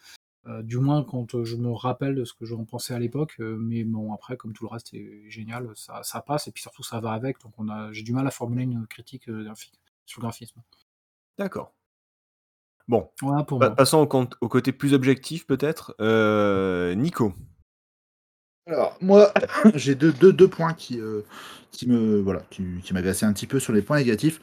Euh, 0.47 0.61
du 0.63 0.77
moins 0.77 1.03
quand 1.03 1.35
euh, 1.35 1.43
je 1.43 1.57
me 1.57 1.69
rappelle 1.71 2.15
de 2.15 2.23
ce 2.23 2.33
que 2.33 2.45
j'en 2.45 2.63
pensais 2.63 2.93
à 2.93 2.99
l'époque, 2.99 3.35
euh, 3.41 3.57
mais 3.59 3.83
bon 3.83 4.13
après 4.13 4.37
comme 4.37 4.53
tout 4.53 4.63
le 4.63 4.69
reste 4.69 4.93
est 4.93 5.29
génial, 5.29 5.69
ça, 5.75 6.01
ça 6.03 6.21
passe 6.21 6.47
et 6.47 6.51
puis 6.51 6.61
surtout 6.61 6.81
ça 6.81 7.01
va 7.01 7.11
avec, 7.11 7.41
donc 7.41 7.51
on 7.57 7.67
a, 7.67 7.91
j'ai 7.91 8.03
du 8.03 8.13
mal 8.13 8.25
à 8.25 8.31
formuler 8.31 8.63
une 8.63 8.87
critique 8.87 9.29
graphique 9.29 9.73
sur 10.05 10.21
le 10.21 10.27
graphisme. 10.27 10.61
D'accord. 11.37 11.73
Bon, 12.87 13.09
Voilà 13.21 13.43
pour 13.43 13.59
pa- 13.59 13.67
moi. 13.67 13.75
passons 13.75 13.97
au, 13.99 14.07
compte- 14.07 14.35
au 14.41 14.47
côté 14.47 14.71
plus 14.71 14.93
objectif 14.93 15.45
peut-être. 15.45 15.93
Euh, 15.99 16.95
Nico. 16.95 17.33
Alors, 18.65 18.97
moi, 19.01 19.33
j'ai 19.75 19.95
deux, 19.95 20.11
deux, 20.13 20.31
deux 20.33 20.47
points 20.47 20.73
qui, 20.73 20.99
euh, 20.99 21.21
qui 21.71 21.87
me 21.87 22.19
voilà, 22.19 22.41
qui, 22.49 22.63
qui 22.83 22.93
m'agaçaient 22.93 23.25
un 23.25 23.33
petit 23.33 23.47
peu 23.47 23.59
sur 23.59 23.73
les 23.73 23.81
points 23.81 23.97
négatifs. 23.97 24.39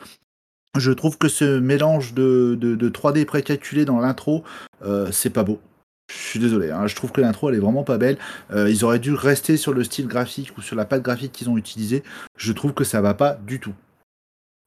Je 0.76 0.92
trouve 0.92 1.16
que 1.16 1.28
ce 1.28 1.58
mélange 1.58 2.12
de, 2.12 2.56
de, 2.60 2.74
de 2.76 2.88
3D 2.90 3.24
précalculé 3.24 3.84
dans 3.84 3.98
l'intro, 3.98 4.44
euh, 4.82 5.10
c'est 5.10 5.30
pas 5.30 5.42
beau. 5.42 5.58
Je 6.08 6.16
suis 6.30 6.38
désolé, 6.40 6.70
hein, 6.70 6.86
je 6.86 6.94
trouve 6.94 7.10
que 7.12 7.20
l'intro 7.20 7.48
elle 7.50 7.56
est 7.56 7.60
vraiment 7.60 7.82
pas 7.82 7.98
belle. 7.98 8.16
Euh, 8.52 8.70
ils 8.70 8.84
auraient 8.84 8.98
dû 9.00 9.12
rester 9.12 9.56
sur 9.56 9.72
le 9.72 9.82
style 9.84 10.06
graphique 10.06 10.56
ou 10.56 10.62
sur 10.62 10.76
la 10.76 10.84
patte 10.84 11.02
graphique 11.02 11.32
qu'ils 11.32 11.50
ont 11.50 11.56
utilisé. 11.56 12.02
Je 12.36 12.52
trouve 12.52 12.74
que 12.74 12.84
ça 12.84 13.00
va 13.00 13.14
pas 13.14 13.34
du 13.46 13.58
tout. 13.58 13.74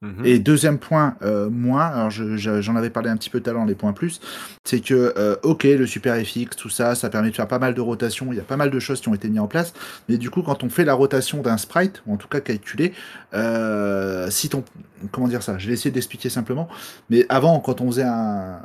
Mhm. 0.02 0.26
Et 0.26 0.40
deuxième 0.40 0.80
point, 0.80 1.16
euh, 1.24 1.50
moins, 1.50 1.86
alors 1.88 2.10
je- 2.10 2.38
je- 2.38 2.62
j'en 2.62 2.78
avais 2.78 2.90
parlé 2.90 3.10
un 3.10 3.18
petit 3.18 3.30
peu 3.30 3.42
tout 3.42 3.50
à 3.50 3.54
l'heure, 3.54 3.66
les 3.66 3.76
points 3.76 3.92
plus, 3.92 4.22
c'est 4.64 4.80
que, 4.80 5.14
euh, 5.18 5.36
ok, 5.44 5.64
le 5.66 5.86
Super 5.86 6.16
FX, 6.16 6.56
tout 6.56 6.70
ça, 6.70 6.96
ça 6.96 7.10
permet 7.10 7.32
de 7.32 7.36
faire 7.36 7.50
pas 7.50 7.60
mal 7.60 7.74
de 7.74 7.82
rotations, 7.82 8.32
il 8.32 8.38
y 8.38 8.40
a 8.40 8.44
pas 8.46 8.56
mal 8.56 8.72
de 8.72 8.80
choses 8.80 9.02
qui 9.02 9.10
ont 9.10 9.14
été 9.14 9.28
mises 9.28 9.42
en 9.42 9.48
place, 9.48 9.74
mais 10.08 10.18
du 10.18 10.30
coup, 10.30 10.42
quand 10.42 10.64
on 10.64 10.70
fait 10.70 10.86
la 10.86 10.94
rotation 10.94 11.42
d'un 11.42 11.58
sprite, 11.58 12.02
ou 12.08 12.14
en 12.14 12.18
tout 12.18 12.30
cas 12.30 12.40
calculé, 12.40 12.94
euh, 13.34 14.30
si 14.30 14.48
ton. 14.50 14.64
Comment 15.12 15.28
dire 15.28 15.44
ça 15.44 15.58
Je 15.58 15.68
vais 15.68 15.74
essayer 15.74 15.92
d'expliquer 15.92 16.30
simplement, 16.30 16.70
mais 17.10 17.26
avant, 17.28 17.60
quand 17.60 17.82
on 17.82 17.88
faisait 17.88 18.04
un, 18.04 18.60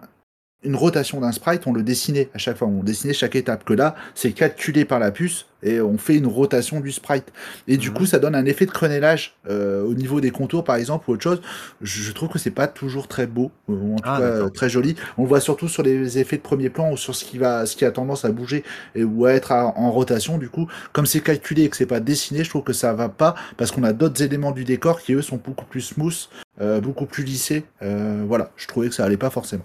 une 0.65 0.77
rotation 0.77 1.21
d'un 1.21 1.33
sprite, 1.33 1.67
on 1.67 1.73
le 1.73 1.83
dessinait 1.83 2.29
à 2.35 2.39
chaque 2.39 2.57
fois, 2.57 2.69
on 2.69 2.83
dessinait 2.83 3.13
chaque 3.15 3.37
étape, 3.37 3.65
que 3.65 3.75
là, 3.75 3.95
c'est 4.15 4.33
calculé 4.33 4.85
par 4.85 4.99
la 4.99 5.11
puce, 5.11 5.47
et 5.63 5.81
on 5.81 5.97
fait 5.97 6.17
une 6.17 6.27
rotation 6.27 6.81
du 6.81 6.93
sprite. 6.93 7.33
Et 7.69 7.77
du 7.79 7.89
Mhm. 7.89 7.95
coup, 7.97 8.07
ça 8.07 8.19
donne 8.19 8.35
un 8.35 8.45
effet 8.45 8.67
de 8.67 8.71
crénelage 8.71 9.35
euh, 9.49 9.83
au 9.83 9.95
niveau 9.95 10.21
des 10.21 10.31
contours, 10.31 10.63
par 10.65 10.77
exemple, 10.77 11.09
ou 11.09 11.15
autre 11.15 11.23
chose. 11.23 11.41
Je, 11.81 12.03
je 12.03 12.13
trouve 12.13 12.29
que 12.29 12.39
c'est 12.39 12.51
pas 12.51 12.67
toujours 12.67 13.09
très 13.09 13.27
beau, 13.27 13.51
ou 13.69 13.95
en 13.95 13.97
tout 13.97 14.03
Ah, 14.07 14.19
cas 14.19 14.25
euh, 14.25 14.49
très 14.51 14.69
joli. 14.69 14.95
On 15.17 15.23
le 15.23 15.29
voit 15.29 15.41
surtout 15.41 15.69
sur 15.69 15.83
les 15.83 16.19
effets 16.19 16.37
de 16.37 16.43
premier 16.43 16.69
plan 16.69 16.91
ou 16.93 16.97
sur 16.99 17.15
ce 17.15 17.25
qui 17.25 17.39
va, 17.39 17.65
ce 17.67 17.77
qui 17.77 17.85
a 17.87 17.91
tendance 17.91 18.25
à 18.27 18.31
bouger 18.33 18.63
et 18.95 19.05
ou 19.05 19.25
à 19.25 19.33
être 19.33 19.53
à- 19.53 19.73
en 19.79 19.91
rotation. 19.91 20.37
Du 20.39 20.49
coup, 20.51 20.67
comme 20.93 21.07
c'est 21.07 21.21
calculé 21.21 21.63
et 21.65 21.69
que 21.71 21.77
c'est 21.77 21.87
pas 21.87 22.01
dessiné, 22.01 22.45
je 22.45 22.51
trouve 22.51 22.63
que 22.65 22.73
ça 22.75 22.93
va 22.93 23.09
pas 23.09 23.35
parce 23.57 23.71
qu'on 23.71 23.85
a 23.85 23.93
d'autres 23.95 24.23
éléments 24.23 24.53
du 24.53 24.65
décor 24.65 25.01
qui 25.01 25.15
eux 25.15 25.23
sont 25.23 25.41
beaucoup 25.43 25.65
plus 25.65 25.81
smooth, 25.81 26.29
euh, 26.61 26.81
beaucoup 26.81 27.07
plus 27.07 27.25
lissés. 27.25 27.65
Euh, 27.83 28.23
voilà, 28.27 28.51
je 28.57 28.67
trouvais 28.67 28.89
que 28.89 28.95
ça 28.95 29.05
allait 29.05 29.17
pas 29.17 29.31
forcément. 29.31 29.65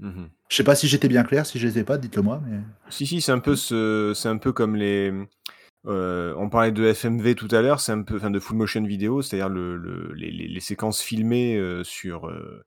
Mhm. 0.00 0.28
Je 0.48 0.56
sais 0.56 0.64
pas 0.64 0.74
si 0.74 0.88
j'étais 0.88 1.08
bien 1.08 1.22
clair, 1.22 1.46
si 1.46 1.58
j'étais 1.58 1.84
pas, 1.84 1.98
dites-le 1.98 2.22
moi. 2.22 2.42
Mais... 2.48 2.58
Si, 2.88 3.06
si, 3.06 3.20
c'est 3.20 3.32
un 3.32 3.38
peu 3.38 3.54
ce, 3.54 4.12
c'est 4.16 4.28
un 4.28 4.38
peu 4.38 4.52
comme 4.52 4.74
les. 4.74 5.12
euh, 5.86 6.34
on 6.38 6.48
parlait 6.48 6.72
de 6.72 6.84
FMV 6.92 7.34
tout 7.34 7.48
à 7.52 7.60
l'heure, 7.62 7.80
c'est 7.80 7.92
un 7.92 8.02
peu, 8.02 8.16
enfin 8.16 8.30
de 8.30 8.40
full 8.40 8.56
motion 8.56 8.82
vidéo, 8.82 9.22
c'est-à-dire 9.22 9.48
le, 9.48 9.76
le- 9.76 10.12
les, 10.14 10.30
les- 10.30 10.48
les 10.48 10.60
séquences 10.60 11.00
filmées 11.00 11.56
euh, 11.56 11.84
sur 11.84 12.28
euh, 12.28 12.64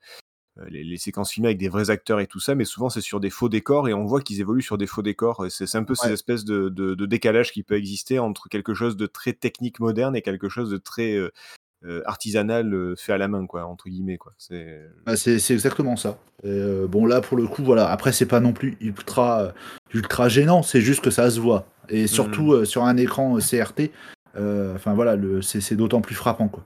les, 0.68 0.84
les 0.84 0.98
séquences 0.98 1.32
filmées 1.32 1.50
avec 1.50 1.58
des 1.58 1.70
vrais 1.70 1.90
acteurs 1.90 2.20
et 2.20 2.28
tout 2.28 2.40
ça, 2.40 2.54
mais 2.56 2.66
souvent 2.66 2.90
c'est 2.90 3.02
sur 3.02 3.20
des 3.20 3.32
faux 3.32 3.50
décors 3.50 3.90
et 3.90 3.94
on 3.94 4.06
voit 4.06 4.22
qu'ils 4.22 4.40
évoluent 4.40 4.62
sur 4.62 4.78
des 4.78 4.88
faux 4.88 5.02
décors. 5.02 5.46
C'est 5.50 5.66
c'est 5.66 5.78
un 5.80 5.84
peu 5.84 5.96
ces 5.96 6.08
Ouais. 6.08 6.14
espèces 6.14 6.46
de, 6.46 6.70
de, 6.70 6.94
de 6.94 7.06
décalage 7.08 7.52
qui 7.52 7.64
peut 7.64 7.76
exister 7.76 8.20
entre 8.20 8.48
quelque 8.50 8.74
chose 8.76 8.96
de 8.96 9.08
très 9.08 9.34
technique 9.34 9.80
moderne 9.80 10.16
et 10.16 10.22
quelque 10.22 10.50
chose 10.50 10.70
de 10.70 10.78
très 10.78 11.18
artisanal 12.06 12.74
euh, 12.74 12.96
fait 12.96 13.14
à 13.14 13.18
la 13.18 13.28
main, 13.28 13.46
quoi, 13.46 13.66
entre 13.66 13.90
guillemets, 13.90 14.18
quoi. 14.18 14.34
C'est 14.38 14.82
Bah, 15.06 15.16
c'est 15.18 15.40
c'est 15.40 15.54
exactement 15.54 15.96
ça. 15.96 16.18
Et, 16.44 16.48
euh, 16.50 16.88
bon 16.88 17.06
là 17.06 17.22
pour 17.22 17.38
le 17.38 17.48
coup 17.48 17.64
voilà. 17.64 17.90
Après 17.90 18.12
c'est 18.12 18.26
pas 18.26 18.40
non 18.40 18.54
plus 18.54 18.78
ultra 18.82 19.42
euh, 19.42 19.52
ultra 19.94 20.30
gênant, 20.30 20.62
c'est 20.64 20.82
juste 20.82 21.02
que 21.02 21.10
ça 21.12 21.30
se 21.30 21.40
voit. 21.40 21.66
Et 21.90 22.08
surtout 22.08 22.54
euh, 22.54 22.66
sur 22.66 22.84
un 22.84 22.96
écran 22.98 23.38
euh, 23.38 23.40
CRT, 23.40 23.92
euh, 24.36 24.76
enfin 24.76 24.94
voilà, 24.94 25.16
le 25.16 25.42
c'est 25.42 25.62
c'est 25.62 25.76
d'autant 25.76 26.02
plus 26.02 26.16
frappant 26.16 26.48
quoi. 26.48 26.64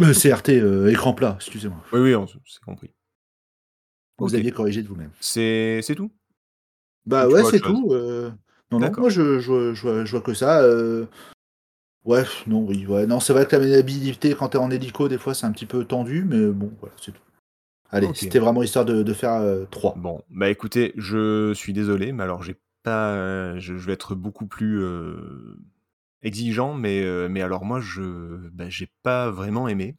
Euh, 0.00 0.12
CRT 0.14 0.50
euh, 0.50 0.88
écran 0.90 1.12
plat, 1.14 1.34
excusez-moi. 1.36 1.78
oui, 1.92 2.00
oui, 2.00 2.14
on 2.14 2.26
c'est 2.26 2.62
compris. 2.64 2.90
Vous 4.18 4.34
aviez 4.34 4.52
corrigé 4.52 4.82
de 4.82 4.88
vous-même. 4.88 5.10
C'est 5.20 5.80
c'est 5.82 5.94
tout? 5.94 6.10
Bah 7.06 7.26
Ou 7.28 7.32
ouais 7.32 7.44
c'est 7.44 7.60
tout. 7.60 7.88
euh, 7.92 8.30
Non 8.70 8.78
non, 8.78 8.90
moi 8.96 9.08
je, 9.10 9.38
je, 9.40 9.74
je, 9.74 10.04
je 10.04 10.10
vois 10.12 10.20
que 10.20 10.34
ça. 10.34 10.62
Ouais 12.04 12.24
non 12.46 12.64
oui 12.66 12.86
ouais 12.86 13.06
non 13.06 13.20
c'est 13.20 13.32
vrai 13.32 13.46
que 13.46 13.54
la 13.54 13.62
maniabilité 13.62 14.34
quand 14.34 14.48
t'es 14.48 14.58
en 14.58 14.70
hélico 14.70 15.08
des 15.08 15.18
fois 15.18 15.34
c'est 15.34 15.46
un 15.46 15.52
petit 15.52 15.66
peu 15.66 15.84
tendu 15.84 16.24
mais 16.24 16.46
bon 16.46 16.72
voilà 16.80 16.94
c'est 17.00 17.12
tout. 17.12 17.20
Allez 17.90 18.08
c'était 18.14 18.38
vraiment 18.38 18.62
histoire 18.62 18.84
de, 18.84 19.02
de 19.02 19.12
faire 19.12 19.34
euh, 19.34 19.66
3. 19.70 19.94
Bon, 19.96 20.22
bah 20.30 20.48
écoutez, 20.48 20.94
je 20.96 21.52
suis 21.52 21.74
désolé, 21.74 22.12
mais 22.12 22.22
alors 22.22 22.42
j'ai 22.42 22.56
pas, 22.82 23.10
euh, 23.12 23.60
je, 23.60 23.76
je 23.76 23.86
vais 23.86 23.92
être 23.92 24.14
beaucoup 24.14 24.46
plus 24.46 24.82
euh, 24.82 25.58
exigeant, 26.22 26.72
mais 26.72 27.02
euh, 27.02 27.28
mais 27.28 27.42
alors 27.42 27.66
moi 27.66 27.80
je, 27.80 28.48
bah, 28.48 28.70
j'ai 28.70 28.88
pas 29.02 29.30
vraiment 29.30 29.68
aimé. 29.68 29.94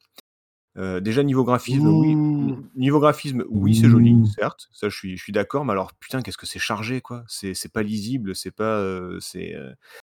Déjà 0.75 1.21
niveau 1.21 1.43
graphisme, 1.43 1.87
oui, 1.87 2.15
niveau 2.75 2.99
graphisme, 2.99 3.43
oui 3.47 3.75
c'est 3.75 3.87
joli, 3.87 4.17
certes, 4.35 4.69
ça 4.73 4.89
je 4.89 4.97
suis, 4.97 5.17
je 5.17 5.21
suis 5.21 5.31
d'accord, 5.31 5.63
mais 5.63 5.71
alors 5.71 5.93
putain 5.93 6.23
qu'est-ce 6.23 6.37
que 6.37 6.47
c'est 6.47 6.57
chargé 6.57 6.99
quoi, 6.99 7.23
c'est 7.27 7.53
c'est 7.53 7.71
pas 7.71 7.83
lisible, 7.83 8.35
c'est 8.35 8.49
pas, 8.49 8.83
c'est, 9.19 9.55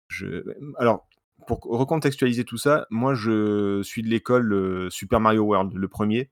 je, 0.07 0.45
alors 0.77 1.09
pour 1.47 1.59
recontextualiser 1.61 2.43
tout 2.45 2.57
ça, 2.57 2.87
moi 2.89 3.13
je 3.15 3.81
suis 3.83 4.01
de 4.03 4.07
l'école 4.09 4.53
euh, 4.53 4.89
Super 4.89 5.19
Mario 5.19 5.43
World, 5.43 5.73
le 5.73 5.87
premier. 5.87 6.29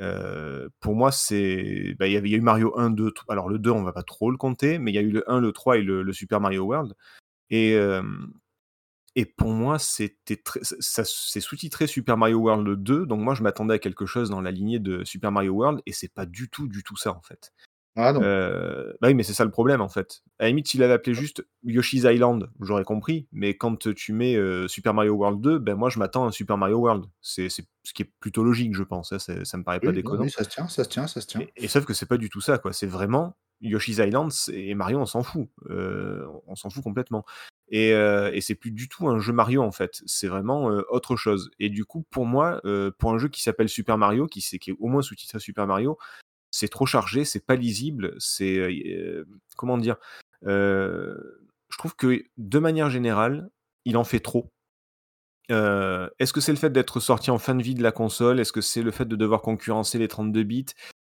Euh, 0.00 0.68
pour 0.80 0.94
moi, 0.96 1.12
c'est. 1.12 1.94
bah, 1.98 2.08
Il 2.08 2.12
y 2.12 2.16
avait- 2.16 2.28
il 2.28 2.32
y 2.32 2.34
a 2.34 2.38
eu 2.38 2.40
Mario 2.40 2.76
1, 2.78 2.90
2. 2.90 3.10
tr- 3.10 3.24
Alors, 3.28 3.48
le 3.48 3.58
2, 3.60 3.70
on 3.70 3.82
va 3.84 3.92
pas 3.92 4.02
trop 4.02 4.30
le 4.30 4.36
compter, 4.36 4.78
mais 4.78 4.90
il 4.90 4.94
y 4.94 4.98
a 4.98 5.02
eu 5.02 5.10
le 5.10 5.30
1, 5.30 5.40
le 5.40 5.52
3 5.52 5.78
et 5.78 5.82
le, 5.82 6.12
Super 6.12 6.40
Mario 6.40 6.64
World. 6.64 6.94
Et, 7.50 7.74
euh, 7.76 8.02
et 9.16 9.24
pour 9.26 9.50
moi, 9.50 9.78
c'était 9.78 10.42
ça- 10.80 11.04
c'est 11.04 11.40
sous-titré 11.40 11.86
Super 11.86 12.16
Mario 12.16 12.38
World 12.38 12.82
2. 12.82 13.06
Donc, 13.06 13.20
moi, 13.20 13.34
je 13.34 13.42
m'attendais 13.44 13.74
à 13.74 13.78
quelque 13.78 14.06
chose 14.06 14.30
dans 14.30 14.40
la 14.40 14.50
lignée 14.50 14.80
de 14.80 15.04
Super 15.04 15.30
Mario 15.30 15.52
World. 15.52 15.80
Et 15.86 15.92
c'est 15.92 16.12
pas 16.12 16.26
du 16.26 16.48
tout, 16.50 16.66
du 16.66 16.82
tout 16.82 16.96
ça, 16.96 17.12
en 17.16 17.22
fait. 17.22 17.52
Ah 17.96 18.12
non. 18.12 18.20
Euh, 18.22 18.92
bah 19.00 19.08
oui, 19.08 19.14
mais 19.14 19.22
c'est 19.22 19.34
ça 19.34 19.44
le 19.44 19.50
problème 19.52 19.80
en 19.80 19.88
fait. 19.88 20.22
À 20.38 20.44
la 20.44 20.48
limite, 20.48 20.66
s'il 20.68 20.82
avait 20.82 20.94
appelé 20.94 21.14
juste 21.14 21.46
Yoshi's 21.62 22.02
Island, 22.04 22.50
j'aurais 22.60 22.82
compris. 22.84 23.28
Mais 23.32 23.56
quand 23.56 23.92
tu 23.94 24.12
mets 24.12 24.34
euh, 24.34 24.66
Super 24.66 24.94
Mario 24.94 25.14
World 25.14 25.40
2, 25.40 25.58
ben 25.60 25.76
moi 25.76 25.90
je 25.90 25.98
m'attends 26.00 26.24
à 26.24 26.28
un 26.28 26.32
Super 26.32 26.56
Mario 26.58 26.78
World. 26.78 27.04
C'est 27.20 27.48
ce 27.48 27.62
qui 27.94 28.02
est 28.02 28.10
plutôt 28.20 28.42
logique, 28.42 28.74
je 28.74 28.82
pense. 28.82 29.12
hein, 29.12 29.18
c'est- 29.20 29.44
ça 29.44 29.56
me 29.58 29.62
paraît 29.62 29.78
pas 29.80 29.88
Oui, 29.88 29.94
déconnant. 29.94 30.24
oui, 30.24 30.30
ça 30.30 30.42
se 30.44 30.48
tient, 30.48 30.66
ça 30.68 30.82
se 30.84 30.88
tient, 30.88 31.06
ça 31.06 31.20
se 31.20 31.26
tient. 31.26 31.40
Et, 31.40 31.52
et 31.56 31.68
sauf 31.68 31.84
que 31.84 31.94
c'est 31.94 32.06
pas 32.06 32.16
du 32.16 32.28
tout 32.30 32.40
ça, 32.40 32.58
quoi. 32.58 32.72
C'est 32.72 32.86
vraiment 32.88 33.36
Yoshi's 33.60 33.98
Island 33.98 34.30
et 34.52 34.74
Mario, 34.74 34.98
on 34.98 35.06
s'en 35.06 35.22
fout. 35.22 35.48
Euh, 35.70 36.26
on 36.48 36.56
s'en 36.56 36.70
fout 36.70 36.82
complètement. 36.82 37.24
Et, 37.70 37.90
et 37.90 38.40
c'est 38.42 38.54
plus 38.56 38.70
du 38.72 38.88
tout 38.88 39.08
un 39.08 39.18
jeu 39.20 39.32
Mario 39.32 39.62
en 39.62 39.72
fait. 39.72 40.02
C'est 40.04 40.28
vraiment 40.28 40.64
autre 40.90 41.16
chose. 41.16 41.50
Et 41.58 41.70
du 41.70 41.84
coup, 41.86 42.04
pour 42.10 42.26
moi, 42.26 42.60
pour 42.98 43.12
un 43.12 43.18
jeu 43.18 43.28
qui 43.28 43.42
s'appelle 43.42 43.68
Super 43.70 43.96
Mario, 43.98 44.26
qui, 44.26 44.40
qui 44.58 44.70
est 44.70 44.76
au 44.78 44.88
moins 44.88 45.00
sous-titré 45.00 45.38
Super 45.38 45.66
Mario, 45.66 45.96
c'est 46.56 46.68
trop 46.68 46.86
chargé, 46.86 47.24
c'est 47.24 47.44
pas 47.44 47.56
lisible, 47.56 48.14
c'est 48.18 48.58
euh, 48.58 49.24
comment 49.56 49.76
dire. 49.76 49.96
euh, 50.46 51.16
je 51.68 51.78
trouve 51.78 51.96
que 51.96 52.22
de 52.36 52.58
manière 52.60 52.90
générale, 52.90 53.50
il 53.84 53.96
en 53.96 54.04
fait 54.04 54.20
trop. 54.20 54.52
Euh, 55.50 56.08
Est-ce 56.20 56.32
que 56.32 56.40
c'est 56.40 56.52
le 56.52 56.58
fait 56.58 56.70
d'être 56.70 57.00
sorti 57.00 57.30
en 57.32 57.38
fin 57.38 57.56
de 57.56 57.62
vie 57.62 57.74
de 57.74 57.82
la 57.82 57.90
console? 57.92 58.38
Est-ce 58.38 58.52
que 58.52 58.60
c'est 58.60 58.82
le 58.82 58.92
fait 58.92 59.06
de 59.06 59.16
devoir 59.16 59.42
concurrencer 59.42 59.98
les 59.98 60.06
32 60.08 60.42
bits? 60.44 60.66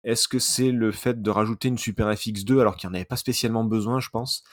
Est-ce 0.04 0.28
que 0.28 0.40
c'est 0.40 0.72
le 0.72 0.92
fait 0.92 1.22
de 1.22 1.30
rajouter 1.30 1.70
une 1.70 1.78
Super 1.78 2.12
FX2 2.12 2.60
alors 2.60 2.76
qu'il 2.76 2.90
n'y 2.90 2.94
en 2.94 2.96
avait 2.96 3.06
pas 3.06 3.16
spécialement 3.16 3.64
besoin, 3.64 4.00
je 4.02 4.10
pense? 4.10 4.44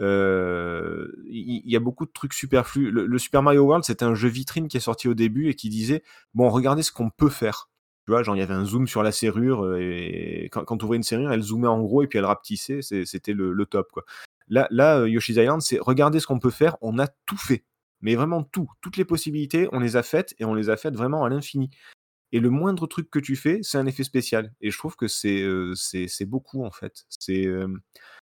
Euh, 0.00 1.08
Il 1.26 1.62
y, 1.64 1.72
y 1.72 1.76
a 1.76 1.80
beaucoup 1.80 2.04
de 2.04 2.12
trucs 2.12 2.34
superflus. 2.34 2.90
Le, 2.90 3.06
le 3.06 3.18
Super 3.18 3.42
Mario 3.42 3.62
World, 3.62 3.84
c'était 3.84 4.04
un 4.04 4.14
jeu 4.14 4.28
vitrine 4.28 4.68
qui 4.68 4.76
est 4.76 4.80
sorti 4.80 5.08
au 5.08 5.14
début 5.14 5.48
et 5.48 5.54
qui 5.54 5.68
disait 5.70 6.02
bon, 6.34 6.50
regardez 6.50 6.82
ce 6.82 6.92
qu'on 6.92 7.10
peut 7.10 7.30
faire. 7.30 7.70
Tu 8.06 8.10
vois, 8.12 8.22
genre 8.22 8.36
il 8.36 8.40
y 8.40 8.42
avait 8.42 8.54
un 8.54 8.64
zoom 8.64 8.86
sur 8.86 9.02
la 9.02 9.12
serrure 9.12 9.64
euh, 9.64 9.78
et 9.80 10.48
quand, 10.52 10.64
quand 10.64 10.76
tu 10.76 10.84
ouvrais 10.84 10.98
une 10.98 11.02
serrure, 11.02 11.32
elle 11.32 11.42
zoomait 11.42 11.68
en 11.68 11.80
gros 11.80 12.02
et 12.02 12.06
puis 12.06 12.18
elle 12.18 12.26
rapetissait. 12.26 12.80
C'était 12.82 13.32
le, 13.32 13.52
le 13.52 13.66
top 13.66 13.90
quoi. 13.92 14.04
Là, 14.48 14.68
là, 14.70 14.98
euh, 14.98 15.08
Yoshi's 15.08 15.36
Island, 15.36 15.62
c'est 15.62 15.78
regardez 15.80 16.20
ce 16.20 16.26
qu'on 16.26 16.38
peut 16.38 16.50
faire. 16.50 16.76
On 16.82 16.98
a 16.98 17.06
tout 17.26 17.38
fait 17.38 17.64
mais 18.04 18.14
vraiment 18.16 18.42
tout, 18.42 18.70
toutes 18.82 18.98
les 18.98 19.06
possibilités, 19.06 19.66
on 19.72 19.80
les 19.80 19.96
a 19.96 20.02
faites 20.02 20.34
et 20.38 20.44
on 20.44 20.54
les 20.54 20.68
a 20.68 20.76
faites 20.76 20.94
vraiment 20.94 21.24
à 21.24 21.30
l'infini. 21.30 21.70
Et 22.32 22.40
le 22.40 22.50
moindre 22.50 22.86
truc 22.86 23.10
que 23.10 23.18
tu 23.18 23.34
fais, 23.34 23.60
c'est 23.62 23.78
un 23.78 23.86
effet 23.86 24.04
spécial. 24.04 24.52
Et 24.60 24.70
je 24.70 24.76
trouve 24.76 24.94
que 24.94 25.08
c'est 25.08 25.40
euh, 25.42 25.74
beaucoup 26.26 26.64
en 26.64 26.70
fait. 26.70 27.04
C'est 27.08 27.46
euh, 27.46 27.66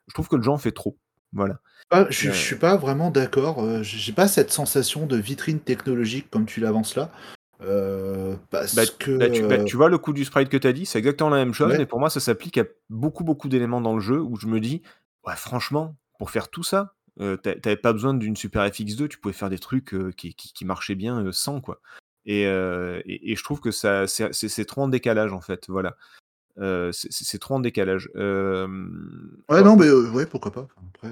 je 0.07 0.15
trouve 0.15 0.29
que 0.29 0.37
le 0.37 0.49
en 0.49 0.59
fait 0.59 0.71
trop. 0.71 0.97
Voilà. 1.33 1.59
Ah, 1.91 2.07
je, 2.09 2.31
Euh, 2.31 2.33
suis 2.33 2.57
pas 2.57 2.77
vraiment 2.77 3.11
d'accord. 3.11 3.83
J'ai 3.83 4.13
pas 4.13 4.29
cette 4.29 4.53
sensation 4.53 5.07
de 5.07 5.17
vitrine 5.17 5.59
technologique 5.59 6.31
comme 6.31 6.47
tu 6.47 6.61
l'avances 6.61 6.95
là. 6.95 7.11
Euh, 7.67 8.37
parce 8.51 8.75
Bah, 8.75 8.83
que. 8.99 9.19
bah, 9.19 9.31
tu, 9.31 9.43
bah, 9.43 9.55
euh, 9.57 9.65
tu 9.65 9.77
vois 9.77 9.89
le 9.89 9.99
coup 9.99 10.13
du 10.13 10.25
sprite 10.25 10.49
que 10.49 10.57
tu 10.57 10.67
as 10.67 10.73
dit, 10.73 10.87
c'est 10.87 10.99
exactement 10.99 11.31
la 11.31 11.37
même 11.37 11.55
chose, 11.55 11.73
ouais. 11.73 11.79
mais 11.79 11.87
pour 11.87 11.99
moi 12.01 12.11
ça 12.11 12.21
s'applique 12.21 12.59
à 12.59 12.65
beaucoup 12.91 13.25
beaucoup 13.25 13.49
d'éléments 13.49 13.81
dans 13.81 13.95
le 13.95 14.01
jeu 14.01 14.21
où 14.21 14.37
je 14.37 14.47
me 14.47 14.61
dis, 14.61 14.83
ouais 15.27 15.37
franchement, 15.37 15.97
pour 16.19 16.31
faire 16.31 16.49
tout 16.51 16.63
ça, 16.63 16.95
euh, 17.21 17.37
t'a- 17.37 17.55
t'avais 17.55 17.77
pas 17.77 17.93
besoin 17.93 18.15
d'une 18.15 18.37
Super 18.37 18.65
FX2, 18.67 19.09
tu 19.09 19.19
pouvais 19.19 19.35
faire 19.35 19.51
des 19.51 19.59
trucs 19.59 19.95
euh, 19.95 20.11
qui, 20.13 20.35
qui, 20.35 20.53
qui 20.53 20.65
marchaient 20.65 20.95
bien 20.95 21.31
sans 21.33 21.61
quoi. 21.61 21.81
Et, 22.27 22.43
et, 22.43 23.33
et 23.33 23.37
je 23.37 23.45
trouve 23.45 23.61
que 23.61 23.71
ça 23.71 24.07
c'est 24.07 24.65
trop 24.65 24.83
en 24.83 24.89
décalage 24.89 25.33
en 25.33 25.41
fait, 25.41 25.67
voilà. 25.69 25.97
C'est 26.93 27.39
trop 27.39 27.55
en 27.57 27.61
décalage. 27.61 28.09
Ouais, 28.15 29.63
non, 29.63 29.77
mais 29.77 29.91
ouais, 29.91 30.27
pourquoi 30.27 30.53
pas. 30.53 30.63
Enfin, 30.63 30.83
Après, 30.95 31.11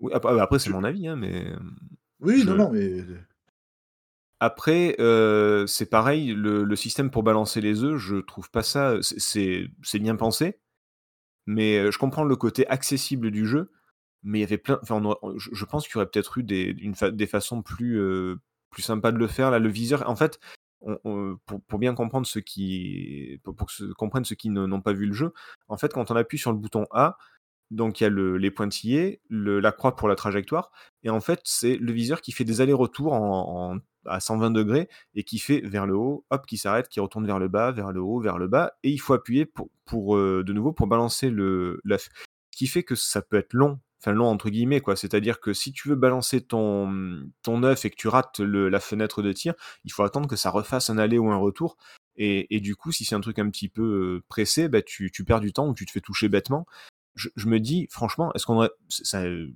oui, 0.00 0.12
après, 0.14 0.40
après, 0.40 0.58
c'est 0.58 0.70
je- 0.70 0.74
mon 0.74 0.84
avis, 0.84 1.06
hein, 1.08 1.16
mais 1.16 1.52
Oui, 2.20 2.42
je, 2.42 2.50
non, 2.50 2.56
non, 2.56 2.70
mais. 2.72 3.04
Après, 4.40 4.94
euh, 5.00 5.66
c'est 5.66 5.86
pareil, 5.90 6.32
le, 6.32 6.76
système 6.76 7.10
pour 7.10 7.22
balancer 7.24 7.60
les 7.60 7.82
œufs, 7.82 7.98
je 7.98 8.16
trouve 8.16 8.50
pas 8.50 8.62
ça. 8.62 8.96
c'est- 9.02 9.68
C'est 9.82 9.98
bien 9.98 10.16
pensé, 10.16 10.60
mais 11.46 11.78
euh, 11.78 11.90
je 11.92 11.98
comprends 11.98 12.24
le 12.24 12.36
côté 12.36 12.66
accessible 12.68 13.30
du 13.30 13.46
jeu. 13.46 13.72
Mais 14.24 14.38
il 14.40 14.42
y 14.42 14.44
avait 14.44 14.58
plein. 14.58 14.80
Enfin, 14.82 15.00
je 15.38 15.64
pense 15.64 15.86
qu'il 15.86 15.96
y 15.96 15.98
aurait 15.98 16.10
peut-être 16.10 16.38
eu 16.38 16.42
des, 16.44 16.74
une 16.80 16.94
des 17.12 17.26
façons 17.26 17.62
plus, 17.62 18.00
euh, 18.00 18.36
plus 18.70 18.82
sympas 18.82 19.12
de 19.12 19.18
le 19.18 19.28
faire. 19.28 19.50
Là, 19.50 19.58
le 19.60 19.68
viseur, 19.68 20.08
en 20.10 20.16
fait, 20.16 20.40
pour, 21.68 21.78
bien 21.78 21.94
comprendre 21.94 22.26
ceux 22.26 22.40
qui, 22.40 23.40
pour, 23.44 23.54
que 23.56 23.92
comprennent 23.94 24.24
ceux 24.24 24.36
qui 24.36 24.50
n'ont 24.50 24.80
pas 24.80 24.92
vu 24.92 25.06
le 25.06 25.12
jeu, 25.12 25.32
en 25.68 25.76
fait, 25.78 25.92
quand 25.92 26.10
on 26.10 26.16
appuie 26.16 26.38
sur 26.38 26.52
le 26.52 26.58
bouton 26.58 26.86
A, 26.92 27.16
donc 27.70 28.00
il 28.00 28.04
y 28.04 28.06
a 28.06 28.10
le- 28.10 28.36
les 28.38 28.50
pointillés, 28.50 29.20
la 29.30 29.72
croix 29.72 29.96
pour 29.96 30.08
la 30.08 30.14
trajectoire, 30.16 30.70
et 31.02 31.10
en 31.10 31.20
fait, 31.20 31.40
c'est 31.44 31.76
le 31.76 31.92
viseur 31.92 32.20
qui 32.20 32.32
fait 32.32 32.44
des 32.44 32.60
allers-retours 32.60 33.14
à 34.06 34.20
120 34.20 34.50
degrés 34.50 34.88
et 35.14 35.22
qui 35.24 35.38
fait 35.38 35.60
vers 35.60 35.86
le 35.86 35.94
haut, 35.96 36.24
hop, 36.30 36.46
qui 36.46 36.56
s'arrête, 36.58 36.88
qui 36.88 37.00
retourne 37.00 37.26
vers 37.26 37.38
le 37.38 37.48
bas, 37.48 37.72
vers 37.72 37.92
le 37.92 38.00
haut, 38.00 38.20
vers 38.20 38.38
le 38.38 38.48
bas, 38.48 38.72
et 38.82 38.90
il 38.90 38.98
faut 38.98 39.14
appuyer 39.14 39.46
pour, 39.84 40.16
euh, 40.16 40.42
de 40.44 40.52
nouveau 40.52 40.72
pour 40.72 40.86
balancer 40.86 41.30
l'œuf. 41.30 42.08
Ce 42.52 42.58
qui 42.58 42.66
fait 42.66 42.82
que 42.82 42.94
ça 42.94 43.22
peut 43.22 43.36
être 43.36 43.52
long, 43.54 43.78
enfin 44.00 44.12
long 44.12 44.26
entre 44.26 44.50
guillemets, 44.50 44.80
quoi. 44.80 44.96
C'est-à-dire 44.96 45.40
que 45.40 45.52
si 45.52 45.72
tu 45.72 45.88
veux 45.88 45.94
balancer 45.96 46.40
ton, 46.40 47.22
œuf 47.64 47.84
et 47.84 47.90
que 47.90 47.96
tu 47.96 48.08
rates 48.08 48.40
la 48.40 48.80
fenêtre 48.80 49.22
de 49.22 49.32
tir, 49.32 49.54
il 49.84 49.92
faut 49.92 50.02
attendre 50.02 50.28
que 50.28 50.36
ça 50.36 50.50
refasse 50.50 50.90
un 50.90 50.98
aller 50.98 51.18
ou 51.18 51.30
un 51.30 51.36
retour. 51.36 51.76
Et, 52.20 52.58
du 52.60 52.74
coup, 52.74 52.90
si 52.90 53.04
c'est 53.04 53.14
un 53.14 53.20
truc 53.20 53.38
un 53.38 53.48
petit 53.48 53.68
peu 53.68 53.82
euh, 53.82 54.24
pressé, 54.28 54.68
bah, 54.68 54.82
tu 54.82 55.10
perds 55.24 55.38
du 55.40 55.52
temps 55.52 55.68
ou 55.68 55.74
tu 55.74 55.86
te 55.86 55.92
fais 55.92 56.00
toucher 56.00 56.28
bêtement 56.28 56.66
je, 57.18 57.28
je 57.36 57.46
me 57.48 57.60
dis, 57.60 57.86
franchement, 57.90 58.32
est-ce 58.34 58.46
qu'on 58.46 58.54
aurait. 58.56 58.70
ça- 58.88 59.28
je, 59.28 59.46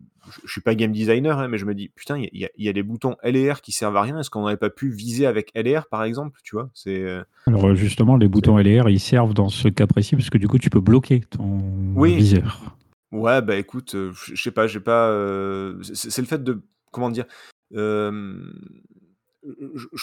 je 0.45 0.51
suis 0.53 0.61
pas 0.61 0.75
game 0.75 0.93
designer, 0.93 1.39
hein, 1.39 1.49
mais 1.49 1.59
je 1.59 1.65
me 1.65 1.75
dis, 1.75 1.89
putain, 1.89 2.17
il 2.19 2.29
y, 2.39 2.45
a- 2.45 2.51
il 2.57 2.65
y 2.65 2.69
a 2.69 2.73
des 2.73 2.83
boutons 2.83 3.17
L 3.23 3.35
et 3.37 3.51
R 3.51 3.61
qui 3.61 3.73
servent 3.73 3.97
à 3.97 4.03
rien. 4.03 4.19
Est-ce 4.21 4.31
qu'on 4.31 4.41
n'aurait 4.41 4.57
pas 4.57 4.71
pu 4.71 4.91
viser 4.91 5.27
avec 5.27 5.51
L 5.55 5.67
et 5.67 5.77
R, 5.79 5.87
par 5.89 6.05
exemple 6.05 6.39
Tu 6.45 6.55
vois 6.55 6.71
C'est. 6.75 7.03
euh, 7.03 7.23
Alors 7.47 7.67
euh, 7.69 7.75
justement, 7.75 8.17
les 8.17 8.29
boutons 8.29 8.59
LR, 8.59 8.89
ils 8.89 9.01
servent 9.01 9.35
dans 9.35 9.49
ce 9.49 9.69
cas 9.69 9.87
précis 9.87 10.15
parce 10.17 10.31
que 10.31 10.39
du 10.39 10.47
coup, 10.49 10.59
tu 10.59 10.71
peux 10.71 10.81
bloquer 10.81 11.21
ton 11.21 11.61
Oui. 11.97 12.15
viseur. 12.17 12.77
Ouais, 13.11 13.43
bah 13.43 13.57
écoute, 13.57 13.95
euh, 13.95 14.13
je 14.15 14.41
sais 14.41 14.51
pas, 14.53 14.67
j'ai 14.67 14.81
pas. 14.81 15.09
euh, 15.09 15.83
c'est 15.83 16.21
le 16.23 16.27
fait 16.29 16.43
de. 16.45 16.63
Comment 16.93 17.11
dire 17.11 17.25
euh, 17.75 18.43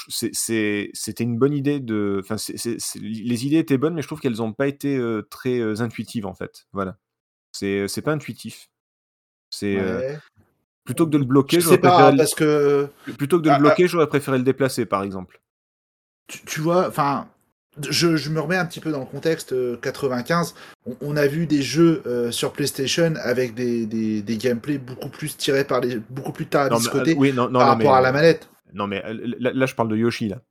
C'était 0.10 1.24
une 1.24 1.38
bonne 1.38 1.54
idée 1.54 1.80
de. 1.80 2.22
Enfin, 2.24 2.36
les 3.02 3.46
idées 3.46 3.58
étaient 3.58 3.78
bonnes, 3.78 3.94
mais 3.94 4.02
je 4.02 4.08
trouve 4.08 4.20
qu'elles 4.20 4.38
n'ont 4.38 4.54
pas 4.54 4.68
été 4.68 4.98
euh, 4.98 5.22
très 5.30 5.60
euh, 5.60 5.82
intuitives, 5.82 6.26
en 6.26 6.34
fait. 6.34 6.68
Voilà. 6.74 6.98
C'est 7.52 7.88
c'est 7.88 8.02
pas 8.02 8.12
intuitif. 8.14 8.70
C'est. 9.50 9.76
euh, 9.78 10.16
plutôt 10.86 11.06
que 11.06 11.12
de 11.12 11.18
le 11.18 11.26
bloquer, 11.26 11.60
j'aurais 11.62 11.78
préféré. 11.80 12.12
le- 12.12 12.18
parce 12.18 12.36
que. 12.36 12.88
Plutôt 13.18 13.38
que 13.38 13.44
de 13.44 13.50
le 13.50 13.54
Ah, 13.54 13.58
ah. 13.58 13.60
bloquer, 13.60 13.88
j'aurais 13.88 14.08
préféré 14.08 14.38
le 14.38 14.44
déplacer, 14.44 14.86
par 14.86 15.04
exemple. 15.04 15.42
tu, 16.28 16.44
tu 16.46 16.62
vois, 16.62 16.88
enfin, 16.88 17.28
je, 17.90 18.16
je 18.18 18.30
me 18.30 18.40
remets 18.40 18.58
un 18.58 18.66
petit 18.66 18.80
peu 18.80 18.92
dans 18.92 19.00
le 19.00 19.06
contexte 19.06 19.54
euh, 19.54 19.78
95. 19.78 20.54
On, 20.86 20.96
on 21.02 21.18
a 21.18 21.26
vu 21.28 21.48
des 21.48 21.62
jeux 21.64 22.04
euh, 22.06 22.30
sur 22.32 22.54
PlayStation 22.54 23.14
avec 23.24 23.56
des, 23.56 23.86
des, 23.88 24.22
des 24.22 24.38
gameplays 24.38 24.78
beaucoup 24.78 25.10
plus 25.10 25.36
tirés 25.38 25.64
par 25.66 25.82
les, 25.82 25.98
beaucoup 26.10 26.32
plus 26.32 26.46
Non, 26.46 26.50
mais, 26.62 26.68
tarabiscotés 26.70 27.12
euh, 27.14 27.18
oui, 27.18 27.34
non, 27.34 27.50
non, 27.50 27.60
par 27.60 27.70
rapport 27.70 27.92
mais, 27.92 27.98
à 27.98 28.02
la 28.02 28.12
manette. 28.12 28.50
non, 28.74 28.86
mais 28.88 29.04
euh, 29.06 29.34
là, 29.40 29.52
là, 29.54 29.66
je 29.66 29.74
parle 29.76 29.90
de 29.90 29.96
Yoshi, 29.98 30.30
là. 30.30 30.42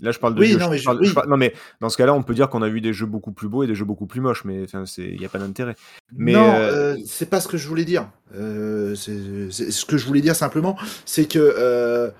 Là, 0.00 0.12
je 0.12 0.18
parle 0.20 0.34
de 0.36 0.40
Oui, 0.40 0.48
Yoshi. 0.52 0.60
non, 0.60 0.70
mais 0.70 0.76
je 0.76 0.82
je- 0.82 0.84
parle- 0.86 1.00
oui. 1.00 1.06
je 1.08 1.14
parle- 1.14 1.28
non, 1.28 1.36
mais 1.36 1.52
dans 1.80 1.88
ce 1.88 1.96
cas-là, 1.96 2.14
on 2.14 2.22
peut 2.22 2.34
dire 2.34 2.48
qu'on 2.48 2.62
a 2.62 2.68
vu 2.68 2.80
des 2.80 2.92
jeux 2.92 3.06
beaucoup 3.06 3.32
plus 3.32 3.48
beaux 3.48 3.64
et 3.64 3.66
des 3.66 3.74
jeux 3.74 3.84
beaucoup 3.84 4.06
plus 4.06 4.20
moches, 4.20 4.44
mais 4.44 4.64
il 4.98 5.18
n'y 5.18 5.24
a 5.26 5.28
pas 5.28 5.38
d'intérêt. 5.38 5.74
Mais, 6.12 6.32
non, 6.34 6.52
euh, 6.54 6.94
euh, 6.94 6.96
c'est 7.04 7.28
pas 7.28 7.40
ce 7.40 7.48
que 7.48 7.56
je 7.56 7.66
voulais 7.66 7.84
dire. 7.84 8.08
Euh, 8.34 8.94
c'est 8.94 9.50
c'est- 9.50 9.70
ce 9.72 9.84
que 9.84 9.96
je 9.96 10.06
voulais 10.06 10.20
dire 10.20 10.36
simplement, 10.36 10.78
c'est 11.04 11.26
que 11.26 12.12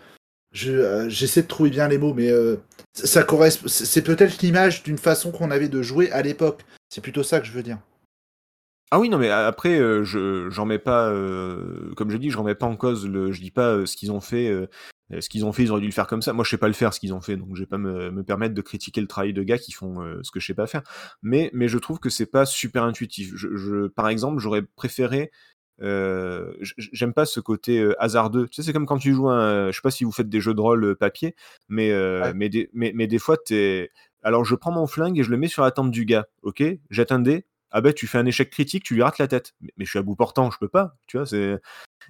je, 0.53 1.07
j'essaie 1.09 1.43
de 1.43 1.47
trouver 1.47 1.70
bien 1.70 1.87
les 1.89 1.99
mots, 1.99 2.14
mais 2.14 2.31
ça 2.95 3.22
correspond. 3.22 3.68
C'est 3.68 4.03
peut-être 4.03 4.43
l'image 4.43 4.83
d'une 4.83 4.99
façon 4.99 5.31
qu'on 5.31 5.51
avait 5.51 5.68
de 5.68 5.81
jouer 5.83 6.11
à 6.11 6.22
l'époque. 6.22 6.64
C'est 6.89 7.01
plutôt 7.03 7.22
ça 7.22 7.39
que 7.39 7.47
je 7.47 7.53
veux 7.53 7.62
dire. 7.62 7.79
Ah 8.91 8.99
oui, 8.99 9.11
non, 9.11 9.18
mais 9.18 9.29
après, 9.29 9.79
euh, 9.79 10.03
je 10.03 10.49
j'en 10.49 10.64
mets 10.64 10.79
pas, 10.79 11.11
euh, 11.11 11.93
comme 11.95 12.11
je 12.11 12.16
dis, 12.16 12.31
je 12.31 12.39
remets 12.39 12.55
pas 12.55 12.64
en 12.66 12.74
cause 12.74 13.07
le, 13.07 13.31
je 13.33 13.41
dis 13.43 13.51
pas 13.51 13.68
euh, 13.74 13.85
ce 13.87 13.97
qu'ils 13.97 14.11
ont 14.11 14.22
fait, 14.22 14.49
ce 15.21 15.29
qu'ils 15.29 15.45
ont 15.45 15.53
fait, 15.53 15.63
ils 15.63 15.71
auraient 15.71 15.81
dû 15.81 15.87
le 15.87 15.93
faire 15.93 16.07
comme 16.07 16.23
ça. 16.23 16.33
Moi, 16.33 16.45
je 16.45 16.51
sais 16.51 16.59
pas 16.59 16.67
le 16.69 16.75
faire 16.75 16.93
ce 16.93 17.01
qu'ils 17.01 17.15
ont 17.15 17.21
fait, 17.21 17.37
donc 17.37 17.49
je 17.55 17.61
vais 17.63 17.67
pas 17.67 17.79
me, 17.79 18.11
me 18.11 18.23
permettre 18.23 18.55
de 18.55 18.61
critiquer 18.61 19.01
le 19.01 19.07
travail 19.07 19.33
de 19.33 19.43
gars 19.43 19.59
qui 19.59 19.73
font 19.73 20.03
euh, 20.03 20.21
ce 20.23 20.31
que 20.31 20.41
je 20.41 20.47
sais 20.47 20.55
pas 20.55 20.67
faire. 20.67 20.83
Mais, 21.23 21.51
mais 21.55 21.69
je 21.69 21.79
trouve 21.79 21.99
que 21.99 22.11
c'est 22.11 22.27
pas 22.27 22.45
super 22.47 22.85
intuitif. 22.85 23.33
Je, 23.35 23.57
je- 23.57 23.87
par 23.89 24.09
exemple, 24.09 24.39
j'aurais 24.39 24.63
préféré, 24.63 25.31
euh, 25.81 26.53
j'aime 26.77 27.15
pas 27.15 27.25
ce 27.25 27.41
côté 27.41 27.79
euh, 27.79 27.95
hasardeux. 28.03 28.49
Tu 28.49 28.57
sais, 28.57 28.63
c'est 28.63 28.73
comme 28.73 28.87
quand 28.87 28.99
tu 28.99 29.15
joues 29.15 29.29
un, 29.31 29.71
je 29.71 29.77
sais 29.77 29.83
pas 29.83 29.91
si 29.91 30.05
vous 30.05 30.13
faites 30.13 30.29
des 30.29 30.41
jeux 30.41 30.55
de 30.55 30.61
rôle 30.61 30.85
euh, 30.85 30.95
papier, 30.95 31.35
mais, 31.69 31.91
euh, 31.93 32.23
Ouais. 32.25 32.35
mais, 32.35 32.49
des, 32.49 32.69
mais, 32.75 32.93
mais 32.95 33.07
des 33.07 33.19
fois, 33.19 33.37
t'es, 33.37 33.91
alors 34.23 34.45
je 34.45 34.55
prends 34.57 34.73
mon 34.73 34.87
flingue 34.87 35.19
et 35.19 35.23
je 35.23 35.31
le 35.31 35.37
mets 35.37 35.49
sur 35.49 35.63
la 35.63 35.71
tempe 35.71 35.91
du 35.91 36.05
gars, 36.05 36.27
ok? 36.43 36.63
Jette 36.91 37.13
un 37.13 37.21
dé, 37.21 37.47
ah 37.71 37.81
ben 37.81 37.93
tu 37.93 38.07
fais 38.07 38.19
un 38.19 38.27
échec 38.27 38.51
critique, 38.51 38.83
tu 38.85 38.95
lui 38.95 39.03
rates 39.03 39.19
la 39.19 39.29
tête. 39.29 39.55
Mais, 39.61 39.71
mais 39.77 39.85
je 39.85 39.91
suis 39.91 39.99
à 39.99 40.03
bout 40.03 40.17
portant, 40.17 40.51
je 40.51 40.59
peux 40.59 40.69
pas, 40.69 40.97
tu 41.07 41.17
vois. 41.19 41.27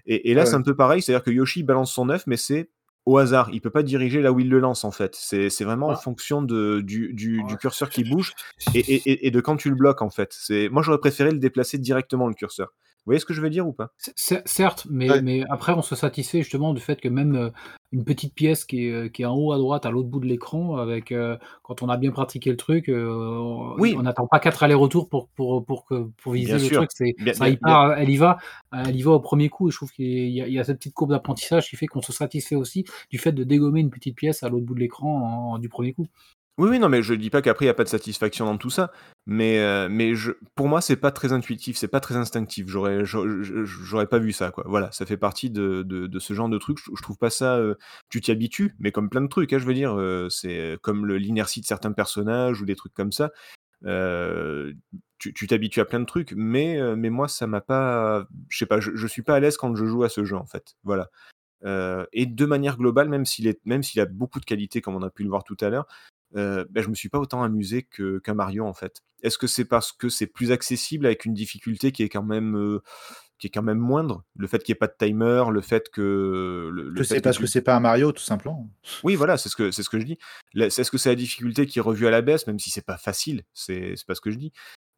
Et, 0.06 0.30
et 0.30 0.34
là 0.34 0.42
Ouais. 0.42 0.46
c'est 0.46 0.56
un 0.56 0.62
peu 0.62 0.74
pareil, 0.74 1.02
c'est-à-dire 1.02 1.22
que 1.22 1.30
Yoshi 1.30 1.62
balance 1.62 1.92
son 1.92 2.08
œuf, 2.08 2.26
mais 2.26 2.36
c'est 2.38 2.70
au 3.08 3.16
hasard. 3.16 3.48
Il 3.54 3.62
peut 3.62 3.70
pas 3.70 3.82
diriger 3.82 4.20
là 4.20 4.32
où 4.32 4.38
il 4.40 4.50
le 4.50 4.58
lance 4.58 4.84
en 4.84 4.90
fait. 4.90 5.16
C'est 5.16 5.64
vraiment 5.64 5.86
en 5.86 5.90
Ouais. 5.90 5.96
fonction 5.96 6.42
de, 6.42 6.82
du, 6.82 7.14
du, 7.14 7.42
curseur 7.58 7.88
qui 7.88 8.04
bouge 8.04 8.34
et, 8.74 9.26
et, 9.26 9.30
de 9.30 9.40
quand 9.40 9.56
tu 9.56 9.70
le 9.70 9.76
bloques 9.76 10.02
en 10.02 10.10
fait. 10.10 10.36
C'est 10.38 10.68
moi 10.68 10.82
j'aurais 10.82 10.98
préféré 10.98 11.30
le 11.30 11.38
déplacer 11.38 11.78
directement 11.78 12.28
le 12.28 12.34
curseur. 12.34 12.74
Vous 13.08 13.12
voyez 13.12 13.20
ce 13.20 13.24
que 13.24 13.32
je 13.32 13.40
veux 13.40 13.48
dire 13.48 13.66
ou 13.66 13.72
pas? 13.72 13.90
Certes, 13.96 14.86
mais, 14.90 15.08
Ouais. 15.10 15.22
mais 15.22 15.42
après, 15.48 15.72
on 15.72 15.80
se 15.80 15.94
satisfait 15.96 16.42
justement 16.42 16.74
du 16.74 16.80
fait 16.82 17.00
que 17.00 17.08
même 17.08 17.36
euh, 17.36 17.48
une 17.90 18.04
petite 18.04 18.34
pièce 18.34 18.66
qui 18.66 18.84
est, 18.84 18.90
euh, 18.92 19.08
qui 19.08 19.22
est 19.22 19.24
en 19.24 19.34
haut 19.34 19.50
à 19.52 19.56
droite, 19.56 19.86
à 19.86 19.90
l'autre 19.90 20.10
bout 20.10 20.20
de 20.20 20.26
l'écran, 20.26 20.76
avec 20.76 21.10
euh, 21.10 21.38
quand 21.62 21.80
on 21.80 21.88
a 21.88 21.96
bien 21.96 22.10
pratiqué 22.10 22.50
le 22.50 22.58
truc, 22.58 22.90
euh, 22.90 23.08
on- 23.08 23.76
Oui. 23.80 23.94
on 23.96 24.02
n'attend 24.02 24.26
pas 24.26 24.40
quatre 24.40 24.62
allers-retours 24.62 25.08
pour, 25.08 25.28
pour, 25.28 25.64
pour, 25.64 25.86
que, 25.86 26.10
pour 26.22 26.32
viser 26.34 26.48
Bien 26.56 26.58
le 26.62 26.64
sûr. 26.68 26.86
truc. 26.86 27.14
Bien- 27.18 27.32
ça 27.32 27.44
bien- 27.46 27.54
y 27.54 27.56
part, 27.56 27.94
elle 27.96 28.10
y 28.10 28.18
va, 28.18 28.36
elle 28.72 28.94
y 28.94 29.00
va 29.00 29.12
au 29.12 29.20
premier 29.20 29.48
coup. 29.48 29.68
Et 29.68 29.70
je 29.70 29.76
trouve 29.78 29.90
qu'il 29.90 30.28
y 30.28 30.42
a, 30.42 30.46
il 30.46 30.52
y 30.52 30.58
a 30.58 30.64
cette 30.64 30.76
petite 30.76 30.92
courbe 30.92 31.12
d'apprentissage 31.12 31.70
qui 31.70 31.76
fait 31.76 31.86
qu'on 31.86 32.02
se 32.02 32.12
satisfait 32.12 32.56
aussi 32.56 32.84
du 33.08 33.16
fait 33.16 33.32
de 33.32 33.42
dégommer 33.42 33.80
une 33.80 33.88
petite 33.90 34.16
pièce 34.16 34.42
à 34.42 34.50
l'autre 34.50 34.66
bout 34.66 34.74
de 34.74 34.80
l'écran 34.80 35.58
du 35.58 35.70
premier 35.70 35.94
coup. 35.94 36.08
Oui, 36.58 36.70
oui, 36.70 36.78
non, 36.80 36.88
mais 36.88 37.02
je 37.04 37.14
dis 37.14 37.30
pas 37.30 37.40
qu'après 37.40 37.66
il 37.66 37.68
y 37.68 37.70
a 37.70 37.74
pas 37.74 37.84
de 37.84 37.88
satisfaction 37.88 38.44
dans 38.44 38.58
tout 38.58 38.68
ça, 38.68 38.90
mais 39.26 39.60
euh, 39.60 39.88
mais 39.88 40.16
je, 40.16 40.32
pour 40.56 40.66
moi 40.66 40.80
c'est 40.80 40.96
pas 40.96 41.12
très 41.12 41.32
intuitif, 41.32 41.76
c'est 41.76 41.86
pas 41.86 42.00
très 42.00 42.16
instinctif. 42.16 42.66
J'aurais 42.66 43.04
j'aurais 43.04 44.08
pas 44.08 44.18
vu 44.18 44.32
ça 44.32 44.50
quoi. 44.50 44.64
Voilà, 44.66 44.90
ça 44.90 45.06
fait 45.06 45.16
partie 45.16 45.50
de, 45.50 45.82
de, 45.84 46.18
ce 46.18 46.34
genre 46.34 46.48
de 46.48 46.58
truc. 46.58 46.78
Je, 46.78 47.00
trouve 47.00 47.16
pas 47.16 47.30
ça. 47.30 47.56
euh, 47.58 47.76
tu 48.08 48.20
t'y 48.20 48.32
habitues, 48.32 48.74
mais 48.80 48.90
comme 48.90 49.08
plein 49.08 49.20
de 49.20 49.28
trucs, 49.28 49.52
hein, 49.52 49.58
je 49.58 49.66
veux 49.66 49.74
dire, 49.74 49.94
euh, 49.96 50.28
c'est 50.30 50.76
comme 50.82 51.06
l'inertie 51.06 51.60
de 51.60 51.66
certains 51.66 51.92
personnages 51.92 52.60
ou 52.60 52.66
des 52.66 52.74
trucs 52.74 52.94
comme 52.94 53.12
ça. 53.12 53.30
Tu 53.84 55.32
tu 55.34 55.46
t'habitues 55.46 55.80
à 55.80 55.84
plein 55.84 56.00
de 56.00 56.06
trucs, 56.06 56.32
mais 56.36 56.80
mais 56.96 57.10
moi 57.10 57.28
ça 57.28 57.46
m'a 57.46 57.60
pas. 57.60 58.26
Je 58.48 58.58
sais 58.58 58.66
pas, 58.66 58.80
je, 58.80 59.06
suis 59.06 59.22
pas 59.22 59.36
à 59.36 59.40
l'aise 59.40 59.56
quand 59.56 59.76
je 59.76 59.84
joue 59.84 60.02
à 60.02 60.08
ce 60.08 60.24
jeu 60.24 60.36
en 60.36 60.46
fait. 60.46 60.74
Voilà. 60.82 61.08
Et 62.12 62.26
de 62.26 62.46
manière 62.46 62.76
globale, 62.78 63.08
même 63.08 63.26
s'il 63.26 63.46
est, 63.46 63.60
même 63.64 63.84
s'il 63.84 64.00
a 64.00 64.06
beaucoup 64.06 64.40
de 64.40 64.44
qualités, 64.44 64.80
comme 64.80 64.96
on 64.96 65.02
a 65.02 65.10
pu 65.10 65.22
le 65.22 65.28
voir 65.28 65.44
tout 65.44 65.56
à 65.60 65.70
l'heure, 65.70 65.86
euh, 66.36 66.64
ben, 66.70 66.82
je 66.82 66.88
me 66.88 66.94
suis 66.94 67.08
pas 67.08 67.18
autant 67.18 67.42
amusé 67.42 67.82
que 67.82 68.18
qu'un 68.18 68.34
Mario 68.34 68.64
en 68.66 68.74
fait. 68.74 69.02
Est-ce 69.22 69.38
que 69.38 69.46
c'est 69.46 69.64
parce 69.64 69.92
que 69.92 70.08
c'est 70.08 70.26
plus 70.26 70.52
accessible 70.52 71.06
avec 71.06 71.24
une 71.24 71.34
difficulté 71.34 71.90
qui 71.92 72.02
est 72.02 72.08
quand 72.08 72.22
même 72.22 72.56
euh, 72.56 72.82
qui 73.38 73.46
est 73.46 73.50
quand 73.50 73.62
même 73.62 73.78
moindre? 73.78 74.24
Le 74.36 74.46
fait 74.46 74.62
qu'il 74.62 74.72
n'y 74.72 74.76
ait 74.76 74.78
pas 74.78 74.86
de 74.88 74.94
timer, 74.98 75.44
le 75.50 75.60
fait 75.60 75.88
que 75.90 76.70
le, 76.72 76.90
le 76.90 77.04
c'est 77.04 77.20
parce 77.20 77.36
tu- 77.36 77.42
que 77.42 77.48
c'est 77.48 77.62
pas 77.62 77.74
un 77.76 77.80
Mario, 77.80 78.12
tout 78.12 78.22
simplement. 78.22 78.68
oui, 79.02 79.14
voilà, 79.14 79.36
c'est 79.36 79.48
ce 79.48 79.56
que 79.56 79.70
c'est 79.70 79.82
ce 79.82 79.90
que 79.90 79.98
je 79.98 80.04
dis. 80.04 80.18
Est-ce 80.54 80.90
que 80.90 80.98
c'est 80.98 81.08
la 81.08 81.14
difficulté 81.16 81.66
qui 81.66 81.78
est 81.78 81.82
revue 81.82 82.06
à 82.06 82.10
la 82.10 82.22
baisse, 82.22 82.46
même 82.46 82.58
si 82.58 82.70
c'est 82.70 82.84
pas 82.84 82.98
facile, 82.98 83.42
c'est 83.54 83.94
pas 84.06 84.14
ce 84.14 84.20
que 84.20 84.30
je 84.30 84.38
dis. 84.38 84.52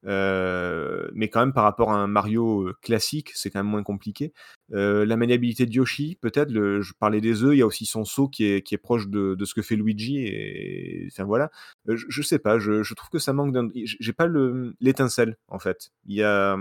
Euh, 0.06 1.10
mais 1.12 1.28
quand 1.28 1.40
même 1.40 1.52
par 1.52 1.64
rapport 1.64 1.92
à 1.92 1.96
un 1.96 2.06
Mario 2.06 2.68
euh, 2.68 2.76
classique, 2.80 3.32
c'est 3.34 3.50
quand 3.50 3.58
même 3.58 3.70
moins 3.70 3.82
compliqué. 3.82 4.32
Euh, 4.72 5.04
la 5.04 5.16
maniabilité 5.16 5.66
de 5.66 5.72
Yoshi, 5.72 6.16
peut-être. 6.20 6.50
Je 6.52 6.92
parlais 6.98 7.20
des 7.20 7.42
œufs, 7.44 7.54
il 7.54 7.58
y 7.58 7.62
a 7.62 7.66
aussi 7.66 7.84
son 7.84 8.04
saut 8.04 8.28
qui 8.28 8.44
est 8.44 8.62
qui 8.62 8.74
est 8.74 8.78
proche 8.78 9.08
de, 9.08 9.34
de 9.34 9.44
ce 9.44 9.52
que 9.54 9.62
fait 9.62 9.76
Luigi. 9.76 10.18
Et 10.18 11.08
enfin 11.12 11.24
voilà. 11.24 11.50
Je, 11.86 12.06
je 12.08 12.22
sais 12.22 12.38
pas, 12.38 12.58
je, 12.58 12.82
je 12.82 12.94
trouve 12.94 13.10
que 13.10 13.18
ça 13.18 13.32
manque 13.32 13.52
d'un. 13.52 13.68
J'ai 13.74 14.12
pas 14.12 14.26
le 14.26 14.74
l'étincelle 14.80 15.36
en 15.48 15.58
fait. 15.58 15.90
Il 16.06 16.14
y 16.14 16.22
a 16.22 16.56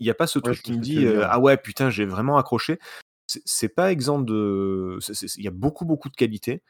il 0.00 0.06
y 0.06 0.10
a 0.10 0.14
pas 0.14 0.26
ce 0.26 0.38
truc 0.38 0.62
qui 0.62 0.72
me 0.72 0.82
dit 0.82 1.04
euh, 1.06 1.26
ah 1.28 1.40
ouais 1.40 1.56
putain 1.56 1.90
j'ai 1.90 2.04
vraiment 2.04 2.38
accroché 2.38 2.78
c'est- 3.26 3.68
pas 3.68 3.90
exempt 3.92 4.20
de 4.20 4.98
il 5.36 5.44
y 5.44 5.48
a 5.48 5.50
beaucoup 5.50 5.84
beaucoup 5.84 6.08
de 6.08 6.14
qualités 6.16 6.62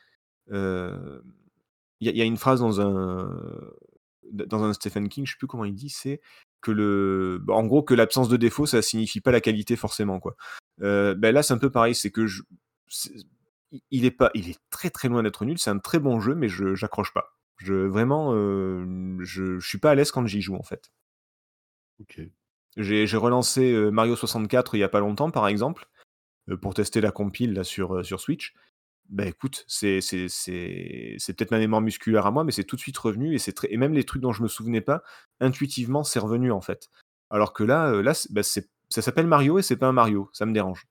il 0.51 2.07
y, 2.07 2.09
a- 2.09 2.13
il 2.13 2.17
y 2.17 2.23
a 2.23 2.25
une 2.25 2.37
phrase 2.37 2.61
dans 2.61 2.81
un 2.81 3.39
dans 4.33 4.62
un 4.64 4.72
Stephen 4.72 5.09
King 5.09 5.26
je 5.26 5.33
sais 5.33 5.39
plus 5.39 5.47
comment 5.47 5.64
il 5.64 5.74
dit 5.74 5.91
c'est 5.91 6.20
que 6.61 6.70
le 6.70 7.39
bah, 7.43 7.55
en 7.55 7.66
gros 7.66 7.83
que 7.83 7.95
l'absence 7.95 8.29
de 8.29 8.37
défaut 8.37 8.66
ça 8.66 8.83
signifie 8.83 9.20
pas 9.20 9.31
la 9.33 9.41
qualité 9.41 9.76
forcément 9.76 10.20
quoi 10.20 10.37
Euh, 10.83 11.14
ben 11.14 11.35
là 11.35 11.43
c'est 11.43 11.55
un 11.55 11.59
peu 11.59 11.70
pareil 11.70 11.95
c'est 11.95 12.11
que 12.11 12.26
je 12.26 12.43
il 13.91 14.05
est 14.05 14.11
pas 14.11 14.31
il 14.35 14.49
est 14.51 14.59
très 14.70 14.91
très 14.91 15.09
loin 15.09 15.22
d'être 15.22 15.45
nul 15.45 15.59
c'est 15.59 15.70
un 15.70 15.79
très 15.79 15.99
bon 15.99 16.20
jeu 16.20 16.35
mais 16.35 16.49
je 16.49 16.74
j'accroche 16.74 17.12
pas 17.12 17.37
je 17.59 17.74
vraiment 17.74 18.33
euh, 18.35 19.16
je, 19.20 19.59
je 19.59 19.68
suis 19.68 19.79
pas 19.79 19.91
à 19.91 19.95
l'aise 19.95 20.11
quand 20.12 20.26
j'y 20.26 20.41
joue 20.41 20.55
en 20.57 20.62
fait 20.62 20.91
Ok. 22.01 22.20
j'ai 22.76 23.16
relancé 23.16 23.72
euh, 23.72 23.91
Mario 23.91 24.14
64 24.14 24.76
il 24.76 24.79
y 24.79 24.85
a 24.85 24.89
pas 24.89 25.01
longtemps, 25.01 25.31
par 25.33 25.49
exemple, 25.49 25.89
pour 26.62 26.74
tester 26.74 27.01
la 27.01 27.11
compile 27.11 27.55
là, 27.55 27.64
sur, 27.64 28.05
sur 28.05 28.20
Switch. 28.20 28.55
Bah 29.09 29.27
écoute, 29.27 29.65
c'est 29.67 30.01
peut-être 30.01 31.51
ma 31.51 31.59
mémoire 31.59 31.81
musculaire 31.81 32.27
à 32.27 32.31
moi, 32.31 32.45
mais 32.45 32.53
c'est 32.53 32.65
tout 32.65 32.77
de 32.77 32.81
suite 32.81 32.99
revenu 32.99 33.35
et, 33.35 33.39
c'est 33.39 33.53
très... 33.53 33.73
et 33.73 33.77
même 33.79 33.95
les 33.95 34.05
trucs 34.05 34.21
dont 34.21 34.33
je 34.33 34.43
me 34.43 34.49
souvenais 34.49 34.83
pas, 34.83 35.03
intuitivement, 35.41 36.05
c'est 36.05 36.19
revenu 36.19 36.53
en 36.53 36.61
fait. 36.61 36.91
Alors 37.31 37.53
que 37.53 37.65
là, 37.65 37.91
euh, 37.91 38.03
là 38.03 38.13
bah, 38.31 38.43
ça 38.43 38.63
s'appelle 38.91 39.27
Mario 39.27 39.59
et 39.59 39.63
c'est 39.63 39.77
pas 39.77 39.89
un 39.89 39.93
Mario, 39.93 40.29
ça 40.33 40.45
me 40.45 40.53
dérange. 40.53 40.87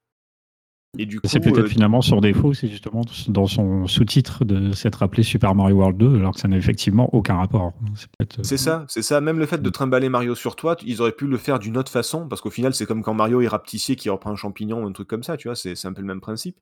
Et 0.98 1.06
du 1.06 1.20
coup, 1.20 1.28
C'est 1.28 1.40
peut-être 1.40 1.60
euh, 1.60 1.68
finalement 1.68 2.02
son 2.02 2.20
défaut, 2.20 2.54
c'est 2.54 2.68
justement 2.68 3.02
dans 3.28 3.46
son 3.46 3.86
sous-titre 3.88 4.46
de 4.46 4.72
s'être 4.72 5.04
appelé 5.04 5.22
Super 5.22 5.54
Mario 5.54 5.76
World 5.76 5.98
2, 5.98 6.16
alors 6.16 6.34
que 6.34 6.40
ça 6.40 6.48
n'a 6.48 6.58
effectivement 6.58 7.14
aucun 7.14 7.36
rapport. 7.36 7.74
C'est 8.42 8.56
euh, 8.56 8.58
ça, 8.58 8.86
c'est 8.88 9.02
ça. 9.04 9.22
Même 9.22 9.38
le 9.38 9.46
fait 9.46 9.62
de 9.62 9.70
Mm. 9.70 9.72
trimballer 9.72 10.10
Mario 10.10 10.34
sur 10.34 10.56
toi, 10.56 10.76
ils 10.86 11.02
auraient 11.02 11.12
pu 11.12 11.28
le 11.28 11.38
faire 11.38 11.60
d'une 11.60 11.78
autre 11.78 11.92
façon, 11.92 12.28
parce 12.28 12.42
qu'au 12.42 12.50
final, 12.50 12.74
c'est 12.74 12.86
comme 12.86 13.04
quand 13.04 13.14
Mario 13.14 13.42
est 13.42 13.48
rapetissé 13.48 13.96
qui 13.96 14.10
reprend 14.10 14.32
un 14.32 14.36
champignon 14.36 14.84
ou 14.84 14.88
un 14.88 14.92
truc 14.92 15.08
comme 15.08 15.24
ça, 15.24 15.38
tu 15.38 15.50
vois, 15.50 15.56
c'est 15.56 15.86
un 15.86 15.94
peu 15.94 16.02
le 16.02 16.08
même 16.08 16.22
principe. 16.22 16.58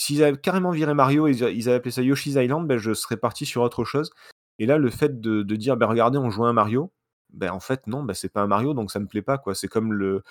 S'ils 0.00 0.24
avaient 0.24 0.38
carrément 0.38 0.70
viré 0.70 0.94
Mario 0.94 1.28
et 1.28 1.32
ils 1.32 1.68
avaient 1.68 1.76
appelé 1.76 1.90
ça 1.90 2.00
Yoshi's 2.00 2.34
Island, 2.34 2.66
ben, 2.66 2.78
je 2.78 2.94
serais 2.94 3.18
parti 3.18 3.44
sur 3.44 3.60
autre 3.60 3.84
chose. 3.84 4.10
Et 4.58 4.64
là, 4.64 4.78
le 4.78 4.88
fait 4.88 5.20
de, 5.20 5.42
dire, 5.42 5.76
ben, 5.76 5.84
regardez, 5.84 6.16
on 6.16 6.30
joue 6.30 6.46
à 6.46 6.48
un 6.48 6.54
Mario, 6.54 6.90
ben, 7.34 7.50
en 7.50 7.60
fait, 7.60 7.86
non, 7.86 8.02
ben, 8.02 8.14
c'est 8.14 8.30
pas 8.30 8.40
un 8.40 8.46
Mario, 8.46 8.72
donc 8.72 8.90
ça 8.90 8.98
me 8.98 9.06
plaît 9.06 9.20
pas, 9.20 9.36
quoi. 9.36 9.54
C'est 9.54 9.68
comme 9.68 9.92
le. 9.92 10.22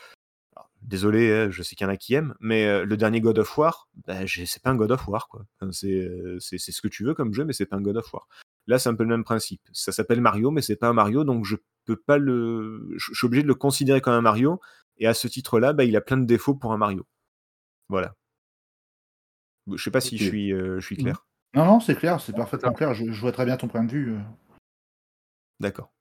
Désolé, 0.81 1.31
hein, 1.31 1.51
je 1.51 1.61
sais 1.61 1.75
qu'il 1.75 1.85
y 1.85 1.87
en 1.87 1.93
a 1.93 1.97
qui 1.97 2.15
aiment, 2.15 2.33
mais 2.39 2.65
euh, 2.65 2.83
le 2.83 2.97
dernier 2.97 3.21
God 3.21 3.37
of 3.37 3.55
War, 3.59 3.87
ben, 4.07 4.25
c'est 4.27 4.63
pas 4.63 4.71
un 4.71 4.75
God 4.75 4.89
of 4.89 5.07
War, 5.07 5.27
quoi. 5.27 5.45
Euh, 5.61 6.37
c'est 6.39 6.57
ce 6.57 6.81
que 6.81 6.87
tu 6.87 7.03
veux 7.03 7.13
comme 7.13 7.35
jeu, 7.35 7.45
mais 7.45 7.53
c'est 7.53 7.67
pas 7.67 7.75
un 7.75 7.81
God 7.81 7.97
of 7.97 8.11
War. 8.11 8.27
Là, 8.65 8.79
c'est 8.79 8.89
un 8.89 8.95
peu 8.95 9.03
le 9.03 9.09
même 9.09 9.23
principe. 9.23 9.61
Ça 9.71 9.91
s'appelle 9.91 10.19
Mario, 10.19 10.49
mais 10.49 10.63
c'est 10.63 10.77
pas 10.77 10.87
un 10.87 10.93
Mario, 10.93 11.23
donc 11.25 11.45
je 11.45 11.57
peux 11.85 11.95
pas 11.95 12.17
le. 12.17 12.91
Je 12.97 13.13
suis 13.13 13.27
obligé 13.27 13.43
de 13.43 13.47
le 13.47 13.53
considérer 13.53 14.01
comme 14.01 14.15
un 14.15 14.21
Mario, 14.21 14.59
et 14.97 15.05
à 15.05 15.13
ce 15.13 15.27
titre-là, 15.27 15.73
bah, 15.73 15.83
il 15.83 15.95
a 15.95 16.01
plein 16.01 16.17
de 16.17 16.25
défauts 16.25 16.55
pour 16.55 16.73
un 16.73 16.77
Mario. 16.77 17.05
Voilà. 17.87 18.15
Je 19.75 19.83
sais 19.83 19.91
pas 19.91 20.01
si 20.01 20.17
je 20.17 20.25
suis, 20.25 20.53
euh, 20.53 20.79
je 20.79 20.85
suis 20.85 20.97
clair. 20.97 21.25
Non, 21.55 21.65
non, 21.65 21.79
c'est 21.79 21.95
clair, 21.95 22.19
c'est 22.21 22.35
parfaitement 22.35 22.73
clair. 22.73 22.93
Je, 22.93 23.11
je 23.11 23.21
vois 23.21 23.31
très 23.31 23.45
bien 23.45 23.57
ton 23.57 23.67
point 23.67 23.83
de 23.83 23.91
vue. 23.91 24.13
euh. 24.13 24.19
D'accord. 25.59 25.91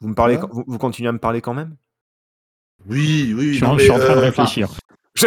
Vous 0.00 0.08
me 0.08 0.14
parlez, 0.14 0.36
Ouais. 0.36 0.46
vous, 0.50 0.64
vous 0.66 0.78
continuez 0.78 1.08
à 1.08 1.12
me 1.12 1.18
parler 1.18 1.40
quand 1.40 1.54
même? 1.54 1.76
Oui, 2.86 3.34
oui, 3.36 3.54
Je 3.54 3.64
non, 3.64 3.72
mais, 3.74 3.78
je 3.80 3.82
suis 3.84 3.90
en 3.92 3.98
train 3.98 4.14
de 4.14 4.18
euh, 4.18 4.22
réfléchir. 4.22 4.68
je, 5.14 5.26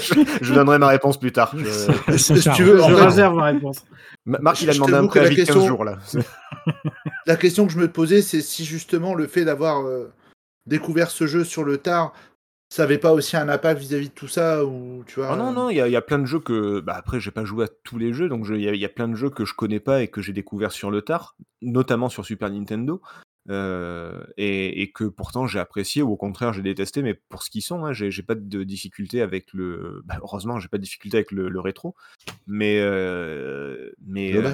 je- 0.00 0.38
je 0.40 0.54
donnerai 0.54 0.78
ma 0.78 0.86
réponse 0.88 1.18
plus 1.18 1.32
tard. 1.32 1.52
Je- 1.56 2.16
si 2.16 2.34
tu 2.54 2.62
veux, 2.62 2.78
Je 2.78 2.82
fait, 2.94 3.04
réserve 3.04 3.34
ma 3.36 3.44
réponse. 3.46 3.84
Ma- 4.24 4.38
Marc, 4.38 4.62
il 4.62 4.70
a 4.70 4.74
demandé 4.74 4.94
un 4.94 5.06
préavis 5.06 5.30
de 5.30 5.40
15 5.42 5.46
question- 5.46 5.66
jours 5.66 5.84
là. 5.84 5.98
la 7.26 7.36
question 7.36 7.66
que 7.66 7.72
je 7.72 7.78
me 7.78 7.90
posais, 7.90 8.22
c'est 8.22 8.40
si 8.40 8.64
justement 8.64 9.14
le 9.14 9.26
fait 9.26 9.44
d'avoir 9.44 9.84
euh, 9.84 10.12
découvert 10.66 11.10
ce 11.10 11.26
jeu 11.26 11.44
sur 11.44 11.64
le 11.64 11.78
tard, 11.78 12.12
ça 12.74 12.82
avait 12.82 12.98
pas 12.98 13.12
aussi 13.12 13.36
un 13.36 13.48
impact 13.48 13.80
vis-à-vis 13.80 14.08
de 14.08 14.14
tout 14.14 14.26
ça 14.26 14.64
ou 14.64 15.04
tu 15.06 15.20
vois 15.20 15.30
Oh 15.32 15.36
non, 15.36 15.50
euh, 15.50 15.52
non, 15.52 15.70
il 15.70 15.76
y, 15.76 15.80
a- 15.80 15.86
il 15.86 15.92
y 15.92 15.96
a 15.96 16.02
plein 16.02 16.18
de 16.18 16.26
jeux 16.26 16.40
que. 16.40 16.80
Bah 16.80 16.94
après, 16.96 17.20
j'ai 17.20 17.30
pas 17.30 17.44
joué 17.44 17.66
à 17.66 17.68
tous 17.84 17.98
les 17.98 18.12
jeux, 18.12 18.28
donc 18.28 18.46
il 18.50 18.60
y, 18.60 18.68
a- 18.68 18.74
il 18.74 18.80
y 18.80 18.84
a 18.84 18.88
plein 18.88 19.06
de 19.06 19.14
jeux 19.14 19.30
que 19.30 19.44
je 19.44 19.54
connais 19.54 19.78
pas 19.78 20.02
et 20.02 20.08
que 20.08 20.20
j'ai 20.20 20.32
découvert 20.32 20.72
sur 20.72 20.90
le 20.90 21.00
tard, 21.00 21.36
notamment 21.62 22.08
sur 22.08 22.24
Super 22.26 22.50
Nintendo, 22.50 23.00
euh, 23.48 24.24
et, 24.36 24.82
et 24.82 24.90
que 24.90 25.04
pourtant 25.04 25.46
j'ai 25.46 25.60
apprécié, 25.60 26.02
ou 26.02 26.10
au 26.10 26.16
contraire 26.16 26.52
j'ai 26.52 26.62
détesté, 26.62 27.02
mais 27.02 27.14
pour 27.14 27.44
ce 27.44 27.50
qu'ils 27.50 27.62
sont, 27.62 27.84
hein, 27.84 27.92
j'ai 27.92 28.22
pas 28.24 28.34
de 28.34 28.64
difficulté 28.64 29.22
avec 29.22 29.52
le. 29.52 30.02
Bah, 30.04 30.16
heureusement, 30.20 30.58
j'ai 30.58 30.66
pas 30.68 30.78
de 30.78 30.82
difficulté 30.82 31.18
avec 31.18 31.30
le, 31.30 31.48
le 31.48 31.60
rétro, 31.60 31.94
mais. 32.48 32.80
euh, 32.80 33.92
mais, 34.04 34.34
euh, 34.34 34.52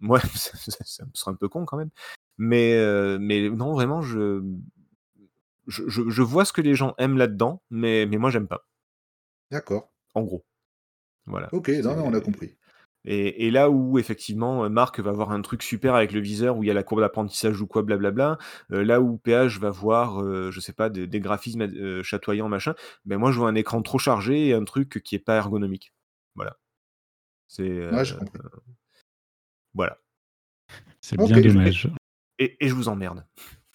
mais 0.00 0.08
ouais, 0.08 0.20
ça, 0.34 0.56
ça 0.58 1.04
serait 1.14 1.30
un 1.30 1.34
peu 1.36 1.48
con 1.48 1.64
quand 1.64 1.76
même. 1.76 1.90
Mais, 2.38 2.74
euh, 2.74 3.18
mais 3.20 3.48
non, 3.50 3.72
vraiment, 3.74 4.02
je, 4.02 4.42
je, 5.66 5.88
je, 5.88 6.08
je 6.08 6.22
vois 6.22 6.44
ce 6.44 6.52
que 6.52 6.60
les 6.60 6.74
gens 6.74 6.94
aiment 6.98 7.16
là-dedans, 7.18 7.62
mais, 7.70 8.06
mais 8.06 8.18
moi 8.18 8.30
j'aime 8.30 8.48
pas, 8.48 8.66
D'accord. 9.50 9.92
en 10.14 10.22
gros. 10.22 10.44
Voilà. 11.26 11.48
Ok, 11.52 11.68
non, 11.68 11.96
non, 11.96 12.06
on 12.06 12.14
a 12.14 12.20
compris. 12.20 12.56
Et, 13.04 13.46
et 13.46 13.50
là 13.50 13.68
où 13.68 13.98
effectivement 13.98 14.64
euh, 14.64 14.68
Marc 14.68 15.00
va 15.00 15.10
avoir 15.10 15.32
un 15.32 15.42
truc 15.42 15.62
super 15.64 15.96
avec 15.96 16.12
le 16.12 16.20
viseur 16.20 16.56
où 16.56 16.62
il 16.62 16.68
y 16.68 16.70
a 16.70 16.74
la 16.74 16.84
courbe 16.84 17.00
d'apprentissage 17.00 17.60
ou 17.60 17.66
quoi, 17.66 17.82
blablabla, 17.82 18.38
euh, 18.70 18.84
là 18.84 19.00
où 19.00 19.18
PH 19.18 19.58
va 19.58 19.70
voir, 19.70 20.22
euh, 20.22 20.50
je 20.52 20.60
sais 20.60 20.72
pas, 20.72 20.88
des, 20.88 21.08
des 21.08 21.18
graphismes 21.20 21.62
euh, 21.62 22.02
chatoyants, 22.04 22.48
machin, 22.48 22.74
ben 23.04 23.18
moi 23.18 23.32
je 23.32 23.38
vois 23.38 23.48
un 23.48 23.56
écran 23.56 23.82
trop 23.82 23.98
chargé 23.98 24.46
et 24.48 24.54
un 24.54 24.64
truc 24.64 25.00
qui 25.04 25.16
est 25.16 25.20
pas 25.24 25.36
ergonomique. 25.36 25.92
Voilà. 26.36 26.58
C'est. 27.48 27.68
euh, 27.68 27.90
Ouais, 27.92 28.04
j'ai 28.04 28.16
compris. 28.16 28.38
voilà. 29.74 29.98
C'est 31.00 31.18
Ok, 31.20 31.28
bien 31.28 31.42
je- 31.42 31.48
dommage. 31.48 31.88
Et, 32.38 32.56
et 32.64 32.68
je 32.68 32.74
vous 32.74 32.88
emmerde. 32.88 33.26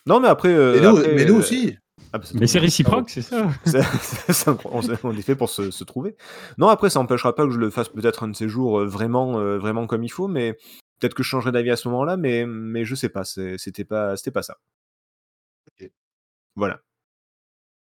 Non, 0.08 0.20
mais 0.20 0.28
après. 0.28 0.50
euh, 0.50 0.74
mais, 0.76 0.82
nous, 0.82 0.98
après, 0.98 1.16
mais 1.16 1.26
nous 1.26 1.36
euh, 1.36 1.40
aussi. 1.40 1.78
ah, 2.14 2.18
bah, 2.18 2.24
c'est 2.26 2.40
Mais 2.40 2.48
c'est 2.48 2.60
réciproque, 2.60 3.10
c'est 3.10 3.22
ça. 3.22 3.48
On, 4.66 4.82
on 5.04 5.12
est 5.18 5.22
fait 5.22 5.36
pour 5.36 5.50
se, 5.50 5.70
se 5.72 5.84
trouver. 5.84 6.16
Non, 6.58 6.68
après, 6.70 6.90
ça 6.90 7.00
n'empêchera 7.00 7.36
pas 7.36 7.46
que 7.46 7.52
je 7.52 7.60
le 7.60 7.70
fasse 7.70 7.90
peut-être 7.90 8.24
un 8.24 8.30
de 8.30 8.36
ces 8.36 8.48
jours 8.50 8.80
euh, 8.80 8.86
vraiment, 8.86 9.40
euh, 9.40 9.58
vraiment 9.58 9.86
comme 9.88 10.04
il 10.04 10.10
faut, 10.12 10.28
mais 10.28 10.54
peut-être 11.00 11.14
que 11.14 11.24
je 11.24 11.30
changerai 11.30 11.52
d'avis 11.52 11.72
à 11.72 11.76
ce 11.76 11.88
moment-là, 11.90 12.18
mais, 12.18 12.46
mais 12.46 12.86
je 12.86 12.96
sais 12.96 13.10
pas. 13.10 13.24
C'était 13.26 13.86
pas, 13.86 14.16
c'était 14.18 14.32
pas 14.32 14.44
ça. 14.44 14.58
Voilà. 16.56 16.82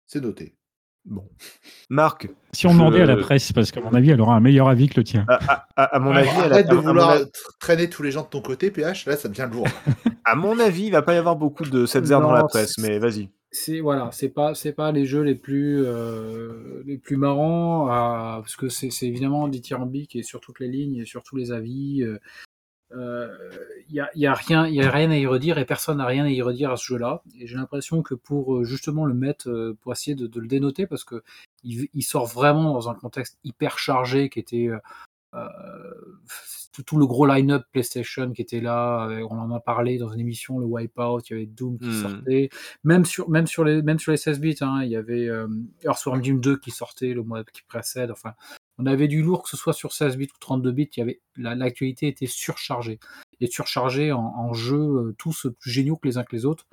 C'est 0.06 0.20
noté. 0.20 0.54
Bon. 1.04 1.28
Marc, 1.90 2.28
Si 2.52 2.66
on 2.66 2.70
Je- 2.70 2.74
demandait 2.78 3.00
à 3.02 3.06
la 3.06 3.16
presse, 3.16 3.52
parce 3.52 3.70
qu'à 3.72 3.80
mon 3.80 3.92
avis, 3.92 4.10
elle 4.10 4.20
aura 4.20 4.36
un 4.36 4.40
meilleur 4.40 4.68
avis 4.68 4.88
que 4.88 5.00
le 5.00 5.04
tien. 5.04 5.24
à, 5.28 5.66
à- 5.76 5.96
à- 5.96 5.98
mon 5.98 6.10
Ouais, 6.12 6.18
avis, 6.18 6.28
elle 6.44 6.52
a- 6.52 6.54
Arrête 6.54 6.66
de 6.68 6.72
à 6.72 6.74
mon 6.76 6.80
vouloir 6.82 7.10
avis- 7.10 7.24
traîner 7.58 7.88
tous 7.90 8.02
les 8.04 8.10
gens 8.12 8.22
de 8.22 8.28
ton 8.28 8.40
côté, 8.42 8.70
PH. 8.70 9.06
Là, 9.06 9.16
ça 9.16 9.28
devient 9.28 9.48
lourd. 9.50 9.66
à 10.24 10.34
mon 10.36 10.58
avis, 10.60 10.84
il 10.84 10.90
va 10.92 11.02
pas 11.02 11.14
y 11.14 11.16
avoir 11.16 11.34
beaucoup 11.36 11.64
de 11.64 11.86
cette 11.86 12.04
dans 12.08 12.30
la 12.30 12.42
Non, 12.42 12.46
presse, 12.46 12.74
c'est- 12.76 12.82
mais 12.82 12.98
vas-y. 13.00 13.30
c'est 13.50 13.80
voilà, 13.80 14.10
c'est 14.12 14.28
pas 14.28 14.54
c'est 14.54 14.72
pas 14.72 14.92
les 14.92 15.04
jeux 15.06 15.22
les 15.22 15.34
plus 15.34 15.82
euh, 15.84 16.82
les 16.86 16.98
plus 16.98 17.16
marrants 17.16 17.88
à- 17.88 18.38
parce 18.40 18.54
que 18.56 18.68
c'est 18.68 18.90
c'est 18.90 19.06
évidemment 19.06 19.48
dithyrambique 19.48 20.14
et 20.14 20.22
sur 20.22 20.40
toutes 20.40 20.60
les 20.60 20.68
lignes 20.68 20.96
et 20.98 21.04
sur 21.04 21.22
tous 21.24 21.36
les 21.36 21.50
avis. 21.52 22.02
euh, 22.04 22.18
Il 22.94 23.94
y, 23.94 24.00
a, 24.00 24.10
y 24.14 24.26
a 24.26 24.34
rien 24.34 24.66
y 24.68 24.80
a 24.82 24.90
rien 24.90 25.10
à 25.10 25.16
y 25.16 25.26
redire 25.26 25.58
et 25.58 25.64
personne 25.64 25.98
n'a 25.98 26.06
rien 26.06 26.24
à 26.24 26.30
y 26.30 26.40
redire 26.42 26.70
à 26.70 26.76
ce 26.76 26.86
jeu-là. 26.86 27.22
Et 27.38 27.46
j'ai 27.46 27.56
l'impression 27.56 28.02
que 28.02 28.14
pour 28.14 28.54
euh, 28.56 28.64
justement 28.64 29.04
le 29.04 29.14
mettre, 29.14 29.48
euh, 29.50 29.76
pour 29.80 29.92
essayer 29.92 30.14
de, 30.14 30.26
de 30.26 30.40
le 30.40 30.46
dénoter, 30.48 30.86
parce 30.86 31.04
que 31.04 31.22
il, 31.64 31.88
il 31.94 32.02
sort 32.02 32.26
vraiment 32.26 32.72
dans 32.74 32.88
un 32.90 32.94
contexte 32.94 33.38
hyper 33.44 33.78
chargé 33.78 34.28
qui 34.30 34.38
était 34.40 34.68
euh, 34.68 34.78
euh, 35.34 35.48
tout, 36.72 36.82
tout 36.82 36.96
le 36.98 37.06
gros 37.06 37.26
line-up 37.26 37.64
PlayStation 37.72 38.32
qui 38.32 38.42
était 38.42 38.60
là, 38.60 39.06
euh, 39.08 39.26
on 39.30 39.38
en 39.38 39.50
a 39.52 39.60
parlé 39.60 39.98
dans 39.98 40.10
une 40.12 40.20
émission, 40.20 40.58
le 40.58 40.66
Wipeout, 40.66 41.20
il 41.28 41.32
y 41.32 41.36
avait 41.36 41.46
Doom 41.46 41.78
qui 41.78 41.86
Hmm. 41.88 42.02
sortait, 42.02 42.48
même 42.84 43.04
sur, 43.04 43.28
même 43.28 43.46
sur 43.46 43.64
les, 43.64 43.82
même 43.82 43.98
sur 43.98 44.12
les 44.12 44.18
16 44.18 44.40
bits, 44.40 44.56
hein, 44.62 44.80
il 44.82 44.90
y 44.90 44.96
avait 44.96 45.28
euh, 45.28 45.46
Earthworm 45.84 46.22
Jim 46.24 46.36
2 46.42 46.58
qui 46.58 46.70
sortait 46.70 47.12
le 47.14 47.22
mois 47.22 47.44
qui 47.44 47.62
précède, 47.68 48.10
enfin, 48.10 48.32
on 48.82 48.86
avait 48.86 49.08
du 49.08 49.22
lourd, 49.22 49.42
que 49.42 49.48
ce 49.48 49.56
soit 49.56 49.72
sur 49.72 49.92
16 49.92 50.16
bits 50.16 50.28
ou 50.34 50.38
32 50.40 50.72
bits, 50.72 50.90
l'actualité 51.36 52.08
était 52.08 52.26
surchargée, 52.26 52.98
et 53.40 53.46
surchargée 53.46 54.12
en, 54.12 54.52
jeux 54.52 54.76
euh, 54.76 55.14
tous 55.18 55.46
plus 55.60 55.70
géniaux 55.70 55.96
que 55.96 56.08
les 56.08 56.18
uns 56.18 56.24
que 56.24 56.34
les 56.34 56.44
autres. 56.44 56.66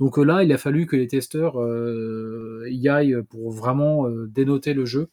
Donc 0.00 0.18
euh, 0.18 0.24
là, 0.24 0.42
il 0.42 0.52
a 0.52 0.58
fallu 0.58 0.86
que 0.86 0.96
les 0.96 1.06
testeurs 1.06 1.60
euh, 1.60 2.66
y 2.68 2.88
aillent 2.88 3.22
pour 3.30 3.50
vraiment 3.52 4.08
dénoter 4.26 4.74
le 4.74 4.84
jeu. 4.84 5.08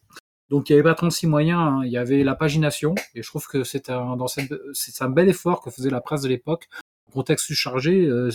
Donc 0.50 0.68
il 0.68 0.72
n'y 0.72 0.80
avait 0.80 0.88
pas 0.88 0.96
36 0.96 1.28
moyens, 1.28 1.60
hein. 1.60 1.80
il 1.84 1.92
y 1.92 1.96
avait 1.96 2.24
la 2.24 2.34
pagination, 2.34 2.96
et 3.14 3.22
je 3.22 3.28
trouve 3.28 3.46
que 3.46 3.62
c'est 3.62 3.88
un, 3.88 5.08
bel 5.08 5.28
effort 5.28 5.62
que 5.62 5.70
faisait 5.70 5.90
la 5.90 6.00
presse 6.00 6.22
de 6.22 6.28
l'époque. 6.28 6.68
Contexte 7.12 7.46
surchargé, 7.46 8.06
euh, 8.06 8.30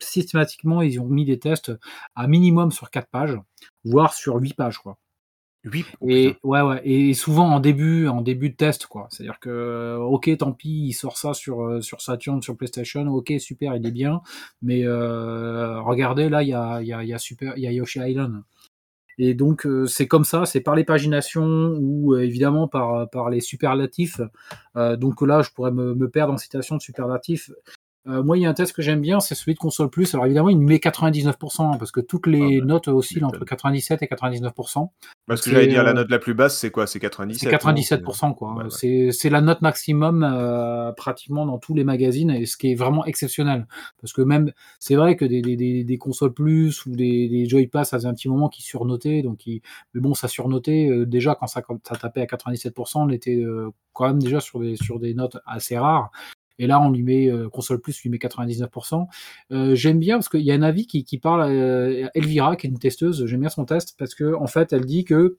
systématiquement, 0.00 0.82
ils 0.82 1.00
ont 1.00 1.06
mis 1.06 1.24
des 1.24 1.38
tests 1.38 1.72
à 2.16 2.26
minimum 2.26 2.72
sur 2.72 2.90
4 2.90 3.08
pages, 3.08 3.38
voire 3.84 4.12
sur 4.12 4.36
8 4.36 4.54
pages. 4.54 4.78
Quoi. 4.78 4.98
8 5.64 5.86
Et 6.08 6.36
ouais, 6.42 6.60
ouais, 6.60 6.80
et 6.84 7.14
souvent 7.14 7.48
en 7.48 7.60
début, 7.60 8.08
en 8.08 8.20
début 8.20 8.50
de 8.50 8.56
test, 8.56 8.86
quoi. 8.86 9.06
C'est-à-dire 9.10 9.38
que, 9.38 9.48
euh, 9.48 9.98
ok, 9.98 10.30
tant 10.38 10.52
pis, 10.52 10.86
il 10.88 10.92
sort 10.92 11.16
ça 11.16 11.34
sur 11.34 11.62
euh, 11.62 11.80
sur 11.80 12.00
Saturn, 12.00 12.42
sur 12.42 12.56
PlayStation, 12.56 13.06
ok, 13.06 13.32
super, 13.38 13.76
il 13.76 13.86
est 13.86 13.92
bien, 13.92 14.22
mais 14.60 14.84
euh, 14.84 15.80
regardez, 15.80 16.28
là, 16.28 16.42
il 16.42 16.48
y 16.48 16.54
a, 16.54 16.80
il 16.82 16.88
y 16.88 16.92
a, 16.92 17.04
y 17.04 17.14
a 17.14 17.18
super, 17.18 17.54
il 17.56 17.62
y 17.62 17.66
a 17.66 17.72
Yoshi 17.72 18.00
Island. 18.00 18.42
Et 19.18 19.34
donc 19.34 19.66
euh, 19.66 19.86
c'est 19.86 20.08
comme 20.08 20.24
ça, 20.24 20.46
c'est 20.46 20.60
par 20.60 20.74
les 20.74 20.84
paginations 20.84 21.76
ou 21.78 22.14
euh, 22.14 22.22
évidemment 22.24 22.66
par 22.66 23.08
par 23.10 23.30
les 23.30 23.40
superlatifs. 23.40 24.20
Euh, 24.76 24.96
donc 24.96 25.20
là, 25.22 25.42
je 25.42 25.50
pourrais 25.50 25.70
me, 25.70 25.94
me 25.94 26.08
perdre 26.08 26.32
en 26.32 26.38
citation 26.38 26.76
de 26.76 26.82
superlatifs. 26.82 27.50
Euh, 28.08 28.22
moi, 28.22 28.36
il 28.36 28.40
y 28.42 28.46
a 28.46 28.50
un 28.50 28.54
test 28.54 28.72
que 28.72 28.82
j'aime 28.82 29.00
bien, 29.00 29.20
c'est 29.20 29.36
celui 29.36 29.54
de 29.54 29.58
console 29.60 29.88
plus. 29.88 30.12
Alors 30.14 30.26
évidemment, 30.26 30.48
il 30.48 30.58
met 30.58 30.78
99% 30.78 31.72
hein, 31.72 31.76
parce 31.78 31.92
que 31.92 32.00
toutes 32.00 32.26
les 32.26 32.56
Ah 32.58 32.60
bah, 32.60 32.66
notes 32.66 32.88
oscillent 32.88 33.22
entre 33.24 33.44
97 33.44 34.02
et 34.02 34.06
99%. 34.06 34.90
Parce 35.28 35.40
que 35.42 35.50
j'allais 35.50 35.68
dire, 35.68 35.84
la 35.84 35.90
euh, 35.90 35.94
note 35.94 36.10
la 36.10 36.18
plus 36.18 36.34
basse, 36.34 36.58
c'est 36.58 36.72
quoi? 36.72 36.88
C'est 36.88 36.98
97 36.98 37.40
C'est 37.40 38.02
non? 38.02 38.10
97%, 38.10 38.34
quoi. 38.34 38.54
Ouais, 38.54 38.64
ouais. 38.64 38.70
C'est, 38.70 39.12
c'est 39.12 39.30
la 39.30 39.40
note 39.40 39.62
maximum 39.62 40.24
euh, 40.24 40.90
pratiquement 40.92 41.46
dans 41.46 41.58
tous 41.58 41.74
les 41.74 41.84
magazines, 41.84 42.30
et 42.30 42.44
ce 42.44 42.56
qui 42.56 42.72
est 42.72 42.74
vraiment 42.74 43.04
exceptionnel. 43.06 43.68
Parce 44.00 44.12
que 44.12 44.22
même, 44.22 44.52
c'est 44.80 44.96
vrai 44.96 45.14
que 45.16 45.24
des, 45.24 45.40
des, 45.40 45.54
des, 45.54 45.84
des 45.84 45.98
consoles 45.98 46.32
plus 46.34 46.84
ou 46.86 46.96
des, 46.96 47.28
des 47.28 47.46
Joy-Pass, 47.46 47.90
ça 47.90 47.98
faisait 47.98 48.08
un 48.08 48.14
petit 48.14 48.28
moment 48.28 48.48
qui 48.48 48.62
surnotaient, 48.62 49.22
donc 49.22 49.46
ils- 49.46 49.62
mais 49.94 50.00
bon, 50.00 50.14
ça 50.14 50.26
surnotait 50.26 50.88
euh, 50.90 51.06
déjà 51.06 51.36
quand 51.36 51.46
ça, 51.46 51.62
quand 51.62 51.78
ça 51.86 51.94
tapait 51.94 52.20
à 52.22 52.26
97%, 52.26 53.02
on 53.04 53.08
était 53.10 53.36
euh, 53.36 53.70
quand 53.92 54.08
même 54.08 54.18
déjà 54.20 54.40
sur 54.40 54.58
des, 54.58 54.74
sur 54.74 54.98
des 54.98 55.14
notes 55.14 55.36
assez 55.46 55.78
rares. 55.78 56.10
Et 56.58 56.66
là, 56.66 56.80
on 56.80 56.90
lui 56.90 57.02
met 57.02 57.30
euh, 57.30 57.48
console 57.48 57.80
plus, 57.80 58.02
lui 58.02 58.10
met 58.10 58.18
99%. 58.18 59.06
Euh, 59.52 59.74
j'aime 59.74 59.98
bien 59.98 60.16
parce 60.16 60.28
qu'il 60.28 60.42
y 60.42 60.52
a 60.52 60.54
un 60.54 60.62
avis 60.62 60.86
qui, 60.86 61.04
qui 61.04 61.18
parle, 61.18 61.42
euh, 61.42 62.08
Elvira, 62.14 62.56
qui 62.56 62.66
est 62.66 62.70
une 62.70 62.78
testeuse. 62.78 63.26
J'aime 63.26 63.40
bien 63.40 63.48
son 63.48 63.64
test 63.64 63.96
parce 63.98 64.14
que 64.14 64.34
en 64.34 64.46
fait, 64.46 64.72
elle 64.72 64.86
dit 64.86 65.04
que 65.04 65.38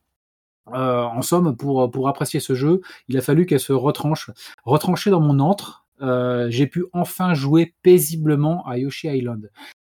euh, 0.70 1.03
en 1.03 1.22
somme, 1.22 1.55
pour, 1.57 1.91
pour 1.91 2.07
apprécier 2.07 2.39
ce 2.39 2.53
jeu, 2.55 2.82
il 3.09 3.18
a 3.18 3.22
fallu 3.22 3.45
qu'elle 3.45 3.59
se 3.59 3.74
retranche. 3.74 4.32
Retranchée 4.64 5.09
dans 5.09 5.20
mon 5.20 5.39
antre, 5.39 5.86
euh, 6.01 6.47
j'ai 6.49 6.68
pu 6.68 6.86
enfin 6.93 7.34
jouer 7.34 7.76
paisiblement 7.82 8.66
à 8.66 8.78
Yoshi 8.78 9.07
Island. 9.07 9.51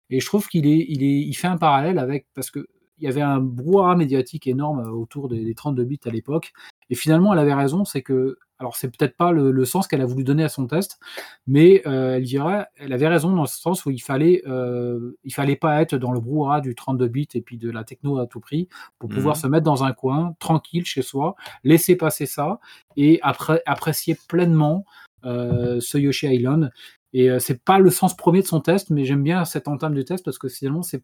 Et 0.09 0.19
je 0.19 0.25
trouve 0.25 0.47
qu'il 0.47 0.67
est, 0.67 0.85
il 0.89 1.03
est, 1.03 1.19
il 1.21 1.33
fait 1.33 1.47
un 1.47 1.57
parallèle 1.57 1.99
avec, 1.99 2.27
parce 2.33 2.51
que 2.51 2.67
il 2.99 3.03
y 3.05 3.07
avait 3.07 3.21
un 3.21 3.39
brouhaha 3.39 3.95
médiatique 3.95 4.47
énorme 4.47 4.79
autour 4.91 5.29
des, 5.29 5.43
des 5.45 5.53
32 5.53 5.83
bits 5.83 5.99
à 6.05 6.09
l'époque. 6.09 6.51
Et 6.89 6.95
finalement, 6.95 7.33
elle 7.33 7.39
avait 7.39 7.53
raison, 7.53 7.85
c'est 7.85 8.01
que, 8.01 8.39
alors 8.59 8.75
c'est 8.75 8.87
peut-être 8.89 9.15
pas 9.15 9.31
le, 9.31 9.51
le 9.51 9.65
sens 9.65 9.87
qu'elle 9.87 10.01
a 10.01 10.05
voulu 10.05 10.23
donner 10.23 10.43
à 10.43 10.49
son 10.49 10.67
test, 10.67 10.99
mais 11.45 11.81
euh, 11.85 12.15
elle 12.15 12.23
dirait, 12.23 12.65
elle 12.77 12.93
avait 12.93 13.07
raison 13.07 13.31
dans 13.31 13.41
le 13.41 13.47
sens 13.47 13.85
où 13.85 13.91
il 13.91 13.99
fallait, 14.01 14.41
euh, 14.47 15.17
il 15.23 15.33
fallait 15.33 15.55
pas 15.55 15.81
être 15.81 15.95
dans 15.95 16.11
le 16.11 16.19
brouhaha 16.19 16.61
du 16.61 16.73
32 16.75 17.07
bits 17.07 17.27
et 17.35 17.41
puis 17.41 17.57
de 17.57 17.69
la 17.69 17.83
techno 17.83 18.17
à 18.19 18.27
tout 18.27 18.39
prix 18.39 18.67
pour 18.99 19.09
pouvoir 19.09 19.35
Mhm. 19.35 19.41
se 19.41 19.47
mettre 19.47 19.63
dans 19.65 19.83
un 19.83 19.93
coin 19.93 20.35
tranquille 20.39 20.85
chez 20.85 21.01
soi, 21.01 21.35
laisser 21.63 21.95
passer 21.95 22.25
ça 22.25 22.59
et 22.95 23.19
après 23.21 23.61
apprécier 23.65 24.17
pleinement 24.27 24.85
euh, 25.25 25.79
ce 25.79 25.97
Yoshi 25.97 26.27
Island. 26.27 26.71
Et 27.13 27.29
c'est 27.39 27.63
pas 27.63 27.79
le 27.79 27.89
sens 27.89 28.15
premier 28.15 28.41
de 28.41 28.47
son 28.47 28.59
test, 28.59 28.89
mais 28.89 29.05
j'aime 29.05 29.23
bien 29.23 29.45
cette 29.45 29.67
entame 29.67 29.93
du 29.95 30.03
test 30.03 30.23
parce 30.25 30.37
que 30.37 30.49
finalement, 30.49 30.83
c'est 30.83 31.01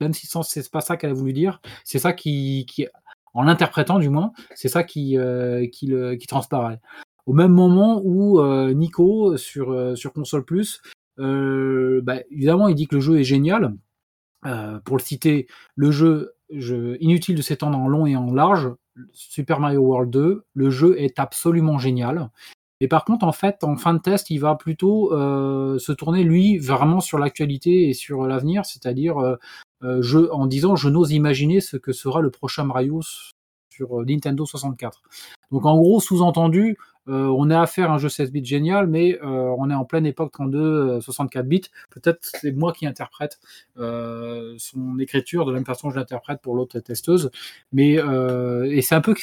même 0.00 0.12
si 0.12 0.26
c'est 0.26 0.70
pas 0.70 0.80
ça 0.80 0.96
qu'elle 0.96 1.10
a 1.10 1.14
voulu 1.14 1.32
dire, 1.32 1.60
c'est 1.84 1.98
ça 1.98 2.12
qui, 2.12 2.66
qui, 2.68 2.86
en 3.34 3.42
l'interprétant 3.42 3.98
du 3.98 4.08
moins, 4.08 4.32
c'est 4.54 4.68
ça 4.68 4.84
qui, 4.84 5.16
euh, 5.16 5.66
qui, 5.68 6.26
transparaît. 6.26 6.80
Au 7.26 7.32
même 7.32 7.52
moment 7.52 8.00
où 8.04 8.40
euh, 8.40 8.72
Nico 8.72 9.36
sur, 9.36 9.72
euh, 9.72 9.94
sur 9.94 10.12
console 10.12 10.44
plus, 10.44 10.82
bah, 11.16 12.16
évidemment, 12.30 12.68
il 12.68 12.74
dit 12.74 12.88
que 12.88 12.96
le 12.96 13.00
jeu 13.00 13.18
est 13.18 13.24
génial. 13.24 13.74
Pour 14.84 14.96
le 14.96 15.02
citer, 15.02 15.46
le 15.76 15.92
jeu, 15.92 16.32
je, 16.50 16.96
inutile 17.00 17.36
de 17.36 17.42
s'étendre 17.42 17.78
en 17.78 17.86
long 17.88 18.06
et 18.06 18.16
en 18.16 18.32
large. 18.32 18.70
Super 19.12 19.60
Mario 19.60 19.80
World 19.80 20.10
2, 20.10 20.44
le 20.52 20.70
jeu 20.70 21.00
est 21.00 21.18
absolument 21.18 21.78
génial. 21.78 22.28
Et 22.80 22.88
par 22.88 23.04
contre, 23.04 23.24
en 23.24 23.32
fait, 23.32 23.62
en 23.62 23.76
fin 23.76 23.94
de 23.94 24.00
test, 24.00 24.30
il 24.30 24.38
va 24.38 24.56
plutôt 24.56 25.10
se 25.12 25.92
tourner, 25.92 26.24
lui, 26.24 26.58
vraiment 26.58 27.00
sur 27.00 27.18
l'actualité 27.18 27.88
et 27.88 27.92
sur 27.92 28.26
l'avenir, 28.26 28.66
c'est-à-dire 28.66 29.38
je, 29.82 30.30
en 30.30 30.46
disant 30.46 30.76
je 30.76 30.88
n'ose 30.88 31.12
imaginer 31.12 31.60
ce 31.60 31.76
que 31.76 31.92
sera 31.92 32.20
le 32.20 32.30
prochain 32.30 32.64
Mario 32.64 33.00
sur 33.72 34.00
euh, 34.00 34.04
Nintendo 34.04 34.44
64. 34.46 35.02
Donc 35.50 35.66
en 35.66 35.76
gros, 35.76 36.00
sous-entendu, 36.00 36.76
euh, 37.08 37.26
on 37.26 37.50
est 37.50 37.54
à 37.54 37.66
faire 37.66 37.90
un 37.90 37.98
jeu 37.98 38.08
16 38.08 38.30
bits 38.30 38.44
génial, 38.44 38.86
mais 38.86 39.18
euh, 39.22 39.54
on 39.58 39.70
est 39.70 39.74
en 39.74 39.84
pleine 39.84 40.06
époque 40.06 40.32
32, 40.32 40.58
euh, 40.58 41.00
64 41.00 41.46
bits. 41.46 41.62
Peut-être 41.90 42.18
c'est 42.22 42.52
moi 42.52 42.72
qui 42.72 42.86
interprète 42.86 43.40
euh, 43.78 44.54
son 44.58 44.98
écriture 44.98 45.44
de 45.44 45.50
la 45.50 45.56
même 45.56 45.66
façon 45.66 45.88
que 45.88 45.94
je 45.94 45.98
l'interprète 45.98 46.40
pour 46.40 46.54
l'autre 46.54 46.78
testeuse. 46.80 47.30
Mais 47.72 47.98
euh, 47.98 48.70
et 48.70 48.82
c'est 48.82 48.94
un 48.94 49.00
peu 49.00 49.14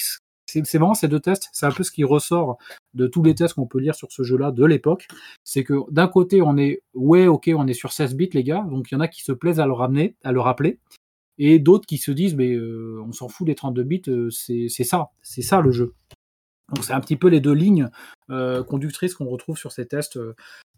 c'est 0.49 0.79
marrant 0.79 0.93
ces 0.93 1.07
deux 1.07 1.19
tests, 1.19 1.49
c'est 1.53 1.65
un 1.65 1.71
peu 1.71 1.83
ce 1.83 1.91
qui 1.91 2.03
ressort 2.03 2.57
de 2.93 3.07
tous 3.07 3.23
les 3.23 3.35
tests 3.35 3.53
qu'on 3.53 3.67
peut 3.67 3.79
lire 3.79 3.95
sur 3.95 4.11
ce 4.11 4.23
jeu-là 4.23 4.51
de 4.51 4.65
l'époque. 4.65 5.07
C'est 5.43 5.63
que 5.63 5.73
d'un 5.91 6.07
côté 6.07 6.41
on 6.41 6.57
est 6.57 6.81
ouais 6.93 7.27
ok 7.27 7.51
on 7.55 7.67
est 7.67 7.73
sur 7.73 7.91
16 7.91 8.15
bits 8.15 8.29
les 8.33 8.43
gars, 8.43 8.65
donc 8.69 8.91
il 8.91 8.95
y 8.95 8.97
en 8.97 9.01
a 9.01 9.07
qui 9.07 9.23
se 9.23 9.31
plaisent 9.31 9.59
à 9.59 9.65
le 9.65 9.73
ramener, 9.73 10.15
à 10.23 10.31
le 10.31 10.39
rappeler, 10.39 10.79
et 11.37 11.59
d'autres 11.59 11.85
qui 11.85 11.97
se 11.97 12.11
disent 12.11 12.35
mais 12.35 12.53
euh, 12.53 13.01
on 13.05 13.11
s'en 13.11 13.29
fout 13.29 13.47
des 13.47 13.55
32 13.55 13.83
bits, 13.83 14.01
euh, 14.07 14.29
c'est 14.29 14.69
ça, 14.83 15.09
c'est 15.21 15.41
ça 15.41 15.61
le 15.61 15.71
jeu. 15.71 15.93
Donc 16.73 16.83
c'est 16.83 16.93
un 16.93 16.99
petit 16.99 17.15
peu 17.15 17.29
les 17.29 17.39
deux 17.39 17.53
lignes 17.53 17.89
euh, 18.29 18.63
conductrices 18.63 19.15
qu'on 19.15 19.27
retrouve 19.27 19.57
sur 19.57 19.71
ces 19.71 19.87
tests. 19.87 20.19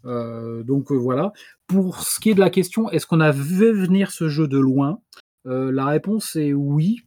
Donc 0.03 0.91
voilà. 0.91 1.33
Pour 1.67 2.01
ce 2.01 2.19
qui 2.19 2.31
est 2.31 2.33
de 2.33 2.39
la 2.39 2.49
question, 2.49 2.89
est-ce 2.89 3.05
qu'on 3.05 3.19
a 3.19 3.31
vu 3.31 3.71
venir 3.71 4.11
ce 4.11 4.29
jeu 4.29 4.47
de 4.47 4.57
loin 4.57 4.99
La 5.45 5.85
réponse 5.85 6.35
est 6.35 6.53
oui. 6.53 7.03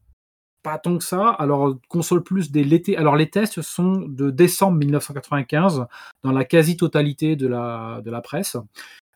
Pas 0.65 0.79
tant 0.79 0.99
que 0.99 1.05
ça. 1.05 1.29
Alors 1.29 1.77
console 1.89 2.25
plus 2.25 2.51
dès 2.51 2.65
l'été. 2.65 2.97
Alors 2.97 3.15
les 3.15 3.31
tests 3.31 3.63
sont 3.63 4.01
de 4.09 4.31
décembre 4.31 4.79
1995 4.79 5.87
dans 6.25 6.33
la 6.33 6.45
quasi-totalité 6.45 7.37
de 7.37 7.47
la 7.47 8.21
presse. 8.23 8.57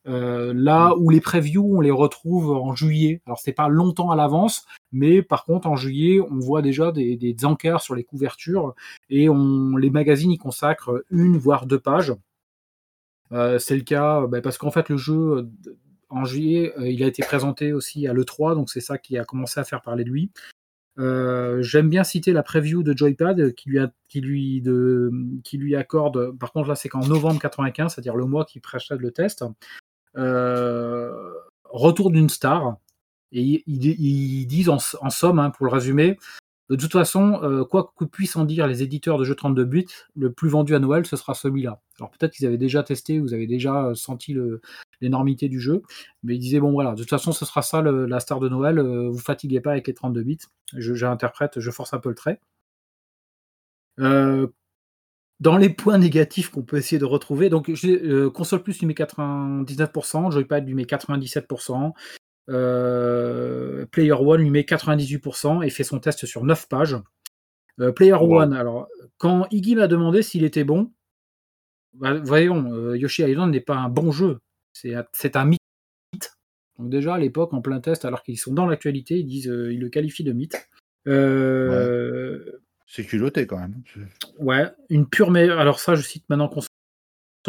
Euh, 0.09 0.55
là 0.55 0.95
où 0.97 1.11
les 1.11 1.21
previews, 1.21 1.77
on 1.77 1.81
les 1.81 1.91
retrouve 1.91 2.51
en 2.53 2.75
juillet. 2.75 3.21
Alors 3.27 3.39
c'est 3.39 3.53
pas 3.53 3.69
longtemps 3.69 4.11
à 4.11 4.17
l'avance, 4.17 4.65
mais 4.91 5.23
par 5.23 5.45
contre 5.45 5.69
en 5.69 5.77
juillet, 5.77 6.21
on 6.21 6.39
voit 6.39 6.63
déjà 6.63 6.93
des, 6.93 7.17
des 7.17 7.37
sur 7.81 7.95
les 7.95 8.05
couvertures 8.05 8.75
et 9.11 9.29
on, 9.29 9.77
les 9.77 9.91
magazines 9.91 10.31
y 10.31 10.39
consacrent 10.39 11.03
une 11.11 11.37
voire 11.37 11.67
deux 11.67 11.79
pages. 11.79 12.15
Euh, 13.33 13.59
c'est 13.59 13.77
le 13.77 13.83
cas 13.83 14.27
bah, 14.27 14.41
parce 14.41 14.57
qu'en 14.57 14.71
fait 14.71 14.89
le 14.89 14.97
jeu 14.97 15.51
en 16.09 16.25
juillet, 16.25 16.73
euh, 16.79 16.89
il 16.89 17.03
a 17.03 17.07
été 17.07 17.23
présenté 17.23 17.75
aussi 17.75 18.07
à 18.07 18.15
l'E3, 18.15 18.55
donc 18.55 18.71
c'est 18.71 18.81
ça 18.81 18.97
qui 18.97 19.19
a 19.19 19.25
commencé 19.25 19.61
à 19.61 19.65
faire 19.65 19.83
parler 19.83 20.05
de 20.05 20.11
lui. 20.11 20.31
Euh, 20.99 21.63
J'aime 21.63 21.89
bien 21.89 22.05
citer 22.05 22.33
la 22.33 22.43
preview 22.43 22.83
de 22.83 22.97
Joypad 22.97 23.55
qui 23.55 23.71
lui, 23.71 24.63
qui 25.45 25.59
lui, 25.59 25.77
accorde, 25.77 26.37
par 26.39 26.53
contre 26.53 26.69
là 26.69 26.75
c'est 26.75 26.89
qu'en 26.89 27.07
novembre 27.07 27.41
95, 27.41 27.95
c'est-à-dire 27.95 28.17
le 28.17 28.25
mois 28.25 28.45
qui 28.45 28.61
précède 28.61 29.01
le 29.01 29.11
test, 29.13 29.45
euh, 30.17 31.33
retour 31.65 32.11
d'une 32.11 32.29
star. 32.29 32.77
Et 33.31 33.63
ils, 33.67 34.47
disent 34.47 34.71
en, 34.71 34.79
en 35.03 35.11
somme, 35.11 35.39
hein, 35.39 35.51
pour 35.51 35.67
le 35.67 35.73
résumer, 35.73 36.17
de 36.69 36.77
toute 36.77 36.93
façon, 36.93 37.41
euh, 37.43 37.65
quoi 37.65 37.93
que 37.97 38.05
puissent 38.05 38.37
en 38.37 38.45
dire 38.45 38.67
les 38.67 38.83
éditeurs 38.83 39.19
de 39.19 39.25
jeux 39.25 39.35
32 39.35 39.65
bits, 39.65 39.87
le 40.17 40.33
plus 40.33 40.49
vendu 40.49 40.75
à 40.75 40.79
Noël, 40.79 41.07
ce 41.07 41.17
sera 41.17 41.35
celui-là. 41.35 41.81
Alors 41.99 42.11
peut-être 42.11 42.33
qu'ils 42.33 42.47
avaient 42.47 42.59
déjà 42.59 42.83
testé, 42.83 43.19
vous 43.19 43.35
avez 43.35 43.47
déjà 43.47 43.93
senti 43.95 44.37
l'énormité 45.01 45.49
du 45.49 45.61
jeu, 45.61 45.83
mais 46.23 46.35
ils 46.37 46.39
disaient, 46.39 46.61
bon 46.61 46.73
voilà, 46.73 46.93
de 46.93 47.01
toute 47.01 47.11
façon, 47.11 47.33
ce 47.33 47.45
sera 47.45 47.63
ça 47.63 47.83
la 47.83 48.21
star 48.21 48.41
de 48.41 48.49
Noël, 48.49 48.79
euh, 48.79 49.09
vous 49.09 49.19
fatiguez 49.19 49.61
pas 49.61 49.73
avec 49.73 49.87
les 49.87 49.95
32 49.95 50.23
bits. 50.23 50.39
J'interprète, 50.75 51.61
je, 51.61 51.71
force 51.71 51.95
un 51.95 51.99
peu 51.99 52.11
le 52.11 52.15
trait. 52.15 52.41
Euh, 54.01 54.47
dans 55.41 55.57
les 55.57 55.71
points 55.71 55.99
négatifs 55.99 56.51
qu'on 56.51 56.63
peut 56.63 56.77
essayer 56.79 56.99
de 56.99 57.05
retrouver, 57.05 57.49
donc 57.49 57.71
euh, 57.85 58.31
console 58.31 58.63
plus 58.63 58.79
lui 58.81 58.87
met 58.87 58.95
99%, 58.95 60.33
Joypad 60.33 60.67
lui 60.67 60.75
met 60.75 60.85
97%, 60.85 61.93
euh, 62.49 63.87
Player 63.87 64.13
One 64.13 64.41
lui 64.41 64.51
met 64.51 64.63
98% 64.63 65.65
et 65.65 65.71
fait 65.71 65.85
son 65.85 65.99
test 65.99 66.27
sur 66.27 66.45
9 66.45 66.69
pages. 66.69 66.97
Euh, 67.81 67.93
Player 67.93 68.15
wow. 68.15 68.43
One, 68.43 68.53
alors 68.55 68.89
quand 69.19 69.47
Iggy 69.51 69.77
m'a 69.77 69.87
demandé 69.87 70.23
s'il 70.23 70.45
était 70.45 70.65
bon, 70.65 70.93
bah, 71.95 72.15
voyons, 72.15 72.73
euh, 72.73 72.97
Yoshi 72.97 73.23
Island 73.23 73.53
n'est 73.53 73.61
pas 73.61 73.77
un 73.77 73.89
bon 73.89 74.13
jeu. 74.13 74.39
C'est 74.73 74.95
un, 75.37 75.45
mythe. 75.45 75.59
Donc 76.79 76.91
déjà 76.91 77.15
à 77.15 77.19
l'époque, 77.19 77.53
en 77.53 77.61
plein 77.61 77.81
test, 77.81 78.05
alors 78.05 78.23
qu'ils 78.23 78.39
sont 78.39 78.53
dans 78.53 78.67
l'actualité, 78.67 79.19
ils 79.19 79.27
disent, 79.27 79.47
ils 79.47 79.81
le 79.81 79.89
qualifient 79.89 80.25
de 80.25 80.33
mythe. 80.33 80.69
C'est 82.87 83.05
culotté 83.05 83.47
quand 83.47 83.59
même. 83.59 83.83
ouais. 84.39 84.67
une 84.89 85.07
pure 85.09 85.31
mer- 85.31 85.59
Alors 85.59 85.79
ça, 85.81 85.95
je 85.95 86.03
cite 86.03 86.25
maintenant 86.29 86.49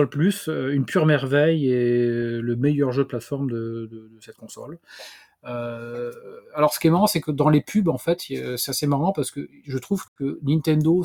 plus, 0.08 0.48
euh, 0.48 0.74
une 0.74 0.86
pure 0.86 1.06
merveille 1.06 1.72
et 1.72 2.40
le 2.40 2.56
meilleur 2.56 2.92
jeu 2.92 3.04
de 3.04 3.08
plateforme 3.08 3.50
de, 3.50 4.10
cette 4.22 4.38
console. 4.38 4.80
Euh, 5.46 6.12
alors 6.54 6.74
ce 6.74 6.80
qui 6.80 6.88
est 6.88 6.92
marrant, 6.92 7.08
c'est 7.08 7.22
que 7.22 7.32
dans 7.32 7.50
les 7.50 7.62
pubs, 7.62 7.90
en 7.90 7.98
fait, 7.98 8.20
c'est 8.22 8.70
assez 8.70 8.88
marrant 8.88 9.12
parce 9.12 9.32
que 9.32 9.48
je 9.66 9.78
trouve 9.78 10.06
que 10.18 10.40
Nintendo, 10.44 11.04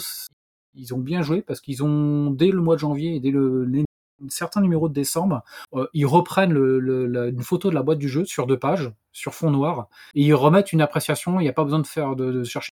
ils 0.75 0.93
ont 0.95 0.99
bien 0.99 1.23
joué 1.23 1.43
parce 1.43 1.61
qu'ils 1.61 1.83
ont, 1.85 2.31
dès 2.31 2.51
le 2.51 2.61
mois 2.61 2.75
de 2.75 2.81
janvier 2.81 3.17
et 3.17 3.21
dès 3.21 3.31
le, 3.31 3.65
les- 3.65 3.85
certains 4.29 4.61
numéros 4.61 4.89
de 4.89 4.95
décembre, 4.95 5.43
euh, 5.75 5.87
ils 5.93 6.07
reprennent 6.07 6.57
une 6.57 7.43
photo 7.43 7.71
de 7.71 7.75
la 7.75 7.83
boîte 7.83 7.99
du 7.99 8.09
jeu 8.09 8.25
sur 8.25 8.47
deux 8.47 8.59
pages, 8.59 8.93
sur 9.13 9.35
fond 9.35 9.51
noir, 9.51 9.89
et 10.15 10.23
ils 10.23 10.35
remettent 10.35 10.73
une 10.73 10.81
appréciation. 10.81 11.41
Il 11.41 11.45
n'y 11.45 11.49
a 11.49 11.53
pas 11.53 11.65
besoin 11.65 11.81
de 11.81 11.87
faire 11.87 12.17
de, 12.17 12.43
chercher 12.45 12.71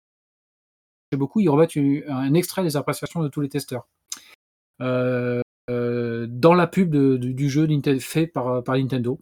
beaucoup. 1.16 1.40
Ils 1.40 1.50
remettent 1.50 1.78
un 2.08 2.34
extrait 2.34 2.64
des 2.64 2.78
appréciations 2.78 3.22
de 3.22 3.28
tous 3.28 3.42
les 3.42 3.50
testeurs. 3.50 3.88
Euh, 4.82 5.38
euh, 5.38 5.42
dans 5.70 6.54
la 6.54 6.68
pub 6.68 6.90
de- 6.90 7.18
du, 7.18 7.34
du 7.34 7.50
jeu 7.50 7.68
fait 8.00 8.28
par, 8.28 8.64
par 8.64 8.78
Nintendo. 8.78 9.20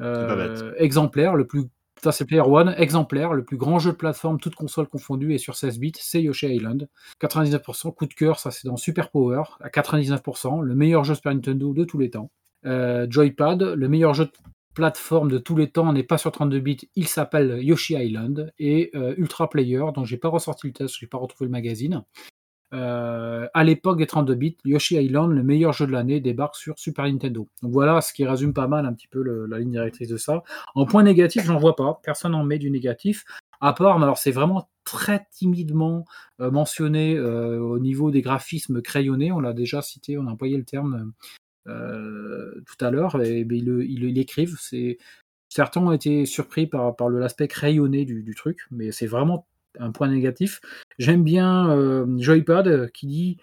Euh, 0.00 0.72
exemplaire, 0.76 1.34
le 1.34 1.46
plus. 1.46 1.64
Ça, 2.02 2.12
c'est 2.12 2.24
Player 2.24 2.42
One, 2.42 2.76
exemplaire, 2.78 3.32
le 3.32 3.44
plus 3.44 3.56
grand 3.56 3.80
jeu 3.80 3.90
de 3.90 3.96
plateforme, 3.96 4.38
toutes 4.38 4.54
consoles 4.54 4.86
confondues 4.86 5.34
et 5.34 5.38
sur 5.38 5.56
16 5.56 5.80
bits, 5.80 5.92
c'est 5.98 6.22
Yoshi 6.22 6.46
Island. 6.46 6.88
99%, 7.20 7.92
coup 7.92 8.06
de 8.06 8.14
cœur, 8.14 8.38
ça 8.38 8.52
c'est 8.52 8.68
dans 8.68 8.76
Super 8.76 9.10
Power, 9.10 9.42
à 9.60 9.68
99%, 9.68 10.60
le 10.62 10.74
meilleur 10.76 11.02
jeu 11.02 11.16
Super 11.16 11.34
Nintendo 11.34 11.74
de 11.74 11.82
tous 11.84 11.98
les 11.98 12.10
temps. 12.10 12.30
Euh, 12.66 13.08
Joypad, 13.10 13.62
le 13.62 13.88
meilleur 13.88 14.14
jeu 14.14 14.26
de 14.26 14.32
plateforme 14.74 15.28
de 15.28 15.38
tous 15.38 15.56
les 15.56 15.70
temps, 15.70 15.92
n'est 15.92 16.04
pas 16.04 16.18
sur 16.18 16.30
32 16.30 16.60
bits, 16.60 16.88
il 16.94 17.08
s'appelle 17.08 17.58
Yoshi 17.64 17.94
Island. 17.94 18.52
Et 18.60 18.92
euh, 18.94 19.14
Ultra 19.16 19.50
Player, 19.50 19.82
dont 19.92 20.04
j'ai 20.04 20.18
pas 20.18 20.28
ressorti 20.28 20.68
le 20.68 20.72
test, 20.72 20.94
j'ai 21.00 21.08
pas 21.08 21.18
retrouvé 21.18 21.46
le 21.46 21.52
magazine. 21.52 22.04
Euh, 22.74 23.48
à 23.54 23.64
l'époque 23.64 23.98
des 23.98 24.06
32 24.06 24.34
bits, 24.34 24.56
Yoshi 24.64 24.96
Island, 24.96 25.32
le 25.32 25.42
meilleur 25.42 25.72
jeu 25.72 25.86
de 25.86 25.92
l'année, 25.92 26.20
débarque 26.20 26.56
sur 26.56 26.78
Super 26.78 27.06
Nintendo. 27.06 27.48
Donc 27.62 27.72
voilà 27.72 28.00
ce 28.00 28.12
qui 28.12 28.26
résume 28.26 28.52
pas 28.52 28.66
mal 28.66 28.84
un 28.84 28.92
petit 28.92 29.08
peu 29.08 29.22
la 29.22 29.58
ligne 29.58 29.70
directrice 29.70 30.08
de 30.08 30.16
ça. 30.16 30.42
En 30.74 30.84
point 30.84 31.02
négatif, 31.02 31.44
j'en 31.44 31.58
vois 31.58 31.76
pas. 31.76 32.00
Personne 32.02 32.32
n'en 32.32 32.44
met 32.44 32.58
du 32.58 32.70
négatif. 32.70 33.24
À 33.60 33.72
part, 33.72 34.00
alors 34.02 34.18
c'est 34.18 34.30
vraiment 34.30 34.68
très 34.84 35.26
timidement 35.30 36.04
euh, 36.40 36.50
mentionné 36.50 37.16
euh, 37.16 37.58
au 37.58 37.78
niveau 37.78 38.10
des 38.10 38.22
graphismes 38.22 38.82
crayonnés. 38.82 39.32
On 39.32 39.40
l'a 39.40 39.52
déjà 39.52 39.82
cité, 39.82 40.16
on 40.18 40.26
a 40.26 40.30
employé 40.30 40.56
le 40.56 40.64
terme 40.64 41.12
euh, 41.66 42.62
tout 42.66 42.84
à 42.84 42.90
l'heure. 42.90 43.20
Et 43.22 43.40
ils, 43.40 44.14
l'écrivent. 44.14 44.58
Certains 45.48 45.80
ont 45.80 45.92
été 45.92 46.26
surpris 46.26 46.66
par, 46.66 46.94
l'aspect 47.10 47.48
crayonné 47.48 48.04
du 48.04 48.34
truc, 48.34 48.66
mais 48.70 48.92
c'est 48.92 49.06
vraiment 49.06 49.46
un 49.78 49.90
point 49.92 50.08
négatif. 50.08 50.60
J'aime 50.98 51.22
bien 51.24 51.70
euh, 51.70 52.06
Joypad 52.18 52.66
euh, 52.68 52.88
qui 52.88 53.06
dit 53.06 53.36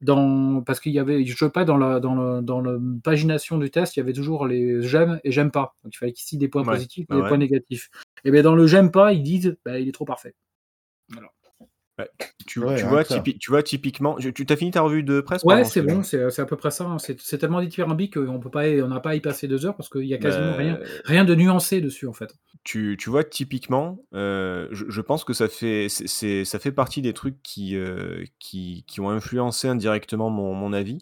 dans 0.00 0.62
parce 0.62 0.80
qu'il 0.80 0.92
y 0.92 0.98
avait 0.98 1.24
Joypad 1.24 1.66
dans 1.66 1.76
la 1.76 2.00
dans 2.00 2.14
le, 2.14 2.42
dans 2.42 2.60
la 2.60 2.78
pagination 3.02 3.58
du 3.58 3.70
test, 3.70 3.96
il 3.96 4.00
y 4.00 4.02
avait 4.02 4.12
toujours 4.12 4.46
les 4.46 4.82
j'aime 4.82 5.20
et 5.24 5.32
j'aime 5.32 5.50
pas. 5.50 5.74
Donc 5.82 5.94
il 5.94 5.98
fallait 5.98 6.12
qu'il 6.12 6.24
cite 6.26 6.40
des 6.40 6.48
points 6.48 6.62
Ouais, 6.62 6.74
positifs 6.74 7.06
et 7.10 7.14
des 7.14 7.20
ouais. 7.20 7.28
points 7.28 7.38
négatifs. 7.38 7.90
Et 8.24 8.30
bien 8.30 8.42
dans 8.42 8.54
le 8.54 8.66
j'aime 8.66 8.90
pas, 8.90 9.12
ils 9.12 9.22
disent 9.22 9.56
bah, 9.64 9.78
il 9.78 9.88
est 9.88 9.92
trop 9.92 10.04
parfait. 10.04 10.34
Tu, 12.46 12.60
Ouais, 12.60 12.76
tu 12.76 12.86
vois, 12.86 13.04
ça. 13.04 13.16
typi- 13.16 13.38
tu 13.38 13.50
vois, 13.50 13.62
typiquement, 13.62 14.16
tu 14.16 14.32
t'as 14.46 14.56
fini 14.56 14.70
ta 14.70 14.82
revue 14.82 15.02
de 15.02 15.20
presse 15.20 15.44
Ouais, 15.44 15.64
c'est 15.64 15.82
bon, 15.82 16.02
c'est 16.02 16.20
à 16.38 16.44
peu 16.46 16.56
près 16.56 16.70
ça. 16.70 16.84
hein. 16.84 16.98
C'est 16.98 17.38
tellement 17.38 17.60
dithyrambique 17.62 18.14
qu'on 18.14 18.40
peut 18.40 18.50
pas, 18.50 18.64
on 18.82 18.88
n'a 18.88 19.00
pas 19.00 19.10
à 19.10 19.14
y 19.14 19.20
passer 19.20 19.48
deux 19.48 19.64
heures 19.66 19.76
parce 19.76 19.88
qu'il 19.88 20.04
y 20.04 20.14
a 20.14 20.18
quasiment 20.18 20.52
Bah, 20.52 20.56
rien, 20.58 20.78
rien 21.04 21.24
de 21.24 21.34
nuancé 21.34 21.80
dessus 21.80 22.06
en 22.06 22.12
fait. 22.12 22.34
tu, 22.64 22.96
tu 22.98 23.10
vois, 23.10 23.24
typiquement, 23.24 23.98
euh, 24.14 24.68
je, 24.72 24.86
je 24.88 25.00
pense 25.00 25.24
que 25.24 25.32
ça 25.34 25.48
fait, 25.48 25.88
ça 25.88 26.58
fait 26.58 26.72
partie 26.72 27.02
des 27.02 27.12
trucs 27.12 27.42
qui, 27.42 27.76
euh, 27.76 28.24
qui, 28.38 28.84
qui 28.86 29.00
ont 29.00 29.10
influencé 29.10 29.68
indirectement 29.68 30.30
mon, 30.30 30.54
mon 30.54 30.72
avis. 30.72 30.98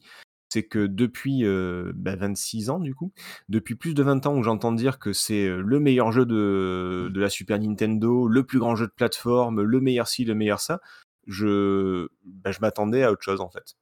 C'est 0.52 0.64
que 0.64 0.86
depuis 0.86 1.46
euh, 1.46 1.92
bah, 1.94 2.14
26 2.14 2.68
ans, 2.68 2.78
du 2.78 2.94
coup, 2.94 3.10
depuis 3.48 3.74
plus 3.74 3.94
de 3.94 4.02
20 4.02 4.26
ans 4.26 4.36
où 4.36 4.42
j'entends 4.42 4.72
dire 4.72 4.98
que 4.98 5.14
c'est 5.14 5.46
euh, 5.46 5.62
le 5.62 5.80
meilleur 5.80 6.12
jeu 6.12 6.26
de, 6.26 7.10
de 7.10 7.20
la 7.22 7.30
Super 7.30 7.58
Nintendo, 7.58 8.28
le 8.28 8.44
plus 8.44 8.58
grand 8.58 8.76
jeu 8.76 8.86
de 8.86 8.92
plateforme, 8.92 9.62
le 9.62 9.80
meilleur 9.80 10.08
ci, 10.08 10.26
le 10.26 10.34
meilleur 10.34 10.60
ça, 10.60 10.82
je, 11.26 12.06
bah, 12.26 12.52
je 12.52 12.58
m'attendais 12.60 13.02
à 13.02 13.10
autre 13.12 13.22
chose 13.22 13.40
en 13.40 13.48
fait. 13.48 13.76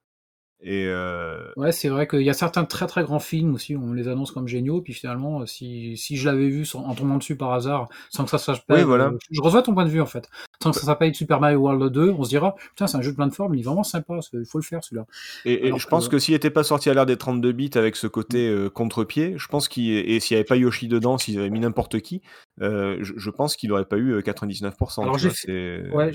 Et 0.63 0.85
euh, 0.87 1.39
Ouais, 1.57 1.71
c'est 1.71 1.89
vrai 1.89 2.07
qu'il 2.07 2.21
y 2.21 2.29
a 2.29 2.33
certains 2.33 2.65
très 2.65 2.85
très 2.85 3.03
grands 3.03 3.19
films 3.19 3.55
aussi, 3.55 3.75
on 3.75 3.93
les 3.93 4.07
annonce 4.07 4.29
comme 4.31 4.47
géniaux, 4.47 4.81
puis 4.81 4.93
finalement, 4.93 5.41
euh, 5.41 5.45
si, 5.47 5.97
si 5.97 6.17
je 6.17 6.29
l'avais 6.29 6.49
vu 6.49 6.65
sans- 6.65 6.83
en 6.85 6.93
tombant 6.93 7.17
dessus 7.17 7.35
par 7.35 7.51
hasard, 7.53 7.89
sans 8.11 8.25
que 8.25 8.29
ça 8.29 8.37
s'appelle. 8.37 8.77
Oui, 8.77 8.83
voilà. 8.83 9.05
euh, 9.05 9.17
je 9.31 9.41
reçois 9.41 9.63
ton 9.63 9.73
point 9.73 9.85
de 9.85 9.89
vue 9.89 10.01
en 10.01 10.05
fait. 10.05 10.29
Sans 10.61 10.69
que 10.71 10.77
ça 10.77 10.85
s'appelle 10.85 11.15
Super 11.15 11.39
Mario 11.39 11.57
World 11.57 11.91
2, 11.91 12.11
on 12.15 12.23
se 12.23 12.29
dira, 12.29 12.53
putain, 12.69 12.85
c'est 12.85 12.95
un 12.97 13.01
jeu 13.01 13.09
de 13.11 13.15
plateforme, 13.15 13.55
il 13.55 13.61
est 13.61 13.63
vraiment 13.63 13.81
sympa, 13.83 14.19
il 14.33 14.45
faut 14.45 14.59
le 14.59 14.63
faire 14.63 14.83
celui-là. 14.83 15.07
Et, 15.45 15.71
je 15.79 15.87
pense 15.87 16.07
que- 16.09 16.19
s'il 16.19 16.35
n'était 16.35 16.51
pas 16.51 16.63
sorti 16.63 16.91
à 16.91 16.93
l'ère 16.93 17.07
des 17.07 17.17
32 17.17 17.53
bits 17.53 17.71
avec 17.73 17.95
ce 17.95 18.05
côté 18.05 18.47
euh, 18.47 18.69
contre-pied, 18.69 19.33
je 19.37 19.47
pense 19.47 19.67
qu'il 19.67 19.89
et 19.91 20.19
s'il 20.19 20.35
n'y 20.35 20.39
avait 20.39 20.45
pas 20.47 20.57
Yoshi 20.57 20.87
dedans, 20.87 21.17
s'ils 21.17 21.39
avaient 21.39 21.49
mis 21.49 21.59
n'importe 21.59 21.99
qui, 22.01 22.21
euh, 22.61 22.97
je, 23.01 23.13
je 23.17 23.29
pense 23.31 23.55
qu'il 23.55 23.69
n'aurait 23.69 23.85
pas 23.85 23.97
eu 23.97 24.11
euh, 24.13 24.21
99%. 24.21 25.01
Alors, 25.01 25.17
j'ai 25.17 25.29
fait- 25.31 25.89
Ouais, 25.91 26.11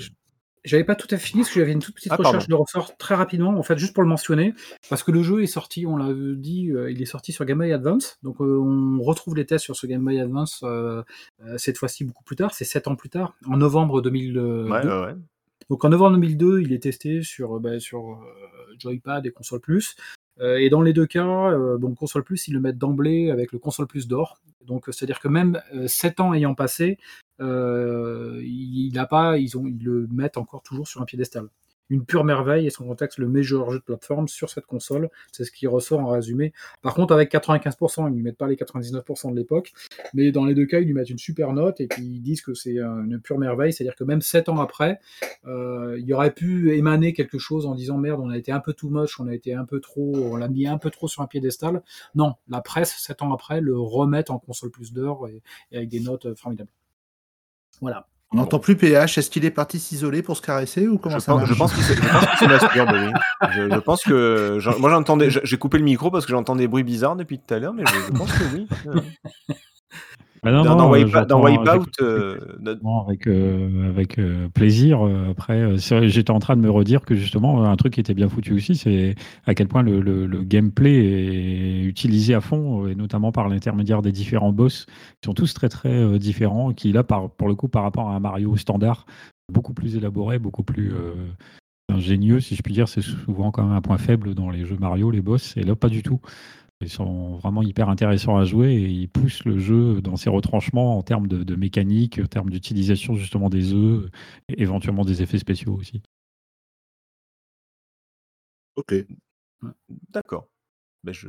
j'avais 0.67 0.85
pas 0.85 0.95
tout 0.95 1.07
à 1.11 1.17
fait 1.17 1.29
fini 1.29 1.43
parce 1.43 1.55
que 1.55 1.61
j'avais 1.61 1.73
une 1.73 1.81
toute 1.81 1.95
petite 1.95 2.13
Ah, 2.13 2.17
recherche 2.17 2.49
pardon. 2.49 2.49
de 2.49 2.55
ressort 2.55 2.97
très 2.99 3.15
rapidement, 3.15 3.57
en 3.57 3.63
fait, 3.63 3.79
juste 3.79 3.95
pour 3.95 4.03
le 4.03 4.09
mentionner, 4.09 4.53
parce 4.91 5.03
que 5.03 5.13
le 5.13 5.23
jeu 5.23 5.43
est 5.43 5.47
sorti, 5.47 5.87
on 5.87 5.97
l'a 5.97 6.13
dit, 6.13 6.71
euh, 6.73 6.91
il 6.91 7.01
est 7.01 7.07
sorti 7.07 7.33
sur 7.33 7.45
Game 7.45 7.59
Boy 7.59 7.73
Advance, 7.73 8.19
donc 8.23 8.41
euh, 8.41 8.59
on 8.59 9.01
retrouve 9.03 9.37
les 9.37 9.47
tests 9.47 9.65
sur 9.65 9.77
ce 9.77 9.87
Game 9.87 10.05
Boy 10.05 10.21
Advance 10.21 10.61
euh, 10.65 11.03
cette 11.57 11.79
fois-ci 11.79 12.05
beaucoup 12.05 12.25
plus 12.25 12.37
tard, 12.37 12.53
c'est 12.53 12.65
7 12.65 12.89
ans 12.89 12.97
plus 12.97 13.09
tard, 13.09 13.35
en 13.47 13.57
novembre 13.57 14.03
2002. 14.03 14.65
Ouais, 14.65 14.71
ouais, 14.71 15.01
ouais. 15.07 15.15
Donc 15.71 15.85
en 15.85 15.89
novembre 15.89 16.17
2002, 16.17 16.61
il 16.61 16.73
est 16.73 16.83
testé 16.83 17.23
sur, 17.23 17.59
bah, 17.61 17.81
sur 17.81 18.11
euh, 18.11 18.75
Joypad 18.79 19.25
et 19.27 19.31
Console 19.31 19.61
Plus. 19.61 19.97
Et 20.39 20.69
dans 20.69 20.83
les 20.83 20.93
deux 20.93 21.07
cas, 21.07 21.51
donc 21.79 21.95
Console 21.95 22.23
Plus, 22.23 22.47
ils 22.47 22.53
le 22.53 22.61
mettent 22.61 22.77
d'emblée 22.77 23.31
avec 23.31 23.53
le 23.53 23.59
Console 23.59 23.87
Plus 23.87 24.07
d'or. 24.07 24.39
Donc 24.67 24.85
c'est-à-dire 24.87 25.21
que 25.21 25.29
même 25.29 25.61
euh, 25.75 25.89
7 25.89 26.21
ans 26.21 26.35
ayant 26.35 26.55
passé, 26.55 26.99
euh, 27.41 28.41
ils, 28.45 28.93
ont, 29.57 29.67
ils 29.67 29.83
le 29.83 30.07
mettent 30.11 30.37
encore 30.37 30.63
toujours 30.63 30.89
sur 30.89 31.01
un 31.03 31.05
piédestal. 31.05 31.49
Une 31.91 32.05
pure 32.05 32.25
merveille 32.25 32.67
et 32.67 32.71
son 32.71 32.87
contexte 32.87 33.19
le 33.19 33.29
meilleur 33.29 33.71
jeu 33.71 33.79
de 33.79 33.85
plateforme 33.85 34.29
sur 34.29 34.51
cette 34.51 34.67
console. 34.67 35.11
C'est 35.33 35.45
ce 35.45 35.53
qui 35.53 35.67
ressort 35.67 36.01
en 36.01 36.09
résumé. 36.09 36.53
Par 36.83 36.95
contre, 36.95 37.15
avec 37.15 37.33
95%, 37.33 38.09
ils 38.09 38.17
ne 38.17 38.23
mettent 38.23 38.39
pas 38.39 38.49
les 38.49 38.57
99% 38.57 39.31
de 39.31 39.37
l'époque. 39.37 39.73
Mais 40.15 40.33
dans 40.33 40.45
les 40.45 40.55
deux 40.55 40.67
cas, 40.67 40.81
ils 40.81 40.87
lui 40.87 40.95
mettent 40.95 41.11
une 41.11 41.19
super 41.19 41.53
note 41.53 41.81
et 41.81 41.87
puis 41.87 42.03
ils 42.03 42.21
disent 42.21 42.43
que 42.43 42.55
c'est 42.55 42.79
une 42.79 43.21
pure 43.21 43.39
merveille. 43.39 43.73
C'est-à-dire 43.73 43.97
que 43.97 44.05
même 44.05 44.21
7 44.21 44.49
ans 44.49 44.61
après, 44.61 44.99
euh, 45.47 45.99
il 46.01 46.13
aurait 46.13 46.33
pu 46.33 46.77
émaner 46.77 47.13
quelque 47.13 47.39
chose 47.39 47.67
en 47.67 47.75
disant 47.75 47.99
merde, 47.99 48.21
on 48.21 48.31
a 48.31 48.37
été 48.37 48.53
un 48.53 48.61
peu 48.61 48.73
too 48.73 48.89
much, 48.91 49.21
on 49.21 49.29
a 49.29 49.35
été 49.35 49.55
un 49.55 49.65
peu 49.65 49.81
trop, 49.81 50.15
on 50.17 50.37
l'a 50.37 50.49
mis 50.49 50.67
un 50.67 50.79
peu 50.79 50.91
trop 50.91 51.09
sur 51.09 51.23
un 51.23 51.27
piédestal. 51.27 51.83
Non, 52.15 52.35
la 52.49 52.61
presse, 52.61 52.97
7 52.99 53.23
ans 53.23 53.33
après, 53.33 53.61
le 53.61 53.79
remet 53.79 54.31
en 54.31 54.39
console 54.39 54.71
plus 54.71 54.93
et, 55.29 55.43
et 55.73 55.77
avec 55.77 55.89
des 55.89 56.01
notes 56.01 56.27
euh, 56.27 56.35
formidables. 56.35 56.71
Voilà. 57.81 58.09
On 58.33 58.39
n'entend 58.39 58.59
plus 58.59 58.77
PH. 58.77 59.19
Est-ce 59.19 59.31
qu'il 59.31 59.45
est 59.45 59.51
parti 59.51 59.79
s'isoler 59.79 60.21
pour 60.23 60.37
se 60.37 60.43
caresser 60.43 60.89
ou 60.89 60.99
comment 60.99 61.19
Je 61.19 61.25
ça 61.25 61.33
pense, 61.33 61.41
marche 61.43 61.53
je 61.53 61.59
pense 61.59 61.73
qu'il 61.73 61.83
se, 61.85 61.95
je 61.95 62.01
pense 62.01 62.27
qu'il 62.27 62.39
se 62.39 62.45
masturbe, 62.47 62.91
oui. 62.93 63.51
Je, 63.55 63.71
je 63.71 63.79
pense 63.79 64.03
que. 64.03 64.59
Moi, 64.81 64.91
j'entendais. 64.91 65.31
j'ai- 65.31 65.57
coupé 65.59 65.79
le 65.79 65.85
micro 65.85 66.11
parce 66.11 66.27
que 66.27 66.33
j'entends 66.33 66.57
des 66.57 66.67
bruits 66.69 66.83
bizarres 66.83 67.17
depuis 67.17 67.39
tout 67.39 67.55
à 67.55 67.59
l'heure, 67.59 67.73
mais 67.73 67.85
je, 67.87 67.95
je 68.13 68.19
pense 68.19 68.33
que 68.33 68.45
oui. 68.55 68.67
Bah 70.47 70.53
non, 70.53 70.63
dans, 70.63 70.71
non, 70.71 70.77
dans 70.77 70.95
euh, 70.95 70.99
Wipe- 71.05 71.27
dans 71.27 71.43
Wipeout, 71.45 71.91
euh, 72.01 72.39
avec 73.09 73.27
euh, 73.27 73.89
avec 73.89 74.19
euh, 74.21 74.49
plaisir. 74.55 75.01
Après, 75.29 75.61
euh, 75.61 75.77
j'étais 76.07 76.31
en 76.31 76.39
train 76.39 76.55
de 76.57 76.61
me 76.61 76.71
redire 76.71 77.01
que 77.01 77.17
justement 77.17 77.65
un 77.65 77.75
truc 77.75 77.95
qui 77.95 78.01
était 78.01 78.15
bien 78.15 78.29
foutu 78.29 78.53
aussi, 78.53 78.77
c'est 78.77 79.17
à 79.45 79.55
quel 79.55 79.67
point 79.67 79.83
le, 79.83 80.01
le- 80.01 80.27
le 80.27 80.43
gameplay 80.45 80.95
est 80.95 81.83
utilisé 81.83 82.33
à 82.35 82.41
fond, 82.41 82.87
et 82.87 82.95
notamment 82.95 83.33
par 83.33 83.49
l'intermédiaire 83.49 84.03
des 84.03 84.13
différents 84.13 84.53
boss, 84.53 84.87
qui 85.21 85.27
sont 85.27 85.35
tous 85.35 85.53
très 85.53 85.69
très 85.69 85.91
euh, 85.93 86.17
différents, 86.19 86.73
qui 86.73 86.93
là, 86.93 87.03
par, 87.03 87.29
pour 87.29 87.49
le 87.49 87.57
coup, 87.57 87.67
par 87.67 87.83
rapport 87.83 88.09
à 88.11 88.15
un 88.15 88.21
Mario 88.21 88.57
standard, 88.57 89.05
beaucoup 89.53 89.75
plus 89.75 89.97
élaboré, 89.97 90.39
beaucoup 90.39 90.63
plus 90.63 90.93
euh, 90.93 91.13
ingénieux, 91.93 92.39
si 92.39 92.55
je 92.55 92.63
puis 92.63 92.73
dire. 92.73 92.87
C'est 92.89 93.03
souvent 93.03 93.51
quand 93.51 93.65
même 93.65 93.73
un 93.77 93.81
point 93.81 93.99
faible 93.99 94.35
dans 94.35 94.51
les 94.51 94.65
jeux 94.65 94.77
Mario, 94.79 95.11
les 95.11 95.23
boss, 95.23 95.57
et 95.57 95.63
là, 95.65 95.75
pas 95.75 95.89
du 95.89 96.05
tout. 96.05 96.21
Ils 96.83 96.91
sont 96.91 97.37
vraiment 97.37 97.63
hyper 97.63 97.89
intéressants 97.89 98.37
à 98.37 98.45
jouer 98.45 98.75
et 98.75 98.89
ils 98.89 99.09
poussent 99.09 99.45
le 99.47 99.59
jeu 99.59 100.03
dans 100.03 100.17
ses 100.17 100.29
retranchements 100.29 100.99
en 100.99 101.03
termes 101.03 101.27
de, 101.27 101.43
de 101.43 101.57
mécanique, 101.57 102.21
en 102.23 102.27
termes 102.27 102.51
d'utilisation 102.51 103.15
justement 103.15 103.49
des 103.49 103.73
œufs, 103.73 104.11
et 104.49 104.61
éventuellement 104.63 105.05
des 105.05 105.23
effets 105.23 105.39
spéciaux 105.39 105.75
aussi. 105.75 106.03
Ok. 108.77 108.93
D'accord. 110.11 110.49
Ben 111.05 111.13
je. 111.15 111.29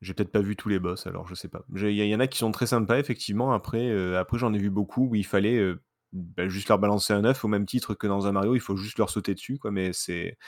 J'ai 0.00 0.14
peut-être 0.14 0.32
pas 0.32 0.40
vu 0.40 0.56
tous 0.56 0.68
les 0.70 0.78
boss, 0.78 1.06
alors 1.06 1.26
je 1.28 1.34
sais 1.34 1.48
pas. 1.48 1.62
Il 1.76 1.90
y, 1.90 2.06
y 2.08 2.14
en 2.14 2.20
a 2.20 2.26
qui 2.26 2.38
sont 2.38 2.52
très 2.52 2.66
sympas, 2.66 2.98
effectivement. 2.98 3.52
Après, 3.52 3.88
euh, 3.90 4.18
après 4.18 4.38
j'en 4.38 4.54
ai 4.54 4.58
vu 4.58 4.70
beaucoup 4.70 5.08
où 5.08 5.14
il 5.14 5.26
fallait 5.26 5.58
euh, 5.58 5.82
ben, 6.12 6.48
juste 6.48 6.68
leur 6.68 6.78
balancer 6.78 7.12
un 7.12 7.24
œuf 7.24 7.44
au 7.44 7.48
même 7.48 7.66
titre 7.66 7.94
que 7.94 8.06
dans 8.06 8.26
un 8.26 8.32
Mario, 8.32 8.54
il 8.54 8.60
faut 8.60 8.76
juste 8.76 8.98
leur 8.98 9.10
sauter 9.10 9.34
dessus, 9.34 9.58
quoi. 9.58 9.70
Mais 9.70 9.92
c'est. 9.92 10.38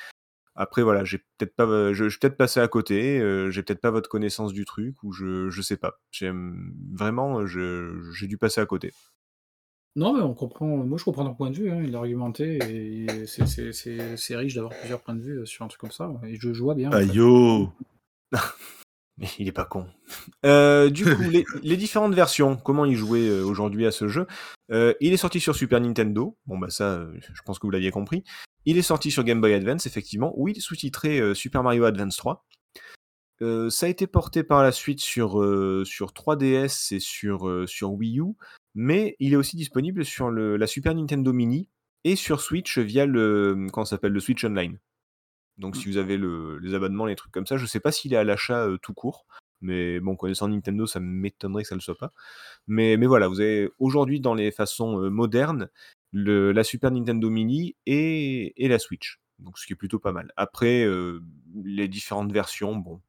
Après 0.55 0.83
voilà, 0.83 1.05
j'ai 1.05 1.19
peut-être 1.39 1.57
pas, 1.57 1.67
je, 1.93 2.05
je 2.05 2.09
suis 2.11 2.19
peut-être 2.19 2.37
passé 2.37 2.61
à 2.61 2.69
côté, 2.69 3.19
euh, 3.21 3.51
j'ai 3.51 3.63
peut-être 3.63 3.81
pas 3.81 3.91
votre 3.91 4.09
connaissance 4.11 4.53
du 4.53 4.65
truc 4.67 5.03
ou 5.03 5.13
je, 5.13 5.49
je 5.49 5.63
sais 5.63 5.77
pas. 5.79 5.99
J'aime 6.11 6.75
vraiment, 6.93 7.47
je, 7.47 7.99
j'ai 8.19 8.27
dû 8.27 8.37
passer 8.39 8.61
à 8.61 8.67
côté. 8.67 8.93
Non, 9.97 10.15
mais 10.15 10.23
on 10.23 10.33
comprend. 10.35 10.67
Moi, 10.67 10.97
je 10.99 11.05
comprends 11.05 11.25
ton 11.25 11.35
point 11.35 11.51
de 11.51 11.57
vue. 11.57 11.71
hein, 11.71 11.83
il 11.85 11.95
a 11.95 11.99
argumenté 11.99 12.57
et 12.57 13.27
c'est- 13.27 13.47
c'est 13.47 13.73
c'est- 13.73 14.17
c'est 14.17 14.37
riche 14.37 14.55
d'avoir 14.55 14.73
plusieurs 14.79 15.01
points 15.03 15.15
de 15.15 15.21
vue 15.21 15.39
euh, 15.41 15.45
sur 15.47 15.65
un 15.65 15.69
truc 15.69 15.81
comme 15.81 15.91
ça. 15.91 16.11
Et 16.25 16.37
je, 16.37 16.53
je 16.55 16.63
vois 16.63 16.75
bien. 16.75 16.91
en 16.91 16.95
Ah 16.95 17.03
yo 17.03 17.71
Mais 19.19 19.29
il 19.39 19.47
est 19.47 19.53
pas 19.53 19.67
con. 19.67 19.87
Euh, 20.47 20.89
du 20.89 21.05
coup, 21.05 21.29
les, 21.31 21.45
les 21.63 21.77
différentes 21.77 22.15
versions, 22.15 22.57
comment 22.57 22.87
y 22.87 22.95
jouer 22.95 23.29
euh, 23.29 23.45
aujourd'hui 23.45 23.87
à 23.87 23.91
ce 23.91 24.09
jeu? 24.09 24.27
Euh, 24.71 24.95
Il 25.01 25.13
est 25.13 25.19
sorti 25.19 25.39
sur 25.41 25.55
Super 25.55 25.81
Nintendo. 25.81 26.39
Bon 26.47 26.57
bah 26.59 26.71
ça, 26.71 26.95
euh, 26.95 27.13
je 27.21 27.43
pense 27.43 27.59
que 27.59 27.67
vous 27.67 27.71
l'aviez 27.71 27.91
compris. 27.91 28.25
Il 28.65 28.79
est 28.79 28.83
sorti 28.83 29.11
sur 29.11 29.25
Game 29.25 29.41
Boy 29.41 29.55
Advance, 29.55 29.87
effectivement. 29.87 30.33
Oui, 30.37 30.61
sous-titré 30.61 31.21
euh, 31.21 31.35
Super 31.35 31.63
Mario 31.63 31.85
Advance 31.85 32.17
3. 32.17 32.47
Euh, 33.43 33.71
ça 33.71 33.87
a 33.87 33.89
été 33.89 34.07
porté 34.07 34.45
par 34.45 34.63
la 34.63 34.71
suite 34.71 35.01
sur, 35.01 35.41
euh, 35.41 35.85
sur 35.85 36.13
3DS 36.13 36.95
et 36.95 37.01
sur, 37.01 37.49
euh, 37.49 37.67
Wii 37.83 38.21
U, 38.21 38.35
mais 38.75 39.17
il 39.19 39.33
est 39.33 39.37
aussi 39.37 39.57
disponible 39.57 40.05
sur 40.05 40.31
le, 40.31 40.57
la 40.57 40.67
Super 40.69 40.95
Nintendo 40.95 41.33
Mini 41.33 41.69
et 42.05 42.15
sur 42.15 42.41
Switch 42.41 42.79
via 42.79 43.05
le, 43.05 43.67
comment 43.73 43.85
s'appelle, 43.85 44.13
le 44.13 44.21
Switch 44.21 44.45
Online. 44.45 44.79
Donc 45.59 45.77
si 45.77 45.87
vous 45.87 45.97
avez 45.97 46.17
le, 46.17 46.59
les 46.59 46.75
abonnements, 46.75 47.07
les 47.07 47.17
trucs 47.17 47.33
comme 47.33 47.47
ça, 47.47 47.57
je 47.57 47.67
sais 47.67 47.81
pas 47.81 47.93
s'il 47.93 48.15
est 48.15 48.17
à 48.17 48.25
l'achat 48.25 48.67
euh, 48.67 48.79
tout 48.79 48.95
court, 48.95 49.27
mais 49.61 50.01
bon, 50.01 50.17
connaissant 50.17 50.49
Nintendo, 50.49 50.87
ça 50.87 51.01
m'étonnerait 51.01 51.63
que 51.63 51.69
ça 51.69 51.75
le 51.75 51.81
soit 51.81 51.99
pas. 51.99 52.13
Mais, 52.67 52.97
mais 52.97 53.07
voilà, 53.07 53.29
vous 53.29 53.41
avez 53.41 53.71
aujourd'hui 53.79 54.21
dans 54.21 54.35
les 54.35 54.51
façons 54.51 55.01
euh, 55.01 55.11
modernes 55.11 55.69
le, 56.13 56.53
la 56.53 56.63
Super 56.65 56.91
Nintendo 56.91 57.29
Mini 57.31 57.75
et, 57.87 58.53
et 58.65 58.69
la 58.69 58.79
Switch. 58.79 59.19
Donc 59.39 59.59
ce 59.59 59.67
qui 59.67 59.73
est 59.73 59.77
plutôt 59.77 59.99
pas 59.99 60.13
mal. 60.13 60.31
Après, 60.37 60.85
euh, 60.85 61.21
les 61.65 61.89
différentes 61.89 62.33
versions, 62.33 62.77
bon, 62.77 63.01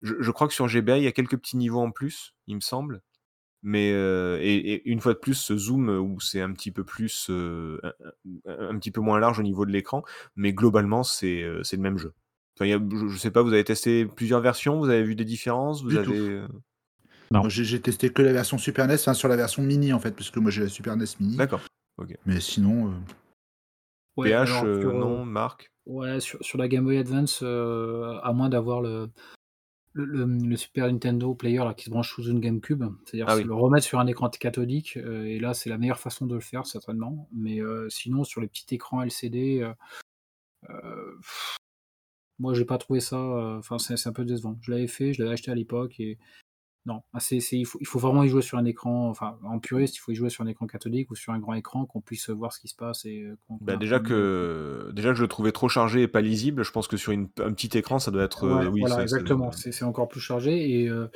je, 0.00 0.14
je 0.20 0.30
crois 0.30 0.48
que 0.48 0.54
sur 0.54 0.66
GBA, 0.68 0.98
il 0.98 1.04
y 1.04 1.08
a 1.08 1.12
quelques 1.12 1.36
petits 1.36 1.56
niveaux 1.56 1.80
en 1.80 1.90
plus, 1.90 2.34
il 2.46 2.54
me 2.56 2.60
semble. 2.60 3.02
Mais 3.64 3.92
euh, 3.92 4.38
et, 4.40 4.54
et 4.56 4.88
une 4.88 5.00
fois 5.00 5.12
de 5.14 5.18
plus, 5.18 5.34
ce 5.34 5.56
zoom 5.56 5.88
où 5.88 6.18
c'est 6.18 6.40
un 6.40 6.52
petit 6.52 6.72
peu 6.72 6.82
plus, 6.82 7.28
euh, 7.30 7.78
un, 8.46 8.70
un 8.70 8.78
petit 8.78 8.90
peu 8.90 9.00
moins 9.00 9.20
large 9.20 9.38
au 9.38 9.44
niveau 9.44 9.64
de 9.66 9.70
l'écran, 9.70 10.02
mais 10.34 10.52
globalement 10.52 11.04
c'est 11.04 11.42
euh, 11.42 11.62
c'est 11.62 11.76
le 11.76 11.82
même 11.82 11.96
jeu. 11.98 12.12
Enfin, 12.56 12.66
il 12.66 12.70
y 12.70 12.72
a, 12.72 12.80
je, 12.80 13.06
je 13.08 13.16
sais 13.18 13.30
pas, 13.30 13.42
vous 13.42 13.52
avez 13.52 13.62
testé 13.62 14.04
plusieurs 14.04 14.40
versions, 14.40 14.78
vous 14.80 14.88
avez 14.88 15.04
vu 15.04 15.14
des 15.14 15.24
différences, 15.24 15.82
vous 15.82 15.90
Du 15.90 15.98
avez. 15.98 16.06
tout. 16.06 16.12
euh, 16.12 16.48
Non. 17.30 17.48
J'ai 17.48 17.80
testé 17.80 18.10
que 18.10 18.22
la 18.22 18.32
version 18.32 18.58
Super 18.58 18.88
NES, 18.88 18.94
enfin 18.94 19.14
sur 19.14 19.28
la 19.28 19.36
version 19.36 19.62
mini 19.62 19.92
en 19.92 20.00
fait, 20.00 20.10
parce 20.10 20.30
que 20.30 20.40
moi 20.40 20.50
j'ai 20.50 20.62
la 20.62 20.68
Super 20.68 20.96
NES 20.96 21.04
mini. 21.20 21.36
D'accord. 21.36 21.60
Mais 22.26 22.40
sinon, 22.40 22.88
euh, 22.88 22.94
Ouais, 24.16 24.28
PH, 24.28 24.50
alors, 24.50 24.64
euh, 24.64 24.80
sur, 24.82 24.90
euh, 24.90 24.98
non, 24.98 25.24
Marc. 25.24 25.70
Ouais, 25.86 26.20
sur, 26.20 26.42
sur 26.44 26.58
la 26.58 26.68
Game 26.68 26.84
Boy 26.84 26.98
Advance, 26.98 27.40
euh, 27.42 28.18
à 28.22 28.32
moins 28.32 28.48
d'avoir 28.48 28.80
le, 28.82 29.08
le, 29.94 30.04
le- 30.04 30.24
le 30.26 30.56
Super 30.56 30.86
Nintendo 30.86 31.34
Player 31.34 31.58
là, 31.58 31.74
qui 31.74 31.86
se 31.86 31.90
branche 31.90 32.12
sous 32.14 32.24
une 32.28 32.38
GameCube, 32.40 32.84
c'est-à-dire 33.04 33.26
Ah 33.28 33.36
oui. 33.36 33.44
le 33.44 33.54
remettre 33.54 33.86
sur 33.86 33.98
un 33.98 34.06
écran 34.06 34.28
cathodique, 34.30 34.96
euh, 34.98 35.24
et 35.24 35.38
là 35.40 35.54
c'est 35.54 35.70
la 35.70 35.78
meilleure 35.78 35.98
façon 35.98 36.26
de 36.26 36.34
le 36.34 36.40
faire 36.40 36.66
certainement. 36.66 37.28
Mais 37.32 37.60
euh, 37.60 37.88
sinon 37.88 38.22
sur 38.22 38.40
les 38.40 38.48
petits 38.48 38.74
écrans 38.74 39.02
LCD, 39.02 39.60
euh, 39.62 39.72
euh, 40.70 41.16
pff, 41.16 41.56
moi 42.38 42.54
j'ai 42.54 42.64
pas 42.64 42.78
trouvé 42.78 43.00
ça, 43.00 43.18
enfin 43.18 43.78
c'est 43.78 43.96
c'est 43.96 44.08
un 44.08 44.12
peu 44.12 44.24
décevant. 44.24 44.58
Je 44.62 44.70
l'avais 44.70 44.86
fait, 44.86 45.12
je 45.12 45.22
l'avais 45.22 45.34
acheté 45.34 45.50
à 45.50 45.54
l'époque 45.54 45.98
et 46.00 46.18
non, 46.84 47.02
ah, 47.12 47.20
c'est- 47.20 47.38
il, 47.52 47.64
faut, 47.64 47.78
il 47.80 47.86
faut 47.86 48.00
vraiment 48.00 48.24
y 48.24 48.28
jouer 48.28 48.42
sur 48.42 48.58
un 48.58 48.64
écran, 48.64 49.08
enfin 49.08 49.38
en 49.44 49.60
puriste 49.60 49.96
il 49.96 50.00
faut 50.00 50.10
y 50.10 50.16
jouer 50.16 50.30
sur 50.30 50.42
un 50.42 50.48
écran 50.48 50.66
cathodique 50.66 51.10
ou 51.12 51.14
sur 51.14 51.32
un 51.32 51.38
grand 51.38 51.54
écran 51.54 51.86
qu'on 51.86 52.00
puisse 52.00 52.28
voir 52.30 52.52
ce 52.52 52.58
qui 52.58 52.66
se 52.66 52.74
passe 52.74 53.04
et 53.04 53.22
euh, 53.22 53.36
Bah, 53.60 53.76
déjà 53.76 54.00
que 54.00 54.90
déjà 54.92 55.10
que 55.10 55.14
je 55.14 55.22
le 55.22 55.28
trouvais 55.28 55.52
trop 55.52 55.68
chargé 55.68 56.02
et 56.02 56.08
pas 56.08 56.20
lisible, 56.20 56.64
je 56.64 56.72
pense 56.72 56.88
que 56.88 56.96
sur 56.96 57.12
une, 57.12 57.28
un 57.38 57.52
petit 57.52 57.78
écran, 57.78 58.00
ça 58.00 58.10
doit 58.10 58.24
être. 58.24 58.46
Ouais, 58.46 58.66
euh, 58.66 58.70
oui, 58.70 58.80
voilà, 58.80 58.96
ça- 58.96 59.02
exactement. 59.02 59.52
C'est 59.52 59.70
c'est 59.70 59.84
encore 59.84 60.08
plus 60.08 60.20
chargé 60.20 60.80
et, 60.82 60.88
euh, 60.88 61.06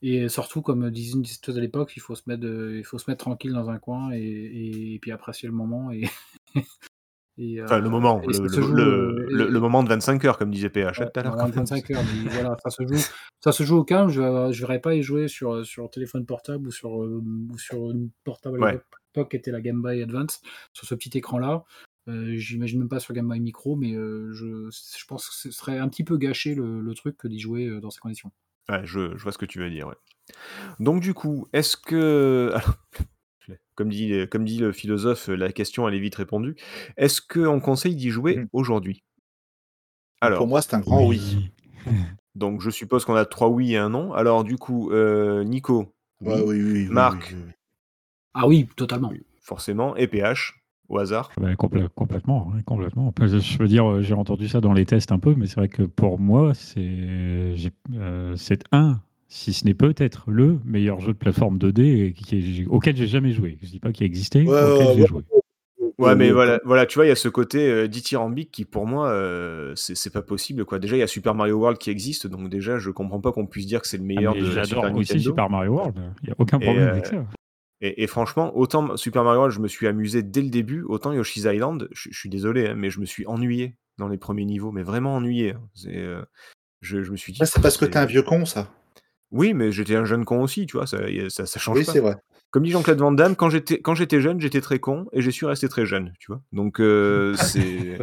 et 0.00 0.28
surtout, 0.28 0.62
comme 0.62 0.90
disait 0.90 1.14
une 1.14 1.22
discuteuse 1.22 1.58
à 1.58 1.60
l'époque, 1.60 1.92
il 1.96 2.00
faut 2.00 2.14
se 2.14 2.22
mettre, 2.26 2.44
il 2.44 2.84
faut 2.84 2.98
se 2.98 3.10
mettre 3.10 3.24
tranquille 3.24 3.52
dans 3.52 3.68
un 3.68 3.78
coin 3.78 4.12
et, 4.12 4.94
et, 4.94 4.98
puis 4.98 5.12
apprécier 5.12 5.46
le 5.48 5.54
moment 5.54 5.90
et, 5.92 6.08
et, 7.38 7.62
Enfin, 7.62 7.78
le 7.78 7.86
euh, 7.86 7.90
moment, 7.90 8.20
le, 8.26 8.48
joue, 8.48 8.78
euh, 8.78 9.60
moment 9.60 9.82
de 9.82 9.88
25 9.90 10.24
heures, 10.24 10.38
comme 10.38 10.50
disait 10.50 10.70
PH 10.70 10.98
ouais, 10.98 11.10
tout 11.10 11.20
à 11.20 11.22
l'heure. 11.22 11.32
dans 11.36 11.42
quand 11.42 11.48
même. 11.48 11.54
25 11.54 11.90
heures, 11.90 12.02
mais 12.02 12.30
voilà, 12.30 12.56
ça 12.64 12.70
se 12.70 12.86
joue, 12.86 12.94
ça 13.42 13.52
se 13.52 13.62
joue 13.64 13.76
au 13.78 13.84
calme. 13.84 14.08
Je 14.10 14.20
ne 14.20 14.52
verrais 14.52 14.80
pas 14.80 14.94
y 14.94 15.02
jouer 15.02 15.28
sur 15.28 15.64
sur 15.66 15.90
téléphone 15.90 16.24
portable 16.26 16.68
ou 16.68 16.70
sur 16.70 17.02
euh, 17.02 17.22
ou 17.50 17.58
sur 17.58 17.90
une 17.90 18.10
portable 18.24 18.62
à 18.64 18.72
l'époque 18.72 19.30
qui 19.30 19.36
était 19.36 19.50
la 19.50 19.60
Game 19.60 19.82
Boy 19.82 20.02
Advance 20.02 20.40
sur 20.72 20.86
ce 20.86 20.94
petit 20.94 21.16
écran-là. 21.18 21.64
Euh, 22.08 22.36
J'imagine 22.36 22.80
même 22.80 22.88
pas 22.88 22.98
sur 22.98 23.14
Game 23.14 23.28
Boy 23.28 23.38
Micro, 23.40 23.76
mais 23.76 23.92
euh, 23.94 24.32
je, 24.32 24.68
je 24.70 25.04
pense 25.06 25.28
que 25.28 25.34
ce 25.34 25.50
serait 25.52 25.78
un 25.78 25.88
petit 25.88 26.02
peu 26.02 26.16
gâché 26.16 26.54
le, 26.54 26.80
le 26.80 26.94
truc 26.94 27.16
que 27.16 27.28
d'y 27.28 27.38
jouer 27.38 27.66
euh, 27.66 27.80
dans 27.80 27.90
ces 27.90 28.00
conditions. 28.00 28.32
Ouais, 28.68 28.80
je, 28.84 29.16
je 29.16 29.22
vois 29.22 29.30
ce 29.32 29.38
que 29.38 29.46
tu 29.46 29.58
veux 29.60 29.70
dire. 29.70 29.86
Ouais. 29.86 29.94
Donc 30.80 31.00
du 31.00 31.14
coup, 31.14 31.46
est-ce 31.52 31.76
que, 31.76 32.50
alors, 32.54 32.76
comme 33.76 33.88
dit, 33.88 34.14
comme 34.30 34.44
dit 34.44 34.58
le 34.58 34.72
philosophe, 34.72 35.28
la 35.28 35.52
question 35.52 35.86
elle 35.88 35.94
est 35.94 36.00
vite 36.00 36.14
répondue. 36.16 36.56
Est-ce 36.96 37.20
qu'on 37.20 37.60
conseille 37.60 37.94
d'y 37.96 38.10
jouer 38.10 38.36
Mhm. 38.38 38.48
aujourd'hui? 38.52 39.02
Alors, 40.20 40.38
pour 40.38 40.46
moi 40.48 40.60
c'est 40.62 40.74
un 40.74 40.80
grand 40.80 41.06
oui. 41.06 41.50
donc 42.34 42.60
je 42.60 42.70
suppose 42.70 43.04
qu'on 43.04 43.14
a 43.14 43.24
trois 43.24 43.48
oui 43.48 43.72
et 43.74 43.76
un 43.76 43.90
non. 43.90 44.12
Alors 44.12 44.44
du 44.44 44.56
coup, 44.56 44.90
euh, 44.90 45.44
Nico, 45.44 45.92
oui, 46.20 46.32
Ouais, 46.34 46.40
oui, 46.42 46.62
oui, 46.62 46.72
oui, 46.72 46.88
Marc. 46.90 47.30
oui, 47.30 47.36
oui, 47.38 47.42
oui. 47.46 47.52
Ah 48.34 48.46
oui, 48.48 48.68
totalement. 48.76 49.12
Forcément, 49.40 49.96
et 49.96 50.06
PH 50.06 50.54
au 50.88 50.98
hasard. 50.98 51.30
Complè- 51.58 51.88
complètement, 51.94 52.52
complètement. 52.66 53.12
Je- 53.20 53.38
Je 53.38 53.58
veux 53.58 53.68
dire, 53.68 53.90
euh, 53.90 54.02
j'ai 54.02 54.14
entendu 54.14 54.48
ça 54.48 54.60
dans 54.60 54.72
les 54.72 54.86
tests 54.86 55.12
un 55.12 55.18
peu, 55.18 55.34
mais 55.34 55.46
c'est 55.46 55.56
vrai 55.56 55.68
que 55.68 55.82
pour 55.82 56.18
moi, 56.18 56.54
c'est 56.54 56.80
euh, 57.94 58.36
c'est 58.36 58.62
un, 58.72 59.00
si 59.28 59.52
ce 59.52 59.64
n'est 59.64 59.74
peut-être 59.74 60.30
le 60.30 60.58
meilleur 60.64 61.00
jeu 61.00 61.12
de 61.12 61.18
plateforme 61.18 61.58
2D 61.58 62.12
qui 62.14 62.36
est- 62.62 62.66
auquel 62.66 62.96
j'ai 62.96 63.06
jamais 63.06 63.32
joué. 63.32 63.58
Je 63.62 63.68
dis 63.68 63.80
pas 63.80 63.92
qu'il 63.92 64.06
existait, 64.06 64.46
Ouais, 64.46 64.46
auquel 64.46 64.86
ouais, 64.86 64.94
j'ai 64.94 65.00
ouais. 65.02 65.06
joué. 65.06 65.22
Ouais, 66.02 66.16
mais 66.16 66.30
voilà, 66.32 66.60
voilà, 66.64 66.86
tu 66.86 66.96
vois, 66.96 67.06
il 67.06 67.08
y 67.08 67.12
a 67.12 67.16
ce 67.16 67.28
côté 67.28 67.70
euh, 67.70 67.86
dithyrambique 67.88 68.50
qui, 68.50 68.64
pour 68.64 68.86
moi, 68.86 69.08
euh, 69.10 69.72
c'est 69.76 70.12
pas 70.12 70.22
possible, 70.22 70.64
quoi. 70.64 70.78
Déjà, 70.78 70.96
il 70.96 71.00
y 71.00 71.02
a 71.02 71.06
Super 71.06 71.34
Mario 71.34 71.56
World 71.58 71.78
qui 71.78 71.90
existe, 71.90 72.26
donc 72.26 72.48
déjà, 72.48 72.78
je 72.78 72.90
comprends 72.90 73.20
pas 73.20 73.32
qu'on 73.32 73.46
puisse 73.46 73.66
dire 73.66 73.80
que 73.80 73.86
c'est 73.88 73.96
le 73.98 74.04
Ah, 74.04 74.06
meilleur 74.06 74.34
mais 74.34 74.40
de 74.40 74.46
J'adore 74.46 74.66
Super 74.84 74.94
aussi 74.96 75.12
Nintendo. 75.12 75.30
Super 75.30 75.50
Mario 75.50 75.72
World. 75.72 75.94
Il 76.22 76.26
n'y 76.26 76.32
a 76.32 76.36
aucun 76.38 76.58
Et, 76.60 76.64
problème 76.64 76.88
euh, 76.88 76.92
avec 76.92 77.06
ça. 77.06 77.24
Et, 77.80 78.02
et 78.02 78.06
franchement, 78.06 78.56
autant 78.56 78.96
Super 78.96 79.24
Mario 79.24 79.38
World, 79.40 79.54
je 79.54 79.60
me 79.60 79.68
suis 79.68 79.86
amusé 79.86 80.22
dès 80.22 80.42
le 80.42 80.50
début, 80.50 80.82
autant 80.82 81.12
Yoshi's 81.12 81.44
Island, 81.44 81.88
je, 81.92 82.08
je 82.10 82.18
suis 82.18 82.28
désolé, 82.28 82.68
hein, 82.68 82.74
mais 82.76 82.90
je 82.90 83.00
me 83.00 83.06
suis 83.06 83.26
ennuyé 83.26 83.76
dans 83.98 84.08
les 84.08 84.18
premiers 84.18 84.44
niveaux, 84.44 84.70
mais 84.72 84.82
vraiment 84.82 85.16
ennuyé. 85.16 85.52
hein. 85.52 85.60
C'est, 85.74 85.96
euh, 85.96 86.22
je, 86.80 87.02
je 87.02 87.10
me 87.12 87.16
suis 87.16 87.32
dit. 87.32 87.40
Ouais, 87.40 87.46
c'est 87.46 87.60
parce 87.62 87.76
que 87.76 87.84
t'es 87.84 87.98
un 87.98 88.06
vieux 88.06 88.22
con, 88.22 88.44
ça. 88.44 88.70
Oui, 89.30 89.54
mais 89.54 89.72
j'étais 89.72 89.96
un 89.96 90.04
jeune 90.04 90.24
con 90.24 90.42
aussi, 90.42 90.66
tu 90.66 90.76
vois, 90.76 90.86
ça, 90.86 90.98
ça, 91.28 91.46
ça 91.46 91.58
change 91.58 91.78
Oui, 91.78 91.84
pas. 91.84 91.92
c'est 91.92 92.00
vrai. 92.00 92.16
Comme 92.52 92.62
dit 92.64 92.70
Jean-Claude 92.70 92.98
Van 92.98 93.12
Damme, 93.12 93.34
quand 93.34 93.50
j'étais 93.50 93.80
quand 93.80 93.94
j'étais 93.94 94.20
jeune, 94.20 94.40
j'étais 94.40 94.60
très 94.60 94.78
con 94.78 95.06
et 95.12 95.22
j'ai 95.22 95.30
su 95.32 95.44
rester 95.46 95.68
très 95.68 95.86
jeune, 95.86 96.12
tu 96.20 96.30
vois. 96.30 96.42
Donc 96.52 96.80
euh, 96.80 97.34
c'est. 97.36 97.98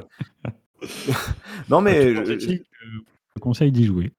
non 1.70 1.82
mais 1.82 2.16
je- 2.26 2.40
Je 3.36 3.40
conseille 3.40 3.72
d'y 3.72 3.86
jouer? 3.86 4.12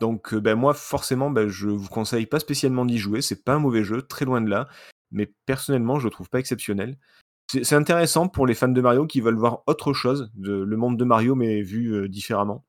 donc 0.00 0.32
euh, 0.32 0.40
ben 0.40 0.54
moi 0.54 0.72
forcément 0.72 1.30
ben, 1.30 1.48
je 1.48 1.68
vous 1.68 1.88
conseille 1.88 2.24
pas 2.26 2.40
spécialement 2.40 2.84
d'y 2.86 2.98
jouer, 2.98 3.20
c'est 3.20 3.44
pas 3.44 3.54
un 3.54 3.58
mauvais 3.58 3.84
jeu, 3.84 4.00
très 4.02 4.24
loin 4.24 4.40
de 4.40 4.48
là, 4.48 4.66
mais 5.12 5.30
personnellement 5.46 5.98
je 5.98 6.04
le 6.06 6.10
trouve 6.10 6.28
pas 6.30 6.38
exceptionnel. 6.38 6.96
C'est 7.52 7.74
intéressant 7.74 8.28
pour 8.28 8.46
les 8.46 8.54
fans 8.54 8.68
de 8.68 8.80
Mario 8.80 9.06
qui 9.06 9.20
veulent 9.20 9.36
voir 9.36 9.62
autre 9.66 9.92
chose, 9.92 10.30
de, 10.34 10.52
le 10.52 10.76
monde 10.76 10.96
de 10.96 11.04
Mario 11.04 11.34
mais 11.34 11.62
vu 11.62 11.92
euh, 11.94 12.08
différemment. 12.08 12.64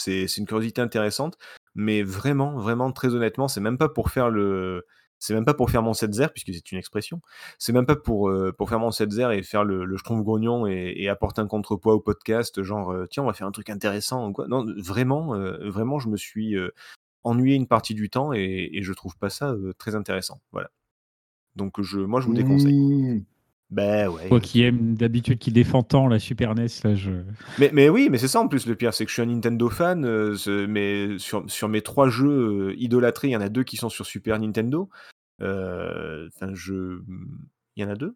C'est 0.00 0.28
c'est 0.28 0.40
une 0.40 0.46
curiosité 0.46 0.80
intéressante, 0.80 1.38
mais 1.74 2.02
vraiment, 2.02 2.56
vraiment, 2.58 2.92
très 2.92 3.14
honnêtement, 3.14 3.48
c'est 3.48 3.60
même 3.60 3.78
pas 3.78 3.88
pour 3.88 4.10
faire 4.10 4.30
le. 4.30 4.84
C'est 5.24 5.32
même 5.32 5.46
pas 5.46 5.54
pour 5.54 5.70
faire 5.70 5.82
mon 5.82 5.94
setzer, 5.94 6.26
puisque 6.34 6.52
c'est 6.52 6.70
une 6.70 6.76
expression. 6.76 7.22
C'est 7.58 7.72
même 7.72 7.86
pas 7.86 7.96
pour, 7.96 8.28
euh, 8.28 8.52
pour 8.52 8.68
faire 8.68 8.78
mon 8.78 8.90
setzer 8.90 9.30
et 9.32 9.42
faire 9.42 9.64
le, 9.64 9.86
le 9.86 9.96
schtroumpf 9.96 10.22
grognon 10.22 10.66
et, 10.66 10.92
et 10.96 11.08
apporter 11.08 11.40
un 11.40 11.46
contrepoids 11.46 11.94
au 11.94 12.00
podcast, 12.00 12.62
genre, 12.62 12.92
euh, 12.92 13.06
tiens, 13.10 13.22
on 13.22 13.26
va 13.26 13.32
faire 13.32 13.46
un 13.46 13.52
truc 13.52 13.70
intéressant 13.70 14.28
ou 14.28 14.32
quoi. 14.32 14.46
Non, 14.48 14.66
vraiment, 14.76 15.34
euh, 15.34 15.70
vraiment, 15.70 15.98
je 15.98 16.10
me 16.10 16.18
suis 16.18 16.56
euh, 16.56 16.74
ennuyé 17.22 17.56
une 17.56 17.66
partie 17.66 17.94
du 17.94 18.10
temps 18.10 18.34
et, 18.34 18.68
et 18.74 18.82
je 18.82 18.92
trouve 18.92 19.16
pas 19.16 19.30
ça 19.30 19.52
euh, 19.52 19.72
très 19.78 19.94
intéressant. 19.94 20.42
Voilà. 20.52 20.70
Donc, 21.56 21.80
je, 21.80 22.00
moi, 22.00 22.20
je 22.20 22.26
vous 22.26 22.34
déconseille. 22.34 22.74
Mmh. 22.74 23.24
Ben 23.70 24.08
ouais. 24.08 24.28
Toi 24.28 24.40
qui 24.40 24.62
aimes 24.62 24.94
d'habitude, 24.94 25.38
qui 25.38 25.50
défend 25.50 25.82
tant 25.82 26.06
la 26.06 26.18
Super 26.18 26.54
NES, 26.54 26.66
là, 26.84 26.94
je. 26.94 27.10
Mais, 27.58 27.70
mais 27.72 27.88
oui, 27.88 28.08
mais 28.10 28.18
c'est 28.18 28.28
ça 28.28 28.40
en 28.40 28.46
plus 28.46 28.66
le 28.66 28.76
pire, 28.76 28.92
c'est 28.94 29.04
que 29.04 29.08
je 29.08 29.14
suis 29.14 29.22
un 29.22 29.26
Nintendo 29.26 29.68
fan, 29.68 30.04
euh, 30.04 30.36
mais 30.68 31.18
sur, 31.18 31.50
sur 31.50 31.68
mes 31.68 31.80
trois 31.80 32.08
jeux 32.08 32.28
euh, 32.70 32.74
idolâtrés, 32.76 33.28
il 33.28 33.30
y 33.32 33.36
en 33.36 33.40
a 33.40 33.48
deux 33.48 33.64
qui 33.64 33.76
sont 33.76 33.88
sur 33.88 34.06
Super 34.06 34.38
Nintendo. 34.38 34.90
Euh, 35.42 36.28
Enfin, 36.34 36.52
je. 36.54 37.00
Il 37.76 37.82
y 37.82 37.84
en 37.84 37.90
a 37.90 37.94
deux? 37.96 38.14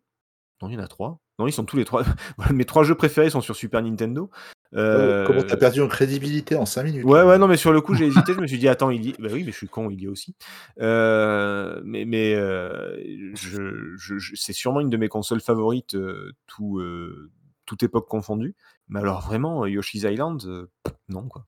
Non, 0.62 0.68
il 0.68 0.74
y 0.74 0.76
en 0.76 0.82
a 0.82 0.88
trois. 0.88 1.20
Non, 1.38 1.46
ils 1.46 1.52
sont 1.52 1.64
tous 1.64 1.76
les 1.76 1.84
trois. 1.84 2.02
Voilà, 2.36 2.52
mes 2.52 2.64
trois 2.64 2.82
jeux 2.84 2.94
préférés 2.94 3.30
sont 3.30 3.40
sur 3.40 3.56
Super 3.56 3.82
Nintendo. 3.82 4.30
Euh, 4.74 5.24
Comment 5.26 5.42
t'as 5.42 5.56
perdu 5.56 5.80
en 5.80 5.88
crédibilité 5.88 6.54
en 6.54 6.66
5 6.66 6.82
minutes? 6.82 7.04
Ouais, 7.04 7.22
ouais, 7.22 7.38
non, 7.38 7.48
mais 7.48 7.56
sur 7.56 7.72
le 7.72 7.80
coup, 7.80 7.94
j'ai 7.94 8.06
hésité. 8.06 8.34
Je 8.34 8.40
me 8.40 8.46
suis 8.46 8.58
dit, 8.58 8.68
attends, 8.68 8.90
il 8.90 9.06
y... 9.06 9.12
Bah 9.14 9.28
oui, 9.32 9.42
mais 9.44 9.50
je 9.52 9.56
suis 9.56 9.66
con, 9.68 9.88
il 9.88 10.00
y 10.02 10.04
est 10.04 10.08
aussi. 10.08 10.36
Euh, 10.80 11.80
mais 11.84 12.04
mais 12.04 12.34
euh, 12.34 12.96
je, 13.34 13.94
je- 13.96 14.18
je- 14.18 14.34
c'est 14.36 14.52
sûrement 14.52 14.80
une 14.80 14.90
de 14.90 14.96
mes 14.98 15.08
consoles 15.08 15.40
favorites, 15.40 15.94
euh, 15.94 16.32
tout, 16.46 16.78
euh, 16.80 17.30
toute 17.66 17.82
époque 17.82 18.08
confondue. 18.08 18.54
Mais 18.88 19.00
alors 19.00 19.20
vraiment, 19.22 19.64
Yoshi's 19.66 20.02
Island, 20.02 20.42
euh, 20.46 20.66
non 21.08 21.28
quoi. 21.28 21.46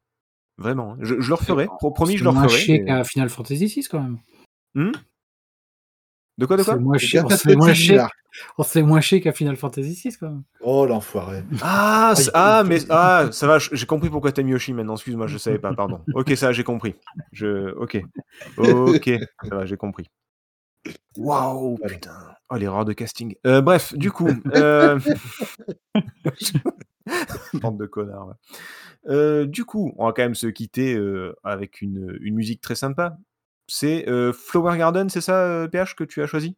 Vraiment. 0.57 0.93
Hein. 0.95 0.99
Je, 1.01 1.21
je 1.21 1.29
le 1.29 1.35
referai. 1.35 1.67
Pro- 1.67 1.91
Promis, 1.91 2.17
je 2.17 2.25
le 2.25 2.31
referai. 2.31 2.49
chier 2.49 2.79
mais- 2.81 2.85
qu'à 2.87 3.05
Final 3.05 3.29
Fantasy 3.29 3.67
VI 3.67 3.83
quand 3.91 4.01
même. 4.01 4.19
Hmm 4.75 4.93
de 6.41 6.47
quoi, 6.47 6.57
de 6.57 6.63
quoi 6.63 6.75
C'est 6.75 6.81
moins 6.81 6.99
C'est 6.99 7.37
fait 7.51 7.55
moins 7.57 7.73
bizarre. 7.73 8.11
on 8.59 8.63
se 8.63 8.71
fait 8.71 8.83
moins 8.83 9.01
chier 9.01 9.21
qu'à 9.21 9.33
Final 9.33 9.57
Fantasy 9.57 10.01
VI 10.03 10.17
quand 10.19 10.31
même. 10.31 10.43
Oh 10.61 10.87
l'enfoiré. 10.87 11.43
Ah, 11.61 12.15
Ah, 12.33 12.59
ah, 12.59 12.65
mais 12.67 12.79
ah, 12.89 13.29
ça 13.31 13.47
va, 13.47 13.59
j'ai 13.59 13.87
compris 13.87 14.09
pourquoi 14.09 14.33
t'aimes 14.33 14.49
Yoshi 14.49 14.73
maintenant. 14.73 14.95
Excuse-moi, 14.95 15.27
je 15.27 15.37
savais 15.39 15.59
pas, 15.59 15.75
pardon. 15.75 16.01
Ok, 16.15 16.33
ça, 16.37 16.53
j'ai 16.53 16.65
compris. 16.65 16.95
Je, 17.33 17.71
ok, 17.77 18.01
ok, 18.57 19.11
ça 19.49 19.55
va, 19.55 19.67
j'ai 19.67 19.77
compris. 19.77 20.07
Waouh, 21.19 21.79
putain. 21.87 22.17
Oh, 22.49 22.57
l'erreur 22.57 22.85
de 22.87 22.95
casting. 22.95 23.35
Euh, 23.47 23.61
bref, 23.61 23.93
du 23.95 24.11
coup, 24.11 24.31
euh... 24.55 24.99
bande 27.55 27.79
de 27.79 27.87
connards. 27.87 28.29
ouais. 28.29 28.35
Euh, 29.09 29.47
du 29.47 29.65
coup, 29.65 29.93
on 29.99 30.07
va 30.07 30.13
quand 30.13 30.23
même 30.23 30.35
se 30.35 30.47
quitter 30.47 30.95
euh, 30.95 31.35
avec 31.45 31.81
une, 31.83 32.17
une 32.21 32.35
musique 32.35 32.61
très 32.61 32.75
sympa. 32.75 33.17
C'est 33.73 34.09
euh, 34.09 34.33
Flower 34.33 34.77
Garden, 34.77 35.09
c'est 35.09 35.21
ça, 35.21 35.37
euh, 35.45 35.69
PH, 35.69 35.95
que 35.95 36.05
tu 36.05 36.23
as 36.23 36.27
choisi? 36.27 36.57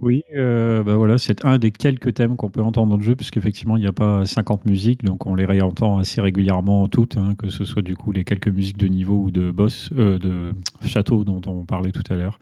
Oui, 0.00 0.22
euh, 0.34 0.82
bah 0.82 0.96
voilà, 0.96 1.16
c'est 1.16 1.44
un 1.44 1.56
des 1.56 1.70
quelques 1.70 2.12
thèmes 2.12 2.36
qu'on 2.36 2.50
peut 2.50 2.60
entendre 2.60 2.90
dans 2.90 2.96
le 2.98 3.02
jeu, 3.02 3.16
puisqu'effectivement, 3.16 3.78
il 3.78 3.80
n'y 3.80 3.86
a 3.86 3.92
pas 3.92 4.26
50 4.26 4.66
musiques, 4.66 5.04
donc 5.04 5.24
on 5.24 5.34
les 5.34 5.46
réentend 5.46 5.98
assez 5.98 6.20
régulièrement 6.20 6.88
toutes, 6.88 7.16
hein, 7.16 7.34
que 7.38 7.48
ce 7.48 7.64
soit 7.64 7.80
du 7.80 7.96
coup 7.96 8.12
les 8.12 8.24
quelques 8.24 8.48
musiques 8.48 8.76
de 8.76 8.88
niveau 8.88 9.14
ou 9.14 9.30
de 9.30 9.50
boss, 9.50 9.88
euh, 9.96 10.18
de 10.18 10.52
château 10.86 11.24
dont 11.24 11.40
on 11.46 11.64
parlait 11.64 11.92
tout 11.92 12.02
à 12.10 12.16
l'heure. 12.16 12.38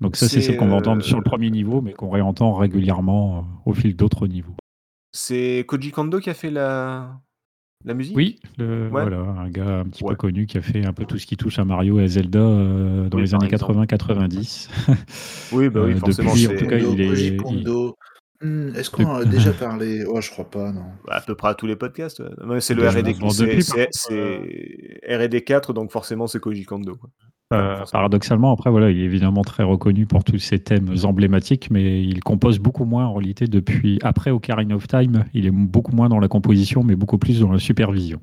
Donc 0.00 0.16
ça, 0.16 0.28
c'est 0.28 0.40
celle 0.40 0.56
qu'on 0.56 0.68
va 0.68 0.76
entendre 0.76 1.02
euh, 1.02 1.06
sur 1.06 1.16
le 1.16 1.24
premier 1.24 1.50
niveau, 1.50 1.80
mais 1.80 1.94
qu'on 1.94 2.10
réentend 2.10 2.52
régulièrement 2.54 3.38
euh, 3.38 3.70
au 3.70 3.74
fil 3.74 3.96
d'autres 3.96 4.26
niveaux. 4.26 4.54
C'est 5.12 5.64
Koji 5.66 5.90
Kondo 5.90 6.20
qui 6.20 6.30
a 6.30 6.34
fait 6.34 6.50
la, 6.50 7.18
la 7.84 7.94
musique? 7.94 8.16
Oui, 8.16 8.38
le- 8.58 8.84
Ouais. 8.84 9.02
voilà, 9.02 9.18
un 9.18 9.48
gars 9.50 9.80
un 9.80 9.84
petit 9.84 10.04
Ouais. 10.04 10.10
peu 10.10 10.16
connu 10.16 10.46
qui 10.46 10.58
a 10.58 10.62
fait 10.62 10.84
un 10.84 10.92
peu 10.92 11.04
tout 11.04 11.18
ce 11.18 11.26
qui 11.26 11.36
touche 11.36 11.58
à 11.58 11.64
Mario 11.64 11.98
et 11.98 12.04
à 12.04 12.06
Zelda 12.08 12.38
euh, 12.38 13.08
dans 13.08 13.16
Oui, 13.18 13.24
les 13.24 13.34
années 13.34 13.46
exemple. 13.46 13.72
80-90. 13.74 14.68
Oui, 15.52 15.68
bah 15.68 15.82
oui, 15.84 15.92
Euh, 15.92 15.96
forcément, 15.96 16.30
depuis, 16.32 16.46
en 16.46 16.50
c'est- 16.50 16.56
tout 16.58 16.66
cas, 16.66 16.78
Kondo, 16.78 16.92
il 16.94 17.00
est- 17.00 17.06
Koji 17.08 17.26
il- 17.28 17.36
Kondo. 17.38 17.96
Hmm, 18.42 18.70
Est-ce 18.74 18.88
qu'on 18.90 19.04
en 19.04 19.16
a 19.16 19.24
déjà 19.26 19.52
parlé? 19.52 20.02
Oh, 20.06 20.20
je 20.22 20.30
crois 20.30 20.48
pas, 20.50 20.72
non. 20.72 20.84
Bah, 21.06 21.16
à 21.16 21.20
peu 21.20 21.34
près 21.34 21.48
à 21.48 21.54
tous 21.54 21.66
les 21.66 21.76
podcasts. 21.76 22.20
ouais. 22.46 22.60
C'est 22.62 22.72
le 22.74 22.82
Bah, 22.82 22.90
R&D, 22.90 23.12
je 23.14 23.20
pense 23.20 23.36
c'est, 23.36 23.44
depuis, 23.46 23.62
c'est, 23.62 23.84
par 23.84 23.86
c'est 23.92 25.00
R&D 25.26 25.42
4, 25.44 25.72
donc 25.74 25.90
forcément 25.92 26.26
c'est 26.26 26.40
Koji 26.40 26.64
Kondo. 26.64 26.96
quoi. 26.96 27.10
Euh, 27.52 27.84
paradoxalement, 27.90 28.52
après, 28.52 28.70
voilà, 28.70 28.90
il 28.90 29.00
est 29.00 29.04
évidemment 29.04 29.42
très 29.42 29.64
reconnu 29.64 30.06
pour 30.06 30.22
tous 30.22 30.38
ses 30.38 30.60
thèmes 30.60 30.94
emblématiques, 31.02 31.70
mais 31.70 32.02
il 32.02 32.20
compose 32.20 32.60
beaucoup 32.60 32.84
moins 32.84 33.06
en 33.06 33.14
réalité 33.14 33.46
depuis 33.48 33.98
après 34.02 34.30
Ocarina 34.30 34.76
of 34.76 34.86
Time. 34.86 35.24
Il 35.34 35.46
est 35.46 35.50
beaucoup 35.50 35.92
moins 35.92 36.08
dans 36.08 36.20
la 36.20 36.28
composition, 36.28 36.84
mais 36.84 36.94
beaucoup 36.94 37.18
plus 37.18 37.40
dans 37.40 37.50
la 37.50 37.58
supervision. 37.58 38.20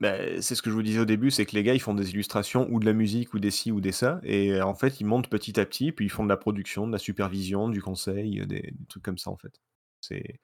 Bah, 0.00 0.14
c'est 0.40 0.54
ce 0.54 0.62
que 0.62 0.70
je 0.70 0.74
vous 0.74 0.82
disais 0.82 1.00
au 1.00 1.04
début, 1.04 1.30
c'est 1.30 1.44
que 1.44 1.56
les 1.56 1.64
gars 1.64 1.74
ils 1.74 1.80
font 1.80 1.92
des 1.92 2.12
illustrations 2.12 2.68
ou 2.70 2.78
de 2.78 2.86
la 2.86 2.92
musique 2.92 3.34
ou 3.34 3.40
des 3.40 3.50
ci 3.50 3.72
ou 3.72 3.80
des 3.80 3.90
ça, 3.90 4.20
et 4.22 4.52
euh, 4.52 4.64
en 4.64 4.74
fait 4.74 5.00
ils 5.00 5.04
montent 5.04 5.28
petit 5.28 5.58
à 5.58 5.66
petit, 5.66 5.90
puis 5.90 6.04
ils 6.04 6.08
font 6.08 6.22
de 6.22 6.28
la 6.28 6.36
production, 6.36 6.86
de 6.86 6.92
la 6.92 6.98
supervision, 6.98 7.68
du 7.68 7.82
conseil, 7.82 8.46
des, 8.46 8.60
des 8.60 8.86
trucs 8.88 9.02
comme 9.02 9.18
ça 9.18 9.30
en 9.30 9.36
fait. 9.36 9.60
C'est, 10.00 10.40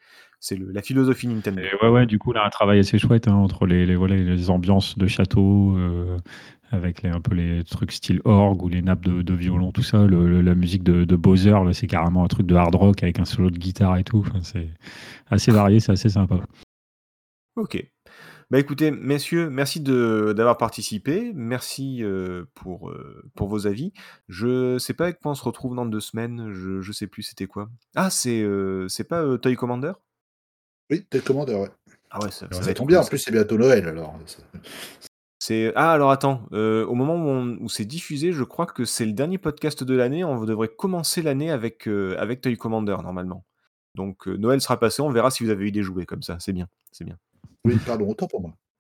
la 0.51 0.83
philosophie 0.83 1.27
Nintendo. 1.29 1.63
Et 1.63 1.75
ouais, 1.83 1.89
ouais, 1.91 2.07
du 2.07 2.19
coup, 2.19 2.33
là, 2.33 2.45
un 2.45 2.51
travail 2.51 2.79
assez 2.81 2.99
chouette 2.99 3.29
hein, 3.29 3.35
entre 3.35 3.67
les, 3.67 3.87
les, 3.87 3.97
voilà, 3.97 4.17
les 4.17 4.51
ambiances 4.51 4.99
de 4.99 5.07
château, 5.07 5.77
euh, 5.77 6.19
avec 6.71 7.03
les, 7.03 7.11
un 7.11 7.21
peu 7.21 7.35
les 7.35 7.65
trucs 7.65 7.93
style 7.93 8.21
orgue 8.25 8.63
ou 8.63 8.69
les 8.69 8.83
nappes 8.83 9.05
de, 9.05 9.23
de 9.23 9.35
violon, 9.35 9.73
tout 9.73 9.83
ça. 9.83 10.05
Le- 10.07 10.29
le- 10.29 10.43
la 10.43 10.55
musique 10.55 10.83
de, 10.83 11.05
de 11.05 11.17
Bowser, 11.17 11.55
c'est 11.73 11.87
carrément 11.87 12.25
un 12.25 12.29
truc 12.29 12.47
de 12.47 12.55
hard 12.55 12.75
rock 12.75 13.03
avec 13.03 13.19
un 13.21 13.25
solo 13.25 13.51
de 13.51 13.59
guitare 13.59 13.97
et 13.97 14.05
tout. 14.05 14.19
Enfin, 14.27 14.41
c'est 14.43 14.69
assez 15.31 15.53
varié, 15.53 15.81
c'est 15.81 15.93
assez 15.93 16.09
sympa. 16.11 16.41
Ok. 17.57 17.75
Bah 18.51 18.59
écoutez, 18.59 18.91
messieurs, 18.91 19.49
merci 19.51 19.81
de, 19.81 20.33
d'avoir 20.37 20.59
participé. 20.59 21.33
Merci 21.35 22.03
euh, 22.03 22.45
pour, 22.55 22.91
euh, 22.91 23.23
pour 23.35 23.49
vos 23.49 23.67
avis. 23.67 23.93
Je 24.29 24.79
sais 24.79 24.95
pas 24.95 25.05
avec 25.05 25.21
quoi 25.21 25.33
on 25.33 25.35
se 25.35 25.45
retrouve 25.45 25.75
dans 25.75 25.87
deux 25.87 26.01
semaines. 26.01 26.53
Je, 26.53 26.81
je 26.81 26.93
sais 26.93 27.07
plus 27.07 27.23
c'était 27.23 27.47
quoi. 27.47 27.71
Ah, 27.95 28.11
c'est, 28.11 28.43
euh, 28.43 28.87
c'est 28.89 29.05
pas 29.05 29.23
euh, 29.23 29.39
Toy 29.39 29.57
Commander? 29.57 29.93
Oui, 30.91 31.05
t'es 31.09 31.19
le 31.19 31.25
commandeur, 31.25 31.61
ouais. 31.61 31.71
Ah 32.11 32.21
ouais, 32.23 32.31
ça, 32.31 32.47
tombe 32.75 32.89
bien, 32.89 33.01
en 33.01 33.05
plus 33.05 33.19
c'est 33.19 33.33
bientôt 33.33 33.57
Noël 33.57 33.89
alors. 33.89 34.17
C'est 35.41 35.73
ah 35.75 35.93
alors 35.93 36.11
attends, 36.11 36.47
au 36.53 36.95
moment 36.95 37.17
où, 37.17 37.29
on- 37.29 37.59
où 37.61 37.69
c'est 37.69 37.85
diffusé, 37.85 38.33
je 38.33 38.45
crois 38.45 38.67
que 38.67 38.85
c'est 38.85 39.05
le 39.05 39.13
dernier 39.13 39.39
podcast 39.39 39.83
de 39.83 39.95
l'année. 39.95 40.23
On 40.23 40.45
devrait 40.45 40.69
commencer 40.69 41.23
l'année 41.23 41.51
avec 41.51 41.87
avec 41.87 42.41
Toy 42.41 42.57
Commander 42.57 42.97
normalement. 43.03 43.45
Donc 43.95 44.27
Noël 44.27 44.61
sera 44.61 44.79
passé, 44.79 45.03
on 45.03 45.11
verra 45.11 45.31
si 45.31 45.43
vous 45.45 45.51
avez 45.51 45.67
eu 45.67 45.73
des 45.73 45.83
jouets 45.83 46.07
comme 46.07 46.23
ça. 46.23 46.37
C'est 46.39 46.53
bien, 46.53 46.69
c'est 46.93 47.05
bien. 47.05 47.19
Mmh. 47.65 47.79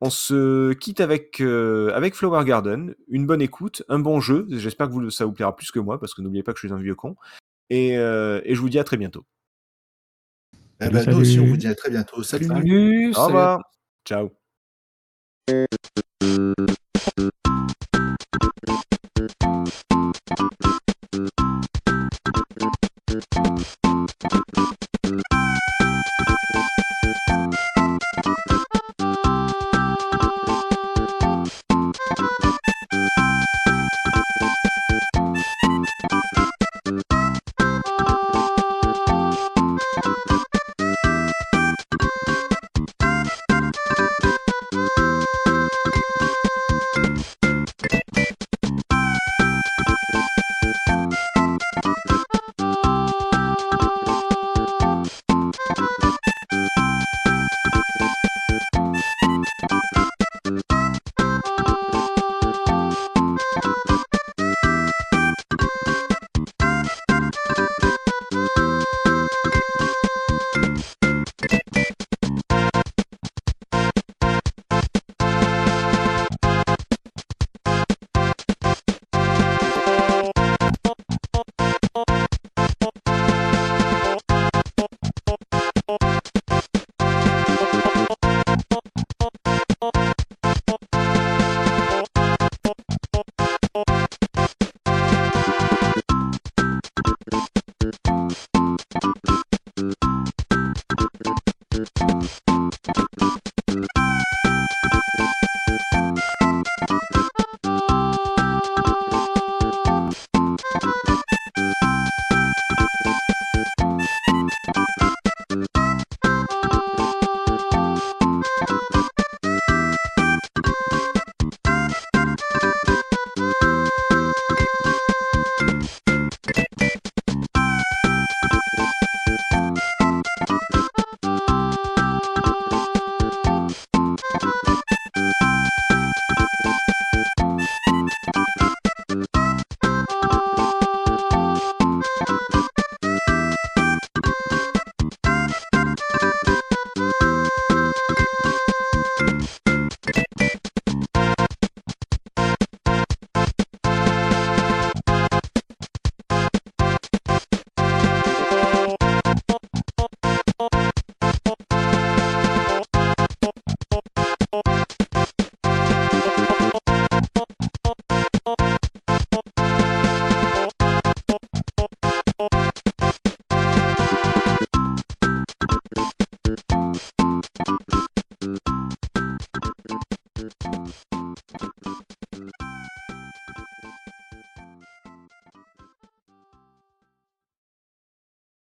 On 0.01 0.11
se 0.11 0.73
quitte 0.74 1.01
euh, 1.01 1.90
avec, 1.94 2.15
Flower 2.15 2.44
Garden, 2.44 2.94
une 3.09 3.27
bonne 3.27 3.40
écoute, 3.40 3.82
un 3.89 3.98
bon 3.98 4.20
jeu. 4.20 4.47
J'espère 4.51 4.90
que 4.90 5.11
ça 5.11 5.24
vous 5.24 5.32
plaira 5.32 5.56
plus 5.56 5.70
que 5.70 5.78
moi, 5.78 5.98
parce 5.98 6.15
que 6.15 6.20
n'oubliez 6.20 6.43
pas 6.43 6.52
que 6.52 6.59
je 6.59 6.66
suis 6.66 6.74
un 6.74 6.78
vieux 6.78 6.94
con. 6.94 7.16
Et, 7.70 7.97
euh, 7.97 8.40
je 8.47 8.61
vous 8.61 8.69
dis 8.69 8.78
à 8.78 8.85
très 8.85 8.98
bientôt. 8.98 9.24
Eh 10.81 10.90
ben, 10.90 11.15
aussi, 11.15 11.40
on 11.40 11.47
vous 11.47 11.56
dit 11.56 11.69
à 11.69 11.74
très 11.74 11.90
bientôt. 11.90 12.23
Salut. 12.23 13.12
Au 13.16 13.27
revoir. 13.27 13.62
Ciao. 14.05 14.31